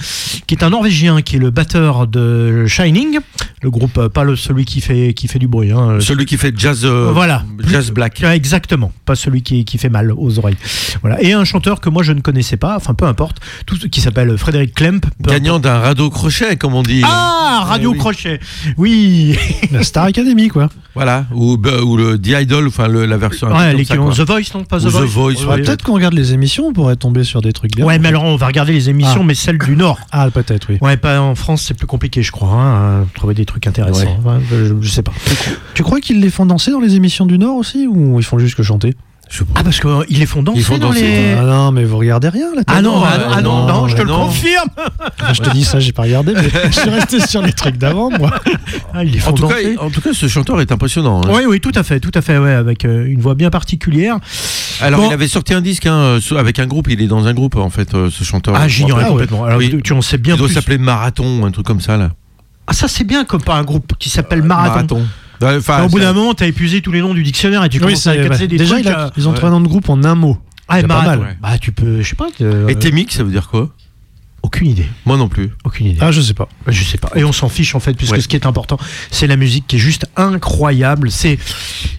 qui 0.47 0.55
est 0.55 0.63
un 0.63 0.69
Norvégien, 0.69 1.21
qui 1.21 1.35
est 1.35 1.39
le 1.39 1.49
batteur 1.51 2.07
de 2.07 2.65
Shining, 2.67 3.16
le 3.61 3.69
groupe, 3.71 3.97
euh, 3.97 4.09
pas 4.09 4.23
le, 4.23 4.35
celui 4.35 4.65
qui 4.65 4.81
fait, 4.81 5.13
qui 5.13 5.27
fait 5.27 5.39
du 5.39 5.47
bruit. 5.47 5.71
hein. 5.71 5.97
Celui 5.99 6.25
qui 6.25 6.37
fait 6.37 6.53
jazz, 6.57 6.81
euh, 6.85 7.09
Voilà. 7.13 7.43
jazz 7.67 7.91
black. 7.91 8.21
Exactement, 8.23 8.91
pas 9.05 9.15
celui 9.15 9.41
qui, 9.41 9.65
qui 9.65 9.77
fait 9.77 9.89
mal 9.89 10.11
aux 10.15 10.37
oreilles. 10.39 10.57
Voilà. 11.01 11.21
Et 11.21 11.33
un 11.33 11.43
chanteur 11.45 11.79
que 11.81 11.89
moi 11.89 12.03
je 12.03 12.11
ne 12.13 12.21
connaissais 12.21 12.57
pas, 12.57 12.75
enfin 12.75 12.93
peu 12.93 13.05
importe, 13.05 13.37
tout 13.65 13.75
ce 13.75 13.87
qui 13.87 14.01
s'appelle 14.01 14.37
Frédéric 14.37 14.73
Klemp. 14.75 15.05
Gagnant 15.21 15.59
d'un 15.59 15.79
radeau 15.79 16.09
crochet, 16.09 16.55
comme 16.55 16.73
on 16.75 16.83
dit. 16.83 17.01
Ah, 17.03 17.63
Radio 17.65 17.89
Eh 17.91 17.93
oui. 17.93 17.99
Crochet. 17.99 18.39
Oui. 18.77 19.37
La 19.71 19.83
Star 19.83 20.05
Academy, 20.05 20.47
quoi. 20.49 20.69
Voilà. 20.95 21.25
Ou, 21.33 21.57
bah, 21.57 21.81
ou 21.83 21.95
le 21.97 22.19
The 22.19 22.41
Idol, 22.41 22.67
enfin 22.67 22.87
le- 22.87 23.05
la 23.05 23.17
version. 23.17 23.47
Ouais. 23.55 23.73
The 23.83 24.21
Voice, 24.21 24.51
non 24.55 24.63
Pas 24.63 24.79
The 24.79 24.85
Ou 24.85 24.89
Voice. 24.89 25.05
Voice, 25.05 25.33
Ouais, 25.37 25.45
ouais, 25.45 25.55
ouais. 25.55 25.61
Peut-être 25.63 25.83
qu'on 25.83 25.93
regarde 25.93 26.13
les 26.13 26.33
émissions, 26.33 26.67
on 26.67 26.73
pourrait 26.73 26.95
tomber 26.95 27.23
sur 27.23 27.41
des 27.41 27.53
trucs 27.53 27.75
bien. 27.75 27.85
Ouais, 27.85 27.99
mais 27.99 28.07
alors 28.09 28.23
on 28.23 28.35
va 28.35 28.47
regarder 28.47 28.73
les 28.73 28.89
émissions, 28.89 29.21
Ah. 29.21 29.25
mais 29.25 29.35
celles 29.35 29.57
du 29.57 29.75
Nord. 29.75 29.99
Ah, 30.11 30.29
peut-être, 30.31 30.67
oui. 30.69 30.77
Ouais, 30.81 30.97
pas 30.97 31.19
en 31.21 31.35
France, 31.35 31.63
c'est 31.67 31.73
plus 31.75 31.87
compliqué, 31.87 32.21
je 32.23 32.31
crois, 32.31 32.49
hein, 32.51 33.06
trouver 33.13 33.33
des 33.33 33.45
trucs 33.45 33.67
intéressants. 33.67 34.19
Ouais, 34.25 34.35
je, 34.51 34.73
je 34.81 34.89
sais 34.89 35.03
pas. 35.03 35.13
Tu 35.73 35.83
crois 35.83 35.99
qu'ils 35.99 36.19
les 36.21 36.29
font 36.29 36.45
danser 36.45 36.71
dans 36.71 36.79
les 36.79 36.95
émissions 36.95 37.25
du 37.25 37.37
Nord 37.37 37.55
aussi 37.55 37.87
ou 37.87 38.19
ils 38.19 38.25
font 38.25 38.39
juste 38.39 38.55
que 38.55 38.63
chanter? 38.63 38.95
Je- 39.29 39.43
Ah, 39.55 39.61
parce 39.63 39.81
qu'ils 39.81 40.19
les 40.19 40.25
font 40.25 40.41
danser 40.41 40.59
Ils 40.59 40.63
font 40.63 40.77
dans 40.77 40.87
danser, 40.87 41.01
les. 41.01 41.33
Ah 41.37 41.43
non, 41.43 41.71
mais 41.73 41.83
vous 41.83 41.97
regardez 41.97 42.29
rien 42.29 42.47
là 42.55 42.61
Ah 42.65 42.81
non, 42.81 43.03
ah, 43.03 43.17
non, 43.17 43.23
ah 43.29 43.41
non, 43.41 43.67
non, 43.67 43.73
non, 43.81 43.87
je 43.89 43.97
te 43.97 44.01
le 44.01 44.07
non. 44.07 44.19
confirme. 44.27 44.69
Enfin, 44.77 45.33
Je 45.33 45.41
te 45.41 45.49
dis 45.49 45.65
ça, 45.65 45.81
j'ai 45.81 45.91
pas 45.91 46.03
regardé, 46.03 46.33
mais 46.33 46.49
je 46.71 46.79
suis 46.79 46.89
resté 46.89 47.19
sur 47.19 47.41
les 47.41 47.51
trucs 47.51 47.75
d'avant, 47.77 48.09
moi. 48.09 48.31
Ah, 48.93 49.03
ils 49.03 49.11
les 49.11 49.19
font 49.19 49.31
En 49.31 49.33
tout, 49.33 49.47
cas, 49.49 49.55
danser. 49.55 49.77
en 49.79 49.89
tout 49.89 49.99
cas, 49.99 50.13
ce 50.13 50.27
chanteur 50.29 50.61
est 50.61 50.71
impressionnant. 50.71 51.21
hein. 51.25 51.29
Oui, 51.33 51.41
oui, 51.45 51.59
tout 51.59 51.73
à 51.75 51.83
fait, 51.83 51.99
tout 51.99 52.11
à 52.13 52.21
fait, 52.21 52.37
ouais, 52.37 52.53
avec 52.53 52.85
euh, 52.85 53.05
une 53.05 53.19
voix 53.19 53.35
bien 53.35 53.49
particulière. 53.49 54.17
Alors, 54.79 55.01
Bon. 55.01 55.09
il 55.09 55.13
avait 55.13 55.27
sorti 55.27 55.53
un 55.53 55.59
disque 55.61 55.87
hein, 55.87 56.19
euh, 56.31 56.37
avec 56.37 56.59
un 56.59 56.65
groupe. 56.67 56.87
Il 56.89 57.01
est 57.01 57.07
dans 57.07 57.27
un 57.27 57.33
groupe, 57.33 57.57
en 57.57 57.69
fait, 57.69 57.95
euh, 57.95 58.09
ce 58.09 58.23
chanteur. 58.23 58.55
Ah, 58.57 58.69
j'ignorais 58.69 59.07
complètement. 59.09 59.43
Alors, 59.43 59.57
Oui. 59.57 59.75
tu, 59.83 59.91
en 59.91 60.01
sais 60.01 60.17
bien 60.17 60.35
Il 60.35 60.37
doit 60.37 60.47
s'appeler 60.47 60.77
Marathon, 60.77 61.45
un 61.45 61.51
truc 61.51 61.65
comme 61.65 61.81
ça, 61.81 61.97
là. 61.97 62.11
Ah, 62.67 62.73
ça, 62.73 62.87
c'est 62.87 63.03
bien 63.05 63.23
comme 63.25 63.41
pas 63.41 63.55
un 63.55 63.63
groupe 63.63 63.93
qui 63.97 64.09
s'appelle 64.09 64.43
Marathon. 64.43 65.05
Ouais, 65.41 65.55
enfin, 65.57 65.83
au 65.83 65.89
bout 65.89 65.99
d'un 65.99 66.13
moment, 66.13 66.33
t'as 66.33 66.47
épuisé 66.47 66.81
tous 66.81 66.91
les 66.91 66.99
noms 67.01 67.13
du 67.13 67.23
dictionnaire 67.23 67.63
et 67.63 67.69
tu 67.69 67.79
commences 67.79 68.07
à 68.07 68.15
casser 68.17 68.41
ouais. 68.41 68.47
des 68.47 68.57
Déjà, 68.57 68.73
trucs. 68.75 68.85
il 68.85 68.91
a- 68.91 69.05
euh, 69.05 69.09
ils 69.17 69.27
ont 69.27 69.31
ouais. 69.31 69.37
trouvé 69.37 69.49
un 69.51 69.55
nom 69.55 69.61
de 69.61 69.67
groupe 69.67 69.87
en 69.89 70.03
un 70.03 70.15
mot. 70.15 70.37
Ah, 70.67 70.81
pas 70.81 70.87
Marathon. 70.87 71.09
mal, 71.09 71.19
ouais. 71.19 71.37
Bah, 71.41 71.57
tu 71.59 71.71
peux, 71.71 72.01
je 72.01 72.09
sais 72.09 72.15
pas. 72.15 72.27
euh, 72.41 72.67
Et 72.67 72.75
Témic, 72.75 73.11
ça 73.13 73.23
veut 73.23 73.31
dire 73.31 73.47
quoi? 73.47 73.69
Aucune 74.43 74.67
idée. 74.67 74.85
Moi 75.05 75.15
non 75.17 75.29
plus. 75.29 75.49
Aucune 75.63 75.87
idée. 75.87 75.99
Ah, 76.01 76.11
je 76.11 76.21
sais 76.21 76.33
pas. 76.33 76.47
Je 76.67 76.83
sais 76.83 76.97
pas. 76.97 77.09
Et 77.15 77.23
on 77.23 77.31
s'en 77.31 77.49
fiche 77.49 77.75
en 77.75 77.79
fait, 77.79 77.93
puisque 77.93 78.13
Ouais. 78.13 78.21
ce 78.21 78.27
qui 78.27 78.35
est 78.35 78.45
important, 78.45 78.77
c'est 79.11 79.27
la 79.27 79.35
musique 79.37 79.65
qui 79.67 79.75
est 79.75 79.79
juste 79.79 80.06
incroyable. 80.17 81.11
C'est 81.11 81.37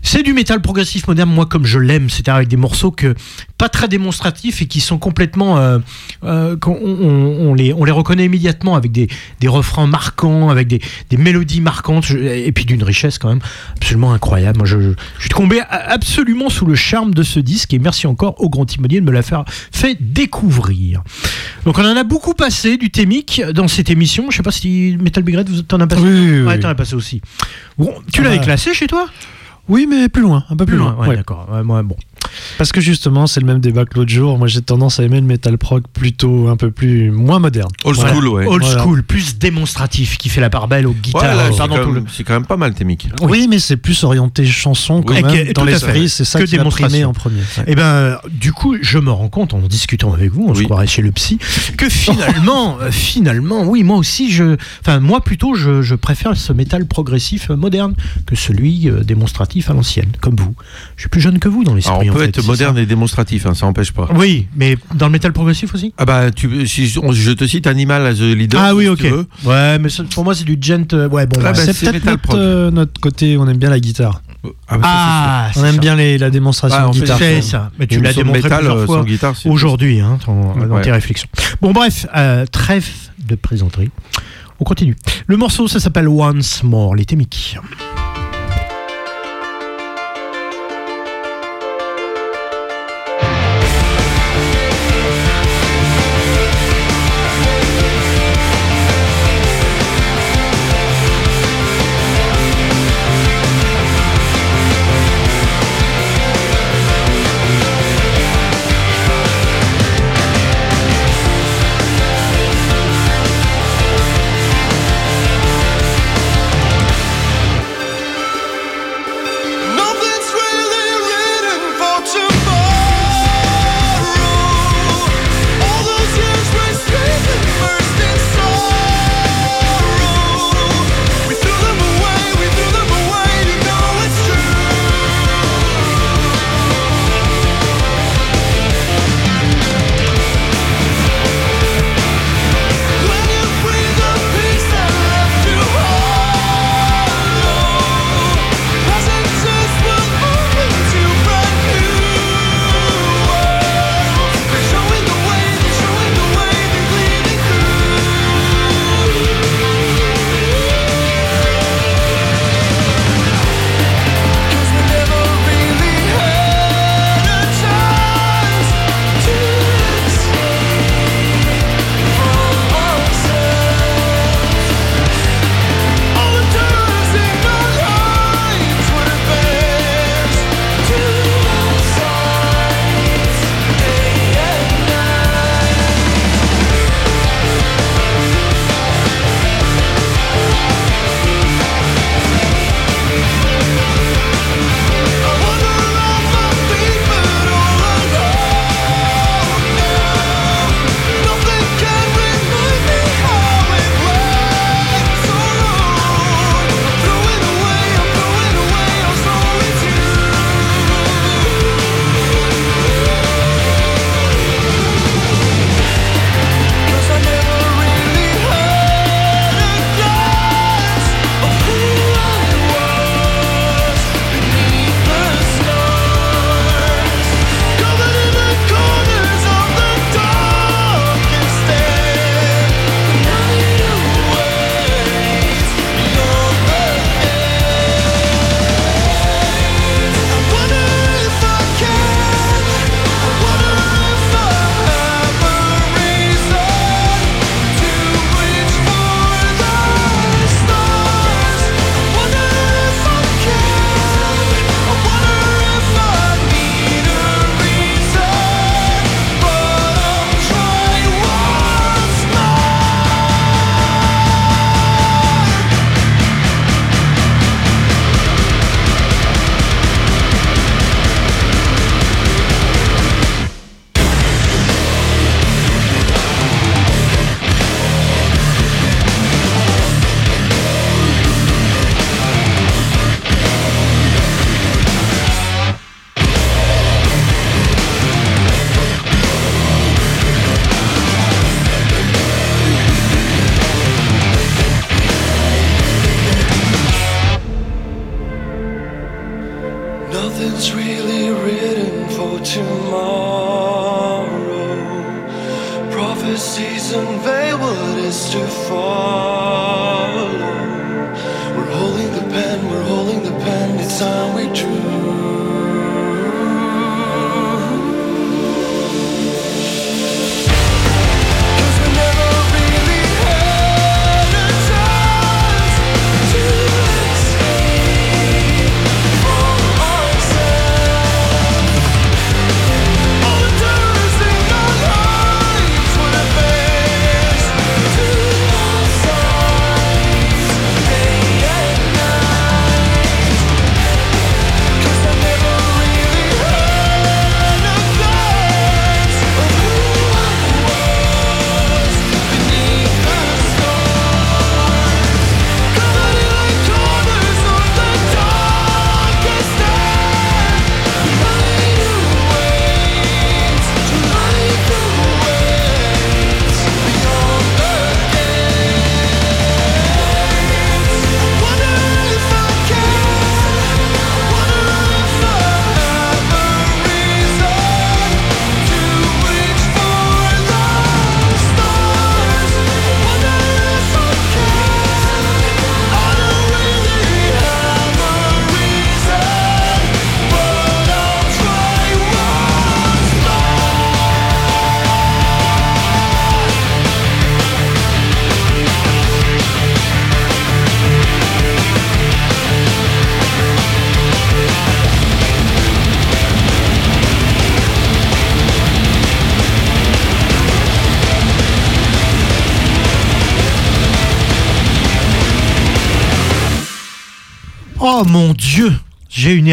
c'est 0.02 0.22
du 0.22 0.32
métal 0.32 0.60
progressif 0.62 1.06
moderne, 1.06 1.28
moi 1.30 1.46
comme 1.46 1.66
je 1.66 1.78
l'aime, 1.78 2.08
c'est-à-dire 2.08 2.34
avec 2.36 2.48
des 2.48 2.56
morceaux 2.56 2.90
que 2.90 3.14
pas 3.58 3.68
très 3.68 3.88
démonstratifs 3.88 4.62
et 4.62 4.66
qui 4.66 4.80
sont 4.80 4.96
complètement, 4.98 5.58
euh, 5.58 5.78
euh, 6.24 6.56
on, 6.66 6.70
on- 6.70 7.48
on 7.50 7.54
les 7.54 7.72
on 7.74 7.84
les 7.84 7.90
reconnaît 7.92 8.24
immédiatement 8.26 8.74
avec 8.76 8.92
des, 8.92 9.08
des 9.40 9.48
refrains 9.48 9.86
marquants, 9.86 10.48
avec 10.48 10.66
des, 10.68 10.80
des 11.10 11.16
mélodies 11.16 11.60
marquantes 11.60 12.10
et 12.10 12.50
puis 12.52 12.64
d'une 12.64 12.82
richesse 12.82 13.18
quand 13.18 13.28
même 13.28 13.40
absolument 13.76 14.12
incroyable. 14.12 14.58
Moi, 14.58 14.66
je, 14.66 14.80
je, 14.80 14.90
je 15.16 15.20
suis 15.20 15.28
tombé 15.30 15.60
absolument 15.68 16.48
sous 16.48 16.64
le 16.66 16.74
charme 16.74 17.12
de 17.12 17.22
ce 17.22 17.38
disque 17.40 17.74
et 17.74 17.78
merci 17.78 18.06
encore 18.06 18.40
au 18.40 18.48
Grand 18.48 18.64
Timonier 18.64 19.00
de 19.00 19.06
me 19.06 19.12
l'avoir 19.12 19.44
fait 19.48 19.96
découvrir. 20.00 21.02
Donc 21.64 21.78
on 21.78 21.84
en 21.84 21.96
a 21.96 22.04
beaucoup 22.04 22.34
passé 22.34 22.76
du 22.76 22.90
thémique 22.90 23.42
dans 23.54 23.68
cette 23.68 23.90
émission. 23.90 24.30
Je 24.30 24.36
sais 24.38 24.42
pas 24.42 24.52
si 24.52 24.96
Metal 25.00 25.22
Big 25.22 25.36
Red, 25.36 25.48
vous 25.50 25.62
t'en 25.62 25.80
as 25.80 25.86
passé. 25.86 26.02
Oui, 26.02 26.10
oui, 26.10 26.40
Ouais, 26.42 26.54
oui. 26.54 26.60
t'en 26.60 26.68
as 26.68 26.74
passé 26.74 26.94
aussi. 26.94 27.20
Bon, 27.76 27.92
tu 28.12 28.22
l'avais 28.22 28.40
classé 28.40 28.74
chez 28.74 28.86
toi? 28.86 29.08
Oui, 29.68 29.86
mais 29.86 30.08
plus 30.08 30.22
loin, 30.22 30.44
un 30.48 30.56
peu 30.56 30.64
plus, 30.64 30.76
loin. 30.76 30.94
Ouais, 30.94 31.08
ouais. 31.08 31.16
d'accord. 31.16 31.46
Ouais, 31.50 31.62
moi, 31.62 31.82
bon. 31.82 31.96
Parce 32.56 32.72
que 32.72 32.80
justement, 32.80 33.26
c'est 33.26 33.40
le 33.40 33.46
même 33.46 33.60
débat 33.60 33.84
que 33.84 33.94
l'autre 33.98 34.10
jour. 34.10 34.38
Moi, 34.38 34.48
j'ai 34.48 34.60
tendance 34.62 34.98
à 35.00 35.04
aimer 35.04 35.20
le 35.20 35.26
metal 35.26 35.58
prog 35.58 35.84
plutôt 35.92 36.48
un 36.48 36.56
peu 36.56 36.70
plus 36.70 37.10
moins 37.10 37.38
moderne. 37.38 37.70
Old 37.84 37.96
Voilà. 37.96 38.12
school, 38.12 38.28
ouais. 38.28 38.46
Old 38.46 38.62
Voilà. 38.62 38.82
school, 38.82 39.02
plus 39.02 39.38
démonstratif, 39.38 40.18
qui 40.18 40.28
fait 40.28 40.40
la 40.40 40.50
part 40.50 40.68
belle 40.68 40.86
aux 40.86 40.92
guitares. 40.94 41.22
euh, 41.24 41.50
c'est 41.52 41.58
quand, 41.68 41.76
le- 41.76 41.92
même- 41.92 42.06
c'est 42.12 42.24
quand 42.24 42.34
même 42.34 42.46
pas 42.46 42.56
mal, 42.56 42.74
Témic. 42.74 43.08
Oui, 43.22 43.46
mais 43.48 43.58
c'est 43.58 43.76
plus 43.76 44.02
orienté 44.04 44.44
chanson 44.46 45.02
quand 45.02 45.14
Oui, 45.14 45.22
même. 45.22 45.52
dans 45.52 45.64
l'esprit, 45.64 46.08
c'est 46.08 46.24
ça 46.24 46.38
Que 46.40 46.44
qui 46.44 46.56
primer 46.58 47.04
en 47.04 47.12
premier. 47.12 47.40
Ouais. 47.58 47.64
Eh 47.68 47.74
ben, 47.74 48.18
du 48.30 48.52
coup, 48.52 48.76
je 48.80 48.98
me 48.98 49.10
rends 49.10 49.28
compte 49.28 49.54
en 49.54 49.60
discutant 49.60 50.12
avec 50.12 50.32
vous, 50.32 50.46
on 50.48 50.54
se 50.54 50.60
Oui. 50.60 50.64
croirait 50.64 50.86
chez 50.86 51.02
le 51.02 51.12
psy, 51.12 51.38
que 51.76 51.88
finalement, 51.88 52.78
euh, 52.80 52.90
finalement, 52.90 53.64
oui, 53.64 53.82
moi 53.84 53.96
aussi, 53.96 54.30
je, 54.30 54.56
enfin, 54.80 55.00
moi 55.00 55.20
plutôt, 55.20 55.54
je, 55.54 55.82
je 55.82 55.94
préfère 55.94 56.36
ce 56.36 56.52
métal 56.52 56.86
progressif 56.86 57.50
euh, 57.50 57.56
moderne 57.56 57.94
que 58.26 58.34
celui 58.36 58.90
démonstratif 59.04 59.70
à 59.70 59.74
l'ancienne, 59.74 60.10
comme 60.20 60.36
vous. 60.36 60.54
Je 60.96 61.02
suis 61.02 61.08
plus 61.08 61.20
jeune 61.20 61.38
que 61.38 61.48
vous 61.48 61.64
dans 61.64 61.74
l'esprit. 61.74 62.07
On 62.08 62.12
en 62.12 62.16
peut 62.16 62.22
fait, 62.22 62.28
être 62.38 62.46
moderne 62.46 62.78
et 62.78 62.86
démonstratif, 62.86 63.46
hein, 63.46 63.54
ça 63.54 63.66
n'empêche 63.66 63.92
pas. 63.92 64.08
Oui, 64.14 64.46
mais 64.56 64.76
dans 64.94 65.06
le 65.06 65.12
métal 65.12 65.32
progressif 65.32 65.74
aussi? 65.74 65.92
Ah 65.98 66.04
bah, 66.04 66.30
tu, 66.30 66.66
si 66.66 66.94
on- 67.02 67.12
je 67.12 67.30
te 67.32 67.46
cite 67.46 67.66
Animal 67.66 68.06
as 68.06 68.14
the 68.14 68.20
leader. 68.34 68.60
ah 68.60 68.74
oui, 68.74 68.84
si 68.84 68.90
ok. 68.90 68.98
tu 68.98 69.08
veux. 69.10 69.26
Ouais, 69.44 69.78
mais 69.78 69.88
ça, 69.88 70.04
pour 70.04 70.24
moi, 70.24 70.34
c'est 70.34 70.44
du 70.44 70.58
gent. 70.60 70.92
euh, 70.94 71.08
ouais, 71.08 71.26
bon. 71.26 71.40
Ah 71.42 71.52
ouais. 71.52 71.52
bah, 71.52 71.72
c'est 71.72 71.90
peut-être 71.90 72.04
notre, 72.04 72.36
euh, 72.38 72.70
notre 72.70 73.00
côté, 73.00 73.36
on 73.36 73.46
aime 73.48 73.58
bien 73.58 73.70
la 73.70 73.80
guitare. 73.80 74.22
Ah, 74.68 74.78
bah, 74.78 74.82
ça, 74.82 74.88
Ah, 74.90 75.50
On 75.56 75.60
c'est 75.60 75.68
aime 75.68 75.74
ça. 75.74 75.80
bien 75.80 75.96
les, 75.96 76.16
la 76.18 76.30
démonstration 76.30 76.90
de 76.90 76.94
fait 76.94 77.00
guitare. 77.00 77.18
C'est 77.18 77.42
ça. 77.42 77.70
Mais 77.78 77.86
tu 77.86 78.00
l'as 78.00 78.12
démontré 78.12 78.42
métal, 78.42 78.58
plusieurs 78.58 78.76
euh, 78.78 78.86
fois 78.86 78.98
sans 78.98 79.04
guitare, 79.04 79.36
c'est- 79.36 79.48
aujourd'hui, 79.48 80.00
hein, 80.00 80.18
ton- 80.24 80.54
dans 80.66 80.80
tes 80.80 80.92
réflexions. 80.92 81.28
Bon, 81.60 81.72
bref, 81.72 82.06
euh, 82.16 82.46
trêve 82.46 82.86
de 83.26 83.34
plaisanterie. 83.34 83.90
On 84.60 84.64
continue. 84.64 84.96
Le 85.26 85.36
morceau, 85.36 85.68
ça 85.68 85.80
s'appelle 85.80 86.08
Once 86.08 86.62
More, 86.62 86.94
les 86.96 87.04
Témiques. 87.04 87.56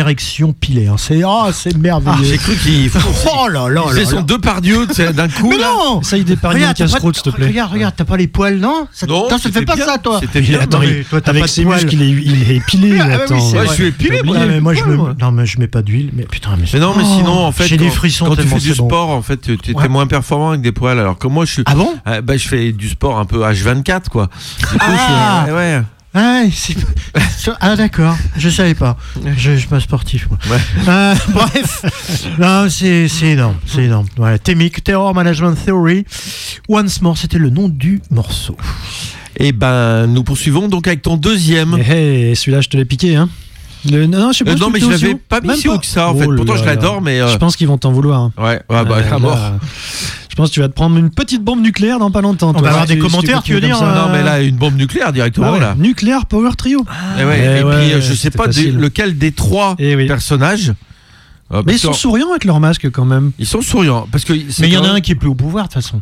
Érection 0.06 0.54
pilaire. 0.54 0.96
C'est 0.98 1.24
oh, 1.26 1.46
c'est 1.52 1.72
Ah, 1.74 1.78
merveilleux. 1.80 2.24
j'ai 2.24 2.38
cru 2.38 2.56
qu'il 2.56 2.92
oh 3.36 3.48
là 3.48 3.68
là 3.70 3.82
il 3.92 3.98
là 3.98 4.06
son 4.06 4.22
deux 4.22 4.38
par 4.38 4.62
Dieu 4.62 4.86
d'un 4.86 5.28
coup. 5.28 5.50
Mais 5.50 5.58
là. 5.58 5.72
non 5.76 6.02
Essaye 6.02 6.24
d'épargner 6.24 6.60
une 6.60 6.66
Regarde, 6.68 6.78
t'as 6.78 6.84
pas 6.86 6.92
casse-croûte, 6.92 7.16
s'il 7.16 7.24
te 7.24 7.30
plaît. 7.32 7.48
Regarde, 7.48 7.72
regarde, 7.74 7.94
t'as 7.98 8.06
pas 8.06 8.18
les 8.18 8.28
poils, 8.28 8.58
non 8.60 8.88
ça, 8.92 9.08
Non, 9.08 9.28
ça 9.30 9.38
te 9.38 9.42
c'était 9.42 9.60
fait 9.62 9.66
pas 9.66 9.76
bien, 9.76 9.86
ça, 9.86 9.98
toi 9.98 10.20
c'était 10.22 10.40
Il- 10.40 10.46
bien. 10.50 10.60
attends, 10.60 10.82
il- 10.84 11.04
toi, 11.06 11.20
avec 11.26 11.42
pas 11.42 11.48
de 11.48 11.52
ses 11.52 11.66
muscles, 11.66 11.94
il 11.94 12.02
est, 12.04 12.10
il 12.12 12.52
épilé. 12.52 13.00
Ah, 13.00 13.18
vrai. 13.18 13.68
je 13.68 13.74
suis 13.74 13.86
épilé, 13.88 14.22
moi. 14.24 14.38
Moi, 14.62 14.74
je 14.76 14.84
me... 14.84 14.96
moi. 14.96 15.16
Non, 15.20 15.32
mais 15.32 15.46
je 15.48 15.60
mets 15.60 15.68
pas 15.68 15.82
d'huile. 15.82 16.12
Mais 16.14 16.24
putain, 16.24 16.52
mais, 16.58 16.66
Mais 16.72 16.80
non, 16.80 16.94
mais 16.96 17.04
Oh, 17.06 17.16
sinon, 17.18 17.46
en 17.46 17.52
fait, 17.52 17.68
des 17.76 17.78
quand- 17.86 17.90
frissons 17.92 18.26
quand 18.28 18.36
tu 18.36 18.44
fais 18.48 18.60
du 18.60 18.74
sport, 18.76 19.10
en 19.10 19.22
fait, 19.24 19.42
tu 19.42 19.54
étais 19.54 19.88
moins 19.90 20.06
performant 20.08 20.50
avec 20.50 20.62
des 20.62 20.72
poils. 20.72 21.00
Alors 21.00 21.18
que 21.18 21.28
moi, 21.28 21.46
je 21.46 21.52
suis. 21.54 21.64
Ah 21.66 21.74
bon 21.76 21.94
Ah, 22.06 22.22
bah, 22.22 22.38
je 22.38 22.48
fais 22.48 22.72
du 22.72 22.90
sport 22.90 23.18
un 23.18 23.26
peu 23.26 23.40
H24, 23.44 24.10
quoi. 24.10 24.30
Du 24.60 24.66
coup, 24.68 24.78
Ah. 24.80 25.46
je-. 25.48 25.52
Ah, 25.52 25.82
ouais, 26.44 26.50
c'est- 26.54 26.76
ah 27.60 27.76
d'accord, 27.76 28.16
je 28.38 28.50
savais 28.50 28.74
pas. 28.76 28.98
Je, 29.38 29.52
je 29.54 29.58
suis 29.58 29.68
pas 29.68 29.80
sportif. 29.80 30.28
Moi. 30.30 30.40
Ouais. 30.50 30.62
Euh, 30.88 31.16
bref, 31.30 31.86
non, 32.40 32.68
c'est 32.70 33.08
c'est 33.08 33.28
énorme, 33.32 33.56
c'est 33.66 33.84
énorme. 33.84 34.08
Terror 34.84 35.14
Management 35.14 35.56
Theory. 35.66 36.06
Once 36.70 37.02
more, 37.02 37.18
c'était 37.18 37.38
le 37.38 37.50
nom 37.50 37.70
du 37.70 38.02
morceau. 38.12 38.58
Et 39.38 39.52
ben, 39.52 40.08
nous 40.08 40.24
poursuivons 40.24 40.68
donc 40.70 40.88
avec 40.88 41.02
ton 41.02 41.18
deuxième. 41.18 41.76
Eh, 41.78 41.92
hey, 42.30 42.36
celui-là, 42.36 42.62
je 42.62 42.70
te 42.70 42.78
l'ai 42.78 42.86
piqué, 42.86 43.16
hein. 43.16 43.30
Le- 43.92 44.08
non, 44.08 44.32
je 44.32 44.40
sais 44.40 44.44
pas 44.46 44.52
Euh, 44.52 44.56
si 44.56 44.62
non, 44.62 44.68
tu 44.68 44.74
mais 44.74 44.80
le 44.80 44.86
je 44.86 44.92
aussi 44.94 45.02
l'avais 45.04 45.14
haut. 45.14 45.20
pas 45.30 45.42
mis 45.42 45.48
Même 45.50 45.58
si 45.58 45.68
haut 45.68 45.78
que 45.78 45.86
ça, 45.86 46.10
en 46.10 46.16
fait. 46.16 46.26
Oh 46.26 46.34
Pourtant, 46.36 46.54
là 46.54 46.60
je 46.60 46.66
là. 46.66 46.74
l'adore, 46.76 47.02
mais. 47.02 47.20
euh, 47.22 47.28
Je 47.28 47.38
pense 47.38 47.56
qu'ils 47.56 47.68
vont 47.68 47.78
t'en 47.78 47.92
vouloir. 47.92 48.20
hein. 48.22 48.34
Ouais, 48.38 48.46
ouais, 48.46 48.86
bah, 48.86 48.86
Euh, 48.98 49.14
à 49.14 49.20
mort. 49.20 49.38
Je 50.36 50.42
pense 50.42 50.50
que 50.50 50.56
tu 50.56 50.60
vas 50.60 50.68
te 50.68 50.74
prendre 50.74 50.98
une 50.98 51.12
petite 51.12 51.42
bombe 51.46 51.62
nucléaire 51.62 51.98
dans 51.98 52.12
pas 52.12 52.20
longtemps. 52.20 52.52
On 52.54 52.62
va 52.62 52.68
avoir 52.68 52.86
des 52.86 52.96
tu 52.96 53.00
commentaires, 53.02 53.42
tu 53.42 53.54
veux 53.54 53.62
dire, 53.62 53.82
euh, 53.82 53.96
Non, 53.96 54.12
mais 54.12 54.22
là, 54.22 54.42
une 54.42 54.58
bombe 54.58 54.76
nucléaire 54.76 55.14
directement, 55.14 55.46
Bah 55.48 55.54
ouais, 55.54 55.60
là. 55.62 55.76
Nucléaire 55.78 56.26
Power 56.26 56.50
Trio. 56.58 56.86
Et, 57.18 57.24
ouais, 57.24 57.40
Eh 57.42 57.60
et 57.60 57.64
ouais, 57.64 57.76
puis, 57.86 57.94
euh, 57.94 58.02
je 58.02 58.14
sais 58.14 58.32
pas 58.32 58.48
lequel 58.48 59.18
des 59.18 59.32
trois 59.32 59.76
Eh 59.80 59.96
oui. 59.96 60.08
personnages. 60.08 60.74
euh, 61.54 61.64
Mais 61.66 61.76
ils 61.76 61.80
sont 61.80 61.94
souriants 61.94 62.32
avec 62.32 62.44
leur 62.44 62.60
masque 62.60 62.90
quand 62.92 63.06
même. 63.06 63.32
ils 63.40 63.46
sont 63.46 63.62
souriants. 63.62 64.10
Parce 64.12 64.26
que 64.26 64.34
Mais 64.34 64.68
il 64.68 64.74
y 64.74 64.76
en 64.78 64.82
a 64.84 64.88
même- 64.88 64.96
un 64.98 65.00
qui 65.00 65.14
est 65.14 65.16
plus 65.16 65.30
au 65.30 65.36
pouvoir 65.36 65.70
de 65.70 65.74
toute 65.74 65.82
façon. 65.82 66.02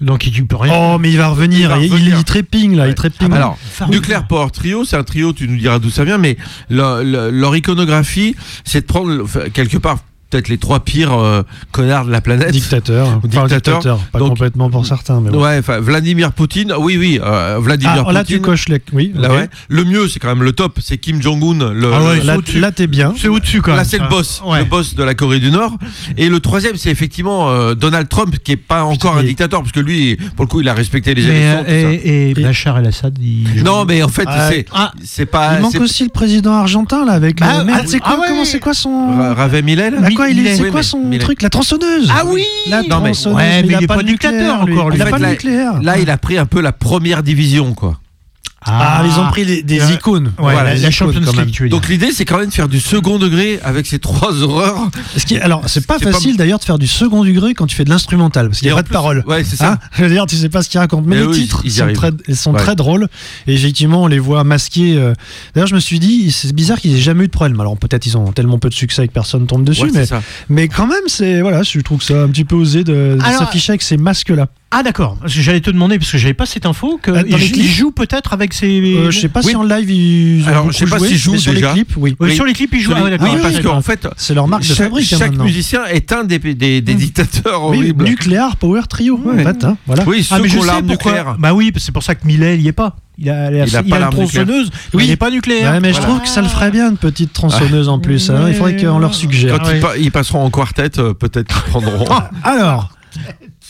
Donc 0.00 0.26
il 0.26 0.44
peut 0.44 0.56
rien. 0.56 0.74
Oh, 0.76 0.98
mais 0.98 1.12
il 1.12 1.16
va 1.18 1.28
revenir. 1.28 1.60
Il 1.60 1.68
va 1.68 1.78
Il, 1.78 1.92
revenir. 1.92 2.18
il 2.18 2.24
trépigne 2.24 2.74
là, 2.76 2.82
Ouais. 2.82 2.88
il 2.88 2.94
trépigne. 2.96 3.32
Alors, 3.32 3.56
Nuclear 3.88 4.26
Power 4.26 4.48
Trio, 4.52 4.84
c'est 4.84 4.96
un 4.96 5.04
trio, 5.04 5.32
tu 5.32 5.46
nous 5.46 5.56
diras 5.56 5.78
d'où 5.78 5.90
ça 5.90 6.02
vient, 6.02 6.18
mais 6.18 6.36
le- 6.68 7.04
le- 7.04 7.30
leur 7.30 7.54
iconographie, 7.54 8.34
c'est 8.64 8.80
de 8.80 8.86
prendre 8.86 9.24
quelque 9.52 9.76
part 9.78 9.98
peut-être 10.32 10.48
les 10.48 10.58
trois 10.58 10.80
pires 10.80 11.12
euh, 11.12 11.42
connards 11.72 12.06
de 12.06 12.10
la 12.10 12.20
planète. 12.20 12.50
dictateur. 12.50 13.06
Enfin, 13.24 13.28
Dictateur. 13.28 13.78
dictateur. 13.78 13.98
Pas 14.12 14.18
Donc- 14.18 14.30
complètement 14.30 14.70
pour 14.70 14.86
certains, 14.86 15.20
mais. 15.20 15.30
Ouais, 15.30 15.60
Vladimir 15.60 16.32
Poutine, 16.32 16.72
oui, 16.78 16.96
oui, 16.98 17.20
euh, 17.22 17.58
Vladimir 17.60 18.04
Ah, 18.08 18.12
là, 18.12 18.24
tu 18.24 18.40
coches 18.40 18.68
les. 18.68 18.80
Oui, 18.92 19.12
Là, 19.14 19.30
ouais. 19.30 19.48
Le 19.68 19.84
mieux, 19.84 20.08
c'est 20.08 20.18
quand 20.18 20.28
même 20.28 20.42
le 20.42 20.52
top, 20.52 20.78
c'est 20.82 20.96
Kim 20.98 21.20
Jong-un. 21.22 21.72
Le, 21.72 21.90
Ah 21.92 22.02
ouais, 22.02 22.16
le- 22.16 22.20
ils 22.22 22.26
Là, 22.26 22.36
là, 22.60 22.72
t'es 22.72 22.86
bien. 22.86 23.12
C'est 23.16 23.28
au-dessus 23.28 23.60
quand 23.62 23.72
même. 23.72 23.78
Là, 23.78 23.84
c'est 23.84 23.98
le 23.98 24.04
ça. 24.04 24.10
boss, 24.10 24.42
Ouais. 24.44 24.58
le 24.60 24.64
boss 24.64 24.94
de 24.94 25.02
la 25.04 25.14
Corée 25.14 25.38
du 25.38 25.50
Nord. 25.50 25.76
Et 26.16 26.28
le 26.28 26.40
troisième, 26.40 26.76
c'est 26.76 26.90
effectivement 26.90 27.50
euh, 27.50 27.74
Donald 27.74 28.08
Trump, 28.08 28.34
qui 28.42 28.52
est 28.52 28.56
pas 28.56 28.84
encore 28.84 29.16
un 29.16 29.22
mais- 29.22 29.28
dictateur, 29.28 29.60
parce 29.60 29.72
que 29.72 29.80
lui, 29.80 30.16
pour 30.36 30.44
le 30.44 30.48
coup, 30.48 30.60
il 30.60 30.68
a 30.68 30.74
respecté 30.74 31.14
les 31.14 31.24
élections. 31.26 31.64
euh, 31.68 31.96
et, 32.02 32.30
et 32.30 32.34
Bachar 32.34 32.78
el-Assad, 32.78 33.16
il... 33.20 33.62
Non, 33.62 33.84
mais 33.84 34.02
en 34.02 34.08
fait, 34.08 34.24
Ah, 34.26 34.48
c'est 34.50 34.64
ah, 34.72 34.92
c'est 35.04 35.26
pas. 35.26 35.56
Il 35.56 35.62
manque 35.62 35.74
aussi 35.80 36.04
le 36.04 36.10
président 36.10 36.52
argentin 36.54 37.04
là 37.04 37.12
avec. 37.12 37.40
Bah, 37.40 37.64
ah, 37.68 37.80
c'est 37.86 37.98
quoi 38.00 38.18
ah. 38.22 38.24
Comment 38.28 38.44
c'est 38.44 38.60
quoi 38.60 38.74
son. 38.74 39.16
Ra- 39.16 39.34
Ravet 39.34 39.62
Millet 39.62 39.90
Bah 39.90 40.08
quoi, 40.22 40.30
il 40.30 40.38
est, 40.38 40.42
Millet. 40.42 40.56
c'est 40.56 40.70
quoi 40.70 40.82
son 40.82 41.10
truc 41.18 41.42
La 41.42 41.50
tronçonneuse 41.50 42.10
Ah 42.14 42.24
oui 42.26 42.44
La 42.68 42.82
Non, 42.82 43.00
mais- 43.00 43.10
tronçonneuse, 43.12 43.36
ouais, 43.36 43.62
mais 43.62 43.68
il 43.68 43.74
a 43.74 43.78
il 43.78 43.84
est 43.84 43.86
pas 43.86 43.96
de 43.98 44.02
nucléaire, 44.02 44.54
encore, 44.60 44.90
lui. 44.90 44.96
Il 44.98 45.02
a 45.02 45.06
En 45.06 45.10
pas 45.10 45.18
de 45.18 45.26
nucléaire. 45.26 45.82
Là, 45.82 45.98
il 45.98 46.10
a 46.10 46.16
pris 46.18 46.38
un 46.38 46.46
peu 46.46 46.60
la 46.60 46.72
première 46.72 47.22
division, 47.22 47.74
quoi. 47.74 47.98
Ah, 48.64 49.02
ils 49.04 49.18
ont 49.20 49.26
pris 49.28 49.44
les- 49.44 49.62
des 49.62 49.80
Euh, 49.80 49.90
icônes. 49.92 50.26
Ouais, 50.38 50.52
Voilà, 50.52 50.74
la, 50.74 50.90
Champions. 50.90 51.20
League, 51.20 51.50
tu 51.52 51.62
veux 51.64 51.68
dire. 51.68 51.76
Donc 51.78 51.88
l'idée, 51.88 52.10
c'est 52.12 52.24
quand 52.24 52.38
même 52.38 52.48
de 52.48 52.54
faire 52.54 52.68
du 52.68 52.80
second 52.80 53.18
degré 53.18 53.58
avec 53.64 53.86
ces 53.86 53.98
trois 53.98 54.40
horreurs. 54.42 54.88
Ce 55.16 55.24
qui 55.26 55.34
est- 55.34 55.40
alors, 55.40 55.62
c'est 55.66 55.86
pas 55.86 55.96
C'est 55.98 56.04
pas- 56.06 56.12
facile 56.12 56.36
d'ailleurs 56.36 56.58
de 56.58 56.64
faire 56.64 56.78
du 56.78 56.86
second 56.86 57.24
degré 57.24 57.54
quand 57.54 57.66
tu 57.66 57.74
fais 57.76 57.84
de 57.84 57.90
l'instrumental, 57.90 58.48
parce 58.48 58.60
qu'il 58.60 58.68
n'y 58.68 58.72
a 58.72 58.76
pas 58.76 58.82
de 58.82 58.88
parole. 58.88 59.24
Ouais, 59.26 59.42
c'est 59.44 59.56
ça. 59.56 59.72
Hein 59.72 59.78
je 59.96 60.04
veux 60.04 60.10
dire, 60.10 60.26
tu 60.26 60.36
sais 60.36 60.48
pas 60.48 60.62
ce 60.62 60.68
qu'ils 60.68 60.80
racontent. 60.80 61.02
Mais, 61.06 61.16
Mais 61.16 61.22
les 61.22 61.26
eux, 61.28 61.34
ils- 61.36 61.42
titres 61.42 61.62
ils 61.64 61.72
sont, 61.72 61.92
très, 61.92 62.10
ils 62.28 62.36
sont 62.36 62.52
Ouais. 62.52 62.58
très 62.60 62.76
drôles. 62.76 63.08
Et 63.46 63.54
effectivement, 63.54 64.02
on 64.04 64.06
les 64.06 64.18
voit 64.18 64.44
masqués. 64.44 64.96
euh. 64.96 65.14
D'ailleurs, 65.54 65.68
je 65.68 65.74
me 65.74 65.80
suis 65.80 65.98
dit, 65.98 66.30
c'est 66.30 66.52
bizarre 66.54 66.80
qu'ils 66.80 66.94
aient 66.96 67.00
jamais 67.00 67.24
eu 67.24 67.26
de 67.28 67.32
problème. 67.32 67.58
Alors, 67.60 67.76
peut-être 67.76 68.06
ils 68.06 68.16
ont 68.16 68.32
tellement 68.32 68.58
peu 68.58 68.68
de 68.68 68.74
succès 68.74 69.06
que 69.08 69.12
personne 69.12 69.46
tombe 69.46 69.64
dessus, 69.64 69.82
Ouais, 69.82 69.90
c'est 69.92 69.98
mais, 70.00 70.06
ça. 70.06 70.22
mais 70.48 70.68
quand 70.68 70.86
même, 70.86 71.02
c'est 71.08 71.40
voilà, 71.40 71.62
je 71.62 71.80
trouve 71.80 72.02
ça 72.02 72.22
un 72.22 72.28
petit 72.28 72.44
peu 72.44 72.54
osé 72.56 72.84
de, 72.84 73.16
de 73.18 73.20
s'afficher 73.38 73.72
avec 73.72 73.82
ces 73.82 73.96
masques-là. 73.96 74.46
Ah 74.74 74.82
d'accord, 74.82 75.18
Parce 75.20 75.34
que 75.34 75.40
j'allais 75.42 75.60
te 75.60 75.70
demander, 75.70 75.98
parce 75.98 76.10
que 76.10 76.16
j'avais 76.16 76.32
pas 76.32 76.46
cette 76.46 76.64
info, 76.64 76.98
que 77.02 77.10
Ah, 77.10 77.22
dans 77.24 77.36
les 77.36 77.44
il, 77.44 77.52
clips 77.52 77.64
il 77.66 77.70
joue 77.70 77.90
peut-être 77.90 78.32
avec 78.32 78.51
ses... 78.54 78.80
Euh, 78.96 79.10
je 79.10 79.18
sais 79.20 79.28
pas 79.28 79.40
Oui. 79.40 79.50
si 79.50 79.56
en 79.56 79.62
live 79.62 79.90
ils 79.90 80.44
ont 80.44 80.48
Alors, 80.48 80.62
beaucoup 80.64 80.72
je 80.72 80.78
sais 80.78 80.86
pas 80.86 80.98
joué, 80.98 81.08
s'ils 81.08 81.16
jouent 81.18 81.36
sur 81.36 81.52
déjà. 81.52 81.68
les 81.68 81.72
clips, 81.84 81.96
oui. 81.96 82.16
Oui, 82.20 82.28
Oui. 82.30 82.34
Sur 82.36 82.44
les 82.44 82.52
clips, 82.52 82.70
il 82.74 82.80
joue. 82.80 82.92
Celui- 82.92 83.02
Ah, 83.14 83.16
oui, 83.22 83.30
Ah, 83.34 83.38
parce 83.42 83.60
qu'en 83.60 83.80
fait, 83.82 84.08
C'est 84.16 84.34
leur 84.34 84.48
marque 84.48 84.62
de 84.62 84.68
chaque, 84.68 84.76
fabrique. 84.88 85.12
hein, 85.12 85.16
chaque 85.18 85.28
maintenant. 85.30 85.44
musicien 85.44 85.84
est 85.86 86.12
un 86.12 86.24
des, 86.24 86.38
des, 86.38 86.54
des 86.80 86.94
dictateurs 86.94 87.68
Oui, 87.68 87.78
horribles. 87.78 88.04
nucléaire 88.04 88.56
Power 88.56 88.82
Trio, 88.88 89.18
Ouais. 89.24 89.40
en 89.40 89.44
fait. 89.44 89.64
hein, 89.64 89.76
voilà. 89.86 90.04
Oui, 90.06 90.26
Ah, 90.30 90.38
mais 90.40 90.48
je 90.48 90.58
sais 90.58 90.82
pourquoi. 90.86 91.36
Bah 91.38 91.54
oui, 91.54 91.72
c'est 91.76 91.92
pour 91.92 92.02
ça 92.02 92.14
que 92.14 92.26
Millet, 92.26 92.56
il 92.56 92.62
y 92.62 92.68
est 92.68 92.72
pas. 92.72 92.96
Il 93.18 93.28
a, 93.28 93.50
il 93.50 93.60
a, 93.60 93.66
Il 93.66 93.76
a 93.76 93.82
il 93.84 93.90
pas 93.90 93.96
a 93.96 94.00
nucléaire. 94.00 94.10
tronçonneuse, 94.10 94.70
Oui. 94.94 95.04
il 95.04 95.10
n'est 95.10 95.16
pas 95.16 95.30
nucléaire. 95.30 95.72
Ouais, 95.72 95.80
mais 95.80 95.92
je 95.92 96.00
trouve 96.00 96.20
que 96.22 96.28
ça 96.28 96.40
le 96.40 96.48
ferait 96.48 96.70
bien 96.70 96.90
une 96.90 96.96
petite 96.96 97.32
tronçonneuse 97.32 97.88
en 97.88 97.98
plus. 97.98 98.30
hein. 98.30 98.46
Il 98.48 98.54
faudrait 98.54 98.76
qu'on 98.76 98.98
leur 98.98 99.14
suggère. 99.14 99.58
Quand 99.58 99.64
Ah 99.66 99.70
ils, 99.70 99.74
ouais. 99.74 99.80
pa- 99.80 99.96
ils 99.98 100.10
passeront 100.10 100.42
en 100.44 100.50
quartet, 100.50 100.98
euh, 100.98 101.12
peut-être 101.12 101.46
qu'ils 101.52 101.70
prendront. 101.70 102.06
Alors, 102.42 102.90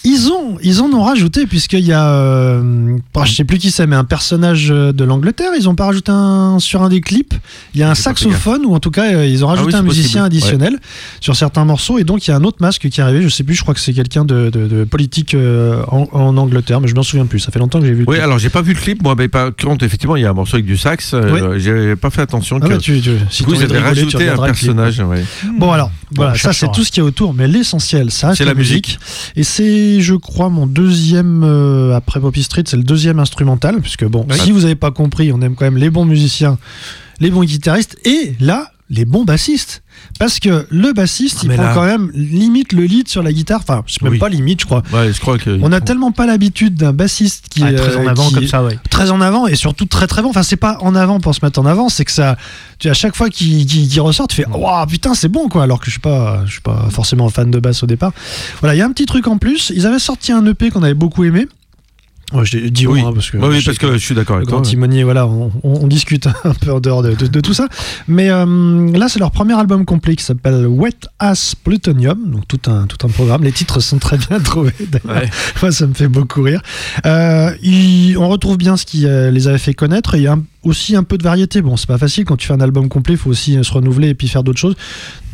Ils 0.04 0.30
ont, 0.32 0.58
ils 0.64 0.80
en 0.80 0.90
ont 0.92 1.02
rajouté 1.04 1.46
puisqu'il 1.46 1.84
y 1.86 1.92
a, 1.92 2.08
euh, 2.12 2.96
bah, 3.14 3.22
je 3.24 3.32
sais 3.34 3.44
plus 3.44 3.58
qui 3.58 3.70
c'est, 3.70 3.86
mais 3.86 3.94
un 3.94 4.02
personnage 4.04 4.68
euh, 4.72 4.92
de 4.92 5.04
l'Angleterre. 5.04 5.50
Ils 5.56 5.68
ont 5.68 5.76
pas 5.76 5.86
rajouté 5.86 6.10
un 6.10 6.58
sur 6.58 6.82
un 6.82 6.88
des 6.88 7.00
clips. 7.00 7.34
Il 7.74 7.80
y 7.80 7.84
a 7.84 7.90
un 7.90 7.94
saxophone 7.94 8.62
ou 8.66 8.74
en 8.74 8.80
tout 8.80 8.90
cas 8.90 9.12
euh, 9.14 9.26
ils 9.26 9.44
ont 9.44 9.48
rajouté 9.48 9.74
oui, 9.74 9.78
un 9.78 9.82
musicien 9.82 10.22
possible. 10.22 10.26
additionnel 10.26 10.78
sur 11.20 11.36
certains 11.36 11.64
morceaux 11.64 11.98
et 11.98 12.04
donc 12.04 12.26
il 12.26 12.30
y 12.30 12.34
a 12.34 12.36
un 12.36 12.42
autre 12.42 12.56
masque 12.60 12.88
qui 12.88 13.00
est 13.00 13.02
arrivé. 13.04 13.22
Je 13.22 13.28
sais 13.28 13.44
plus. 13.44 13.54
Je 13.54 13.62
crois 13.62 13.74
que 13.74 13.80
c'est 13.80 13.92
quelqu'un 13.92 14.24
de, 14.24 14.50
de- 14.50 14.66
de 14.66 14.82
politique 14.84 15.34
euh, 15.34 15.82
en, 15.88 16.08
en 16.12 16.36
Angleterre, 16.36 16.80
mais 16.80 16.88
je 16.88 16.94
m'en 16.96 17.04
souviens 17.04 17.26
plus. 17.26 17.38
Ça 17.38 17.52
fait 17.52 17.60
longtemps 17.60 17.78
que 17.78 17.86
j'ai 17.86 17.92
vu. 17.92 18.00
le 18.02 18.08
Oui, 18.08 18.16
clip. 18.16 18.24
alors 18.24 18.38
j'ai 18.40 18.50
pas 18.50 18.62
vu 18.62 18.74
le 18.74 18.80
clip, 18.80 19.02
moi, 19.04 19.14
mais 19.16 19.28
par 19.28 19.54
contre, 19.54 19.84
effectivement, 19.84 20.16
il 20.16 20.22
y 20.22 20.26
a 20.26 20.30
un 20.30 20.34
morceau 20.34 20.56
avec 20.56 20.66
du 20.66 20.76
sax. 20.76 21.12
euh, 21.14 21.58
J'ai 21.60 21.94
pas 21.94 22.10
fait 22.10 22.22
attention 22.22 22.58
Ah 22.60 22.68
que. 22.68 22.74
tu, 22.74 23.00
tu, 23.00 23.10
si 23.30 23.44
rigoler, 23.44 23.68
tu 23.68 23.76
rajouté 23.78 24.28
un 24.28 24.36
personnage. 24.36 24.98
ouais. 25.00 25.24
Bon 25.58 25.70
alors, 25.70 25.92
voilà, 26.10 26.34
ça 26.34 26.52
c'est 26.52 26.72
tout 26.72 26.82
ce 26.82 26.90
qu'il 26.90 27.02
y 27.02 27.06
a 27.06 27.08
autour, 27.08 27.34
mais 27.34 27.46
l'essentiel, 27.46 28.10
ça 28.10 28.34
C'est 28.34 28.44
la 28.44 28.54
musique. 28.54 28.98
Et 29.36 29.44
c'est, 29.44 29.91
je 30.00 30.14
crois, 30.14 30.48
mon 30.48 30.66
deuxième 30.66 31.42
euh, 31.44 31.94
après 31.94 32.20
Poppy 32.20 32.42
Street, 32.42 32.64
c'est 32.66 32.76
le 32.76 32.82
deuxième 32.82 33.18
instrumental, 33.18 33.80
puisque 33.80 34.04
bon, 34.04 34.26
Oui. 34.28 34.36
si 34.38 34.50
vous 34.52 34.60
n'avez 34.60 34.74
pas 34.74 34.90
compris, 34.90 35.32
on 35.32 35.40
aime 35.42 35.54
quand 35.54 35.64
même 35.64 35.76
les 35.76 35.90
bons 35.90 36.04
musiciens, 36.04 36.58
les 37.20 37.30
bons 37.30 37.44
guitaristes, 37.44 37.98
et 38.04 38.34
là, 38.40 38.71
les 38.94 39.04
bons 39.06 39.24
bassistes. 39.24 39.82
Parce 40.18 40.38
que 40.38 40.66
le 40.70 40.92
bassiste, 40.92 41.38
Ah, 41.40 41.44
il 41.44 41.52
prend 41.54 41.62
là- 41.62 41.74
quand 41.74 41.84
même 41.86 42.10
limite 42.14 42.72
le 42.72 42.84
lead 42.84 43.08
sur 43.08 43.22
la 43.22 43.32
guitare. 43.32 43.60
Enfin, 43.60 43.82
c'est 43.86 44.02
même 44.02 44.12
Oui. 44.12 44.18
pas 44.18 44.28
limite, 44.28 44.60
je 44.60 44.66
crois. 44.66 44.82
Ouais, 44.92 45.12
je 45.12 45.20
crois 45.20 45.38
que. 45.38 45.58
On 45.62 45.72
a 45.72 45.80
tellement 45.80 46.12
pas 46.12 46.26
l'habitude 46.26 46.74
d'un 46.74 46.92
bassiste 46.92 47.46
qui 47.50 47.62
Ah, 47.64 47.70
est 47.72 47.74
très 47.76 47.96
en 47.96 48.04
euh, 48.06 48.08
avant 48.10 48.28
qui- 48.28 48.34
comme 48.34 48.46
ça, 48.46 48.62
ouais. 48.62 48.78
très 48.90 49.10
en 49.10 49.20
avant 49.22 49.46
et 49.46 49.54
surtout 49.54 49.86
très 49.86 50.06
très 50.06 50.20
bon. 50.22 50.28
Enfin, 50.30 50.42
c'est 50.42 50.56
pas 50.56 50.76
en 50.80 50.94
avant 50.94 51.20
pour 51.20 51.34
se 51.34 51.40
mettre 51.44 51.58
en 51.58 51.66
avant, 51.66 51.88
c'est 51.88 52.04
que 52.04 52.12
ça, 52.12 52.36
tu 52.78 52.88
à 52.90 52.94
chaque 52.94 53.16
fois 53.16 53.30
qu'il 53.30 53.64
qu'il 53.66 54.00
ressort, 54.00 54.28
tu 54.28 54.36
fais 54.36 54.46
waouh 54.46 54.86
putain 54.86 55.14
c'est 55.14 55.28
bon 55.28 55.48
quoi. 55.48 55.62
Alors 55.62 55.78
que 55.80 55.86
je 55.86 55.92
suis 55.92 56.00
pas, 56.00 56.42
je 56.46 56.52
suis 56.52 56.60
pas 56.60 56.88
forcément 56.90 57.28
fan 57.30 57.50
de 57.50 57.58
basse 57.60 57.82
au 57.82 57.86
départ. 57.86 58.12
Voilà, 58.60 58.74
il 58.74 58.78
y 58.78 58.82
a 58.82 58.86
un 58.86 58.92
petit 58.92 59.06
truc 59.06 59.26
en 59.26 59.38
plus. 59.38 59.72
Ils 59.74 59.86
avaient 59.86 59.98
sorti 59.98 60.32
un 60.32 60.44
EP 60.46 60.70
qu'on 60.70 60.82
avait 60.82 60.92
beaucoup 60.94 61.24
aimé. 61.24 61.46
Ouais, 62.32 62.44
je 62.44 62.58
dis 62.58 62.86
Oui, 62.86 63.00
hein, 63.00 63.10
parce 63.14 63.30
que 63.30 63.36
Oui, 63.38 63.44
oui, 63.50 63.60
je 63.60 63.66
parce 63.66 63.78
sais 63.78 63.86
que 63.86 63.92
je 63.92 63.98
suis 63.98 64.14
d'accord 64.14 64.36
avec 64.36 64.48
grand 64.48 64.58
toi. 64.62 64.70
timonier, 64.70 65.04
voilà, 65.04 65.26
on, 65.26 65.52
on- 65.62 65.80
on 65.82 65.86
discute 65.86 66.26
un 66.44 66.54
peu 66.54 66.72
en 66.72 66.80
dehors 66.80 67.02
de, 67.02 67.14
de- 67.14 67.26
de 67.26 67.40
tout 67.40 67.54
ça. 67.54 67.68
Mais 68.08 68.30
euh, 68.30 68.90
là, 68.96 69.08
c'est 69.08 69.18
leur 69.18 69.30
premier 69.30 69.54
album 69.58 69.84
complet 69.84 70.16
qui 70.16 70.24
s'appelle 70.24 70.66
Wet 70.66 70.96
Ass 71.18 71.54
Plutonium, 71.54 72.30
donc 72.30 72.48
tout 72.48 72.60
un, 72.70 72.86
tout 72.86 73.06
un 73.06 73.10
programme. 73.10 73.44
Les 73.44 73.52
titres 73.52 73.80
sont 73.80 73.98
très 73.98 74.18
bien 74.18 74.38
trouvés, 74.44 74.72
d'ailleurs. 74.80 75.22
Ouais. 75.22 75.30
Moi, 75.60 75.72
ça 75.72 75.86
me 75.86 75.94
fait 75.94 76.08
beaucoup 76.08 76.42
rire. 76.42 76.62
Euh, 77.06 77.50
il- 77.62 78.16
on 78.18 78.28
retrouve 78.28 78.56
bien 78.56 78.76
ce 78.76 78.84
qui 78.86 79.06
euh, 79.06 79.30
les 79.30 79.48
avait 79.48 79.58
fait 79.58 79.74
connaître. 79.74 80.14
Il 80.14 80.22
y 80.22 80.26
a 80.26 80.32
un- 80.32 80.44
aussi 80.62 80.94
un 80.96 81.02
peu 81.02 81.18
de 81.18 81.22
variété. 81.22 81.60
Bon, 81.62 81.76
c'est 81.76 81.86
pas 81.88 81.98
facile 81.98 82.24
quand 82.24 82.36
tu 82.36 82.46
fais 82.46 82.52
un 82.54 82.60
album 82.60 82.88
complet, 82.88 83.14
il 83.14 83.18
faut 83.18 83.30
aussi 83.30 83.56
euh, 83.56 83.62
se 83.62 83.72
renouveler 83.72 84.08
et 84.10 84.14
puis 84.14 84.28
faire 84.28 84.42
d'autres 84.44 84.58
choses. 84.60 84.74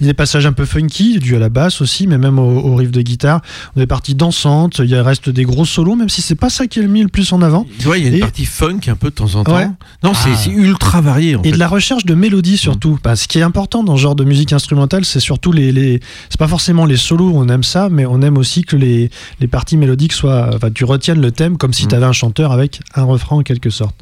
Il 0.01 0.07
y 0.07 0.09
a 0.09 0.13
des 0.13 0.15
passages 0.15 0.47
un 0.47 0.53
peu 0.53 0.65
funky, 0.65 1.19
dû 1.19 1.35
à 1.37 1.39
la 1.39 1.49
basse 1.49 1.81
aussi, 1.81 2.07
mais 2.07 2.19
même 2.19 2.39
au, 2.39 2.43
au 2.61 2.75
riff 2.77 2.91
de 2.93 3.03
guitare. 3.03 3.41
On 3.77 3.81
est 3.81 3.87
parties 3.87 4.15
dansantes, 4.15 4.81
il 4.85 4.95
reste 4.97 5.29
des 5.29 5.43
gros 5.45 5.65
solos, 5.65 5.97
même 5.97 6.09
si 6.09 6.23
c'est 6.23 6.35
pas 6.37 6.51
ça 6.51 6.67
qui 6.67 6.79
est 6.79 6.83
le 6.83 6.89
mis 6.89 7.03
le 7.03 7.09
plus 7.09 7.33
en 7.33 7.43
avant. 7.43 7.67
Tu 7.79 7.87
vois, 7.87 7.99
il 7.99 8.05
y 8.05 8.07
a 8.07 8.11
une 8.11 8.15
Et- 8.17 8.21
partie 8.21 8.45
funk 8.47 8.81
un 8.89 8.95
peu 8.95 9.11
de 9.11 9.15
temps 9.15 9.35
en 9.35 9.45
temps. 9.45 9.57
Ouais. 9.57 9.69
Non, 10.05 10.13
c'est 10.15 10.31
Ah. 10.33 10.37
c'est 10.37 10.51
ultra 10.51 11.01
varié 11.01 11.37
en 11.37 11.41
Et 11.43 11.47
fait. 11.47 11.53
de 11.53 11.59
la 11.59 11.69
recherche 11.69 12.05
de 12.07 12.15
mélodie 12.15 12.57
surtout. 12.57 12.99
Bah, 13.03 13.17
ce 13.17 13.27
qui 13.29 13.39
est 13.39 13.43
important 13.43 13.83
dans 13.83 13.97
ce 13.97 14.03
genre 14.03 14.15
de 14.15 14.25
musique 14.25 14.53
instrumentale, 14.53 15.05
c'est 15.05 15.21
surtout 15.21 15.53
les, 15.53 15.73
les- 15.73 16.01
c'est 16.31 16.39
pas 16.39 16.49
forcément 16.49 16.87
les 16.87 16.97
solos, 16.97 17.33
on 17.35 17.49
aime 17.49 17.65
ça, 17.65 17.89
mais 17.91 18.07
on 18.07 18.23
aime 18.23 18.39
aussi 18.39 18.63
que 18.63 18.77
les, 18.77 19.11
les 19.41 19.47
parties 19.49 19.77
mélodiques 19.77 20.13
soient, 20.13 20.51
enfin, 20.55 20.71
tu 20.71 20.85
retiennes 20.85 21.21
le 21.21 21.33
thème 21.33 21.57
comme 21.59 21.73
si 21.73 21.85
Mm. 21.87 21.89
tu 21.89 21.95
avais 21.97 22.07
un 22.07 22.13
chanteur 22.13 22.53
avec 22.53 22.81
un 22.95 23.03
refrain 23.03 23.37
en 23.39 23.43
quelque 23.43 23.71
sorte. 23.71 23.97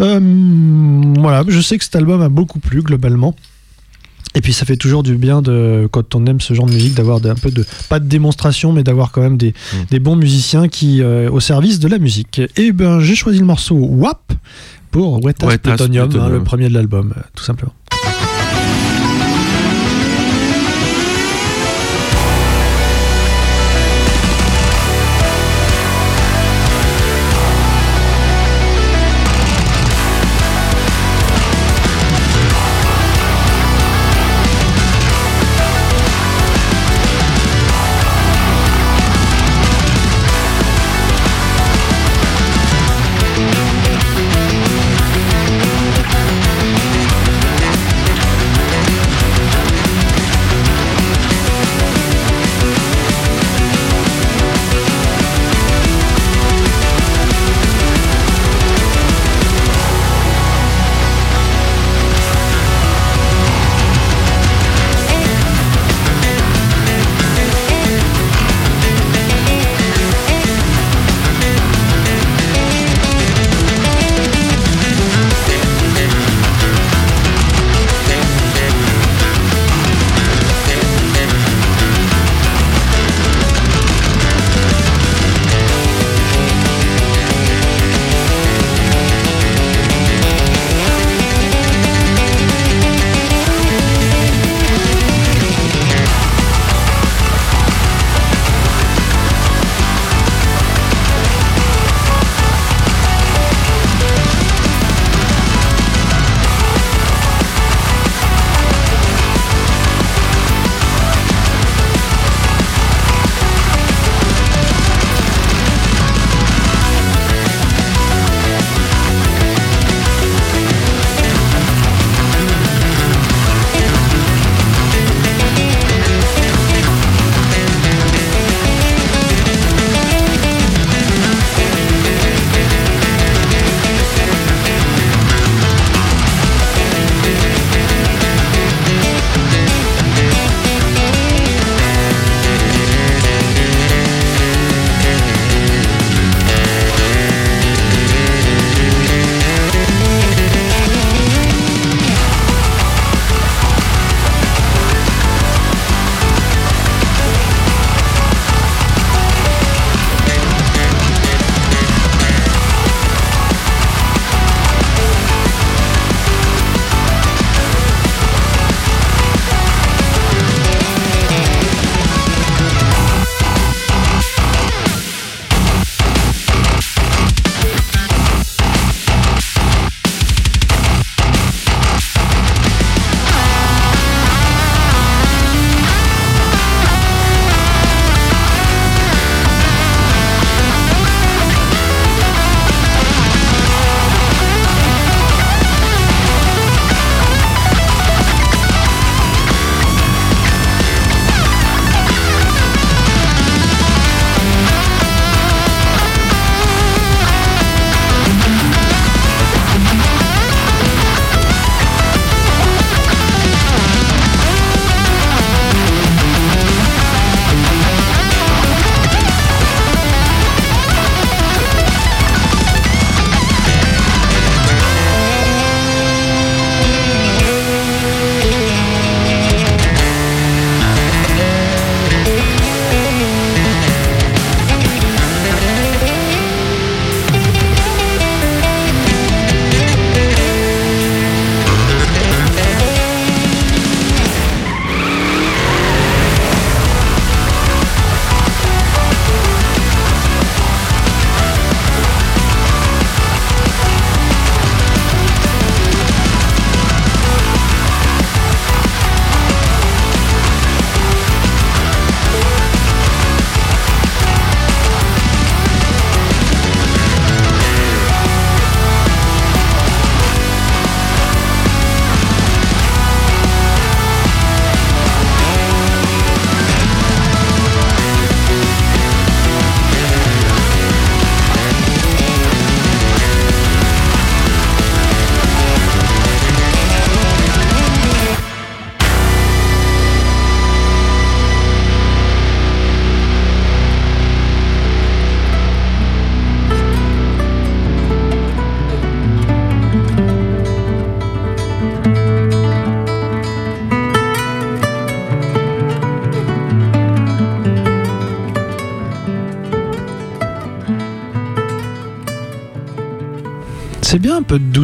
Euh, 0.00 0.20
voilà, 1.18 1.44
je 1.48 1.60
sais 1.60 1.78
que 1.78 1.84
cet 1.84 1.96
album 1.96 2.20
a 2.22 2.28
beaucoup 2.28 2.58
plu 2.60 2.82
globalement. 2.82 3.34
Et 4.34 4.40
puis 4.40 4.52
ça 4.52 4.66
fait 4.66 4.76
toujours 4.76 5.02
du 5.02 5.16
bien 5.16 5.40
de 5.42 5.88
quand 5.90 6.14
on 6.14 6.26
aime 6.26 6.40
ce 6.40 6.52
genre 6.54 6.66
de 6.66 6.72
musique 6.72 6.94
d'avoir 6.94 7.18
un 7.24 7.34
peu 7.34 7.50
de 7.50 7.64
pas 7.88 7.98
de 7.98 8.06
démonstration 8.06 8.72
mais 8.72 8.84
d'avoir 8.84 9.10
quand 9.10 9.22
même 9.22 9.36
des, 9.38 9.48
Mm. 9.72 9.76
des 9.90 9.98
bons 9.98 10.16
musiciens 10.16 10.68
qui 10.68 11.02
euh, 11.02 11.30
au 11.30 11.40
service 11.40 11.80
de 11.80 11.88
la 11.88 11.98
musique. 11.98 12.40
Et 12.56 12.72
ben 12.72 13.00
j'ai 13.00 13.14
choisi 13.16 13.38
le 13.38 13.46
morceau 13.46 13.74
WAP 13.76 14.32
pour 14.90 15.24
Wet 15.24 15.34
Wet 15.42 15.58
Plutonium, 15.58 16.04
hein, 16.04 16.08
Plutonium. 16.08 16.32
le 16.32 16.44
premier 16.44 16.68
de 16.68 16.74
l'album, 16.74 17.14
euh, 17.16 17.20
tout 17.34 17.42
simplement. 17.44 17.72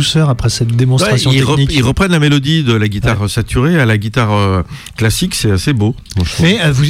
Douceur 0.04 0.28
après 0.28 0.50
cette 0.50 0.70
Ouais, 0.70 0.76
démonstration 0.76 1.32
ils, 1.32 1.42
rep- 1.42 1.56
technique. 1.56 1.76
ils 1.78 1.82
reprennent 1.82 2.12
la 2.12 2.18
mélodie 2.18 2.62
de 2.62 2.74
la 2.74 2.88
guitare 2.88 3.28
saturée 3.30 3.80
à 3.80 3.86
la 3.86 3.96
guitare 3.96 4.32
euh, 4.32 4.62
classique, 4.96 5.34
c'est 5.34 5.50
assez 5.50 5.72
beau. 5.72 5.96
Mais 6.40 6.60
euh, 6.60 6.72
vous- 6.72 6.84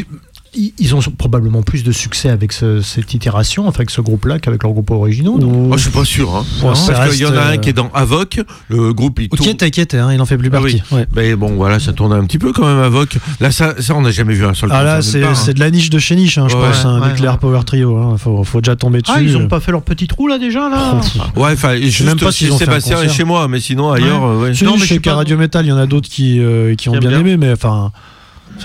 ils 0.79 0.95
ont 0.95 1.01
probablement 1.17 1.63
plus 1.63 1.85
de 1.85 1.93
succès 1.93 2.29
avec 2.29 2.53
ce- 2.53 2.81
cette 2.81 3.13
itération, 3.15 3.67
enfin 3.69 3.79
avec 3.79 3.91
ce 3.91 4.01
groupe-là, 4.01 4.39
qu'avec 4.39 4.63
leurs 4.63 4.73
groupes 4.73 4.91
originaux. 4.91 5.39
non 5.39 5.49
Moi, 5.69 5.77
je 5.77 5.83
suis 5.83 5.91
pas 5.91 6.05
sûr. 6.05 6.35
Hein. 6.35 6.45
Parce 6.63 6.91
qu'il 7.13 7.21
y 7.23 7.27
en 7.27 7.37
a 7.37 7.43
un 7.53 7.57
qui 7.59 7.71
est 7.71 7.73
dans 7.75 7.91
Avoc, 7.95 8.41
le 8.69 8.93
groupe 8.93 9.21
il 9.21 9.29
Ou 9.33 9.37
tourne. 9.37 9.57
qui 9.57 9.81
hein, 9.97 10.13
il 10.13 10.21
en 10.21 10.27
fait 10.27 10.37
plus 10.37 10.49
Ah 10.53 10.59
partie. 10.59 10.83
Ouais. 10.91 11.07
Mais 11.15 11.37
bon, 11.37 11.55
voilà, 11.55 11.79
ça 11.81 11.93
tourne 11.93 12.13
un 12.13 12.25
petit 12.25 12.39
peu 12.39 12.53
quand 12.53 12.67
même 12.67 12.79
Avoc. 12.81 13.17
Là, 13.41 13.51
ça, 13.51 13.75
ça 13.81 13.95
on 13.95 14.03
n'a 14.03 14.11
jamais 14.11 14.35
vu 14.35 14.45
un 14.45 14.55
seul 14.55 14.71
Ah 14.73 14.83
là, 14.83 15.03
c'est 15.03 15.23
hein. 15.25 15.35
c'est 15.35 15.55
de 15.55 15.61
la 15.61 15.71
niche 15.71 15.91
de 15.91 15.99
chez 15.99 16.17
niche, 16.17 16.39
hein, 16.39 16.47
je 16.49 16.57
Ouais, 16.57 16.63
pense, 16.69 16.85
un 16.85 17.01
ouais, 17.01 17.09
nucléaire 17.09 17.33
ouais. 17.35 17.39
power 17.39 17.61
trio. 17.65 17.97
Hein. 17.97 18.17
Faut, 18.19 18.43
faut 18.45 18.61
déjà 18.61 18.77
tomber 18.77 19.01
dessus. 19.01 19.13
Ah, 19.15 19.23
ils 19.23 19.37
ont 19.37 19.49
pas 19.49 19.61
fait 19.61 19.71
leur 19.73 19.83
petit 19.83 20.07
trou 20.07 20.27
là 20.29 20.39
déjà 20.39 20.69
là 20.69 21.01
Ouais, 21.37 21.53
enfin, 21.53 21.75
même 22.05 22.19
pas 22.19 22.33
si 22.33 22.51
Sébastien 22.53 23.01
est 23.03 23.09
chez 23.09 23.25
moi, 23.25 23.49
mais 23.49 23.61
sinon 23.61 23.93
ailleurs, 23.93 24.25
euh, 24.25 24.35
Non, 24.35 24.43
mais 24.43 24.55
je 24.55 24.65
je 24.65 24.81
sais 24.81 24.95
sais 24.95 24.99
qu'à 25.01 25.13
pas. 25.13 25.17
Radio 25.19 25.37
Metal, 25.37 25.65
il 25.65 25.69
y 25.69 25.73
en 25.73 25.77
a 25.79 25.87
d'autres 25.87 26.09
qui, 26.09 26.41
euh, 26.41 26.75
ont 26.89 26.99
bien 26.99 27.19
aimé, 27.21 27.37
mais 27.37 27.53
enfin. 27.53 27.93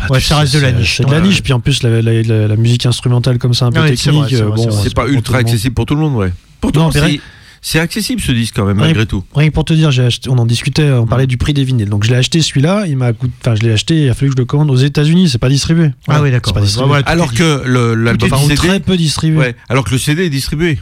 Ouais, 0.10 0.20
tu 0.20 0.26
ça 0.26 0.36
sais, 0.36 0.42
reste 0.42 0.54
de 0.56 0.60
la 0.60 0.72
niche, 0.72 0.98
C'est 0.98 1.06
de 1.06 1.12
la 1.12 1.18
ouais. 1.20 1.28
niche, 1.28 1.42
puis 1.44 1.54
en 1.54 1.60
plus, 1.60 1.84
la, 1.84 2.02
la- 2.02 2.22
la- 2.22 2.48
la 2.48 2.56
musique 2.56 2.86
instrumentale 2.86 3.38
comme 3.38 3.54
ça, 3.54 3.66
un 3.66 3.72
peu 3.72 3.82
Ouais, 3.82 3.96
technique, 3.96 4.26
c'est 4.30 4.42
euh, 4.42 4.50
bon, 4.50 4.70
c'est 4.72 4.94
pas 4.94 5.02
pour 5.04 5.10
tout 5.12 5.16
ultra 5.18 5.38
le 5.38 5.44
monde. 5.44 5.50
accessible 5.50 5.76
pour 5.76 5.86
tout 5.86 5.96
le 5.96 6.02
monde, 6.02 6.16
ouais. 6.16 6.32
Mais 6.64 7.20
c'est- 7.62 7.80
accessible 7.80 8.22
ce 8.22 8.32
disque 8.32 8.56
quand 8.56 8.66
même, 8.66 8.78
Rien- 8.78 8.88
malgré 8.88 9.06
tout. 9.06 9.24
Rien 9.36 9.50
que 9.50 9.54
pour 9.54 9.66
te 9.66 9.74
dire, 9.74 9.90
acheté, 9.90 10.30
on 10.30 10.38
en 10.38 10.46
discutait, 10.46 10.92
on 10.92 11.06
parlait 11.08 11.28
du 11.28 11.38
prix 11.38 11.54
des 11.54 11.64
vinyles. 11.64 11.90
Donc 11.90 12.04
je 12.06 12.10
l'ai 12.10 12.16
acheté 12.16 12.42
celui-là, 12.42 12.86
il 12.88 12.96
m'a 12.98 13.12
coûté, 13.14 13.34
enfin 13.42 13.56
je 13.56 13.62
l'ai 13.64 13.72
acheté, 13.74 14.04
il 14.04 14.10
a 14.10 14.14
fallu 14.14 14.30
que 14.32 14.36
je 14.38 14.42
le 14.42 14.46
commande 14.46 14.72
aux 14.72 14.76
États-Unis, 14.78 15.30
c'est 15.30 15.38
pas 15.40 15.50
distribué. 15.50 15.92
Ah 16.08 16.22
oui, 16.22 16.32
d'accord. 16.32 16.56
Ouais, 16.56 16.84
ouais, 16.84 17.02
Alors 17.06 17.34
que 17.34 17.64
le- 17.66 17.96
l'album 17.96 18.30
Enfin, 18.32 18.42
CD, 18.44 18.56
très 18.56 18.80
peu 18.80 18.96
distribué. 18.96 19.38
ouais, 19.40 19.56
alors 19.68 19.84
que 19.84 19.92
le 19.92 19.98
CD 19.98 20.26
est 20.26 20.30
distribué. 20.30 20.80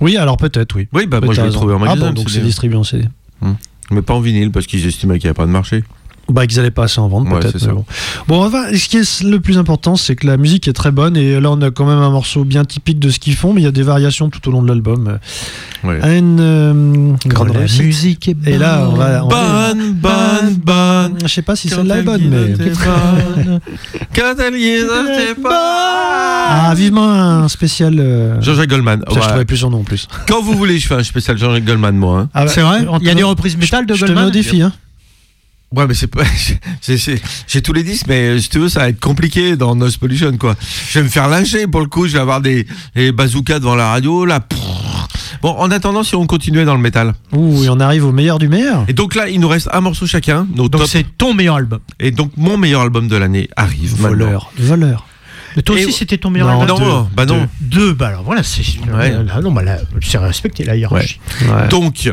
Oui, 0.00 0.16
alors 0.16 0.36
peut-être, 0.36 0.74
oui. 0.74 0.88
Oui, 0.92 1.06
bah 1.06 1.20
moi 1.22 1.32
je 1.34 1.42
l'ai 1.42 1.50
trouvé 1.50 1.74
en 1.74 1.76
Ah 1.76 1.80
magasin. 1.86 2.00
bon, 2.00 2.08
le 2.08 2.14
donc 2.14 2.30
c'est 2.30 2.40
distribué 2.40 2.76
en 2.76 2.82
CD. 2.84 3.04
mais 3.90 4.02
pas 4.02 4.14
en 4.14 4.20
vinyle 4.20 4.50
parce 4.50 4.66
qu'ils 4.66 4.84
estimaient 4.86 5.18
qu'il 5.18 5.26
n'y 5.26 5.30
avait 5.30 5.34
pas 5.36 5.46
de 5.46 5.50
marché. 5.52 5.84
Bah 6.30 6.46
qu'ils 6.46 6.58
allaient 6.58 6.70
pas 6.70 6.84
assez 6.84 7.00
en 7.00 7.08
vendre 7.08 7.30
Ouais, 7.30 7.40
peut-être. 7.40 7.68
Bon. 7.68 7.84
bon, 8.28 8.46
enfin, 8.46 8.64
ce 8.74 8.88
qui 8.88 8.96
est 8.96 9.22
le 9.22 9.40
plus 9.40 9.58
important, 9.58 9.94
c'est 9.96 10.16
que 10.16 10.26
la 10.26 10.36
musique 10.38 10.66
est 10.68 10.72
très 10.72 10.90
bonne 10.90 11.16
et 11.18 11.38
là 11.38 11.50
on 11.50 11.60
a 11.60 11.70
quand 11.70 11.84
même 11.84 11.98
un 11.98 12.08
morceau 12.10 12.44
bien 12.44 12.64
typique 12.64 12.98
de 12.98 13.10
ce 13.10 13.18
qu'ils 13.18 13.34
font, 13.36 13.52
mais 13.52 13.60
il 13.60 13.64
y 13.64 13.66
a 13.66 13.72
des 13.72 13.82
variations 13.82 14.30
tout 14.30 14.48
au 14.48 14.52
long 14.52 14.62
de 14.62 14.68
l'album. 14.68 15.18
Ouais. 15.84 16.16
Une 16.18 16.38
euh, 16.40 17.12
grande 17.26 17.52
la 17.52 17.58
réussite. 17.60 17.82
musique 17.82 18.28
est 18.28 18.36
Et 18.46 18.56
là, 18.56 18.88
on 18.90 18.94
va. 18.94 19.24
on 19.24 19.28
va- 19.28 19.74
Bonne, 19.74 19.92
bonne, 19.92 20.54
bonne. 20.54 21.18
Je 21.22 21.28
sais 21.28 21.42
pas 21.42 21.56
si 21.56 21.68
celle-là 21.68 21.98
est 21.98 22.02
bonne, 22.02 22.22
mais. 22.28 22.54
bonne. 22.54 23.60
Quand 24.14 24.34
elle 24.46 24.56
y 24.56 24.68
était 24.68 25.34
pas. 25.42 26.46
Ah, 26.48 26.74
vivement 26.74 27.10
un 27.12 27.48
spécial. 27.48 27.96
euh, 27.98 28.40
Jean-Jacques 28.40 28.70
Goldman. 28.70 29.00
ça, 29.00 29.14
je 29.14 29.18
Ouais. 29.20 29.26
trouvais 29.26 29.44
plus 29.44 29.56
son 29.58 29.70
nom 29.70 29.80
en 29.80 29.84
plus. 29.84 30.08
Quand 30.28 30.40
vous 30.42 30.54
voulez, 30.54 30.78
je 30.78 30.86
fais 30.86 30.94
un 30.94 31.02
spécial 31.02 31.36
Jean-Jacques 31.36 31.64
Goldman, 31.64 31.96
moi. 31.96 32.20
hein. 32.20 32.28
Ah, 32.34 32.46
C'est 32.48 32.62
vrai 32.62 32.86
Il 33.00 33.06
y 33.06 33.10
a 33.10 33.14
des 33.14 33.22
reprises 33.22 33.56
métal 33.56 33.84
de 33.86 33.94
Je 33.94 34.00
te 34.00 34.04
mets 34.06 34.14
Goldman 34.14 34.28
au 34.28 34.30
défi, 34.32 34.62
hein. 34.62 34.72
Ouais, 35.76 35.86
mais 35.86 35.94
c'est 35.94 36.06
pas. 36.06 36.22
J'ai 37.46 37.62
tous 37.62 37.72
les 37.72 37.82
disques, 37.82 38.06
mais 38.08 38.38
si 38.40 38.48
tu 38.48 38.58
veux, 38.58 38.68
ça 38.68 38.80
va 38.80 38.88
être 38.88 39.00
compliqué 39.00 39.56
dans 39.56 39.74
Noise 39.74 39.96
Pollution, 39.96 40.36
quoi. 40.36 40.54
Je 40.90 40.98
vais 40.98 41.04
me 41.04 41.08
faire 41.10 41.28
lyncher 41.28 41.66
pour 41.66 41.80
le 41.80 41.86
coup. 41.86 42.06
Je 42.06 42.12
vais 42.12 42.18
avoir 42.20 42.40
des, 42.40 42.66
des 42.94 43.12
bazookas 43.12 43.58
devant 43.58 43.74
la 43.74 43.88
radio, 43.88 44.24
là. 44.24 44.40
Bon, 45.42 45.50
en 45.58 45.70
attendant, 45.70 46.02
si 46.02 46.14
on 46.14 46.26
continuait 46.26 46.64
dans 46.64 46.74
le 46.74 46.80
métal. 46.80 47.12
Ouh, 47.32 47.64
et 47.64 47.68
on 47.68 47.78
arrive 47.80 48.06
au 48.06 48.12
meilleur 48.12 48.38
du 48.38 48.48
meilleur. 48.48 48.84
Et 48.88 48.92
donc 48.94 49.14
là, 49.14 49.28
il 49.28 49.40
nous 49.40 49.48
reste 49.48 49.68
un 49.72 49.80
morceau 49.80 50.06
chacun. 50.06 50.46
Nos 50.54 50.68
Donc 50.68 50.86
c'est 50.86 51.04
ton 51.18 51.34
meilleur 51.34 51.56
album. 51.56 51.80
Et 52.00 52.10
donc, 52.12 52.32
mon 52.36 52.56
meilleur 52.56 52.80
album 52.82 53.08
de 53.08 53.16
l'année 53.16 53.48
arrive. 53.56 53.92
maintenant. 54.00 54.08
Voleur. 54.08 54.52
Voleur. 54.58 55.06
Mais 55.56 55.62
toi 55.62 55.76
aussi 55.76 55.92
c'était 55.92 56.18
ton 56.18 56.30
meilleur 56.30 56.48
Non, 56.48 56.62
album 56.62 56.78
Non, 56.80 57.02
Deux. 57.02 57.08
bah 57.14 57.26
non. 57.26 57.48
Deux, 57.60 57.92
bah 57.92 58.08
alors 58.08 58.22
voilà, 58.24 58.42
c'est. 58.42 58.62
Ouais. 58.92 59.10
Là, 59.10 59.40
non, 59.40 59.52
bah 59.52 59.62
là, 59.62 59.78
c'est 60.02 60.18
respecté 60.18 60.64
la 60.64 60.76
hiérarchie. 60.76 61.20
Ouais. 61.42 61.68
Donc, 61.68 62.10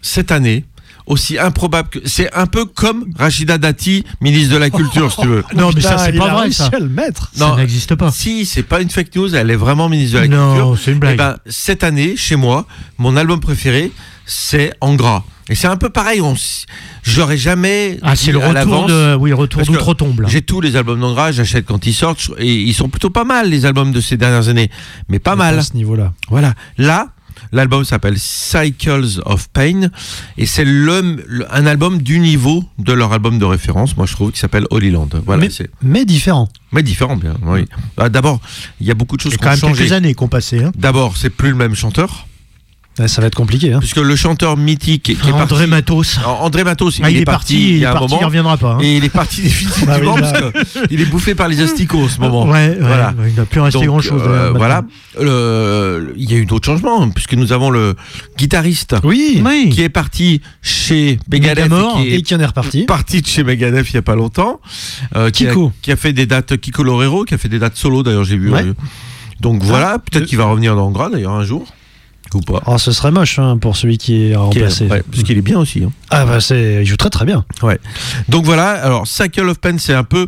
cette 0.00 0.30
année, 0.32 0.64
aussi 1.08 1.38
improbable 1.38 1.88
que. 1.88 1.98
C'est 2.04 2.32
un 2.34 2.46
peu 2.46 2.64
comme 2.64 3.06
Rachida 3.18 3.58
Dati, 3.58 4.04
ministre 4.20 4.52
de 4.54 4.58
la 4.58 4.70
Culture, 4.70 5.10
si 5.12 5.20
tu 5.22 5.26
veux. 5.26 5.44
Non, 5.56 5.70
mais 5.74 5.80
ça, 5.80 5.98
c'est 5.98 6.12
pas 6.12 6.30
a 6.30 6.34
vrai, 6.34 6.50
ça. 6.52 6.70
le 6.78 6.88
mettre. 6.88 7.30
Ça 7.34 7.48
Non. 7.48 7.56
n'existe 7.56 7.94
pas. 7.96 8.10
Si, 8.12 8.46
c'est 8.46 8.62
pas 8.62 8.80
une 8.80 8.90
fake 8.90 9.14
news, 9.16 9.34
elle 9.34 9.50
est 9.50 9.56
vraiment 9.56 9.88
ministre 9.88 10.14
de 10.16 10.20
la 10.22 10.28
Non, 10.28 10.54
Culture. 10.54 10.78
c'est 10.84 10.90
une 10.92 10.96
Eh 10.98 11.00
blague. 11.00 11.16
ben, 11.18 11.36
cette 11.46 11.82
année, 11.84 12.16
chez 12.16 12.36
moi, 12.36 12.66
mon 12.98 13.16
album 13.16 13.40
préféré, 13.40 13.90
c'est 14.26 14.72
En 14.80 14.94
gras. 14.94 15.24
Et 15.50 15.54
c'est 15.54 15.66
un 15.66 15.78
peu 15.78 15.88
pareil, 15.88 16.20
on 16.20 16.34
s- 16.34 16.66
je 17.02 17.18
l'aurais 17.18 17.38
jamais 17.38 17.98
ah, 18.02 18.14
c'est 18.14 18.32
le 18.32 18.38
retour 18.38 18.84
de. 18.86 19.14
Oui, 19.14 19.32
retour 19.32 19.62
d'outre-tombe. 19.62 20.20
là. 20.20 20.28
J'ai 20.28 20.42
tous 20.42 20.60
les 20.60 20.76
albums 20.76 21.00
d'Angra, 21.00 21.32
j'achète 21.32 21.64
quand 21.64 21.86
ils 21.86 21.94
sortent, 21.94 22.30
et 22.38 22.52
ils 22.54 22.74
sont 22.74 22.90
plutôt 22.90 23.08
pas 23.08 23.24
mal, 23.24 23.48
les 23.48 23.64
albums 23.64 23.90
de 23.90 24.00
ces 24.02 24.18
dernières 24.18 24.48
années. 24.48 24.70
Mais 25.08 25.18
pas 25.18 25.36
mal. 25.36 25.58
À 25.58 25.62
ce 25.62 25.72
niveau-là. 25.72 26.12
Voilà. 26.28 26.52
Là, 26.76 27.08
l'album 27.52 27.84
s'appelle 27.84 28.18
Cycles 28.18 29.20
of 29.24 29.48
Pain, 29.50 29.88
et 30.36 30.46
c'est 30.46 30.64
le, 30.64 31.22
le- 31.26 31.54
un 31.54 31.66
album 31.66 32.02
du 32.02 32.18
niveau 32.20 32.64
de 32.78 32.92
leur 32.92 33.12
album 33.12 33.38
de 33.38 33.44
référence, 33.44 33.96
moi 33.96 34.06
je 34.06 34.12
trouve, 34.12 34.32
qui 34.32 34.38
s'appelle 34.38 34.66
Holy 34.70 34.90
Land. 34.90 35.08
Voilà, 35.26 35.46
mais, 35.82 36.04
différent. 36.04 36.48
Mais 36.72 36.82
différent, 36.82 37.16
bien, 37.16 37.36
oui. 37.44 37.64
Ah, 37.96 38.08
D'abord, 38.08 38.40
il 38.80 38.86
y 38.86 38.90
a 38.90 38.94
beaucoup 38.94 39.16
de 39.16 39.22
choses 39.22 39.32
C'est 39.32 39.38
qui 39.38 39.44
quand 39.44 39.50
ont 39.50 39.52
même 39.52 39.60
changé. 39.60 39.78
quelques 39.84 39.92
années 39.92 40.14
qu'on 40.14 40.28
passait. 40.28 40.62
Hein. 40.64 40.72
D'abord, 40.76 41.16
c'est 41.16 41.30
plus 41.30 41.50
le 41.50 41.56
même 41.56 41.74
chanteur, 41.74 42.26
ça 43.06 43.20
va 43.20 43.26
être 43.28 43.34
compliqué. 43.36 43.72
Hein. 43.72 43.78
puisque 43.78 43.98
le 43.98 44.16
chanteur 44.16 44.56
mythique 44.56 45.02
qui 45.04 45.12
est 45.12 45.32
André 45.32 45.46
parti. 45.46 45.66
Matos. 45.68 46.18
Alors, 46.18 46.42
André 46.42 46.64
Matos, 46.64 46.98
Ah, 47.02 47.10
il, 47.10 47.18
est 47.18 47.24
parti, 47.24 47.54
il 47.54 47.68
il 47.74 47.78
y 47.78 47.84
a 47.84 47.90
un 47.90 47.92
parti, 47.92 48.06
il 48.06 48.14
moment. 48.16 48.26
reviendra 48.26 48.56
pas. 48.56 48.72
hein. 48.72 48.78
Et 48.80 48.96
il 48.96 49.04
est 49.04 49.08
parti 49.10 49.42
définitivement 49.42 49.92
Bah 49.92 49.98
oui, 50.00 50.08
parce 50.20 50.32
est 51.02 51.04
bouffé 51.10 51.34
par 51.34 51.46
les 51.48 51.60
asticots 51.60 52.02
en 52.04 52.08
ce 52.08 52.18
moment. 52.18 52.46
Ouais, 52.46 52.76
Voilà. 52.80 53.14
ouais, 53.18 53.30
il 53.30 53.34
n'a 53.36 53.44
plus 53.44 53.60
resté 53.60 53.78
Donc, 53.78 53.86
grand 53.86 54.00
chose. 54.00 54.22
euh, 54.26 54.52
voilà. 54.56 54.82
Le- 55.20 56.14
Il 56.16 56.30
y 56.30 56.34
a 56.34 56.38
eu 56.38 56.46
d'autres 56.46 56.66
changements, 56.66 57.02
hein, 57.02 57.10
puisque 57.14 57.34
nous 57.34 57.52
avons 57.52 57.70
le 57.70 57.94
guitariste 58.36 58.96
Oui. 59.04 59.42
Oui. 59.44 59.68
qui 59.72 59.82
est 59.82 59.88
parti 59.88 60.40
chez 60.62 61.18
Megadeth 61.30 61.66
et 61.66 61.68
qui 62.02 62.08
est 62.14 62.18
Et 62.18 62.22
qui 62.22 62.34
en 62.34 62.40
est 62.40 62.46
reparti. 62.46 62.82
parti 62.84 63.20
de 63.22 63.26
chez 63.26 63.44
Megadeth 63.44 63.88
il 63.90 63.94
y 63.94 63.98
a 63.98 64.02
pas 64.02 64.16
longtemps. 64.16 64.60
euh, 65.16 65.30
qui, 65.30 65.46
a, 65.46 65.50
Kiko. 65.50 65.72
qui 65.82 65.92
a 65.92 65.96
fait 65.96 66.12
des 66.12 66.26
dates 66.26 66.56
Kiko 66.56 66.82
Lorero, 66.82 67.24
qui 67.24 67.34
a 67.34 67.38
fait 67.38 67.48
des 67.48 67.58
dates 67.58 67.76
solo 67.76 68.02
d'ailleurs 68.02 68.24
j'ai 68.24 68.36
vu. 68.38 68.50
Ouais. 68.50 68.62
euh, 68.62 68.74
Donc 69.40 69.62
voilà, 69.62 69.98
peut-être 69.98 70.26
qu'il 70.26 70.38
va 70.38 70.44
revenir 70.46 70.74
dans 70.76 70.90
Gras 70.90 71.10
d'ailleurs 71.10 71.32
un 71.32 71.44
jour. 71.44 71.66
Ou 72.34 72.40
pas. 72.40 72.62
Oh, 72.66 72.76
ce 72.78 72.92
serait 72.92 73.10
moche 73.10 73.38
hein, 73.38 73.56
pour 73.58 73.76
celui 73.76 73.96
qui 73.96 74.26
est 74.30 74.36
remplacé. 74.36 74.86
ouais, 74.86 75.02
parce 75.10 75.22
qu'il 75.22 75.38
est 75.38 75.42
bien 75.42 75.58
aussi. 75.58 75.82
hein. 75.84 75.90
Ah 76.10 76.26
bah 76.26 76.40
c'est, 76.40 76.82
il 76.82 76.84
joue 76.86 76.96
très 76.96 77.10
très 77.10 77.24
bien. 77.24 77.44
Donc 78.28 78.44
voilà, 78.44 78.70
alors 78.70 79.06
Cycle 79.06 79.48
of 79.48 79.58
Pen, 79.58 79.78
c'est 79.78 79.94
un 79.94 80.04
peu 80.04 80.26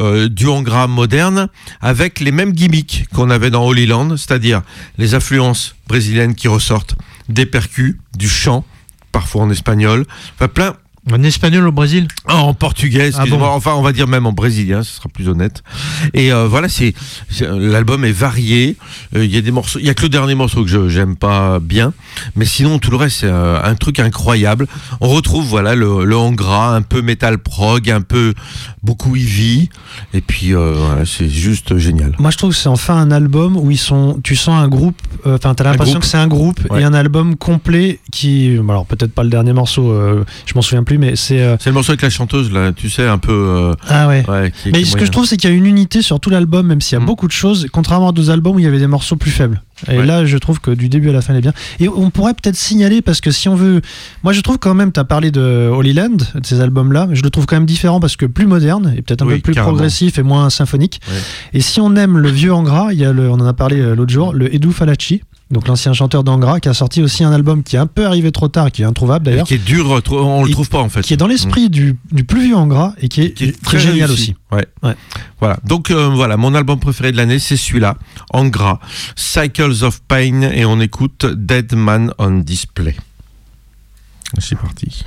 euh, 0.00 0.28
du 0.28 0.46
en 0.46 0.62
gras 0.62 0.86
moderne, 0.86 1.48
avec 1.80 2.20
les 2.20 2.32
mêmes 2.32 2.52
gimmicks 2.52 3.06
qu'on 3.14 3.30
avait 3.30 3.50
dans 3.50 3.64
Holy 3.64 3.86
Land, 3.86 4.16
c'est-à-dire 4.16 4.62
les 4.98 5.14
influences 5.14 5.74
brésiliennes 5.86 6.34
qui 6.34 6.48
ressortent, 6.48 6.94
des 7.28 7.46
percus, 7.46 7.96
du 8.16 8.28
chant, 8.28 8.64
parfois 9.12 9.42
en 9.42 9.50
espagnol, 9.50 10.04
enfin 10.34 10.48
plein, 10.48 10.74
En 11.12 11.22
espagnol 11.22 11.66
au 11.66 11.72
Brésil 11.72 12.08
Ah, 12.26 12.36
en 12.42 12.54
portugais, 12.54 13.08
excusez-moi, 13.08 13.38
Ah 13.40 13.50
bon 13.50 13.56
enfin 13.56 13.72
on 13.74 13.82
va 13.82 13.92
dire 13.92 14.06
même 14.06 14.26
en 14.26 14.32
brésilien, 14.32 14.82
ce 14.82 14.96
sera 14.96 15.08
plus 15.08 15.28
honnête. 15.28 15.62
Et 16.14 16.32
euh, 16.32 16.46
voilà, 16.46 16.68
c'est 16.68 16.94
l'album 17.40 18.04
est 18.04 18.12
varié. 18.12 18.76
Euh, 19.16 19.24
Il 19.24 19.34
y 19.34 19.38
a 19.38 19.40
des 19.40 19.50
morceaux, 19.50 19.78
il 19.78 19.86
y 19.86 19.90
a 19.90 19.94
que 19.94 20.02
le 20.02 20.08
dernier 20.08 20.34
morceau 20.34 20.62
que 20.62 20.68
je 20.70 20.88
j'aime 20.88 21.16
pas 21.16 21.58
bien, 21.60 21.92
mais 22.36 22.44
sinon 22.44 22.78
tout 22.78 22.90
le 22.90 22.96
reste 22.96 23.18
c'est 23.20 23.26
euh, 23.26 23.62
un 23.62 23.74
truc 23.74 24.00
incroyable. 24.00 24.66
On 25.00 25.08
retrouve 25.08 25.44
voilà 25.46 25.74
le, 25.74 26.04
le 26.04 26.16
un 26.18 26.82
peu 26.82 27.00
metal 27.02 27.38
prog, 27.38 27.90
un 27.90 28.00
peu 28.02 28.34
beaucoup 28.82 29.16
heavy, 29.16 29.70
et 30.14 30.20
puis 30.20 30.54
euh, 30.54 30.74
voilà, 30.76 31.04
c'est 31.06 31.28
juste 31.28 31.76
génial. 31.78 32.14
Moi 32.18 32.30
je 32.30 32.36
trouve 32.36 32.50
que 32.50 32.56
c'est 32.56 32.68
enfin 32.68 32.96
un 32.96 33.10
album 33.10 33.56
où 33.56 33.70
ils 33.70 33.78
sont, 33.78 34.20
tu 34.22 34.36
sens 34.36 34.60
un 34.60 34.68
groupe, 34.68 34.96
euh, 35.26 35.36
enfin 35.36 35.54
t'as 35.54 35.64
l'impression 35.64 36.00
que 36.00 36.06
c'est 36.06 36.18
un 36.18 36.26
groupe 36.26 36.60
Ouais. 36.70 36.80
et 36.82 36.84
un 36.84 36.92
album 36.94 37.36
complet 37.36 38.00
qui, 38.10 38.58
alors 38.68 38.84
peut-être 38.84 39.12
pas 39.12 39.22
le 39.22 39.30
dernier 39.30 39.52
morceau, 39.52 39.90
euh, 39.90 40.24
je 40.46 40.54
m'en 40.54 40.62
souviens 40.62 40.82
plus, 40.82 40.97
mais 40.98 41.16
c'est 41.16 41.40
euh, 41.40 41.56
C'est 41.60 41.70
le 41.70 41.74
morceau 41.74 41.92
avec 41.92 42.02
la 42.02 42.10
chanteuse 42.10 42.52
là, 42.52 42.72
tu 42.72 42.90
sais 42.90 43.06
un 43.06 43.18
peu. 43.18 43.32
euh, 43.32 43.74
ah 43.88 44.08
ouais. 44.08 44.24
ouais, 44.28 44.52
qui- 44.62 44.70
Mais 44.72 44.82
qui 44.82 44.90
ce 44.90 44.96
que 44.96 45.06
je 45.06 45.10
trouve, 45.10 45.24
c'est 45.26 45.36
qu'il 45.36 45.48
y 45.48 45.52
a 45.52 45.56
une 45.56 45.66
unité 45.66 46.02
sur 46.02 46.20
tout 46.20 46.30
l'album, 46.30 46.66
même 46.66 46.80
s'il 46.80 46.94
y 46.94 47.00
a 47.00 47.02
Mm. 47.02 47.06
beaucoup 47.06 47.26
de 47.26 47.32
choses, 47.32 47.66
contrairement 47.72 48.08
à 48.08 48.12
d'autres 48.12 48.30
albums 48.30 48.56
où 48.56 48.58
il 48.58 48.64
y 48.64 48.68
avait 48.68 48.78
des 48.78 48.86
morceaux 48.86 49.16
plus 49.16 49.30
faibles. 49.30 49.62
Et 49.90 49.98
Ouais. 49.98 50.04
là, 50.06 50.26
je 50.26 50.36
trouve 50.38 50.60
que 50.60 50.72
du 50.72 50.88
début 50.88 51.08
à 51.10 51.12
la 51.12 51.20
fin, 51.22 51.32
elle 51.32 51.38
est 51.38 51.42
bien. 51.42 51.52
Et 51.78 51.88
on 51.88 52.10
pourrait 52.10 52.34
peut-être 52.34 52.56
signaler, 52.56 53.00
parce 53.00 53.20
que 53.20 53.30
si 53.30 53.48
on 53.48 53.54
veut. 53.54 53.80
Moi, 54.24 54.32
je 54.32 54.40
trouve 54.40 54.58
quand 54.58 54.74
même, 54.74 54.90
tu 54.90 54.98
as 54.98 55.04
parlé 55.04 55.30
de 55.30 55.70
Holy 55.72 55.92
Land, 55.92 56.16
de 56.34 56.44
ces 56.44 56.60
albums-là, 56.60 57.08
je 57.12 57.22
le 57.22 57.30
trouve 57.30 57.46
quand 57.46 57.54
même 57.56 57.64
différent 57.66 58.00
parce 58.00 58.16
que 58.16 58.26
plus 58.26 58.46
moderne 58.46 58.92
et 58.96 59.02
peut-être 59.02 59.22
un 59.22 59.26
Oui, 59.26 59.34
peu 59.36 59.40
plus 59.42 59.54
carrément. 59.54 59.74
progressif 59.74 60.18
et 60.18 60.24
moins 60.24 60.50
symphonique. 60.50 61.00
Ouais. 61.08 61.14
Et 61.54 61.60
si 61.60 61.80
on 61.80 61.94
aime 61.94 62.18
le 62.18 62.28
vieux 62.28 62.52
Angra, 62.52 62.92
il 62.92 62.98
y 62.98 63.04
a 63.04 63.12
le, 63.12 63.30
on 63.30 63.34
en 63.34 63.46
a 63.46 63.52
parlé 63.52 63.78
euh, 63.80 63.94
l'autre 63.94 64.12
jour, 64.12 64.32
le 64.34 64.52
Edu 64.52 64.72
Falachi. 64.72 65.22
Donc 65.50 65.66
l'ancien 65.66 65.94
chanteur 65.94 66.24
d'Angra 66.24 66.60
qui 66.60 66.68
a 66.68 66.74
sorti 66.74 67.00
aussi 67.02 67.24
un 67.24 67.32
album 67.32 67.62
qui 67.62 67.76
est 67.76 67.78
un 67.78 67.86
peu 67.86 68.04
arrivé 68.06 68.32
trop 68.32 68.48
tard, 68.48 68.70
qui 68.70 68.82
est 68.82 68.84
introuvable 68.84 69.24
d'ailleurs, 69.24 69.46
Qui 69.46 69.54
est 69.54 69.64
dur, 69.64 69.88
on 70.10 70.44
le 70.44 70.50
trouve 70.50 70.68
pas 70.68 70.80
en 70.80 70.90
fait. 70.90 71.00
qui 71.00 71.14
est 71.14 71.16
dans 71.16 71.26
l'esprit 71.26 71.70
du, 71.70 71.96
du 72.12 72.24
plus 72.24 72.42
vieux 72.42 72.56
Angra 72.56 72.92
et 72.98 73.08
qui 73.08 73.22
est, 73.22 73.32
qui 73.32 73.44
est 73.44 73.52
très 73.62 73.78
très 73.78 73.78
génial 73.78 74.10
réussi. 74.10 74.34
aussi. 74.50 74.56
Ouais. 74.56 74.66
Ouais. 74.82 74.94
Voilà. 75.40 75.58
Donc 75.64 75.90
euh, 75.90 76.08
voilà, 76.08 76.36
mon 76.36 76.54
album 76.54 76.78
préféré 76.78 77.12
de 77.12 77.16
l'année, 77.16 77.38
c'est 77.38 77.56
celui-là, 77.56 77.96
en 78.30 78.46
gras, 78.46 78.78
Cycles 79.16 79.84
of 79.84 80.00
Pain, 80.06 80.42
et 80.42 80.66
on 80.66 80.80
écoute 80.80 81.24
Dead 81.24 81.74
Man 81.74 82.12
on 82.18 82.40
Display. 82.40 82.94
C'est 84.38 84.58
parti. 84.58 85.04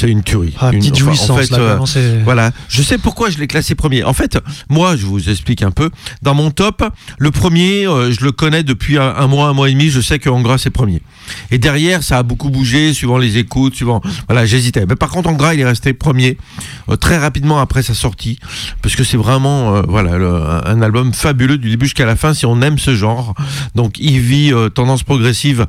C'est 0.00 0.10
une 0.10 0.22
tuerie. 0.22 0.54
Ah, 0.58 0.70
Une- 0.72 0.78
petite 0.78 0.94
enfin, 0.94 1.04
jouissance, 1.04 1.30
en 1.30 1.36
fait, 1.36 1.50
là, 1.50 1.78
euh, 1.96 2.20
Voilà, 2.24 2.52
je 2.68 2.82
sais 2.82 2.96
pourquoi 2.98 3.30
je 3.30 3.38
l'ai 3.38 3.46
classé 3.46 3.74
premier. 3.74 4.02
En 4.04 4.12
fait, 4.14 4.38
moi, 4.68 4.96
je 4.96 5.04
vous 5.04 5.28
explique 5.28 5.62
un 5.62 5.70
peu. 5.70 5.90
Dans 6.22 6.34
mon 6.34 6.50
top, 6.50 6.82
le 7.18 7.30
premier, 7.30 7.86
euh, 7.86 8.10
je 8.10 8.24
le 8.24 8.32
connais 8.32 8.62
depuis 8.62 8.96
un, 8.98 9.14
un 9.16 9.26
mois, 9.26 9.48
un 9.48 9.52
mois 9.52 9.68
et 9.68 9.72
demi. 9.72 9.90
Je 9.90 10.00
sais 10.00 10.18
que 10.18 10.30
Angra 10.30 10.56
c'est 10.58 10.70
premier. 10.70 11.02
Et 11.50 11.58
derrière, 11.58 12.02
ça 12.02 12.18
a 12.18 12.22
beaucoup 12.22 12.50
bougé, 12.50 12.92
suivant 12.94 13.18
les 13.18 13.38
écoutes, 13.38 13.74
suivant. 13.74 14.00
Voilà, 14.28 14.46
j'hésitais. 14.46 14.86
Mais 14.86 14.96
par 14.96 15.10
contre, 15.10 15.28
Angra, 15.28 15.54
il 15.54 15.60
est 15.60 15.64
resté 15.64 15.92
premier 15.92 16.38
euh, 16.88 16.96
très 16.96 17.18
rapidement 17.18 17.58
après 17.60 17.82
sa 17.82 17.94
sortie, 17.94 18.38
parce 18.82 18.96
que 18.96 19.04
c'est 19.04 19.16
vraiment, 19.16 19.74
euh, 19.76 19.82
voilà, 19.88 20.16
le- 20.18 20.42
un 20.66 20.82
album 20.82 21.12
fabuleux 21.12 21.58
du 21.58 21.70
début 21.70 21.86
jusqu'à 21.86 22.06
la 22.06 22.16
fin. 22.16 22.34
Si 22.34 22.46
on 22.46 22.60
aime 22.62 22.78
ce 22.78 22.94
genre, 22.94 23.34
donc 23.74 23.98
il 23.98 24.20
vit 24.20 24.52
euh, 24.52 24.68
tendance 24.68 25.02
progressive 25.02 25.66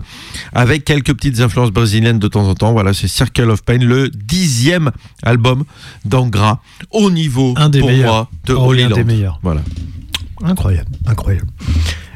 avec 0.54 0.86
quelques 0.86 1.14
petites 1.14 1.40
influences 1.40 1.72
brésiliennes 1.72 2.20
de 2.20 2.28
temps 2.28 2.48
en 2.48 2.56
temps. 2.56 2.72
Voilà, 2.74 2.94
c'est 2.94 3.08
Circle 3.08 3.50
of 3.50 3.64
Pain, 3.64 3.78
le 3.80 4.10
dixième 4.10 4.92
album 5.24 5.64
d'Angra 6.06 6.62
au 6.92 7.12
niveau 7.12 7.54
Un 7.58 7.70
des 7.70 7.80
pour 7.80 7.90
meilleurs. 7.90 8.14
moi 8.14 8.30
de 8.46 8.54
Oh 8.54 8.66
Holy 8.68 8.84
un 8.84 8.90
Land. 8.90 8.96
des 8.96 9.04
meilleurs. 9.04 9.40
Voilà. 9.44 9.62
Incroyable, 10.44 10.90
incroyable. 11.06 11.48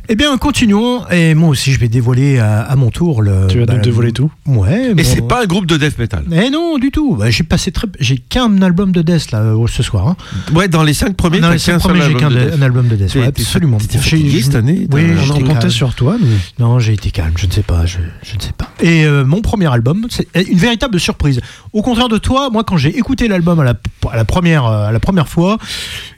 Eh 0.10 0.16
bien, 0.16 0.38
continuons. 0.38 1.08
Et 1.10 1.34
moi 1.34 1.50
aussi, 1.50 1.72
je 1.72 1.80
vais 1.80 1.88
dévoiler 1.88 2.38
à, 2.40 2.62
à 2.62 2.76
mon 2.76 2.92
tour 2.92 3.22
le. 3.22 3.48
Tu 3.48 3.60
vas 3.60 3.66
donc 3.66 3.78
bah, 3.78 3.82
dévoiler 3.82 4.12
tout 4.12 4.32
Ouais. 4.46 4.92
Et 4.92 4.94
bon. 4.94 5.04
c'est 5.04 5.28
pas 5.28 5.44
un 5.44 5.46
groupe 5.46 5.66
de 5.66 5.78
death 5.78 5.98
metal. 5.98 6.24
Eh 6.32 6.50
non, 6.50 6.78
du 6.78 6.92
tout. 6.92 7.16
Bah, 7.16 7.30
j'ai 7.30 7.44
passé 7.44 7.72
très. 7.72 7.88
J'ai 8.00 8.18
qu'un 8.18 8.62
album 8.62 8.92
de 8.92 9.02
Death 9.02 9.32
là 9.32 9.40
euh, 9.40 9.68
ce 9.68 9.84
soir. 9.84 10.08
Hein. 10.08 10.16
Ouais, 10.54 10.68
dans 10.68 10.84
les 10.84 10.94
cinq 10.94 11.16
premiers, 11.16 11.40
Dans 11.40 11.50
les 11.52 11.58
cinq 11.58 11.80
premiers, 11.80 12.02
j'ai 12.02 12.14
qu'un 12.16 12.30
de 12.30 12.62
album 12.64 12.88
de 12.88 12.96
Death. 12.96 13.16
Ouais, 13.16 13.26
absolument. 13.26 13.78
t'étais 13.78 14.00
J'ai- 14.00 14.18
fatigué 14.18 14.42
cette 14.42 14.56
année 14.56 14.88
Oui, 14.92 15.04
On 15.28 15.32
en 15.32 15.40
comptait 15.40 15.70
sur 15.70 15.94
toi, 15.96 16.18
mais 16.22 16.28
Non, 16.60 16.80
j'ai 16.80 16.94
été 16.94 17.12
calme, 17.12 17.34
je 17.38 17.48
ne 17.48 17.52
sais 17.52 17.64
pas, 17.64 17.86
je, 17.86 17.98
je 18.24 18.36
ne 18.36 18.42
sais 18.42 18.54
pas. 18.58 18.70
Et 18.82 19.06
euh, 19.06 19.26
mon 19.26 19.42
premier 19.42 19.72
album, 19.72 20.06
c'est 20.10 20.28
une 20.50 20.58
véritable 20.58 21.00
surprise. 21.00 21.42
Au 21.74 21.82
contraire 21.82 22.10
de 22.10 22.18
toi, 22.18 22.50
moi, 22.52 22.64
quand 22.64 22.78
j'ai 22.78 22.96
écouté 22.98 23.28
l'album 23.28 23.60
à 23.60 23.64
la, 23.64 23.74
à 24.12 24.16
la 24.16 24.26
première, 24.26 24.66
euh, 24.66 24.88
à 24.88 24.92
la 24.92 25.00
première 25.00 25.28
fois, 25.28 25.58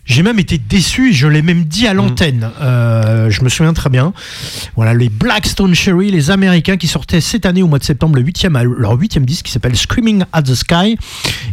j'ai 0.08 0.24
même 0.24 0.40
été 0.40 0.58
déçu. 0.58 1.14
Je 1.14 1.28
l'ai 1.28 1.44
même 1.44 1.66
dit 1.66 1.86
à 1.86 1.94
l'antenne. 1.94 2.50
Euh, 2.60 3.30
je 3.30 3.44
me 3.44 3.50
souviens 3.50 3.74
très 3.74 3.90
bien. 3.92 4.14
Voilà, 4.76 4.94
les 4.96 5.10
Blackstone 5.10 5.76
Cherry, 5.76 6.10
les 6.10 6.32
Américains 6.32 6.78
qui 6.78 6.88
sortaient 6.88 7.22
cette 7.22 7.46
année 7.46 7.62
au 7.62 7.68
mois 7.68 7.78
de 7.78 7.84
septembre 7.84 8.16
le 8.16 8.22
huitième, 8.24 8.56
al- 8.56 8.68
leur 8.68 8.94
huitième 8.94 9.26
disque 9.26 9.46
qui 9.46 9.52
s'appelle 9.52 9.76
Screaming 9.76 10.24
at 10.34 10.42
the 10.42 10.56
Sky. 10.56 10.98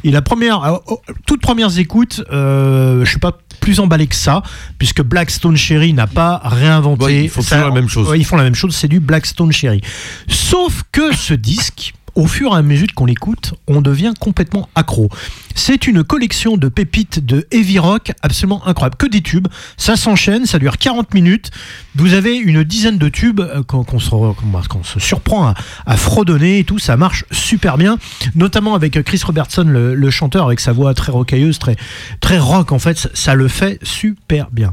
Et 0.04 0.10
la 0.10 0.22
première, 0.22 0.64
euh, 0.64 0.78
oh, 0.86 1.02
toutes 1.26 1.42
premières 1.42 1.78
écoutes, 1.78 2.22
euh, 2.32 3.04
je 3.04 3.10
suis 3.10 3.18
pas 3.20 3.36
plus 3.60 3.80
emballé 3.80 4.06
que 4.06 4.14
ça, 4.16 4.42
puisque 4.78 5.02
Blackstone 5.02 5.56
Cherry 5.56 5.92
n'a 5.92 6.06
pas 6.06 6.40
réinventé. 6.44 7.04
Ouais, 7.04 7.24
ils 7.24 7.28
font 7.28 7.42
toujours 7.42 7.58
la 7.68 7.70
même 7.70 7.88
chose. 7.88 8.08
Ouais, 8.08 8.18
ils 8.18 8.24
font 8.24 8.36
la 8.36 8.42
même 8.44 8.54
chose, 8.54 8.74
c'est 8.74 8.88
du 8.88 9.00
Blackstone 9.00 9.52
Cherry. 9.52 9.80
Sauf 10.28 10.82
que 10.92 11.14
ce 11.16 11.34
disque, 11.34 11.94
au 12.14 12.26
fur 12.26 12.54
et 12.54 12.58
à 12.58 12.62
mesure 12.62 12.88
qu'on 12.94 13.06
l'écoute, 13.06 13.54
on 13.66 13.80
devient 13.80 14.12
complètement 14.18 14.68
accro. 14.74 15.08
C'est 15.54 15.86
une 15.86 16.02
collection 16.02 16.56
de 16.56 16.68
pépites 16.68 17.24
de 17.24 17.46
heavy 17.52 17.78
rock 17.78 18.12
absolument 18.22 18.66
incroyable. 18.66 18.96
Que 18.96 19.06
des 19.06 19.20
tubes, 19.20 19.48
ça 19.76 19.96
s'enchaîne, 19.96 20.46
ça 20.46 20.58
dure 20.58 20.78
40 20.78 21.14
minutes. 21.14 21.50
Vous 21.94 22.14
avez 22.14 22.36
une 22.36 22.64
dizaine 22.64 22.98
de 22.98 23.08
tubes 23.08 23.40
euh, 23.40 23.62
qu'on 23.62 23.84
qu'on 23.84 24.00
se, 24.00 24.98
surprend 24.98 25.54
à, 25.86 25.96
fredonner 25.96 26.58
et 26.58 26.64
tout, 26.64 26.78
ça 26.78 26.96
marche 26.96 27.24
super 27.30 27.78
bien. 27.78 27.98
Notamment 28.34 28.74
avec 28.74 29.00
Chris 29.02 29.20
Robertson, 29.24 29.64
le, 29.64 30.10
chanteur, 30.10 30.46
avec 30.46 30.60
sa 30.60 30.72
voix 30.72 30.92
très 30.94 31.12
rocailleuse, 31.12 31.58
très, 31.58 31.76
très 32.20 32.38
rock 32.38 32.72
en 32.72 32.78
fait, 32.78 33.08
ça, 33.14 33.34
le 33.34 33.48
fait 33.48 33.78
super 33.82 34.50
bien. 34.50 34.72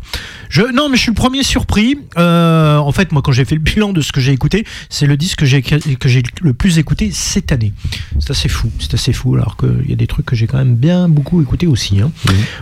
Je, 0.49 0.61
non, 0.61 0.89
mais 0.89 0.97
je 0.97 1.03
suis 1.03 1.11
le 1.11 1.15
premier 1.15 1.43
surpris. 1.43 1.97
Euh, 2.17 2.77
en 2.77 2.91
fait, 2.91 3.11
moi, 3.11 3.21
quand 3.21 3.31
j'ai 3.31 3.45
fait 3.45 3.55
le 3.55 3.61
bilan 3.61 3.93
de 3.93 4.01
ce 4.01 4.11
que 4.11 4.19
j'ai 4.19 4.31
écouté, 4.31 4.65
c'est 4.89 5.05
le 5.05 5.17
disque 5.17 5.39
que 5.39 5.45
j'ai 5.45 6.23
le 6.41 6.53
plus 6.53 6.79
écouté 6.79 7.11
cette 7.31 7.51
année. 7.51 7.73
C'est 8.19 8.31
assez 8.31 8.49
fou, 8.49 8.69
c'est 8.79 8.93
assez 8.93 9.13
fou. 9.13 9.35
Alors 9.35 9.55
qu'il 9.57 9.89
y 9.89 9.93
a 9.93 9.95
des 9.95 10.07
trucs 10.07 10.25
que 10.25 10.35
j'ai 10.35 10.47
quand 10.47 10.57
même 10.57 10.75
bien 10.75 11.07
beaucoup 11.09 11.41
écouté 11.41 11.65
aussi. 11.67 11.99
hein. 12.01 12.11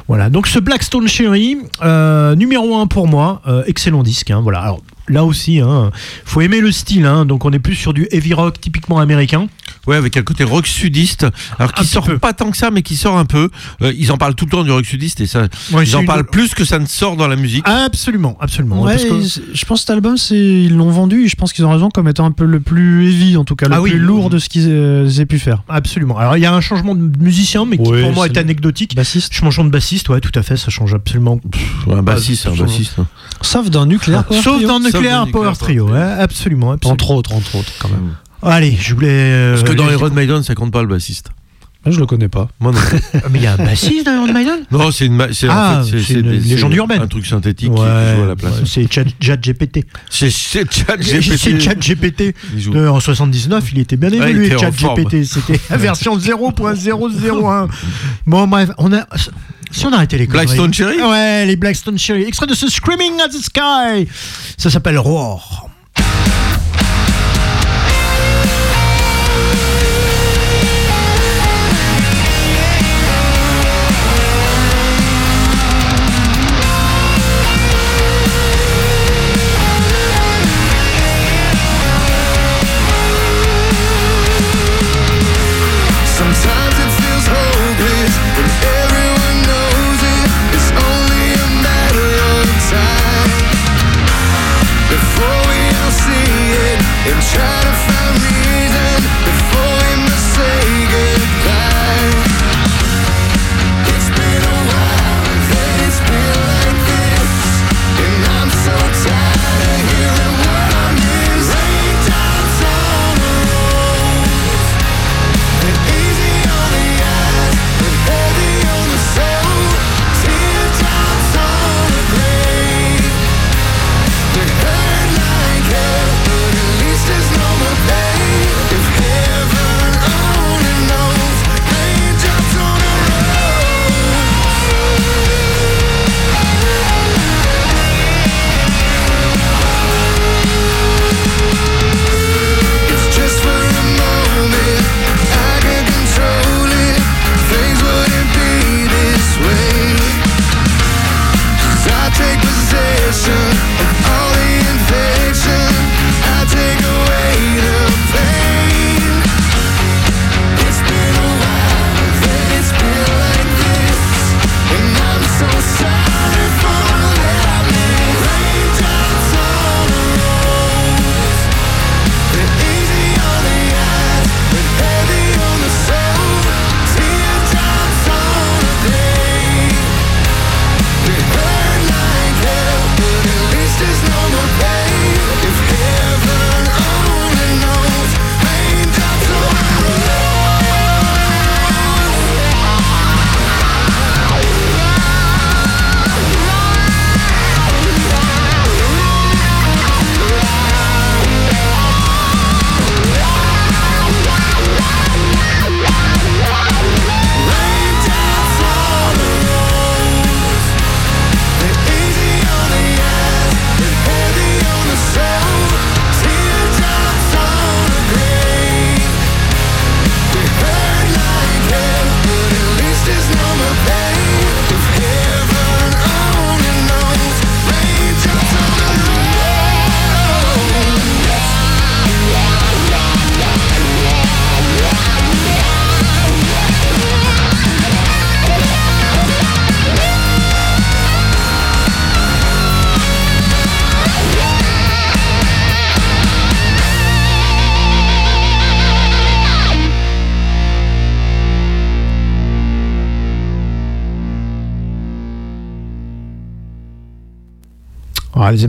Voilà. 0.08 0.30
Donc 0.30 0.48
ce 0.48 0.60
Blackstone 0.60 1.08
Cherry, 1.08 1.58
euh, 1.82 2.36
numéro 2.36 2.78
un 2.78 2.88
pour 2.88 3.08
moi, 3.08 3.42
euh, 3.48 3.64
excellent 3.68 4.04
disque. 4.04 4.32
hein. 4.32 4.42
Voilà. 4.42 4.60
Alors 4.60 4.82
là 5.08 5.24
aussi, 5.26 5.60
hein, 5.60 5.92
faut 6.26 6.42
aimer 6.42 6.62
le 6.62 6.72
style. 6.72 7.06
hein. 7.06 7.26
Donc 7.26 7.46
on 7.46 7.52
est 7.52 7.60
plus 7.60 7.76
sur 7.76 7.94
du 7.94 8.08
heavy 8.12 8.34
rock 8.34 8.62
typiquement 8.62 9.00
américain. 9.00 9.48
Ouais, 9.88 9.96
avec 9.96 10.18
un 10.18 10.22
côté 10.22 10.44
rock 10.44 10.68
sudiste, 10.68 11.26
alors 11.58 11.74
qui 11.74 11.86
sort 11.86 12.04
peu. 12.06 12.18
pas 12.20 12.34
tant 12.34 12.52
que 12.52 12.58
ça, 12.58 12.70
mais 12.70 12.82
qui 12.84 12.96
sort 12.96 13.18
un 13.18 13.26
peu. 13.26 13.50
Euh, 13.82 13.92
ils 13.98 14.12
en 14.12 14.18
parlent 14.18 14.36
tout 14.36 14.46
le 14.46 14.52
temps 14.52 14.64
du 14.64 14.72
rock 14.72 14.86
sudiste 14.86 15.20
et 15.22 15.26
ça, 15.26 15.48
Ouais, 15.72 15.86
ils 15.86 15.96
en 15.96 16.02
une- 16.02 16.06
parlent 16.06 16.26
plus 16.26 16.54
que 16.54 16.64
ça 16.66 16.78
ne 16.80 16.86
sort 16.86 17.16
dans 17.16 17.28
la 17.28 17.36
musique. 17.36 17.64
Absolument, 17.68 18.38
absolument. 18.40 18.82
Ouais, 18.82 18.92
Parce 18.98 19.06
que- 19.06 19.40
et 19.50 19.56
je 19.56 19.66
pense 19.66 19.80
que 19.80 19.82
cet 19.82 19.90
album, 19.92 20.18
c'est 20.18 20.36
ils 20.38 20.76
l'ont 20.76 20.92
vendu 20.92 21.26
et 21.26 21.28
je 21.28 21.36
pense 21.36 21.54
qu'ils 21.54 21.66
ont 21.66 21.72
raison 21.72 21.90
comme 21.90 22.08
étant 22.08 22.26
un 22.26 22.32
peu 22.32 22.46
le 22.46 22.60
plus 22.60 23.08
heavy, 23.10 23.38
en 23.38 23.46
tout 23.46 23.56
cas, 23.56 23.68
le 23.68 23.76
Ah 23.76 23.82
oui. 23.82 23.92
plus 23.92 24.00
lourd 24.00 24.30
de 24.30 24.38
ce 24.38 24.50
qu'ils 24.50 24.68
euh, 24.68 25.10
aient 25.10 25.26
pu 25.26 25.40
faire. 25.40 25.64
Absolument. 25.70 26.18
Alors 26.18 26.38
il 26.38 26.42
y 26.42 26.46
a 26.46 26.54
un 26.54 26.62
changement 26.62 26.94
de 26.94 27.10
musicien, 27.24 27.66
mais 27.66 27.78
qui 27.78 27.90
Ouais, 27.90 28.02
pour 28.04 28.14
moi 28.14 28.26
est 28.28 28.38
anecdotique. 28.38 28.96
Bassiste. 28.96 29.34
Changement 29.34 29.64
de 29.66 29.70
bassiste, 29.70 30.10
ouais, 30.10 30.20
tout 30.20 30.32
à 30.38 30.44
fait, 30.44 30.58
ça 30.58 30.70
change 30.70 30.94
absolument. 30.94 31.40
Ouais, 31.88 31.96
un 31.96 32.04
bassiste, 32.04 32.46
un 32.48 32.56
bassiste. 32.56 32.94
hein. 33.00 33.08
Sauf 33.42 33.70
dans 33.70 33.86
Nuclear 33.86 34.24
Power 34.26 34.42
Sauf 34.42 34.62
Nuclear 34.84 35.26
dans 35.26 35.32
Power 35.32 35.54
Trio, 35.58 35.88
absolument, 35.94 36.72
absolument. 36.74 36.94
Entre 36.94 37.12
autres, 37.12 37.34
entre 37.34 37.56
autres, 37.56 37.72
quand 37.80 37.90
même. 37.90 38.14
Allez, 38.42 38.78
je 38.80 38.94
voulais. 38.94 39.08
euh, 39.10 39.52
Parce 39.56 39.70
que 39.70 39.76
dans 39.76 39.90
Iron 39.90 40.10
Maiden, 40.12 40.44
ça 40.44 40.56
compte 40.56 40.72
pas 40.72 40.82
le 40.82 40.88
bassiste. 40.88 41.30
Moi, 41.86 41.96
je 41.96 42.00
le 42.02 42.06
connais 42.06 42.28
pas. 42.28 42.50
Moi 42.60 42.74
non. 42.74 42.80
plus. 42.80 43.00
Ah, 43.14 43.28
Mais 43.32 43.40
il 43.40 43.44
y 43.44 43.48
a 43.48 43.54
un 43.54 43.58
bassiste 43.58 44.06
dans 44.06 44.12
Iron 44.26 44.34
Maiden? 44.34 44.60
Non, 44.70 44.92
c'est 44.92 45.06
une, 45.06 45.16
ma- 45.16 45.32
c'est 45.32 45.48
Ah, 45.50 45.80
en 45.82 45.84
fait, 45.86 46.02
c'est 46.02 46.14
une 46.16 46.24
des- 46.24 46.40
légende 46.40 46.72
c'est 46.72 46.78
urbaine. 46.78 47.02
Un 47.02 47.08
truc 47.08 47.26
synthétique 47.26 47.70
qui 47.72 47.78
joue 47.78 47.84
à 47.84 48.26
la 48.28 48.36
place. 48.36 48.54
ouais, 48.60 48.64
c'est 48.66 48.92
Chat 48.92 49.06
Chat 49.22 49.38
GPT. 49.38 49.86
C'est 50.10 50.30
c'est 50.30 50.70
Chat 50.70 50.98
C'est 51.02 51.20
GPT. 51.22 51.62
Chat 51.62 51.76
GPT. 51.76 52.36
Il 52.54 52.60
joue. 52.60 52.74
Euh, 52.76 52.90
En 52.90 53.00
79, 53.00 53.64
il 53.72 53.80
était 53.80 53.96
bien 53.96 54.10
Ouais, 54.10 54.18
il 54.18 54.24
évolué, 54.24 54.46
était 54.48 54.56
en 54.58 54.60
Chat 54.60 54.72
forme. 54.74 55.02
GPT. 55.04 55.24
C'était 55.26 55.60
la 55.70 55.78
version 55.78 56.18
0.001. 56.18 57.68
Bon, 58.28 58.48
bref, 58.48 58.70
on 58.78 58.92
a. 58.94 59.06
Si 59.72 59.86
on 59.86 59.94
arrêtait 59.94 60.18
les 60.18 60.28
conneries. 60.28 60.48
Blackstone 60.48 60.74
Cherry? 60.74 61.02
Ouais, 61.02 61.46
les 61.46 61.56
Blackstone 61.56 61.98
Cherry. 61.98 62.24
Extrait 62.24 62.48
de 62.48 62.56
ce 62.56 62.68
Screaming 62.70 63.22
at 63.22 63.30
the 63.30 63.42
Sky. 63.42 64.08
Ça 64.58 64.70
s'appelle 64.70 64.98
Roar. 64.98 65.69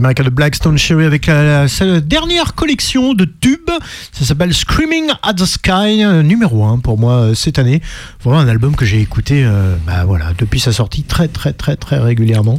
Américains 0.01 0.23
de 0.23 0.29
Blackstone 0.31 0.79
Cherry 0.79 1.05
avec 1.05 1.27
la, 1.27 1.43
la- 1.43 1.67
sa 1.67 2.01
dernière 2.01 2.55
collection 2.55 3.13
de 3.13 3.25
tubes. 3.25 3.69
Ça 4.11 4.25
s'appelle 4.25 4.51
Screaming 4.51 5.09
at 5.21 5.35
the 5.35 5.45
Sky, 5.45 6.03
euh, 6.03 6.23
numéro 6.23 6.65
1 6.65 6.79
pour 6.79 6.97
moi 6.97 7.13
euh, 7.13 7.33
cette 7.35 7.59
année. 7.59 7.81
Vraiment 8.23 8.39
un 8.39 8.47
album 8.47 8.75
que 8.75 8.83
j'ai 8.83 8.99
écouté 8.99 9.43
euh, 9.45 9.75
bah, 9.85 10.03
voilà, 10.05 10.31
depuis 10.39 10.59
sa 10.59 10.71
sortie 10.71 11.03
très 11.03 11.27
très 11.27 11.53
très 11.53 11.75
très 11.75 11.99
régulièrement. 11.99 12.57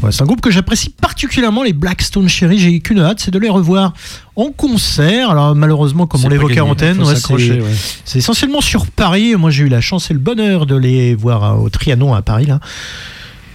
Voilà, 0.00 0.10
c'est 0.12 0.22
un 0.22 0.26
groupe 0.26 0.40
que 0.40 0.50
j'apprécie 0.50 0.90
particulièrement, 0.90 1.62
les 1.62 1.72
Blackstone 1.72 2.28
Cherry. 2.28 2.58
J'ai 2.58 2.80
qu'une 2.80 2.98
hâte, 2.98 3.20
c'est 3.20 3.30
de 3.30 3.38
les 3.38 3.48
revoir 3.48 3.92
en 4.34 4.50
concert. 4.50 5.30
Alors 5.30 5.54
malheureusement, 5.54 6.08
comme 6.08 6.24
on 6.24 6.28
l'évoquait 6.28 6.58
à 6.58 6.64
antenne, 6.64 7.00
ouais, 7.00 7.14
c'est- 7.14 7.60
ouais. 7.60 8.18
essentiellement 8.18 8.60
sur 8.60 8.86
Paris. 8.88 9.36
Moi, 9.36 9.50
j'ai 9.50 9.62
eu 9.64 9.68
la 9.68 9.80
chance 9.80 10.10
et 10.10 10.14
le 10.14 10.20
bonheur 10.20 10.66
de 10.66 10.74
les 10.76 11.14
voir 11.14 11.44
euh, 11.44 11.54
au 11.62 11.68
Trianon 11.70 12.12
à 12.12 12.22
Paris. 12.22 12.46
Là. 12.46 12.58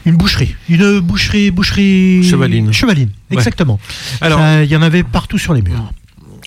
Une 0.07 0.15
boucherie. 0.15 0.55
Une 0.69 0.99
boucherie. 1.01 1.51
boucherie... 1.51 2.23
Chevaline. 2.23 2.71
Chevaline, 2.71 3.09
exactement. 3.29 3.79
Alors, 4.21 4.39
Il 4.63 4.69
y 4.69 4.75
en 4.75 4.81
avait 4.81 5.03
partout 5.03 5.37
sur 5.37 5.53
les 5.53 5.61
murs. 5.61 5.91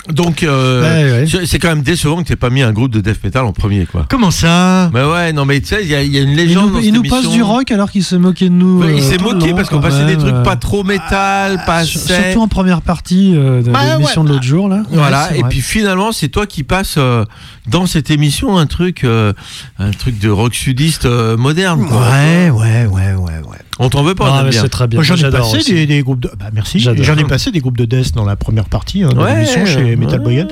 Donc, 0.08 0.42
euh, 0.42 0.82
Ouais, 0.82 1.24
ouais. 1.26 1.46
c'est 1.46 1.58
quand 1.58 1.68
même 1.68 1.82
décevant 1.82 2.22
que 2.22 2.26
tu 2.28 2.36
pas 2.36 2.50
mis 2.50 2.62
un 2.62 2.72
groupe 2.72 2.90
de 2.90 3.00
death 3.00 3.22
metal 3.22 3.44
en 3.44 3.52
premier, 3.52 3.86
quoi. 3.86 4.06
Comment 4.08 4.30
ça? 4.30 4.90
Mais 4.94 5.04
ouais, 5.04 5.32
non, 5.32 5.44
mais 5.44 5.60
tu 5.60 5.68
sais, 5.68 5.80
il 5.82 5.88
y, 5.88 5.94
a- 5.94 6.02
il 6.02 6.12
y 6.12 6.18
a 6.18 6.22
une 6.22 6.30
Il 6.30 6.36
légende. 6.36 6.68
nous, 6.70 6.74
dans 6.76 6.80
il 6.80 6.92
nous 6.92 7.02
passe 7.02 7.28
du 7.28 7.42
rock 7.42 7.70
alors 7.70 7.90
qu'il 7.90 8.02
se 8.02 8.16
moquait 8.16 8.48
de 8.48 8.54
nous. 8.54 8.82
Il 8.82 8.90
euh, 8.90 9.00
s'est 9.00 9.18
moqué 9.18 9.52
parce 9.52 9.68
qu'on 9.68 9.80
passait 9.80 10.06
des 10.06 10.16
trucs 10.16 10.32
euh, 10.34 10.42
pas 10.42 10.56
trop 10.56 10.82
métal, 10.84 11.62
pas 11.66 11.84
sur-. 11.84 12.00
Surtout 12.00 12.40
en 12.40 12.48
première 12.48 12.80
partie 12.82 13.34
euh, 13.36 13.62
de 13.62 13.70
Bah, 13.70 13.80
l'émission 13.98 14.22
ouais. 14.22 14.28
de 14.28 14.32
l'autre 14.32 14.44
jour 14.44 14.68
là. 14.68 14.82
Voilà, 14.90 15.36
et 15.36 15.42
puis 15.44 15.60
finalement, 15.60 16.12
c'est 16.12 16.28
toi 16.28 16.46
qui 16.46 16.62
passes 16.64 16.98
dans 17.68 17.86
cette 17.86 18.10
émission 18.10 18.56
un 18.58 18.66
truc, 18.66 19.04
un 19.04 19.90
truc 19.98 20.18
de 20.18 20.30
rock 20.30 20.54
sudiste 20.54 21.06
moderne. 21.06 21.86
Quoi. 21.86 22.00
Ouais, 22.00 22.50
ouais, 22.50 22.86
ouais, 22.86 23.12
ouais, 23.14 23.14
ouais. 23.14 23.58
On 23.82 23.88
t'en 23.88 24.02
veut 24.02 24.14
pas, 24.14 24.44
c'est 24.52 24.68
très 24.68 24.86
bien. 24.86 25.02
J'en 25.02 25.16
ai 25.16 25.30
passé 25.30 25.58
des, 25.72 25.86
des 25.86 26.02
groupes 26.02 26.20
de. 26.20 26.30
Bah, 26.38 26.46
merci. 26.52 26.78
J'en 26.80 27.16
ai 27.16 27.24
passé 27.24 27.50
des 27.50 27.60
groupes 27.60 27.78
de 27.78 27.84
death 27.86 28.12
dans 28.14 28.24
la 28.24 28.36
première 28.36 28.66
partie 28.66 29.02
hein, 29.02 29.08
de 29.08 29.16
Ouais, 29.18 29.34
l'émission 29.34 29.64
chez 29.66 29.96
Metal 29.96 30.18
ouais. 30.20 30.24
Boygan. 30.24 30.48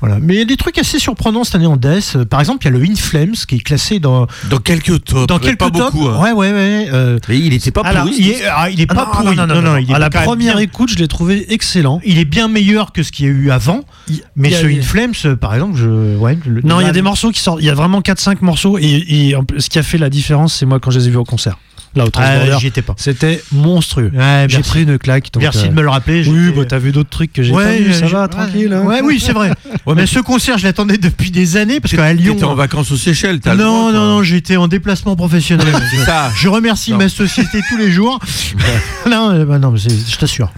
Voilà. 0.00 0.18
Mais 0.20 0.34
il 0.34 0.38
y 0.38 0.42
a 0.42 0.44
des 0.44 0.56
trucs 0.56 0.76
assez 0.78 0.98
surprenants 0.98 1.44
cette 1.44 1.54
année 1.54 1.66
en 1.66 1.76
death. 1.76 2.14
Euh, 2.16 2.24
Par 2.24 2.40
exemple, 2.40 2.66
il 2.66 2.72
y 2.72 2.74
a 2.74 2.78
le 2.78 2.84
In 2.84 2.96
Flames 2.96 3.34
qui 3.48 3.56
est 3.56 3.60
classé 3.60 4.00
dans 4.00 4.26
Dans 4.50 4.58
quelques 4.58 5.04
tops, 5.04 5.26
dans 5.26 5.36
mais 5.38 5.40
quelques 5.46 5.58
pas 5.58 5.70
tops. 5.70 5.92
beaucoup. 5.94 6.08
hein. 6.08 6.20
Ouais, 6.20 6.32
ouais, 6.32 6.52
ouais. 6.52 6.88
euh, 6.92 7.18
Mais 7.28 7.38
il 7.38 7.54
était 7.54 7.70
pas 7.70 7.82
pourri. 7.84 8.14
il 8.18 8.28
est, 8.30 8.42
ah, 8.52 8.68
il 8.68 8.80
est 8.80 8.86
Ah 8.90 8.94
pas 8.94 9.04
non, 9.06 9.10
pourri. 9.22 9.36
non, 9.36 9.46
non, 9.46 9.62
non, 9.62 9.76
il 9.76 9.90
est 9.90 9.94
à 9.94 9.98
la 9.98 10.10
première 10.10 10.54
bien- 10.56 10.58
écoute, 10.64 10.90
je 10.90 10.96
l'ai 10.96 11.08
trouvé 11.08 11.46
excellent. 11.52 12.00
il 12.04 12.18
est 12.18 12.24
bien 12.24 12.48
meilleur 12.48 12.92
que 12.92 13.02
ce 13.02 13.12
qu'il 13.12 13.26
y 13.26 13.28
a 13.28 13.32
eu 13.32 13.50
avant. 13.50 13.82
Il- 14.08 14.22
Mais 14.36 14.50
ce 14.50 14.66
In 14.66 14.82
Flames, 14.82 15.12
euh, 15.24 15.36
par 15.36 15.54
exemple, 15.54 15.76
je. 15.78 16.16
Ouais, 16.18 16.36
le- 16.44 16.60
Non, 16.62 16.80
il 16.80 16.86
y 16.86 16.90
a 16.90 16.92
des 16.92 17.02
morceaux 17.02 17.30
qui 17.30 17.40
sortent. 17.40 17.60
Il 17.60 17.66
y 17.66 17.70
a 17.70 17.74
vraiment 17.74 18.00
4-5 18.02 18.42
morceaux. 18.42 18.78
Et, 18.78 19.34
ce 19.58 19.68
qui 19.70 19.78
a 19.78 19.82
fait 19.82 19.98
la 19.98 20.10
différence, 20.10 20.54
c'est 20.54 20.66
moi 20.66 20.80
quand 20.80 20.90
je 20.90 20.98
les 20.98 21.06
ai 21.06 21.10
vus 21.10 21.16
au 21.16 21.24
concert. 21.24 21.56
Là, 21.96 22.04
au 22.04 22.08
Ah, 22.16 22.58
j'y 22.58 22.66
étais 22.68 22.82
pas. 22.82 22.94
C'était 22.96 23.42
monstrueux. 23.52 24.10
Ouais, 24.14 24.46
J'ai 24.48 24.56
merci. 24.58 24.70
pris 24.70 24.82
une 24.82 24.98
claque. 24.98 25.32
donc, 25.32 25.42
Merci 25.42 25.64
euh, 25.66 25.68
de 25.68 25.74
me 25.74 25.82
le 25.82 25.88
rappeler. 25.88 26.26
Oui, 26.26 26.52
bah, 26.56 26.64
t'as 26.68 26.78
vu 26.78 26.90
d'autres 26.92 27.10
trucs 27.10 27.32
que 27.32 27.42
j'ai 27.42 27.52
pas 27.52 27.58
Ouais, 27.58 27.78
vu. 27.78 27.92
Ça 27.94 28.06
va, 28.06 28.22
ouais, 28.22 28.28
tranquille. 28.28 28.72
hein. 28.72 28.82
Ouais, 28.82 29.00
oui, 29.02 29.22
c'est 29.24 29.32
vrai. 29.32 29.50
Ouais, 29.86 29.94
mais 29.94 30.02
mais 30.02 30.06
ce 30.06 30.18
concert, 30.18 30.56
je 30.56 30.64
l'attendais 30.64 30.96
depuis 30.96 31.30
des 31.30 31.56
années 31.58 31.78
parce 31.78 31.94
qu'à 31.94 32.12
Lyon. 32.14 32.34
T'étais 32.34 32.44
en 32.46 32.54
vacances 32.54 32.90
aux 32.90 32.96
Seychelles, 32.96 33.40
t'as 33.40 33.54
Non, 33.54 33.90
droit, 33.90 33.92
non, 33.92 34.06
non, 34.06 34.22
j'étais 34.22 34.56
en 34.56 34.66
déplacement 34.66 35.14
professionnel. 35.14 35.66
C'est 35.90 36.04
ça. 36.04 36.30
Je 36.34 36.48
remercie 36.48 36.92
Non. 36.92 36.98
ma 36.98 37.08
société 37.10 37.60
tous 37.68 37.76
les 37.76 37.90
jours. 37.90 38.18
non, 39.10 39.30
euh, 39.32 39.44
bah 39.44 39.58
non, 39.58 39.70
mais 39.72 39.78
je 39.78 40.16
t'assure. 40.16 40.50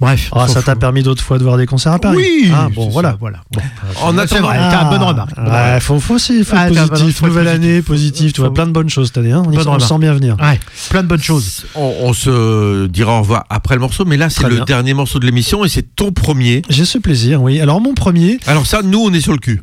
Bref. 0.00 0.30
Ah, 0.34 0.48
ça 0.48 0.62
t'a 0.62 0.74
permis 0.74 1.02
d'autres 1.04 1.22
fois 1.22 1.38
de 1.38 1.44
voir 1.44 1.56
des 1.56 1.66
concerts 1.66 1.92
à 1.92 1.98
Paris. 2.00 2.16
Oui. 2.16 2.50
Ah, 2.52 2.68
bon, 2.74 2.88
voilà. 2.88 3.16
voilà. 3.20 3.38
Bon. 3.52 3.60
En 4.02 4.18
attendant, 4.18 4.48
t'as 4.48 4.82
une 4.84 4.90
bonne 4.90 5.02
remarque. 5.02 5.80
Faut, 5.80 6.00
faut 6.00 6.14
aussi, 6.14 6.42
faut 6.44 6.56
Ah, 6.58 6.66
positif. 6.88 7.22
Nouvelle 7.22 7.48
année, 7.48 7.80
positif. 7.82 8.32
Tu 8.32 8.40
vois, 8.40 8.52
plein 8.52 8.66
de 8.66 8.72
bonnes 8.72 8.90
choses 8.90 9.08
cette 9.08 9.18
année. 9.18 9.32
Hein. 9.32 9.42
On, 9.46 9.78
sent 9.78 9.98
bien 9.98 10.14
venir. 10.14 10.36
Ouais, 10.40 10.58
plein 10.90 11.02
de 11.02 11.08
bonnes 11.08 11.22
choses. 11.22 11.66
On, 11.74 11.94
on 12.02 12.12
se 12.12 12.86
dira 12.86 13.16
au 13.16 13.20
revoir 13.20 13.44
après 13.50 13.74
le 13.74 13.80
morceau, 13.80 14.04
mais 14.04 14.16
là 14.16 14.30
c'est 14.30 14.48
le 14.48 14.56
bien. 14.56 14.64
dernier 14.64 14.94
morceau 14.94 15.18
de 15.18 15.26
l'émission 15.26 15.64
et 15.64 15.68
c'est 15.68 15.94
ton 15.96 16.12
premier. 16.12 16.62
J'ai 16.68 16.84
ce 16.84 16.98
plaisir, 16.98 17.42
oui. 17.42 17.60
Alors, 17.60 17.80
mon 17.80 17.94
premier, 17.94 18.38
Alors 18.46 18.66
ça, 18.66 18.82
nous 18.82 19.00
on 19.00 19.12
est 19.12 19.20
sur 19.20 19.32
le 19.32 19.38
cul. 19.38 19.62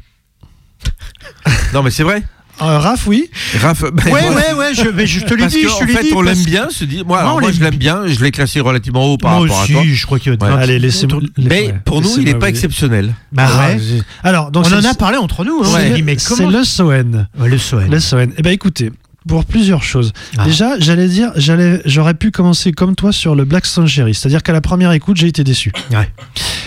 non 1.73 1.83
mais 1.83 1.91
c'est 1.91 2.03
vrai. 2.03 2.23
euh, 2.61 2.79
Raph, 2.79 3.07
oui. 3.07 3.29
Raph, 3.59 3.83
ben, 3.93 4.11
Ouais, 4.11 4.21
moi, 4.29 4.35
ouais, 4.35 4.53
ouais, 4.53 4.73
je, 4.73 4.89
mais 4.89 5.05
je 5.07 5.21
te 5.21 5.33
l'ai 5.33 5.41
Parce 5.41 5.53
dit, 5.53 5.61
que, 5.63 5.69
je 5.69 5.73
te 5.77 5.83
en 5.83 5.87
fait, 5.87 6.03
dit. 6.03 6.09
on 6.13 6.23
parce- 6.23 6.35
l'aime 6.37 6.45
bien. 6.45 6.69
Se 6.69 6.83
dit, 6.85 7.03
moi, 7.05 7.23
Moi, 7.39 7.51
je 7.51 7.59
l'aime 7.63 7.75
bien. 7.75 8.07
Je 8.07 8.19
l'ai 8.23 8.31
classé 8.31 8.59
relativement 8.59 9.05
haut 9.05 9.17
par 9.17 9.31
Moi 9.31 9.41
rapport 9.41 9.61
à 9.61 9.67
toi. 9.67 9.81
aussi, 9.81 9.95
je 9.95 10.05
crois 10.05 10.19
qu'il 10.19 10.31
va 10.31 10.35
être 10.35 10.55
Ouais. 10.57 10.61
Allez, 10.63 10.79
peu- 11.07 11.21
Mais 11.37 11.73
pour 11.85 12.01
nous, 12.01 12.09
il 12.17 12.25
n'est 12.25 12.35
pas 12.35 12.49
exceptionnel. 12.49 13.13
Bah 13.31 13.47
Ah, 13.49 13.67
ouais. 13.69 13.79
Alors, 14.23 14.51
donc 14.51 14.65
On 14.67 14.73
en 14.73 14.83
a 14.83 14.93
parlé 14.93 15.17
entre 15.17 15.43
nous. 15.43 15.61
hein. 15.63 15.67
Ouais. 15.67 15.69
On 15.69 15.77
s'est 15.77 15.89
dit, 15.95 16.03
mais 16.03 16.17
C'est 16.19 16.35
comment 16.35 16.49
le 16.49 16.63
Soen. 16.63 17.27
Le 17.43 17.57
Soen. 17.57 17.89
Le 17.89 17.99
Soen. 17.99 18.31
Eh 18.37 18.41
ben 18.41 18.51
écoutez, 18.53 18.91
pour 19.27 19.45
plusieurs 19.45 19.83
choses. 19.83 20.13
Ah. 20.37 20.45
Déjà, 20.45 20.79
j'allais 20.79 21.07
dire, 21.07 21.31
j'allais, 21.35 21.81
j'aurais 21.85 22.13
pu 22.15 22.31
commencer 22.31 22.71
comme 22.71 22.95
toi 22.95 23.11
sur 23.11 23.35
le 23.35 23.45
Blackstone 23.45 23.87
Cherry. 23.87 24.13
C'est-à-dire 24.15 24.41
qu'à 24.43 24.53
la 24.53 24.61
première 24.61 24.91
écoute, 24.93 25.17
j'ai 25.17 25.27
été 25.27 25.43
déçu. 25.43 25.71
Ouais. 25.91 26.09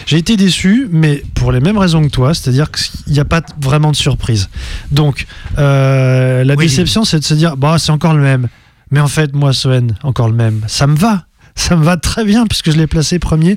J'ai 0.07 0.19
été 0.19 0.37
déçu, 0.37 0.87
mais 0.93 1.23
pour 1.35 1.51
les 1.51 1.61
mêmes 1.61 1.79
raisons 1.79 2.03
que 2.03 2.11
toi, 2.11 2.33
c'est-à-dire 2.35 2.71
qu'il 2.71 3.13
n'y 3.13 3.21
a 3.21 3.25
pas 3.25 3.43
vraiment 3.61 3.91
de 3.91 3.97
surprise. 3.97 4.49
Donc, 4.93 5.27
euh, 5.59 6.45
la 6.45 6.55
Oui. 6.55 6.67
déception, 6.67 7.05
c'est 7.05 7.19
de 7.19 7.25
se 7.25 7.35
dire, 7.35 7.57
bah, 7.57 7.77
c'est 7.79 7.91
encore 7.93 8.15
le 8.15 8.23
même. 8.23 8.49
Mais 8.91 9.01
en 9.01 9.09
fait, 9.09 9.35
moi, 9.35 9.53
Soen, 9.53 9.95
encore 10.03 10.29
le 10.29 10.35
même. 10.35 10.61
Ça 10.69 10.87
me 10.87 10.95
va. 10.97 11.25
Ça 11.57 11.75
me 11.77 11.85
va 11.85 11.97
très 11.97 12.25
bien 12.25 12.47
puisque 12.47 12.71
je 12.71 12.77
l'ai 12.77 12.87
placé 12.87 13.19
premier. 13.19 13.57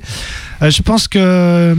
Euh, 0.62 0.70
je 0.70 0.82
pense 0.82 1.06
que 1.08 1.76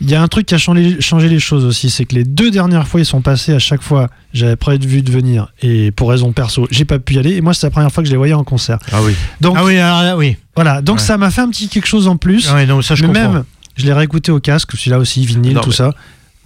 il 0.00 0.10
y 0.10 0.14
a 0.14 0.22
un 0.22 0.28
truc 0.28 0.46
qui 0.46 0.54
a 0.54 0.58
changé, 0.58 1.00
changé 1.00 1.28
les 1.28 1.40
choses 1.40 1.64
aussi, 1.64 1.90
c'est 1.90 2.04
que 2.04 2.14
les 2.14 2.24
deux 2.24 2.50
dernières 2.50 2.86
fois 2.86 3.00
ils 3.00 3.06
sont 3.06 3.20
passés 3.20 3.52
à 3.52 3.58
chaque 3.58 3.82
fois, 3.82 4.08
j'avais 4.32 4.56
prévu 4.56 5.02
de 5.02 5.10
venir 5.10 5.52
et 5.62 5.90
pour 5.90 6.10
raison 6.10 6.32
perso, 6.32 6.68
j'ai 6.70 6.84
pas 6.84 6.98
pu 6.98 7.14
y 7.14 7.18
aller 7.18 7.32
et 7.34 7.40
moi 7.40 7.54
c'est 7.54 7.66
la 7.66 7.70
première 7.70 7.90
fois 7.92 8.02
que 8.02 8.06
je 8.06 8.12
les 8.12 8.18
voyais 8.18 8.34
en 8.34 8.44
concert. 8.44 8.78
Ah 8.92 9.00
oui. 9.02 9.12
Donc 9.40 9.56
Ah 9.58 9.64
oui, 9.64 9.76
alors 9.78 10.02
là, 10.02 10.16
oui. 10.16 10.36
voilà, 10.54 10.82
donc 10.82 10.98
Ouais. 10.98 11.02
ça 11.02 11.18
m'a 11.18 11.30
fait 11.30 11.40
un 11.40 11.48
petit 11.50 11.68
quelque 11.68 11.88
chose 11.88 12.06
en 12.06 12.16
plus. 12.16 12.46
Ah 12.50 12.54
ouais, 12.54 12.66
non, 12.66 12.80
ça 12.82 12.94
je 12.94 13.02
mais 13.06 13.08
comprends. 13.12 13.32
même, 13.32 13.44
je 13.76 13.84
l'ai 13.86 13.92
réécouté 13.92 14.30
au 14.32 14.40
casque, 14.40 14.72
celui-là 14.76 14.98
aussi 14.98 15.24
vinyle, 15.26 15.54
Non, 15.54 15.60
tout 15.62 15.70
mais- 15.70 15.74
ça. 15.76 15.92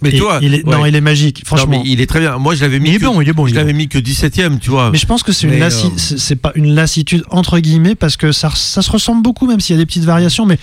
Mais 0.01 0.09
Et 0.13 0.17
toi, 0.19 0.39
il 0.41 0.53
est, 0.53 0.65
non, 0.65 0.85
il 0.85 0.93
est 0.97 0.99
magique, 1.01 1.37
Non, 1.39 1.45
franchement. 1.45 1.81
mais 1.81 1.89
il 1.89 2.01
est 2.01 2.07
très 2.07 2.19
bien. 2.19 2.37
Moi, 2.37 2.55
je 2.55 2.61
l'avais 2.61 2.77
mis. 2.79 2.89
Il 2.89 2.95
est 2.95 2.99
que- 2.99 3.05
bon, 3.05 3.21
il 3.21 3.29
est 3.29 3.31
bon. 3.31 3.47
Je 3.47 3.55
l'avais 3.55 3.71
bon. 3.71 3.77
mis 3.77 3.87
que 3.87 3.97
17ème, 3.97 4.59
tu 4.59 4.69
vois. 4.69 4.91
Mais 4.91 4.97
je 4.97 5.05
pense 5.05 5.23
que 5.23 5.31
c'est 5.31 5.47
une, 5.47 5.57
lassi- 5.57 5.85
euh, 5.85 6.15
c'est 6.17 6.35
pas 6.35 6.51
une 6.55 6.75
lassitude 6.75 7.23
entre 7.29 7.57
guillemets 7.59 7.95
parce 7.95 8.17
que 8.17 8.33
ça, 8.33 8.49
ça 8.53 8.81
se 8.81 8.91
ressemble 8.91 9.23
beaucoup, 9.23 9.47
même 9.47 9.61
s'il 9.61 9.77
y 9.77 9.79
a 9.79 9.81
des 9.81 9.85
petites 9.85 10.03
variations. 10.03 10.45
Mais 10.45 10.57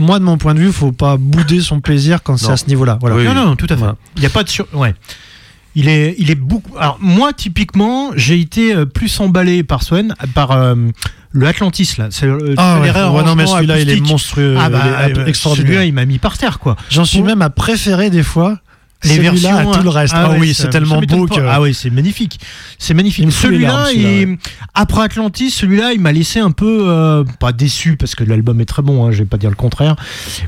moi, 0.00 0.18
de 0.18 0.24
mon 0.24 0.36
point 0.38 0.54
de 0.54 0.60
vue, 0.60 0.72
faut 0.72 0.92
pas 0.92 1.16
bouder 1.16 1.60
son 1.60 1.80
plaisir 1.80 2.22
quand 2.22 2.36
c'est 2.36 2.50
à 2.50 2.56
ce 2.56 2.66
niveau-là. 2.66 2.98
Voilà. 3.00 3.16
Oui. 3.16 3.24
Non, 3.24 3.34
non, 3.34 3.44
non, 3.46 3.56
tout 3.56 3.66
à 3.66 3.74
fait. 3.74 3.76
Voilà. 3.76 3.96
Il 4.16 4.20
n'y 4.20 4.26
a 4.26 4.30
pas 4.30 4.42
de 4.42 4.48
sur. 4.48 4.66
Ouais. 4.74 4.94
Il 5.76 5.88
est, 5.88 6.16
il 6.18 6.30
est 6.32 6.34
beaucoup. 6.36 6.76
Alors, 6.78 6.98
moi, 7.00 7.32
typiquement, 7.32 8.10
j'ai 8.16 8.40
été 8.40 8.74
euh, 8.74 8.86
plus 8.86 9.20
emballé 9.20 9.62
par 9.62 9.84
Swen, 9.84 10.16
par 10.34 10.50
euh, 10.50 10.74
le 11.30 11.46
Atlantis, 11.46 11.94
là. 11.96 12.08
C'est 12.10 12.26
le- 12.26 12.54
Ah 12.56 12.80
ouais, 12.80 12.90
ouais, 12.90 13.22
non, 13.24 13.36
mais 13.36 13.46
celui-là, 13.46 13.78
il 13.78 13.88
est 13.88 14.00
monstrueux, 14.00 14.56
Ah 14.58 14.68
bah, 14.68 14.80
il 14.82 14.88
est 14.88 14.90
euh, 14.90 15.04
celui-là, 15.10 15.28
extraordinaire. 15.28 15.84
il 15.84 15.92
m'a 15.94 16.06
mis 16.06 16.18
par 16.18 16.36
terre, 16.38 16.58
quoi. 16.58 16.74
J'en 16.90 17.04
suis 17.04 17.18
Pour- 17.18 17.26
même 17.28 17.40
à 17.42 17.50
préférer 17.50 18.10
des 18.10 18.24
fois 18.24 18.58
Les 19.02 19.10
celui-là 19.16 19.30
versions 19.32 19.70
à 19.70 19.74
tout 19.76 19.82
le 19.82 19.88
reste. 19.88 20.14
Ah, 20.16 20.30
ouais, 20.30 20.36
oui, 20.40 20.54
c'est 20.54 20.68
tellement 20.68 21.00
beau 21.00 21.26
que. 21.26 21.40
Ah 21.48 21.60
oui, 21.62 21.72
c'est 21.74 21.88
magnifique. 21.90 22.38
C'est 22.78 22.92
magnifique. 22.94 23.32
Celui-là, 23.32 23.86
il- 23.94 24.36
après 24.74 25.02
Atlantis, 25.02 25.50
celui-là, 25.50 25.92
il 25.94 26.00
m'a 26.00 26.12
laissé 26.12 26.38
un 26.40 26.50
peu 26.50 26.84
euh, 26.88 27.24
pas 27.38 27.52
déçu 27.52 27.96
parce 27.96 28.14
que 28.14 28.24
l'album 28.24 28.60
est 28.60 28.66
très 28.66 28.82
bon. 28.82 29.06
Hein, 29.06 29.10
je 29.12 29.18
vais 29.18 29.24
pas 29.24 29.38
dire 29.38 29.50
le 29.50 29.56
contraire. 29.56 29.96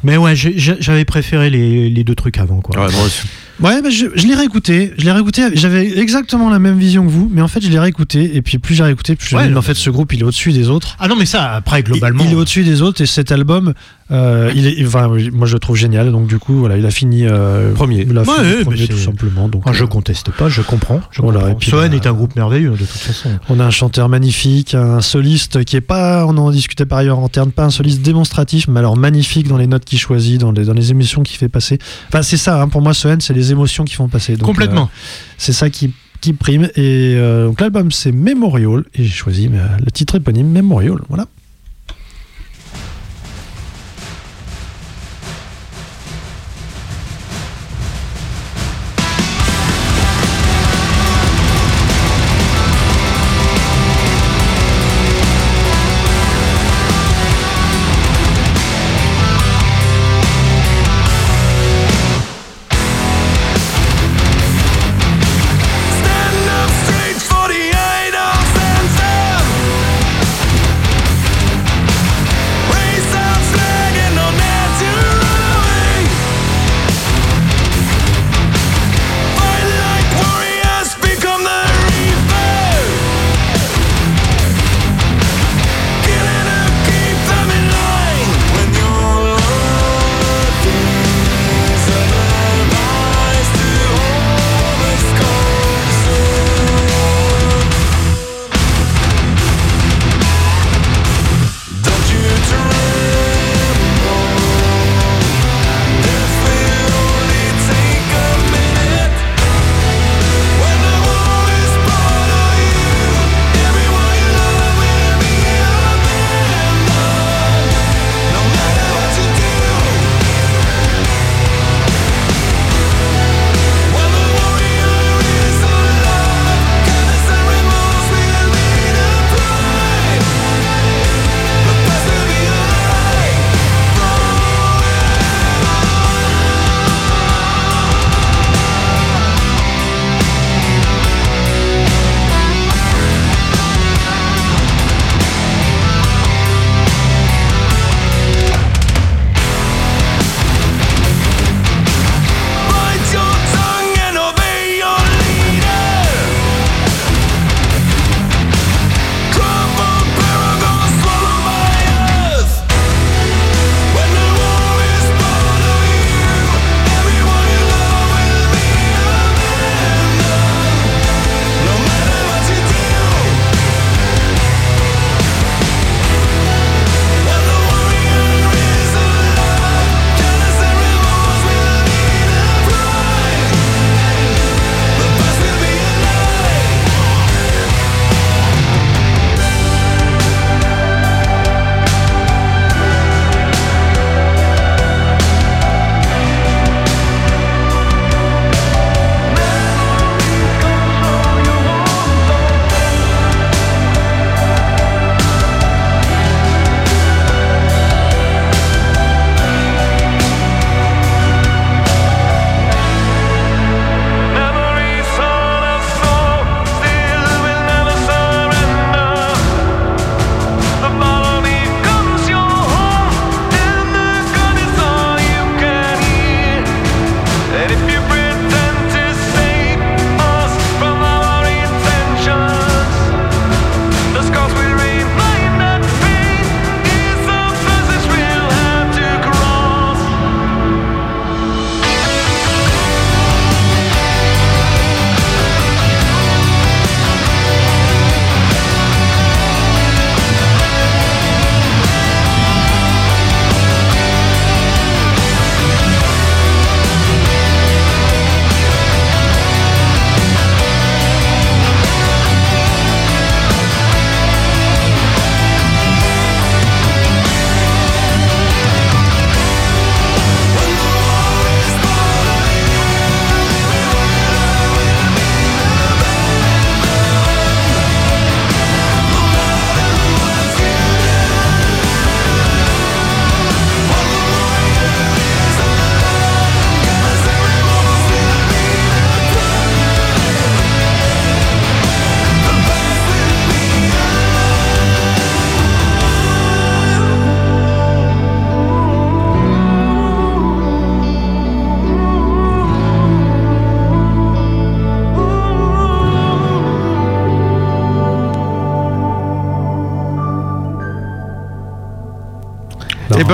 Mais 0.05 0.16
ouais, 0.19 0.35
j'avais 0.37 1.05
préféré 1.05 1.49
les, 1.51 1.89
les 1.89 2.05
deux 2.05 2.15
trucs 2.15 2.39
avant, 2.39 2.61
quoi. 2.61 2.79
Ouais, 2.87 2.93
moi 2.93 3.05
aussi. 3.07 3.23
Ouais, 3.61 3.81
mais 3.83 3.91
je, 3.91 4.07
je 4.15 4.27
l'ai 4.27 4.35
réécouté. 4.35 4.93
Je 4.99 5.05
l'ai 5.05 5.12
réécouté. 5.12 5.43
J'avais 5.55 5.99
exactement 5.99 6.51
la 6.51 6.59
même 6.59 6.79
vision 6.79 7.05
que 7.05 7.11
vous, 7.11 7.31
mais 7.33 7.43
en 7.43 7.49
fait, 7.49 7.61
je 7.62 7.69
l'ai 7.69 7.79
réécouté. 7.79 8.37
Et 8.37 8.43
puis, 8.43 8.59
plus 8.59 8.74
j'ai 8.74 8.83
réécouté, 8.85 9.15
plus 9.16 9.29
je 9.29 9.35
me 9.37 9.41
Ouais, 9.41 9.47
dis, 9.47 9.53
mais 9.53 9.59
en 9.59 9.62
fait, 9.62 9.74
ce 9.74 9.91
groupe, 9.91 10.12
il 10.12 10.20
est 10.20 10.24
au-dessus 10.24 10.53
des 10.53 10.69
autres. 10.69 10.97
Ah 10.99 11.09
non, 11.09 11.16
mais 11.16 11.27
ça, 11.27 11.53
après, 11.53 11.83
globalement. 11.83 12.24
il, 12.24 12.33
est 12.33 12.35
au-dessus 12.35 12.65
des 12.65 12.83
autres. 12.83 13.01
Et 13.03 13.07
cet 13.07 13.31
album, 13.33 13.74
euh, 14.11 14.51
il 14.55 14.66
est, 14.66 14.87
enfin, 14.87 15.09
oui, 15.09 15.31
moi, 15.33 15.47
je 15.47 15.55
le 15.55 15.59
trouve 15.61 15.77
génial. 15.77 16.11
Donc, 16.12 16.27
du 16.27 16.39
coup, 16.39 16.55
voilà, 16.55 16.77
il 16.77 16.87
a 16.87 16.91
fini 16.91 17.24
euh, 17.27 17.73
Premier. 17.73 18.07
Il 18.09 18.16
a 18.19 18.24
fini 18.24 18.37
Ouais, 18.39 18.62
premier, 18.65 18.89
tout 18.89 18.97
simplement. 18.97 19.49
Donc, 19.49 19.62
Ah, 19.66 19.73
je 19.73 19.85
euh, 19.85 19.87
conteste 19.87 20.31
pas, 20.31 20.49
je 20.49 20.62
comprends. 20.62 21.01
Je 21.11 21.23
Voilà, 21.23 21.41
comprends. 21.41 21.53
et 21.55 21.59
puis, 21.59 21.70
Soen 21.70 21.89
bah, 21.91 21.97
est 21.97 22.07
un 22.07 22.12
groupe 22.12 22.35
merveilleux, 22.37 22.70
de 22.70 22.77
toute 22.77 22.89
façon. 22.89 23.29
On 23.49 23.61
a 23.61 23.65
un 23.65 23.70
chanteur 23.70 24.09
magnifique, 24.09 24.74
un 24.74 25.01
soliste 25.03 25.65
qui 25.65 25.77
est 25.77 25.81
pas, 25.81 26.24
on 26.27 26.37
en 26.37 26.51
discutait 26.51 26.87
par 26.87 26.99
ailleurs 26.99 27.19
en 27.19 27.29
termes, 27.29 27.51
pas 27.53 27.65
un 27.65 27.70
soliste 27.70 28.03
démonstratif, 28.03 28.66
mais 28.69 28.79
alors 28.79 28.97
magnifique 28.97 29.49
dans 29.49 29.57
les 29.59 29.66
notes 29.66 29.85
qu'il 29.85 29.99
choisit, 29.99 30.41
dans 30.41 30.53
les, 30.53 30.65
dans 30.65 30.74
les 30.74 30.91
émotions 30.91 31.23
qu'il 31.23 31.37
fait 31.37 31.49
passer. 31.49 31.79
Enfin, 32.09 32.23
c'est 32.23 32.37
ça, 32.37 32.61
hein, 32.61 32.69
pour 32.69 32.83
moi, 32.83 32.95
Soen, 32.95 33.20
c'est 33.20 33.35
les 33.35 33.41
émotions 33.51 33.85
qui 33.85 33.94
font 33.94 34.09
passer. 34.09 34.36
Donc, 34.36 34.47
Complètement. 34.47 34.85
euh, 34.85 34.98
c'est 35.39 35.52
ça 35.52 35.69
qui, 35.70 35.93
qui 36.20 36.32
prime. 36.32 36.64
Et 36.77 37.14
euh, 37.16 37.47
donc 37.47 37.60
l'album, 37.60 37.90
c'est 37.90 38.12
Memorial, 38.12 38.85
et 38.94 39.02
j'ai 39.02 39.09
choisi 39.10 39.48
euh, 39.52 39.66
le 39.85 39.90
titre 39.90 40.14
éponyme, 40.16 40.48
Memorial. 40.48 40.98
Voilà. 41.09 41.27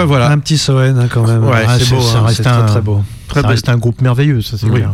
Ben 0.01 0.05
voilà. 0.07 0.31
Un 0.31 0.39
petit 0.39 0.59
Soen 0.59 0.99
hein, 0.99 1.09
quand 1.11 1.27
même. 1.27 1.45
Ouais, 1.45 1.65
Ah, 1.67 1.79
c'est 1.79 1.91
beau, 1.95 2.01
ça 2.01 2.19
hein, 2.19 2.23
reste 2.27 2.43
c'est 2.43 2.49
un, 2.49 2.59
très, 2.63 2.67
très 2.67 2.81
beau. 2.81 3.03
Très 3.29 3.43
ça 3.43 3.49
reste 3.49 3.69
un 3.69 3.77
groupe 3.77 4.01
merveilleux, 4.01 4.41
ça 4.43 4.57
c'est 4.59 4.67
Oui. 4.67 4.77
clair. 4.81 4.91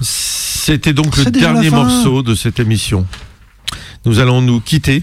C'était 0.00 0.92
donc 0.92 1.16
le 1.16 1.24
dernier 1.30 1.70
morceau 1.70 2.22
de 2.22 2.34
cette 2.34 2.60
émission. 2.60 3.06
Nous 4.04 4.18
allons 4.18 4.40
nous 4.40 4.60
quitter. 4.60 5.02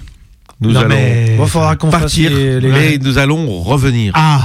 Nous 0.60 0.72
Non, 0.72 0.80
allons 0.82 0.90
mais- 0.90 1.36
Bon, 1.38 1.46
faudra 1.46 1.76
partir, 1.76 2.32
les, 2.32 2.60
les- 2.60 2.68
mais 2.70 2.98
nous 2.98 3.18
allons 3.20 3.62
revenir. 3.62 4.12
Ah 4.16 4.42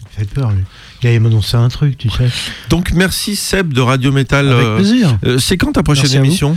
Il 0.00 0.20
fait 0.24 0.30
peur 0.32 0.50
lui. 0.52 0.62
Il 1.02 1.08
allait 1.08 1.18
m'annoncer 1.18 1.56
un 1.56 1.68
truc, 1.68 1.98
tu 1.98 2.08
sais. 2.10 2.28
Donc 2.68 2.92
merci 2.92 3.34
Seb 3.34 3.72
de 3.72 3.80
Radio 3.80 4.12
Métal. 4.12 4.52
Avec 4.52 4.64
euh, 4.64 4.76
plaisir. 4.76 5.18
euh, 5.26 5.38
c'est 5.38 5.56
quand 5.56 5.72
ta 5.72 5.82
prochaine 5.82 6.04
Merci 6.04 6.16
à 6.16 6.20
vous. 6.20 6.26
émission? 6.26 6.56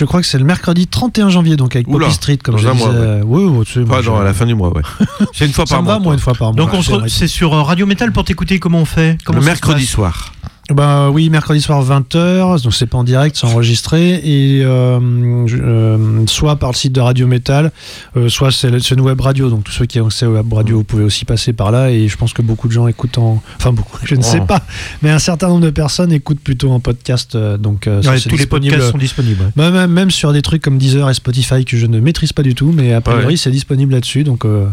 Je 0.00 0.06
crois 0.06 0.22
que 0.22 0.26
c'est 0.26 0.38
le 0.38 0.46
mercredi 0.46 0.86
31 0.86 1.28
janvier, 1.28 1.56
donc 1.56 1.76
avec 1.76 1.86
Oula, 1.86 2.06
Poppy 2.06 2.14
Street, 2.16 2.38
comme 2.38 2.54
dans 2.54 2.60
je 2.62 2.68
un 2.68 2.72
disais. 2.72 2.86
ouais. 2.88 3.20
Oui, 3.22 3.44
oui, 3.76 3.84
Pas 3.84 3.98
à 3.98 4.24
la 4.24 4.32
fin 4.32 4.46
du 4.46 4.54
mois, 4.54 4.74
ouais. 4.74 4.80
C'est 5.34 5.44
une 5.44 5.52
fois 5.52 5.66
Ça 5.66 5.74
par 5.74 5.82
mois. 5.82 5.92
va, 5.92 6.00
moi, 6.00 6.14
une 6.14 6.20
fois 6.20 6.32
par 6.32 6.54
mois. 6.54 6.56
Donc 6.56 6.72
on 6.72 6.80
se 6.80 7.06
C'est 7.08 7.28
sur 7.28 7.52
Radio 7.52 7.84
Metal 7.84 8.10
pour 8.10 8.24
t'écouter 8.24 8.58
comment 8.58 8.78
on 8.78 8.86
fait? 8.86 9.18
Comment 9.26 9.40
Le 9.40 9.44
mercredi 9.44 9.84
soir. 9.84 10.29
Bah 10.70 11.10
oui, 11.10 11.30
mercredi 11.30 11.60
soir 11.60 11.84
20h, 11.84 12.62
donc 12.62 12.72
c'est 12.72 12.86
pas 12.86 12.98
en 12.98 13.02
direct, 13.04 13.36
c'est 13.36 13.46
enregistré, 13.46 14.14
et 14.24 14.62
euh, 14.64 15.44
je- 15.48 15.56
euh, 15.60 16.26
soit 16.26 16.56
par 16.56 16.70
le 16.70 16.76
site 16.76 16.92
de 16.92 17.00
Radio 17.00 17.26
Metal, 17.26 17.72
euh, 18.16 18.28
soit 18.28 18.52
c'est 18.52 18.68
une 18.90 19.00
web 19.00 19.20
radio, 19.20 19.50
donc 19.50 19.64
tous 19.64 19.72
ceux 19.72 19.86
qui 19.86 20.00
ont 20.00 20.06
accès 20.06 20.26
aux 20.26 20.34
web 20.34 20.52
radio, 20.52 20.76
vous 20.78 20.84
pouvez 20.84 21.02
aussi 21.02 21.24
passer 21.24 21.52
par 21.52 21.72
là, 21.72 21.90
et 21.90 22.06
je 22.06 22.16
pense 22.16 22.32
que 22.32 22.42
beaucoup 22.42 22.68
de 22.68 22.72
gens 22.72 22.86
écoutent 22.86 23.18
en... 23.18 23.42
Enfin 23.56 23.72
beaucoup, 23.72 23.98
je 24.04 24.14
ne 24.14 24.22
sais 24.22 24.38
Oh. 24.40 24.46
pas, 24.46 24.62
mais 25.02 25.10
un 25.10 25.18
certain 25.18 25.48
nombre 25.48 25.62
de 25.64 25.70
personnes 25.70 26.12
écoutent 26.12 26.38
plutôt 26.40 26.70
en 26.70 26.78
podcast, 26.78 27.34
euh, 27.34 27.58
donc 27.58 27.88
euh, 27.88 28.00
ça, 28.02 28.10
Ouais, 28.12 28.18
c'est 28.20 28.28
tous 28.28 28.36
les 28.36 28.46
podcasts 28.46 28.92
sont 28.92 28.98
disponibles. 28.98 29.42
ouais. 29.42 29.50
Bah, 29.56 29.70
même, 29.72 29.90
même 29.90 30.10
sur 30.12 30.32
des 30.32 30.40
trucs 30.42 30.62
comme 30.62 30.78
Deezer 30.78 31.10
et 31.10 31.14
Spotify 31.14 31.64
que 31.64 31.76
je 31.76 31.86
ne 31.86 31.98
maîtrise 31.98 32.32
pas 32.32 32.42
du 32.44 32.54
tout, 32.54 32.70
mais 32.72 32.92
a 32.94 33.00
priori 33.00 33.26
Ouais. 33.26 33.36
c'est 33.36 33.50
disponible 33.50 33.92
là-dessus. 33.92 34.22
Donc 34.22 34.44
euh, 34.44 34.66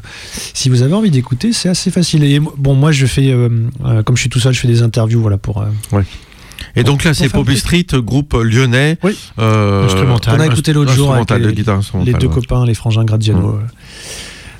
si 0.53 0.69
vous 0.69 0.83
avez 0.83 0.93
envie 0.93 1.09
d'écouter, 1.11 1.53
c'est 1.53 1.69
assez 1.69 1.89
facile. 1.89 2.23
Et 2.23 2.39
bon, 2.39 2.75
moi 2.75 2.91
je 2.91 3.05
fais, 3.07 3.33
comme 4.05 4.15
je 4.15 4.21
suis 4.21 4.29
tout 4.29 4.39
seul, 4.39 4.53
je 4.53 4.59
fais 4.59 4.67
des 4.67 4.83
interviews 4.83 5.21
voilà, 5.21 5.37
pour. 5.37 5.65
Euh, 5.93 6.01
Et 6.75 6.83
donc 6.83 7.03
là, 7.03 7.13
c'est 7.13 7.29
Poppy 7.29 7.57
Street, 7.57 7.85
groupe 7.93 8.33
lyonnais. 8.33 8.97
Oui. 9.03 9.17
Euh, 9.39 9.85
Instrumental. 9.85 10.35
qu'on 10.37 10.41
a 10.41 10.45
écouté 10.47 10.73
l'autre 10.73 10.91
jour 10.93 11.11
avec 11.13 11.21
instrumental, 11.21 11.41
de 11.43 11.47
les, 11.47 11.53
guitare 11.55 11.81
les 12.05 12.13
deux 12.13 12.27
ouais. 12.27 12.33
copains, 12.33 12.65
les 12.65 12.73
frangins 12.73 13.03
Graziano. 13.03 13.39
Ouais. 13.51 13.55
euh, 13.55 13.67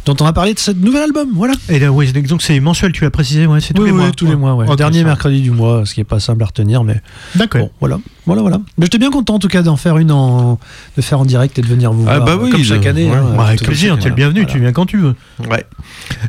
dont 0.06 0.16
on 0.22 0.26
a 0.26 0.32
parlé 0.32 0.54
de 0.54 0.60
ce 0.60 0.72
nouvel 0.72 1.04
album, 1.04 1.28
voilà. 1.34 1.54
Et 1.68 1.80
là, 1.80 1.92
oui, 1.92 2.10
donc 2.14 2.42
c'est 2.42 2.58
mensuel, 2.62 2.94
tu 2.94 3.04
l'as 3.04 3.10
précisé, 3.12 3.46
ouais, 3.46 3.60
c'est 3.60 3.74
tous 3.74 3.82
Oui, 3.82 3.90
les 3.90 3.94
oui, 3.94 4.00
mois. 4.04 4.12
tous 4.16 4.26
les 4.26 4.38
mois, 4.38 4.54
ouais. 4.56 4.66
Ok, 4.66 4.78
Dernier 4.78 5.00
ça 5.00 5.04
va. 5.04 5.10
mercredi 5.10 5.42
du 5.42 5.52
mois, 5.52 5.86
ce 5.86 5.94
qui 5.94 6.00
est 6.00 6.06
pas 6.06 6.22
simple 6.22 6.44
à 6.44 6.46
retenir, 6.46 6.86
mais 6.86 7.02
D'accord. 7.36 7.60
bon, 7.60 7.72
voilà, 7.82 8.00
voilà, 8.26 8.42
voilà. 8.42 8.62
Mais 8.78 8.86
j'étais 8.86 9.00
bien 9.00 9.12
content 9.12 9.36
en 9.36 9.40
tout 9.40 9.50
cas 9.50 9.64
d'en 9.64 9.76
faire 9.76 9.98
une 9.98 10.14
en, 10.14 10.60
de 10.96 11.02
faire 11.02 11.20
en 11.20 11.26
direct 11.26 11.60
et 11.60 11.62
de 11.62 11.68
venir 11.68 11.92
vous 11.92 12.06
Ah 12.08 12.20
voir, 12.20 12.38
bah 12.38 12.42
oui, 12.42 12.52
comme 12.52 12.64
chaque 12.64 12.86
année. 12.86 13.10
ouais. 13.10 13.18
hein, 13.18 13.32
Ouais, 13.32 13.36
tout 13.36 13.42
avec 13.42 13.64
plaisir, 13.64 14.00
t'es 14.00 14.08
le 14.08 14.16
bienvenu, 14.16 14.40
Voilà. 14.44 14.54
tu 14.54 14.60
viens 14.62 14.72
quand 14.72 14.86
tu 14.86 14.96
veux. 14.98 15.14
Ouais. 15.50 15.66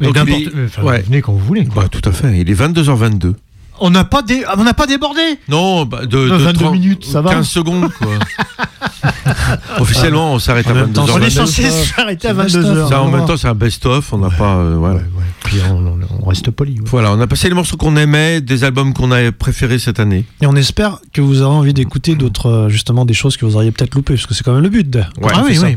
Mais 0.01 0.07
Donc, 0.09 0.17
n'importe- 0.17 0.41
il 0.41 0.49
est- 0.49 0.57
euh, 0.57 0.67
enfin, 0.67 0.83
ouais. 0.83 1.02
Venez 1.02 1.23
quand 1.23 1.33
vous 1.33 1.39
voulez. 1.39 1.65
quoi. 1.65 1.85
Bah, 1.85 1.89
tout 1.89 2.07
à 2.09 2.10
fait. 2.10 2.36
Il 2.41 2.51
est 2.51 2.55
22h22. 2.55 3.35
On 3.81 3.90
n'a 3.90 4.05
pas, 4.05 4.23
dé... 4.23 4.44
on 4.57 4.65
n'a 4.65 4.74
pas 4.74 4.86
débordé 4.86 5.20
Non, 5.48 5.84
bah, 5.84 6.00
de, 6.02 6.07
De 6.07 6.28
de 6.31 6.34
22 6.36 6.52
30 6.65 6.73
minutes, 6.73 7.05
ça 7.05 7.20
va 7.23 7.31
15 7.31 7.47
secondes, 7.48 7.90
quoi. 7.92 8.08
Officiellement, 9.78 10.32
on 10.34 10.39
s'arrête 10.39 10.66
En 10.66 10.70
à 10.70 10.74
même 10.74 10.92
temps, 10.92 11.05
22h22. 11.07 11.12
On 11.12 11.23
est 11.23 11.31
censé 11.31 11.70
s'arrêter 11.70 12.28
à 12.28 12.31
C'est 12.34 12.42
best 12.42 12.57
22h. 12.57 12.76
of. 12.82 12.89
Ça, 12.89 13.02
en 13.02 13.08
même 13.08 13.26
temps, 13.26 13.36
c'est 13.36 13.48
un 13.48 13.55
best-of. 13.55 14.12
On 14.12 14.18
n'a 14.18 14.31
pas. 14.31 14.57
euh, 14.57 14.76
voilà. 14.78 14.97
Ouais, 14.97 15.00
ouais. 15.02 15.24
Puis 15.44 15.58
on, 15.70 16.26
reste 16.28 16.50
poli. 16.50 16.73
ouais. 16.81 16.86
Voilà, 16.86 17.12
on 17.12 17.20
a 17.20 17.26
passé 17.26 17.48
les 17.48 17.55
morceaux 17.55 17.76
qu'on 17.76 17.97
aimait, 17.97 18.40
des 18.40 18.65
albums 18.65 18.92
qu'on 18.92 19.10
a 19.12 19.32
préférés 19.32 19.78
cette 19.78 20.00
année. 20.00 20.24
Et 20.42 20.47
on 20.47 20.57
espère 20.57 20.98
que 21.12 21.20
vous 21.20 21.42
aurez 21.42 21.55
envie 21.55 21.74
d'écouter 21.74 22.16
d'autres, 22.16 22.47
euh, 22.50 22.68
justement, 22.68 23.05
des 23.05 23.15
choses 23.15 23.36
que 23.36 23.44
vous 23.47 23.57
auriez 23.57 23.70
peut-être 23.70 23.94
loupées, 23.94 24.15
parce 24.15 24.26
que 24.26 24.34
c'est 24.34 24.42
quand 24.44 24.52
même 24.52 24.62
le 24.62 24.68
but. 24.68 24.98
Ah 25.23 25.42
oui, 25.44 25.57
ça. 25.57 25.66
oui. 25.66 25.76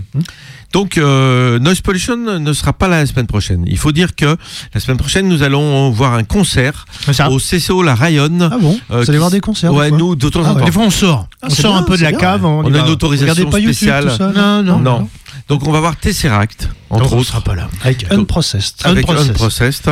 Donc, 0.74 0.98
euh, 0.98 1.59
Noise 1.59 1.82
Pollution 1.82 2.16
ne 2.17 2.53
sera 2.53 2.72
pas 2.74 2.88
là 2.88 3.00
la 3.00 3.06
semaine 3.06 3.27
prochaine. 3.27 3.64
Il 3.67 3.77
faut 3.77 3.91
dire 3.91 4.16
que 4.16 4.38
la 4.74 4.80
semaine 4.80 4.98
prochaine, 4.98 5.27
nous 5.27 5.43
allons 5.43 5.90
voir 5.91 6.14
un 6.14 6.24
concert 6.24 6.85
ça- 7.11 7.30
au 7.30 7.40
CCO 7.40 7.83
La 7.83 7.93
Rayonne. 7.95 8.50
Ah 8.51 8.58
bon 8.58 8.80
Euh, 8.90 8.95
Vous 8.95 8.95
allez 8.98 9.06
qui- 9.06 9.17
voir 9.17 9.32
des 9.32 9.40
concerts 9.41 9.74
Ouais, 9.74 9.85
des 9.85 9.90
fois 9.90 9.98
nous, 9.98 10.16
de 10.16 10.30
temps 10.30 10.41
Ah 10.45 10.51
en 10.51 10.53
ouais. 10.53 10.59
temps. 10.61 10.66
Des 10.66 10.72
fois, 10.72 10.83
on 10.83 10.90
sort. 10.90 11.27
Ah, 11.41 11.48
on 11.48 11.50
sort 11.50 11.72
bien, 11.74 11.82
un 11.82 11.83
peu 11.83 11.98
de 11.98 12.03
la 12.03 12.09
bien, 12.11 12.19
cave. 12.19 12.43
ouais. 12.45 12.50
On, 12.66 12.74
a 12.74 12.80
une 12.80 12.90
autorisation 12.90 13.33
Regardez 13.33 13.51
pas 13.51 13.59
YouTube, 13.59 13.75
spéciale. 13.75 14.03
tout 14.11 14.17
ça, 14.17 14.32
Non, 14.33 14.64
non, 14.64 14.80
Non. 14.80 15.09
Donc, 15.51 15.67
on 15.67 15.71
va 15.71 15.80
voir 15.80 15.95
Tesseract, 15.97 16.69
entre 16.89 17.03
Donc, 17.03 17.13
on 17.13 17.17
autres. 17.19 17.27
sera 17.27 17.41
pas 17.41 17.55
là. 17.55 17.69
Avec 17.83 18.11
Unprocessed. 18.11 18.81
avec 18.85 19.03
Unprocessed. 19.09 19.31
Unprocessed. 19.31 19.89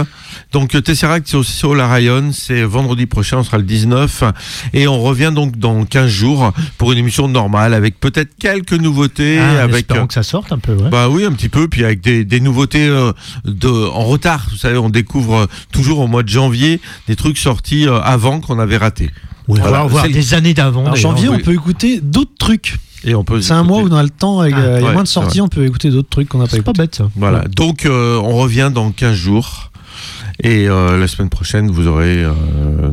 Donc 0.52 0.82
Tesseract 0.84 1.28
c'est 1.28 1.38
au 1.38 1.44
CCO 1.44 1.74
La 1.76 1.88
Rayonne, 1.88 2.34
c'est 2.34 2.64
vendredi 2.64 3.06
prochain, 3.06 3.38
on 3.38 3.44
sera 3.44 3.58
le 3.58 3.64
19 3.64 4.24
et 4.74 4.88
on 4.88 5.00
revient 5.02 5.32
donc 5.34 5.58
dans 5.58 5.86
15 5.86 6.08
jours 6.10 6.54
pour 6.78 6.92
une 6.92 6.98
émission 6.98 7.28
normale 7.28 7.74
avec 7.74 8.00
peut-être 8.00 8.32
quelques 8.40 8.74
nouveautés 8.74 9.38
Ah, 9.40 9.64
avec 9.64 9.76
espérons 9.78 10.08
que 10.08 10.14
ça 10.14 10.24
sorte 10.24 10.52
un 10.52 10.58
peu. 10.60 10.74
Ouais. 10.74 10.90
bah 10.90 11.08
oui 11.10 11.24
un 11.26 11.32
petit 11.34 11.50
peu 11.50 11.68
puis 11.68 11.84
avec 11.84 12.02
des, 12.02 12.26
des 12.26 12.40
nouveautés 12.40 12.88
euh, 12.88 13.12
de 13.46 13.68
en 13.70 14.06
retard, 14.06 14.48
vous 14.52 14.58
savez, 14.58 14.78
on 14.78 14.90
découvre 14.90 15.36
euh, 15.36 15.46
toujours 15.72 16.00
au 16.00 16.08
mois 16.08 16.24
de 16.24 16.30
janvier 16.30 16.80
des 17.08 17.16
trucs 17.16 17.38
sortis 17.38 17.88
euh, 17.88 18.00
avant 18.02 18.40
qu'on 18.40 18.60
avait 18.60 18.78
raté. 18.78 19.12
Voilà, 19.48 19.68
on 19.68 19.72
va 19.72 19.88
voir 19.88 20.06
c'est- 20.06 20.12
des 20.12 20.34
années 20.36 20.54
d'avant. 20.54 20.86
En 20.88 20.96
janvier, 20.96 21.28
oui. 21.30 21.38
on 21.40 21.44
peut 21.44 21.54
écouter 21.54 22.00
d'autres 22.02 22.32
trucs. 22.40 22.78
Et 23.04 23.16
on 23.16 23.24
peut 23.24 23.42
C'est 23.42 23.54
un 23.54 23.64
mois 23.64 23.82
où 23.82 23.88
on 23.88 23.96
a 23.96 24.04
le 24.04 24.10
temps, 24.10 24.42
Ah, 24.42 24.46
euh, 24.46 24.48
il 24.50 24.52
y 24.52 24.56
a 24.56 24.88
ouais, 24.88 24.94
moins 24.94 25.04
de 25.04 25.08
sorties, 25.08 25.42
on 25.42 25.48
peut 25.48 25.66
écouter 25.66 25.90
d'autres 25.90 26.10
trucs 26.10 26.28
qu'on 26.30 26.40
n'a 26.40 26.46
pas 26.48 26.56
C'est 26.56 26.62
pas 26.62 26.74
bête. 26.74 27.02
Voilà. 27.16 27.46
Donc 27.56 27.86
euh, 27.86 28.18
on 28.18 28.36
revient 28.38 28.72
dans 28.74 28.92
15 28.92 29.14
jours. 29.16 29.72
Et 30.42 30.70
euh, 30.70 30.98
la 30.98 31.08
semaine 31.08 31.30
prochaine, 31.30 31.70
vous 31.70 31.88
aurez 31.88 32.24
euh, 32.24 32.34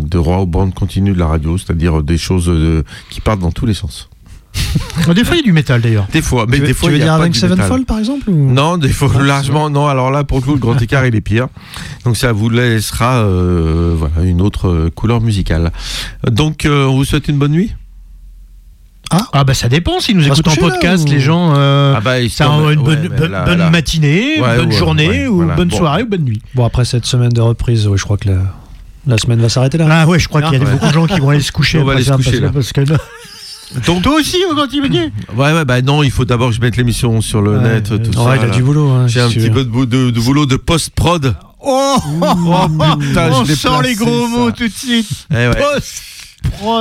de 0.01 0.19
droit 0.19 0.39
aux 0.39 0.47
bandes 0.47 0.75
continues 0.75 1.13
de 1.13 1.19
la 1.19 1.29
radio, 1.29 1.57
c'est-à-dire 1.59 2.03
des 2.03 2.19
choses 2.19 2.49
euh, 2.49 2.83
qui 3.11 3.21
partent 3.21 3.39
dans 3.41 3.53
tous 3.53 3.67
les 3.67 3.75
sens. 3.75 4.09
Des 5.15 5.23
fois, 5.23 5.35
il 5.37 5.41
y 5.41 5.41
a 5.41 5.43
du 5.45 5.53
métal 5.53 5.83
d'ailleurs. 5.83 6.07
Des 6.13 6.23
fois, 6.23 6.47
mais 6.49 6.57
tu 6.57 6.63
veux, 6.63 6.67
des 6.69 6.75
fois, 6.75 6.89
tu 6.89 6.93
veux 6.95 6.99
il 6.99 7.01
y 7.01 7.03
a 7.03 7.13
dire 7.13 7.19
pas 7.19 7.29
métal. 7.29 7.51
Sevenfold 7.51 7.87
par 7.87 7.99
exemple 7.99 8.31
ou- 8.31 8.51
Non, 8.51 8.79
des 8.79 8.89
fois, 8.89 9.13
largement, 9.23 9.69
non. 9.69 9.87
Alors 9.87 10.11
là, 10.11 10.25
pour 10.25 10.39
le 10.39 10.43
coup, 10.45 10.53
le 10.55 10.59
grand 10.59 10.81
écart, 10.81 11.05
il 11.07 11.15
est 11.15 11.21
pire. 11.21 11.49
Donc 12.05 12.17
ça 12.17 12.33
vous 12.33 12.49
laissera 12.49 13.17
euh, 13.19 13.95
voilà, 13.97 14.23
une 14.27 14.41
autre 14.41 14.89
couleur 14.95 15.21
musicale. 15.21 15.73
Donc, 16.29 16.65
euh, 16.65 16.87
on 16.87 16.97
vous 16.97 17.05
souhaite 17.05 17.29
une 17.29 17.37
bonne 17.39 17.53
nuit 17.53 17.75
Ah 19.11 19.45
bah 19.45 19.55
ça 19.55 19.69
dépend. 19.69 20.01
S'ils 20.01 20.17
nous 20.17 20.25
On 20.25 20.33
écoutent 20.33 20.49
en 20.49 20.51
là, 20.51 20.57
podcast, 20.57 21.09
ou- 21.09 21.13
les 21.13 21.21
gens. 21.21 21.55
euh, 21.57 21.95
Ah 21.97 22.01
bah, 22.01 22.21
ils 22.21 22.31
Ça 22.31 22.47
a 22.47 22.49
une 22.57 22.65
ouais, 22.67 22.77
bonne, 22.77 22.99
mais 23.03 23.09
bonne- 23.09 23.31
là, 23.31 23.45
bonne 23.45 23.59
là. 23.59 23.71
matinée, 23.71 24.41
Ouais, 24.41 24.57
bonne 24.57 24.69
ouais, 24.71 24.77
journée 24.77 25.09
ouais, 25.09 25.27
ou 25.29 25.37
voilà. 25.37 25.55
bonne 25.55 25.69
Bon. 25.69 25.77
soirée 25.77 26.03
ou 26.03 26.07
bonne 26.09 26.23
nuit. 26.25 26.43
Bon, 26.55 26.65
après 26.65 26.85
cette 26.85 27.07
semaine 27.07 27.31
de 27.31 27.41
reprise, 27.41 27.89
je 27.95 28.03
crois 28.03 28.17
que 28.17 28.29
la, 28.29 28.39
la 29.07 29.19
semaine 29.19 29.41
va 29.41 29.49
s'arrêter 29.49 29.79
là. 29.79 29.87
Ah 29.91 30.07
ouais, 30.07 30.19
je 30.19 30.29
crois 30.29 30.43
qu'il 30.43 30.53
y 30.55 30.57
a 30.57 30.65
Ouais. 30.65 30.71
beaucoup 30.73 30.87
de 30.89 30.93
gens 30.93 31.07
qui 31.07 31.21
vont 31.21 31.31
aller 31.31 31.41
se 31.41 31.53
coucher. 31.53 31.79
On 31.79 31.85
va 31.85 31.93
après 31.93 31.97
aller 31.97 32.05
se 32.05 32.11
ça, 32.11 32.17
coucher, 32.17 32.41
parce 32.53 32.73
que- 32.73 32.81
là. 32.81 32.87
parce 32.87 33.01
que- 33.03 33.87
Donc, 33.87 34.03
Toi 34.03 34.15
aussi, 34.21 34.37
quand 34.55 34.67
tu 34.69 34.81
venais 34.81 35.11
ouais, 35.37 35.53
ouais, 35.53 35.65
bah 35.65 35.83
non, 35.83 36.03
il 36.05 36.11
faut 36.13 36.25
d'abord 36.25 36.51
que 36.51 36.55
je 36.55 36.61
mette 36.61 36.77
l'émission 36.77 37.21
sur 37.21 37.43
le 37.43 37.59
Ouais, 37.59 37.63
net, 37.63 37.91
ouais. 37.91 37.99
tout 37.99 38.17
Ouais, 38.19 38.25
ça. 38.25 38.37
il 38.37 38.43
a 38.43 38.47
là. 38.47 38.55
du 38.55 38.63
boulot. 38.63 38.91
hein, 38.91 39.07
J'ai 39.09 39.21
si 39.21 39.27
un 39.27 39.29
petit 39.29 39.49
veux. 39.49 39.65
peu 39.65 39.65
de, 39.65 39.85
de- 40.07 40.11
de 40.11 40.21
boulot 40.21 40.47
de 40.47 40.57
post-prod. 40.57 41.35
Oh, 41.61 41.97
putain, 43.01 43.31
On 43.33 43.43
je 43.45 43.49
l'ai 43.49 43.57
sort 43.57 43.83
les 43.83 43.97
placé, 43.97 44.05
gros 44.11 44.23
ça. 44.29 44.29
mots 44.37 44.51
tout 44.53 44.69
de 44.69 44.73
suite. 44.73 45.09
Eh 45.33 45.49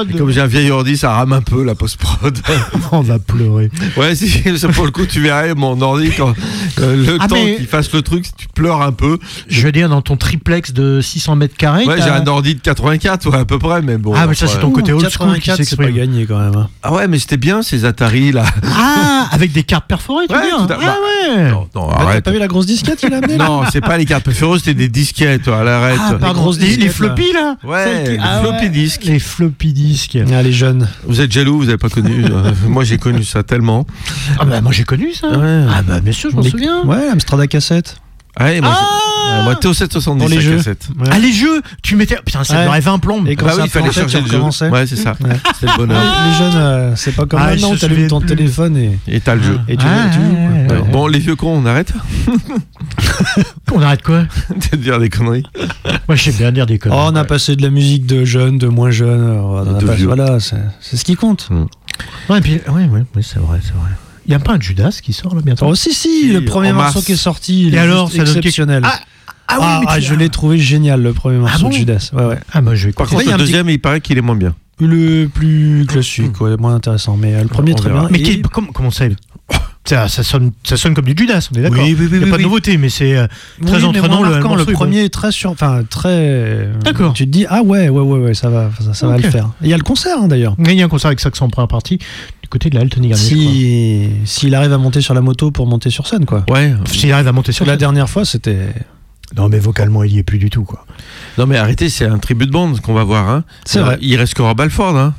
Et 0.09 0.17
Comme 0.17 0.31
j'ai 0.31 0.41
un 0.41 0.47
vieil 0.47 0.71
ordi, 0.71 0.97
ça 0.97 1.11
rame 1.11 1.33
un 1.33 1.41
peu 1.41 1.63
la 1.63 1.75
post-prod. 1.75 2.37
On 2.91 3.01
va 3.01 3.19
pleurer. 3.19 3.69
ouais, 3.97 4.15
si, 4.15 4.41
pour 4.73 4.85
le 4.85 4.91
coup, 4.91 5.05
tu 5.05 5.19
verrais 5.21 5.53
mon 5.55 5.79
ordi 5.81 6.11
quand 6.17 6.33
euh, 6.79 6.95
le 7.05 7.17
Ah, 7.19 7.27
temps 7.27 7.35
mais- 7.35 7.55
qu'il 7.57 7.67
fasse 7.67 7.91
le 7.93 8.01
truc, 8.01 8.25
tu 8.37 8.47
pleures 8.47 8.81
un 8.81 8.91
peu. 8.91 9.17
Je 9.47 9.61
veux 9.61 9.71
dire, 9.71 9.89
dans 9.89 10.01
ton 10.01 10.17
triplex 10.17 10.71
de 10.73 11.01
600 11.01 11.35
mètres 11.35 11.55
carrés. 11.57 11.85
Ouais, 11.85 11.97
j'ai 12.01 12.09
un 12.09 12.25
ordi 12.27 12.55
de 12.55 12.59
84, 12.61 13.29
ouais, 13.29 13.37
à 13.39 13.45
peu 13.45 13.59
près, 13.59 13.81
mais 13.81 13.97
bon. 13.97 14.13
Ah, 14.15 14.25
mais 14.27 14.35
ça, 14.35 14.47
c'est 14.47 14.59
ton 14.59 14.71
côté 14.71 14.93
old 14.93 15.01
school 15.09 15.33
qui 15.35 15.41
84, 15.49 15.55
c'est 15.57 15.75
pas 15.75 15.83
s'exprime. 15.83 15.95
gagné 15.95 16.25
quand 16.25 16.39
même. 16.39 16.55
hein. 16.55 16.69
Ah 16.83 16.93
ouais, 16.93 17.07
mais 17.07 17.19
c'était 17.19 17.37
bien 17.37 17.61
ces 17.61 17.85
Atari 17.85 18.31
là. 18.31 18.45
Ah, 18.77 19.27
avec 19.31 19.51
des 19.51 19.63
cartes 19.63 19.87
perforées, 19.87 20.25
tu 20.27 20.35
Ouais, 20.35 20.41
veux 20.41 20.47
dire 20.57 20.67
tout 20.67 20.73
à- 20.73 20.77
Ah 20.81 20.85
bah, 20.85 20.95
ouais. 21.35 21.51
Non, 21.51 21.67
non, 21.75 21.87
Bah, 21.89 22.05
T'as 22.13 22.21
pas 22.21 22.31
vu 22.31 22.39
la 22.39 22.47
grosse 22.47 22.65
disquette 22.65 22.99
qu'il 22.99 23.13
a 23.13 23.17
amenée 23.17 23.37
Non, 23.37 23.63
c'est 23.71 23.81
pas 23.81 23.97
les 23.97 24.05
cartes 24.05 24.23
préférées, 24.23 24.57
c'était 24.59 24.73
des 24.73 24.89
disquettes, 24.89 25.43
toi, 25.43 25.59
arrête. 25.59 25.99
Ah, 26.21 26.33
grosses 26.33 26.59
les, 26.59 26.67
les 26.67 26.75
disquettes, 26.75 26.91
floppy 26.93 27.33
là 27.33 27.55
Ouais, 27.63 28.03
qui- 28.05 28.11
les 28.11 28.17
floppy 28.41 28.69
disques. 28.69 29.03
Les 29.05 29.19
floppy 29.19 29.64
disques. 29.73 30.17
Ah, 30.33 30.41
les 30.43 30.51
jeunes. 30.51 30.87
Vous 31.07 31.21
êtes 31.21 31.31
jaloux, 31.31 31.57
vous 31.57 31.69
avez 31.69 31.77
pas 31.77 31.89
connu. 31.89 32.25
euh, 32.25 32.51
moi, 32.67 32.83
j'ai 32.83 32.97
connu 32.97 33.23
ça 33.23 33.43
tellement. 33.43 33.85
Ah 34.39 34.45
bah 34.45 34.61
moi 34.61 34.71
j'ai 34.71 34.83
connu 34.83 35.13
ça. 35.13 35.29
Ouais. 35.37 35.65
Ah 35.69 35.81
bah 35.81 35.99
bien 36.01 36.13
sûr, 36.13 36.29
je 36.31 36.35
m'en 36.35 36.43
souviens. 36.43 36.83
Ouais, 36.85 37.09
Amstrad 37.09 37.39
à 37.39 37.47
cassette. 37.47 37.97
Ah, 38.37 38.45
ouais, 38.45 38.59
moi, 38.61 38.75
Ah 38.77 39.41
moi, 39.43 39.55
Théo 39.55 39.73
770 39.73 40.19
Pour 40.19 40.29
les 40.29 40.41
jeux. 40.41 40.57
Ouais. 40.57 41.07
Ah 41.11 41.19
les 41.19 41.31
jeux, 41.31 41.61
tu 41.81 41.95
mettais 41.95 42.17
putain 42.23 42.43
ça 42.43 42.57
Ouais. 42.59 42.65
me 42.65 42.69
rêve 42.69 42.87
un 42.87 42.99
plomb. 42.99 43.25
Et 43.25 43.35
quand 43.35 43.45
Bah 43.45 43.51
ça 43.53 43.57
oui, 43.59 43.63
il 43.65 43.69
fallait 43.71 43.91
chercher 43.91 44.21
le 44.21 44.27
jeu. 44.27 44.39
Ouais, 44.69 44.85
c'est 44.87 44.95
ça. 44.97 45.15
Ouais. 45.23 45.35
C'était 45.59 45.71
le 45.71 45.77
bonheur. 45.77 46.01
Les 46.01 46.37
jeunes, 46.37 46.55
euh, 46.55 46.95
c'est 46.95 47.13
pas 47.15 47.25
comme 47.25 47.39
Ah, 47.41 47.49
maintenant 47.51 47.75
t'allumes 47.75 48.07
ton 48.07 48.21
téléphone 48.21 48.77
et, 48.77 48.99
Et 49.07 49.19
t'as 49.21 49.35
le 49.35 49.41
jeu. 49.43 49.59
et 49.67 49.77
tu, 49.77 49.85
Ah, 49.87 50.09
tu 50.13 50.19
ouais, 50.19 50.79
ouais. 50.81 50.87
Bon, 50.91 51.07
les 51.07 51.19
vieux 51.19 51.35
cons, 51.35 51.61
on 51.61 51.65
arrête 51.65 51.91
On 53.73 53.81
arrête 53.81 54.03
quoi 54.03 54.23
de 54.71 54.77
dire 54.77 54.99
des 54.99 55.09
conneries. 55.09 55.43
Moi 56.07 56.15
je 56.15 56.23
sais 56.23 56.31
bien 56.31 56.51
dire 56.51 56.65
des 56.65 56.75
Oh, 56.75 56.89
conneries. 56.89 56.99
on 57.07 57.15
a 57.15 57.21
Ouais. 57.21 57.27
passé 57.27 57.55
de 57.55 57.61
la 57.61 57.69
musique 57.69 58.05
de 58.05 58.25
jeunes, 58.25 58.57
de 58.57 58.67
moins 58.67 58.91
jeunes. 58.91 59.29
on 59.39 59.57
a 59.57 59.79
De 59.79 59.85
passé- 59.85 59.97
vieux. 59.97 60.07
voilà, 60.07 60.39
c'est 60.39 60.55
c'est 60.81 60.97
ce 60.97 61.03
qui 61.03 61.15
compte. 61.15 61.49
Ouais, 62.29 62.37
et 62.37 62.41
puis, 62.41 62.53
ouais, 62.69 62.83
ouais, 62.85 63.03
ouais, 63.15 63.21
c'est 63.21 63.39
vrai, 63.39 63.59
c'est 63.63 63.73
vrai. 63.73 63.89
Il 64.25 64.31
y 64.31 64.35
a 64.35 64.39
pas 64.39 64.53
un 64.53 64.59
Judas 64.59 64.97
qui 65.03 65.13
sort 65.13 65.35
là 65.35 65.41
bientôt 65.43 65.65
Oh, 65.67 65.75
si, 65.75 65.93
si, 65.93 66.31
le 66.31 66.43
premier 66.45 66.73
morceau 66.73 66.95
mars. 66.95 67.05
qui 67.05 67.11
est 67.13 67.15
sorti, 67.15 67.67
il 67.67 67.73
Et 67.73 67.77
est 67.77 67.79
alors, 67.79 68.07
juste 68.07 68.17
ça 68.17 68.23
donne 68.23 68.33
quelque- 68.35 68.45
exceptionnel. 68.47 68.83
Ah, 68.85 68.99
Ah 69.47 69.55
oui, 69.59 69.65
Ah, 69.67 69.79
mais 69.81 69.85
ah, 69.89 69.99
je 69.99 70.15
l'ai 70.15 70.29
trouvé 70.29 70.57
génial, 70.57 71.03
le 71.03 71.13
premier 71.13 71.37
morceau 71.37 71.63
bon 71.63 71.69
de 71.69 71.73
Judas. 71.75 72.09
Ouais, 72.13 72.25
ouais. 72.25 72.39
Ah 72.51 72.61
bah 72.61 72.73
je 72.73 72.87
vais 72.87 72.93
Par 72.93 73.07
contre, 73.07 73.21
il 73.21 73.25
y 73.25 73.27
a 73.27 73.31
le 73.31 73.35
un 73.35 73.37
petit- 73.37 73.51
deuxième, 73.51 73.69
il 73.69 73.79
paraît 73.79 74.01
qu'il 74.01 74.17
est 74.17 74.21
moins 74.21 74.35
bien. 74.35 74.55
Le 74.79 75.27
plus 75.27 75.85
classique, 75.87 76.41
ouais, 76.41 76.57
moins 76.57 76.73
intéressant. 76.75 77.15
Mais 77.15 77.35
euh, 77.35 77.43
le 77.43 77.47
premier, 77.47 77.75
très 77.75 77.91
bien. 77.91 78.07
Mais 78.09 78.19
Et- 78.19 78.23
qui- 78.23 78.41
comment, 78.41 78.71
comment 78.73 78.89
ça 78.91 79.05
Ça, 79.87 80.07
ça 80.07 80.23
sonne, 80.23 80.51
ça 80.63 80.77
sonne 80.77 80.95
comme 80.95 81.05
du 81.05 81.13
Judas, 81.15 81.47
on 81.53 81.59
est 81.59 81.61
d'accord. 81.61 81.83
Oui, 81.83 81.95
oui, 81.97 82.07
oui, 82.09 82.09
Il 82.13 82.17
n'y 82.17 82.23
a 82.23 82.25
oui, 82.25 82.31
pas 82.31 82.37
de 82.37 82.41
oui. 82.41 82.43
nouveauté, 82.45 82.77
mais 82.79 82.89
c'est 82.89 83.15
euh, 83.15 83.27
très 83.63 83.83
entraînant 83.83 84.23
le 84.23 84.31
marquant. 84.31 84.55
le 84.55 84.65
premier 84.65 85.03
est 85.03 85.13
très 85.13 85.31
sur, 85.31 85.51
enfin 85.51 85.83
très. 85.87 86.67
D'accord. 86.83 87.13
Tu 87.13 87.25
te 87.27 87.29
dis 87.29 87.45
ah 87.47 87.61
ouais 87.61 87.87
ouais 87.89 88.01
ouais 88.01 88.17
ouais 88.19 88.33
ça 88.33 88.49
va 88.49 88.71
ça, 88.83 88.95
ça 88.95 89.07
va 89.07 89.17
le 89.17 89.29
faire. 89.29 89.51
Il 89.61 89.67
y 89.67 89.73
a 89.73 89.77
le 89.77 89.83
concert 89.83 90.17
hein, 90.19 90.27
d'ailleurs. 90.27 90.55
Il 90.57 90.73
y 90.73 90.81
a 90.81 90.85
un 90.85 90.89
concert 90.89 91.09
avec 91.09 91.19
Saxon 91.19 91.45
en 91.45 91.49
première 91.49 91.67
partie 91.67 91.99
du 92.45 92.49
côté 92.49 92.69
de 92.69 92.75
la 92.75 92.81
Altony 92.81 93.07
Garnier. 93.09 93.25
Si 93.25 94.09
s'il 94.25 94.53
arrive 94.53 94.71
à 94.71 94.77
monter 94.77 95.01
sur 95.01 95.15
la 95.15 95.21
moto 95.21 95.49
pour 95.49 95.65
monter 95.65 95.89
sur 95.89 96.05
scène 96.05 96.25
quoi. 96.25 96.45
Ouais. 96.47 96.75
S'il 96.85 97.11
arrive 97.11 97.27
à 97.27 97.31
monter 97.31 97.51
sur 97.51 97.65
La 97.65 97.71
scène. 97.73 97.79
dernière 97.79 98.07
fois 98.07 98.23
c'était. 98.23 98.69
Non, 99.35 99.49
mais 99.49 99.57
vocalement, 99.57 100.03
il 100.03 100.13
y 100.13 100.19
est 100.19 100.23
plus 100.23 100.37
du 100.37 100.51
tout, 100.51 100.63
quoi. 100.63 100.85
Non 101.39 101.47
mais 101.47 101.57
arrêtez, 101.57 101.89
c'est 101.89 102.05
un 102.05 102.19
tribut 102.19 102.45
de 102.45 102.51
bande 102.51 102.79
qu'on 102.81 102.93
va 102.93 103.03
voir. 103.03 103.27
Hein. 103.27 103.43
C'est 103.65 103.79
vrai. 103.79 103.97
Il 103.99 104.15
reste 104.17 104.35
que 104.35 104.43
Rob 104.43 104.61
Alford. 104.61 104.95
Hein. 104.95 105.15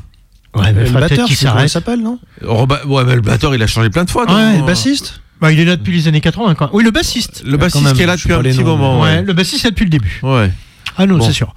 Ouais, 0.54 0.72
mais 0.72 0.84
le 0.84 0.90
batteur 0.92 1.28
s'arrête. 1.28 1.68
s'appelle 1.68 2.00
non 2.00 2.20
Rob- 2.44 2.78
Ouais, 2.86 3.04
mais 3.04 3.16
le 3.16 3.20
batteur, 3.20 3.52
il 3.56 3.62
a 3.62 3.66
changé 3.66 3.90
plein 3.90 4.04
de 4.04 4.10
fois. 4.10 4.24
Ouais, 4.32 4.52
non 4.54 4.60
Le 4.60 4.66
bassiste. 4.66 5.20
Bah, 5.40 5.50
il 5.52 5.58
est 5.58 5.64
là 5.64 5.74
depuis 5.76 5.92
les 5.96 6.06
années 6.08 6.20
80, 6.20 6.54
quoi. 6.54 6.70
Oui, 6.72 6.84
le 6.84 6.92
bassiste. 6.92 7.42
Le 7.44 7.54
Ah, 7.54 7.56
bassiste 7.56 7.82
quand 7.82 7.88
même, 7.88 7.96
qui 7.96 8.02
est 8.02 8.06
là 8.06 8.16
depuis 8.16 8.32
un 8.32 8.40
petit 8.42 8.58
noms, 8.60 8.64
moment. 8.76 9.00
Ouais, 9.02 9.16
Ouais. 9.16 9.22
le 9.22 9.32
bassiste, 9.32 9.62
c'est 9.62 9.70
depuis 9.70 9.84
le 9.84 9.90
début. 9.90 10.20
ouais. 10.22 10.52
Ah 10.96 11.04
non, 11.04 11.18
Bon. 11.18 11.26
c'est 11.26 11.32
sûr. 11.32 11.52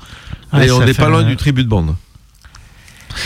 Et 0.54 0.58
Ouais, 0.58 0.72
on 0.72 0.84
n'est 0.84 0.94
pas 0.96 1.08
loin 1.08 1.22
du 1.24 1.38
tribut 1.38 1.64
de 1.64 1.70
bande. 1.70 1.96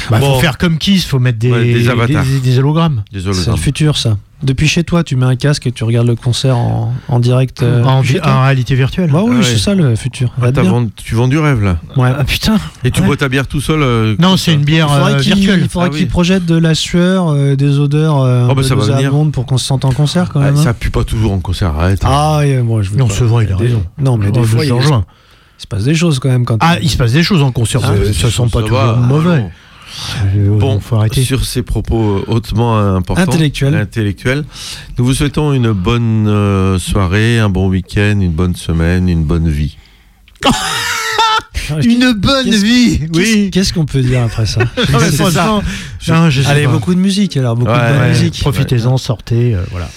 Bah, 0.09 0.19
Bon. 0.19 0.33
faut 0.35 0.39
faire 0.41 0.57
comme 0.57 0.77
Kiss, 0.77 1.05
faut 1.05 1.19
mettre 1.19 1.39
des, 1.39 1.51
Ouais, 1.51 1.73
des 1.73 1.89
avatars. 1.89 2.23
des, 2.25 2.39
des 2.39 2.59
hologrammes. 2.59 3.03
C'est 3.11 3.47
le 3.47 3.55
futur 3.55 3.97
ça. 3.97 4.17
Depuis 4.41 4.67
chez 4.67 4.83
toi 4.83 5.05
tu 5.05 5.15
mets 5.15 5.25
un 5.25 5.37
casque 5.37 5.67
et 5.67 5.71
tu 5.71 5.85
regardes 5.85 6.07
le 6.07 6.15
concert 6.17 6.57
en, 6.57 6.93
en 7.07 7.19
direct. 7.19 7.63
euh, 7.63 7.81
en, 7.83 8.01
réalité 8.01 8.75
virtuelle. 8.75 9.09
Bah 9.09 9.21
oui 9.23 9.31
Ah 9.35 9.37
ouais. 9.39 9.43
c'est 9.45 9.57
ça 9.57 9.73
le 9.73 9.95
futur. 9.95 10.31
Ah, 10.41 10.51
vend- 10.51 10.89
tu 10.97 11.15
vends 11.15 11.29
du 11.29 11.37
rêve 11.37 11.63
là. 11.63 11.77
Ouais. 11.95 12.11
Ah 12.17 12.25
putain. 12.25 12.57
Et 12.83 12.91
tu 12.91 12.99
Ouais. 12.99 13.07
bois 13.07 13.15
ta 13.15 13.29
bière 13.29 13.47
tout 13.47 13.61
seul 13.61 13.81
euh, 13.81 14.15
Non, 14.19 14.35
c'est 14.35 14.53
une 14.53 14.59
Il 14.59 14.65
bière 14.65 14.89
faudrait 14.89 15.13
euh, 15.13 15.19
qu'il 15.19 15.33
virtuelle. 15.35 15.59
il 15.63 15.69
faudrait 15.69 15.87
Ah 15.89 15.95
qu'il 15.95 16.03
oui. 16.03 16.09
projette 16.09 16.45
de 16.45 16.57
la 16.57 16.75
sueur, 16.75 17.29
euh, 17.29 17.55
des 17.55 17.79
odeurs 17.79 18.19
euh, 18.19 18.47
Oh, 18.49 18.53
bah, 18.53 18.63
ça 18.63 18.75
va 18.75 18.81
venir. 18.83 18.95
nauséabondes 18.95 19.31
pour 19.31 19.45
qu'on 19.45 19.57
se 19.57 19.65
sente 19.65 19.85
en 19.85 19.91
concert 19.93 20.29
quand 20.29 20.41
même. 20.41 20.57
hein. 20.57 20.61
Ça 20.63 20.73
pue 20.73 20.89
pas 20.89 21.05
toujours 21.05 21.31
en 21.31 21.39
concert, 21.39 21.69
arrête. 21.79 22.01
Ah, 22.03 22.39
ouais, 22.39 22.61
moi 22.61 22.81
je 22.81 22.89
veux 22.91 22.97
Non, 22.97 23.07
c'est 23.09 23.23
vrai, 23.23 23.45
il 23.45 23.53
a 23.53 23.55
Des- 23.55 23.63
raison. 23.67 23.83
Non, 23.97 24.17
mais 24.17 24.29
des 24.31 24.39
Oh, 24.41 24.43
fois, 24.43 24.63
je 24.65 24.69
il, 24.69 24.75
il 24.75 25.61
se 25.61 25.67
passe 25.67 25.83
des 25.85 25.95
choses 25.95 26.19
quand 26.19 26.27
même 26.27 26.43
quand. 26.43 26.57
Ah, 26.59 26.77
il 26.81 26.89
se 26.89 26.97
passe 26.97 27.13
des 27.13 27.23
choses 27.23 27.41
en 27.41 27.53
concert. 27.53 27.79
Ah, 27.85 27.93
ça- 28.13 28.29
sent 28.29 28.43
pas 28.51 28.61
toujours 28.63 28.97
mauvais. 28.97 29.45
Euh, 30.35 30.57
Bon, 30.57 30.79
faut 30.79 30.95
arrêter. 30.97 31.23
sur 31.23 31.45
ces 31.45 31.61
propos 31.63 32.17
euh, 32.19 32.23
hautement 32.27 32.77
importants, 32.95 33.21
Intellectuels. 33.23 33.75
intellectuels, 33.75 34.43
nous 34.97 35.05
vous 35.05 35.13
souhaitons 35.13 35.53
une 35.53 35.71
bonne 35.71 36.27
euh, 36.27 36.79
soirée, 36.79 37.39
un 37.39 37.49
bon 37.49 37.67
week-end, 37.69 38.19
une 38.19 38.31
bonne 38.31 38.55
semaine, 38.55 39.07
une 39.09 39.23
bonne 39.23 39.49
vie. 39.49 39.77
Une 41.85 42.11
bonne 42.11 42.49
vie, 42.49 42.99
oui. 43.15 43.49
qu'est-ce 43.49 43.71
qu'on 43.71 43.85
peut 43.85 44.01
dire 44.01 44.23
après 44.23 44.45
ça? 44.45 44.59
Non, 46.09 46.29
je 46.29 46.45
Allez, 46.45 46.65
pas. 46.65 46.71
beaucoup 46.71 46.93
de 46.93 46.99
musique 46.99 47.37
alors, 47.37 47.55
beaucoup 47.55 47.71
Ouais, 47.71 47.77
de 47.87 47.93
bonne 47.93 48.01
ouais. 48.01 48.09
musique. 48.09 48.37
Profitez-en, 48.41 48.97
sortez, 48.97 49.55
euh, 49.55 49.63
voilà. 49.71 49.89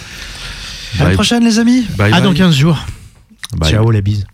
À 1.01 1.05
la 1.05 1.11
prochaine, 1.11 1.45
les 1.45 1.59
amis. 1.59 1.85
bye 1.99 2.13
À 2.13 2.21
dans 2.21 2.31
bye. 2.31 2.39
15 2.39 2.55
jours. 2.55 2.79
Bye. 3.59 3.71
Ciao, 3.73 3.91
la 3.91 4.01
bise. 4.01 4.27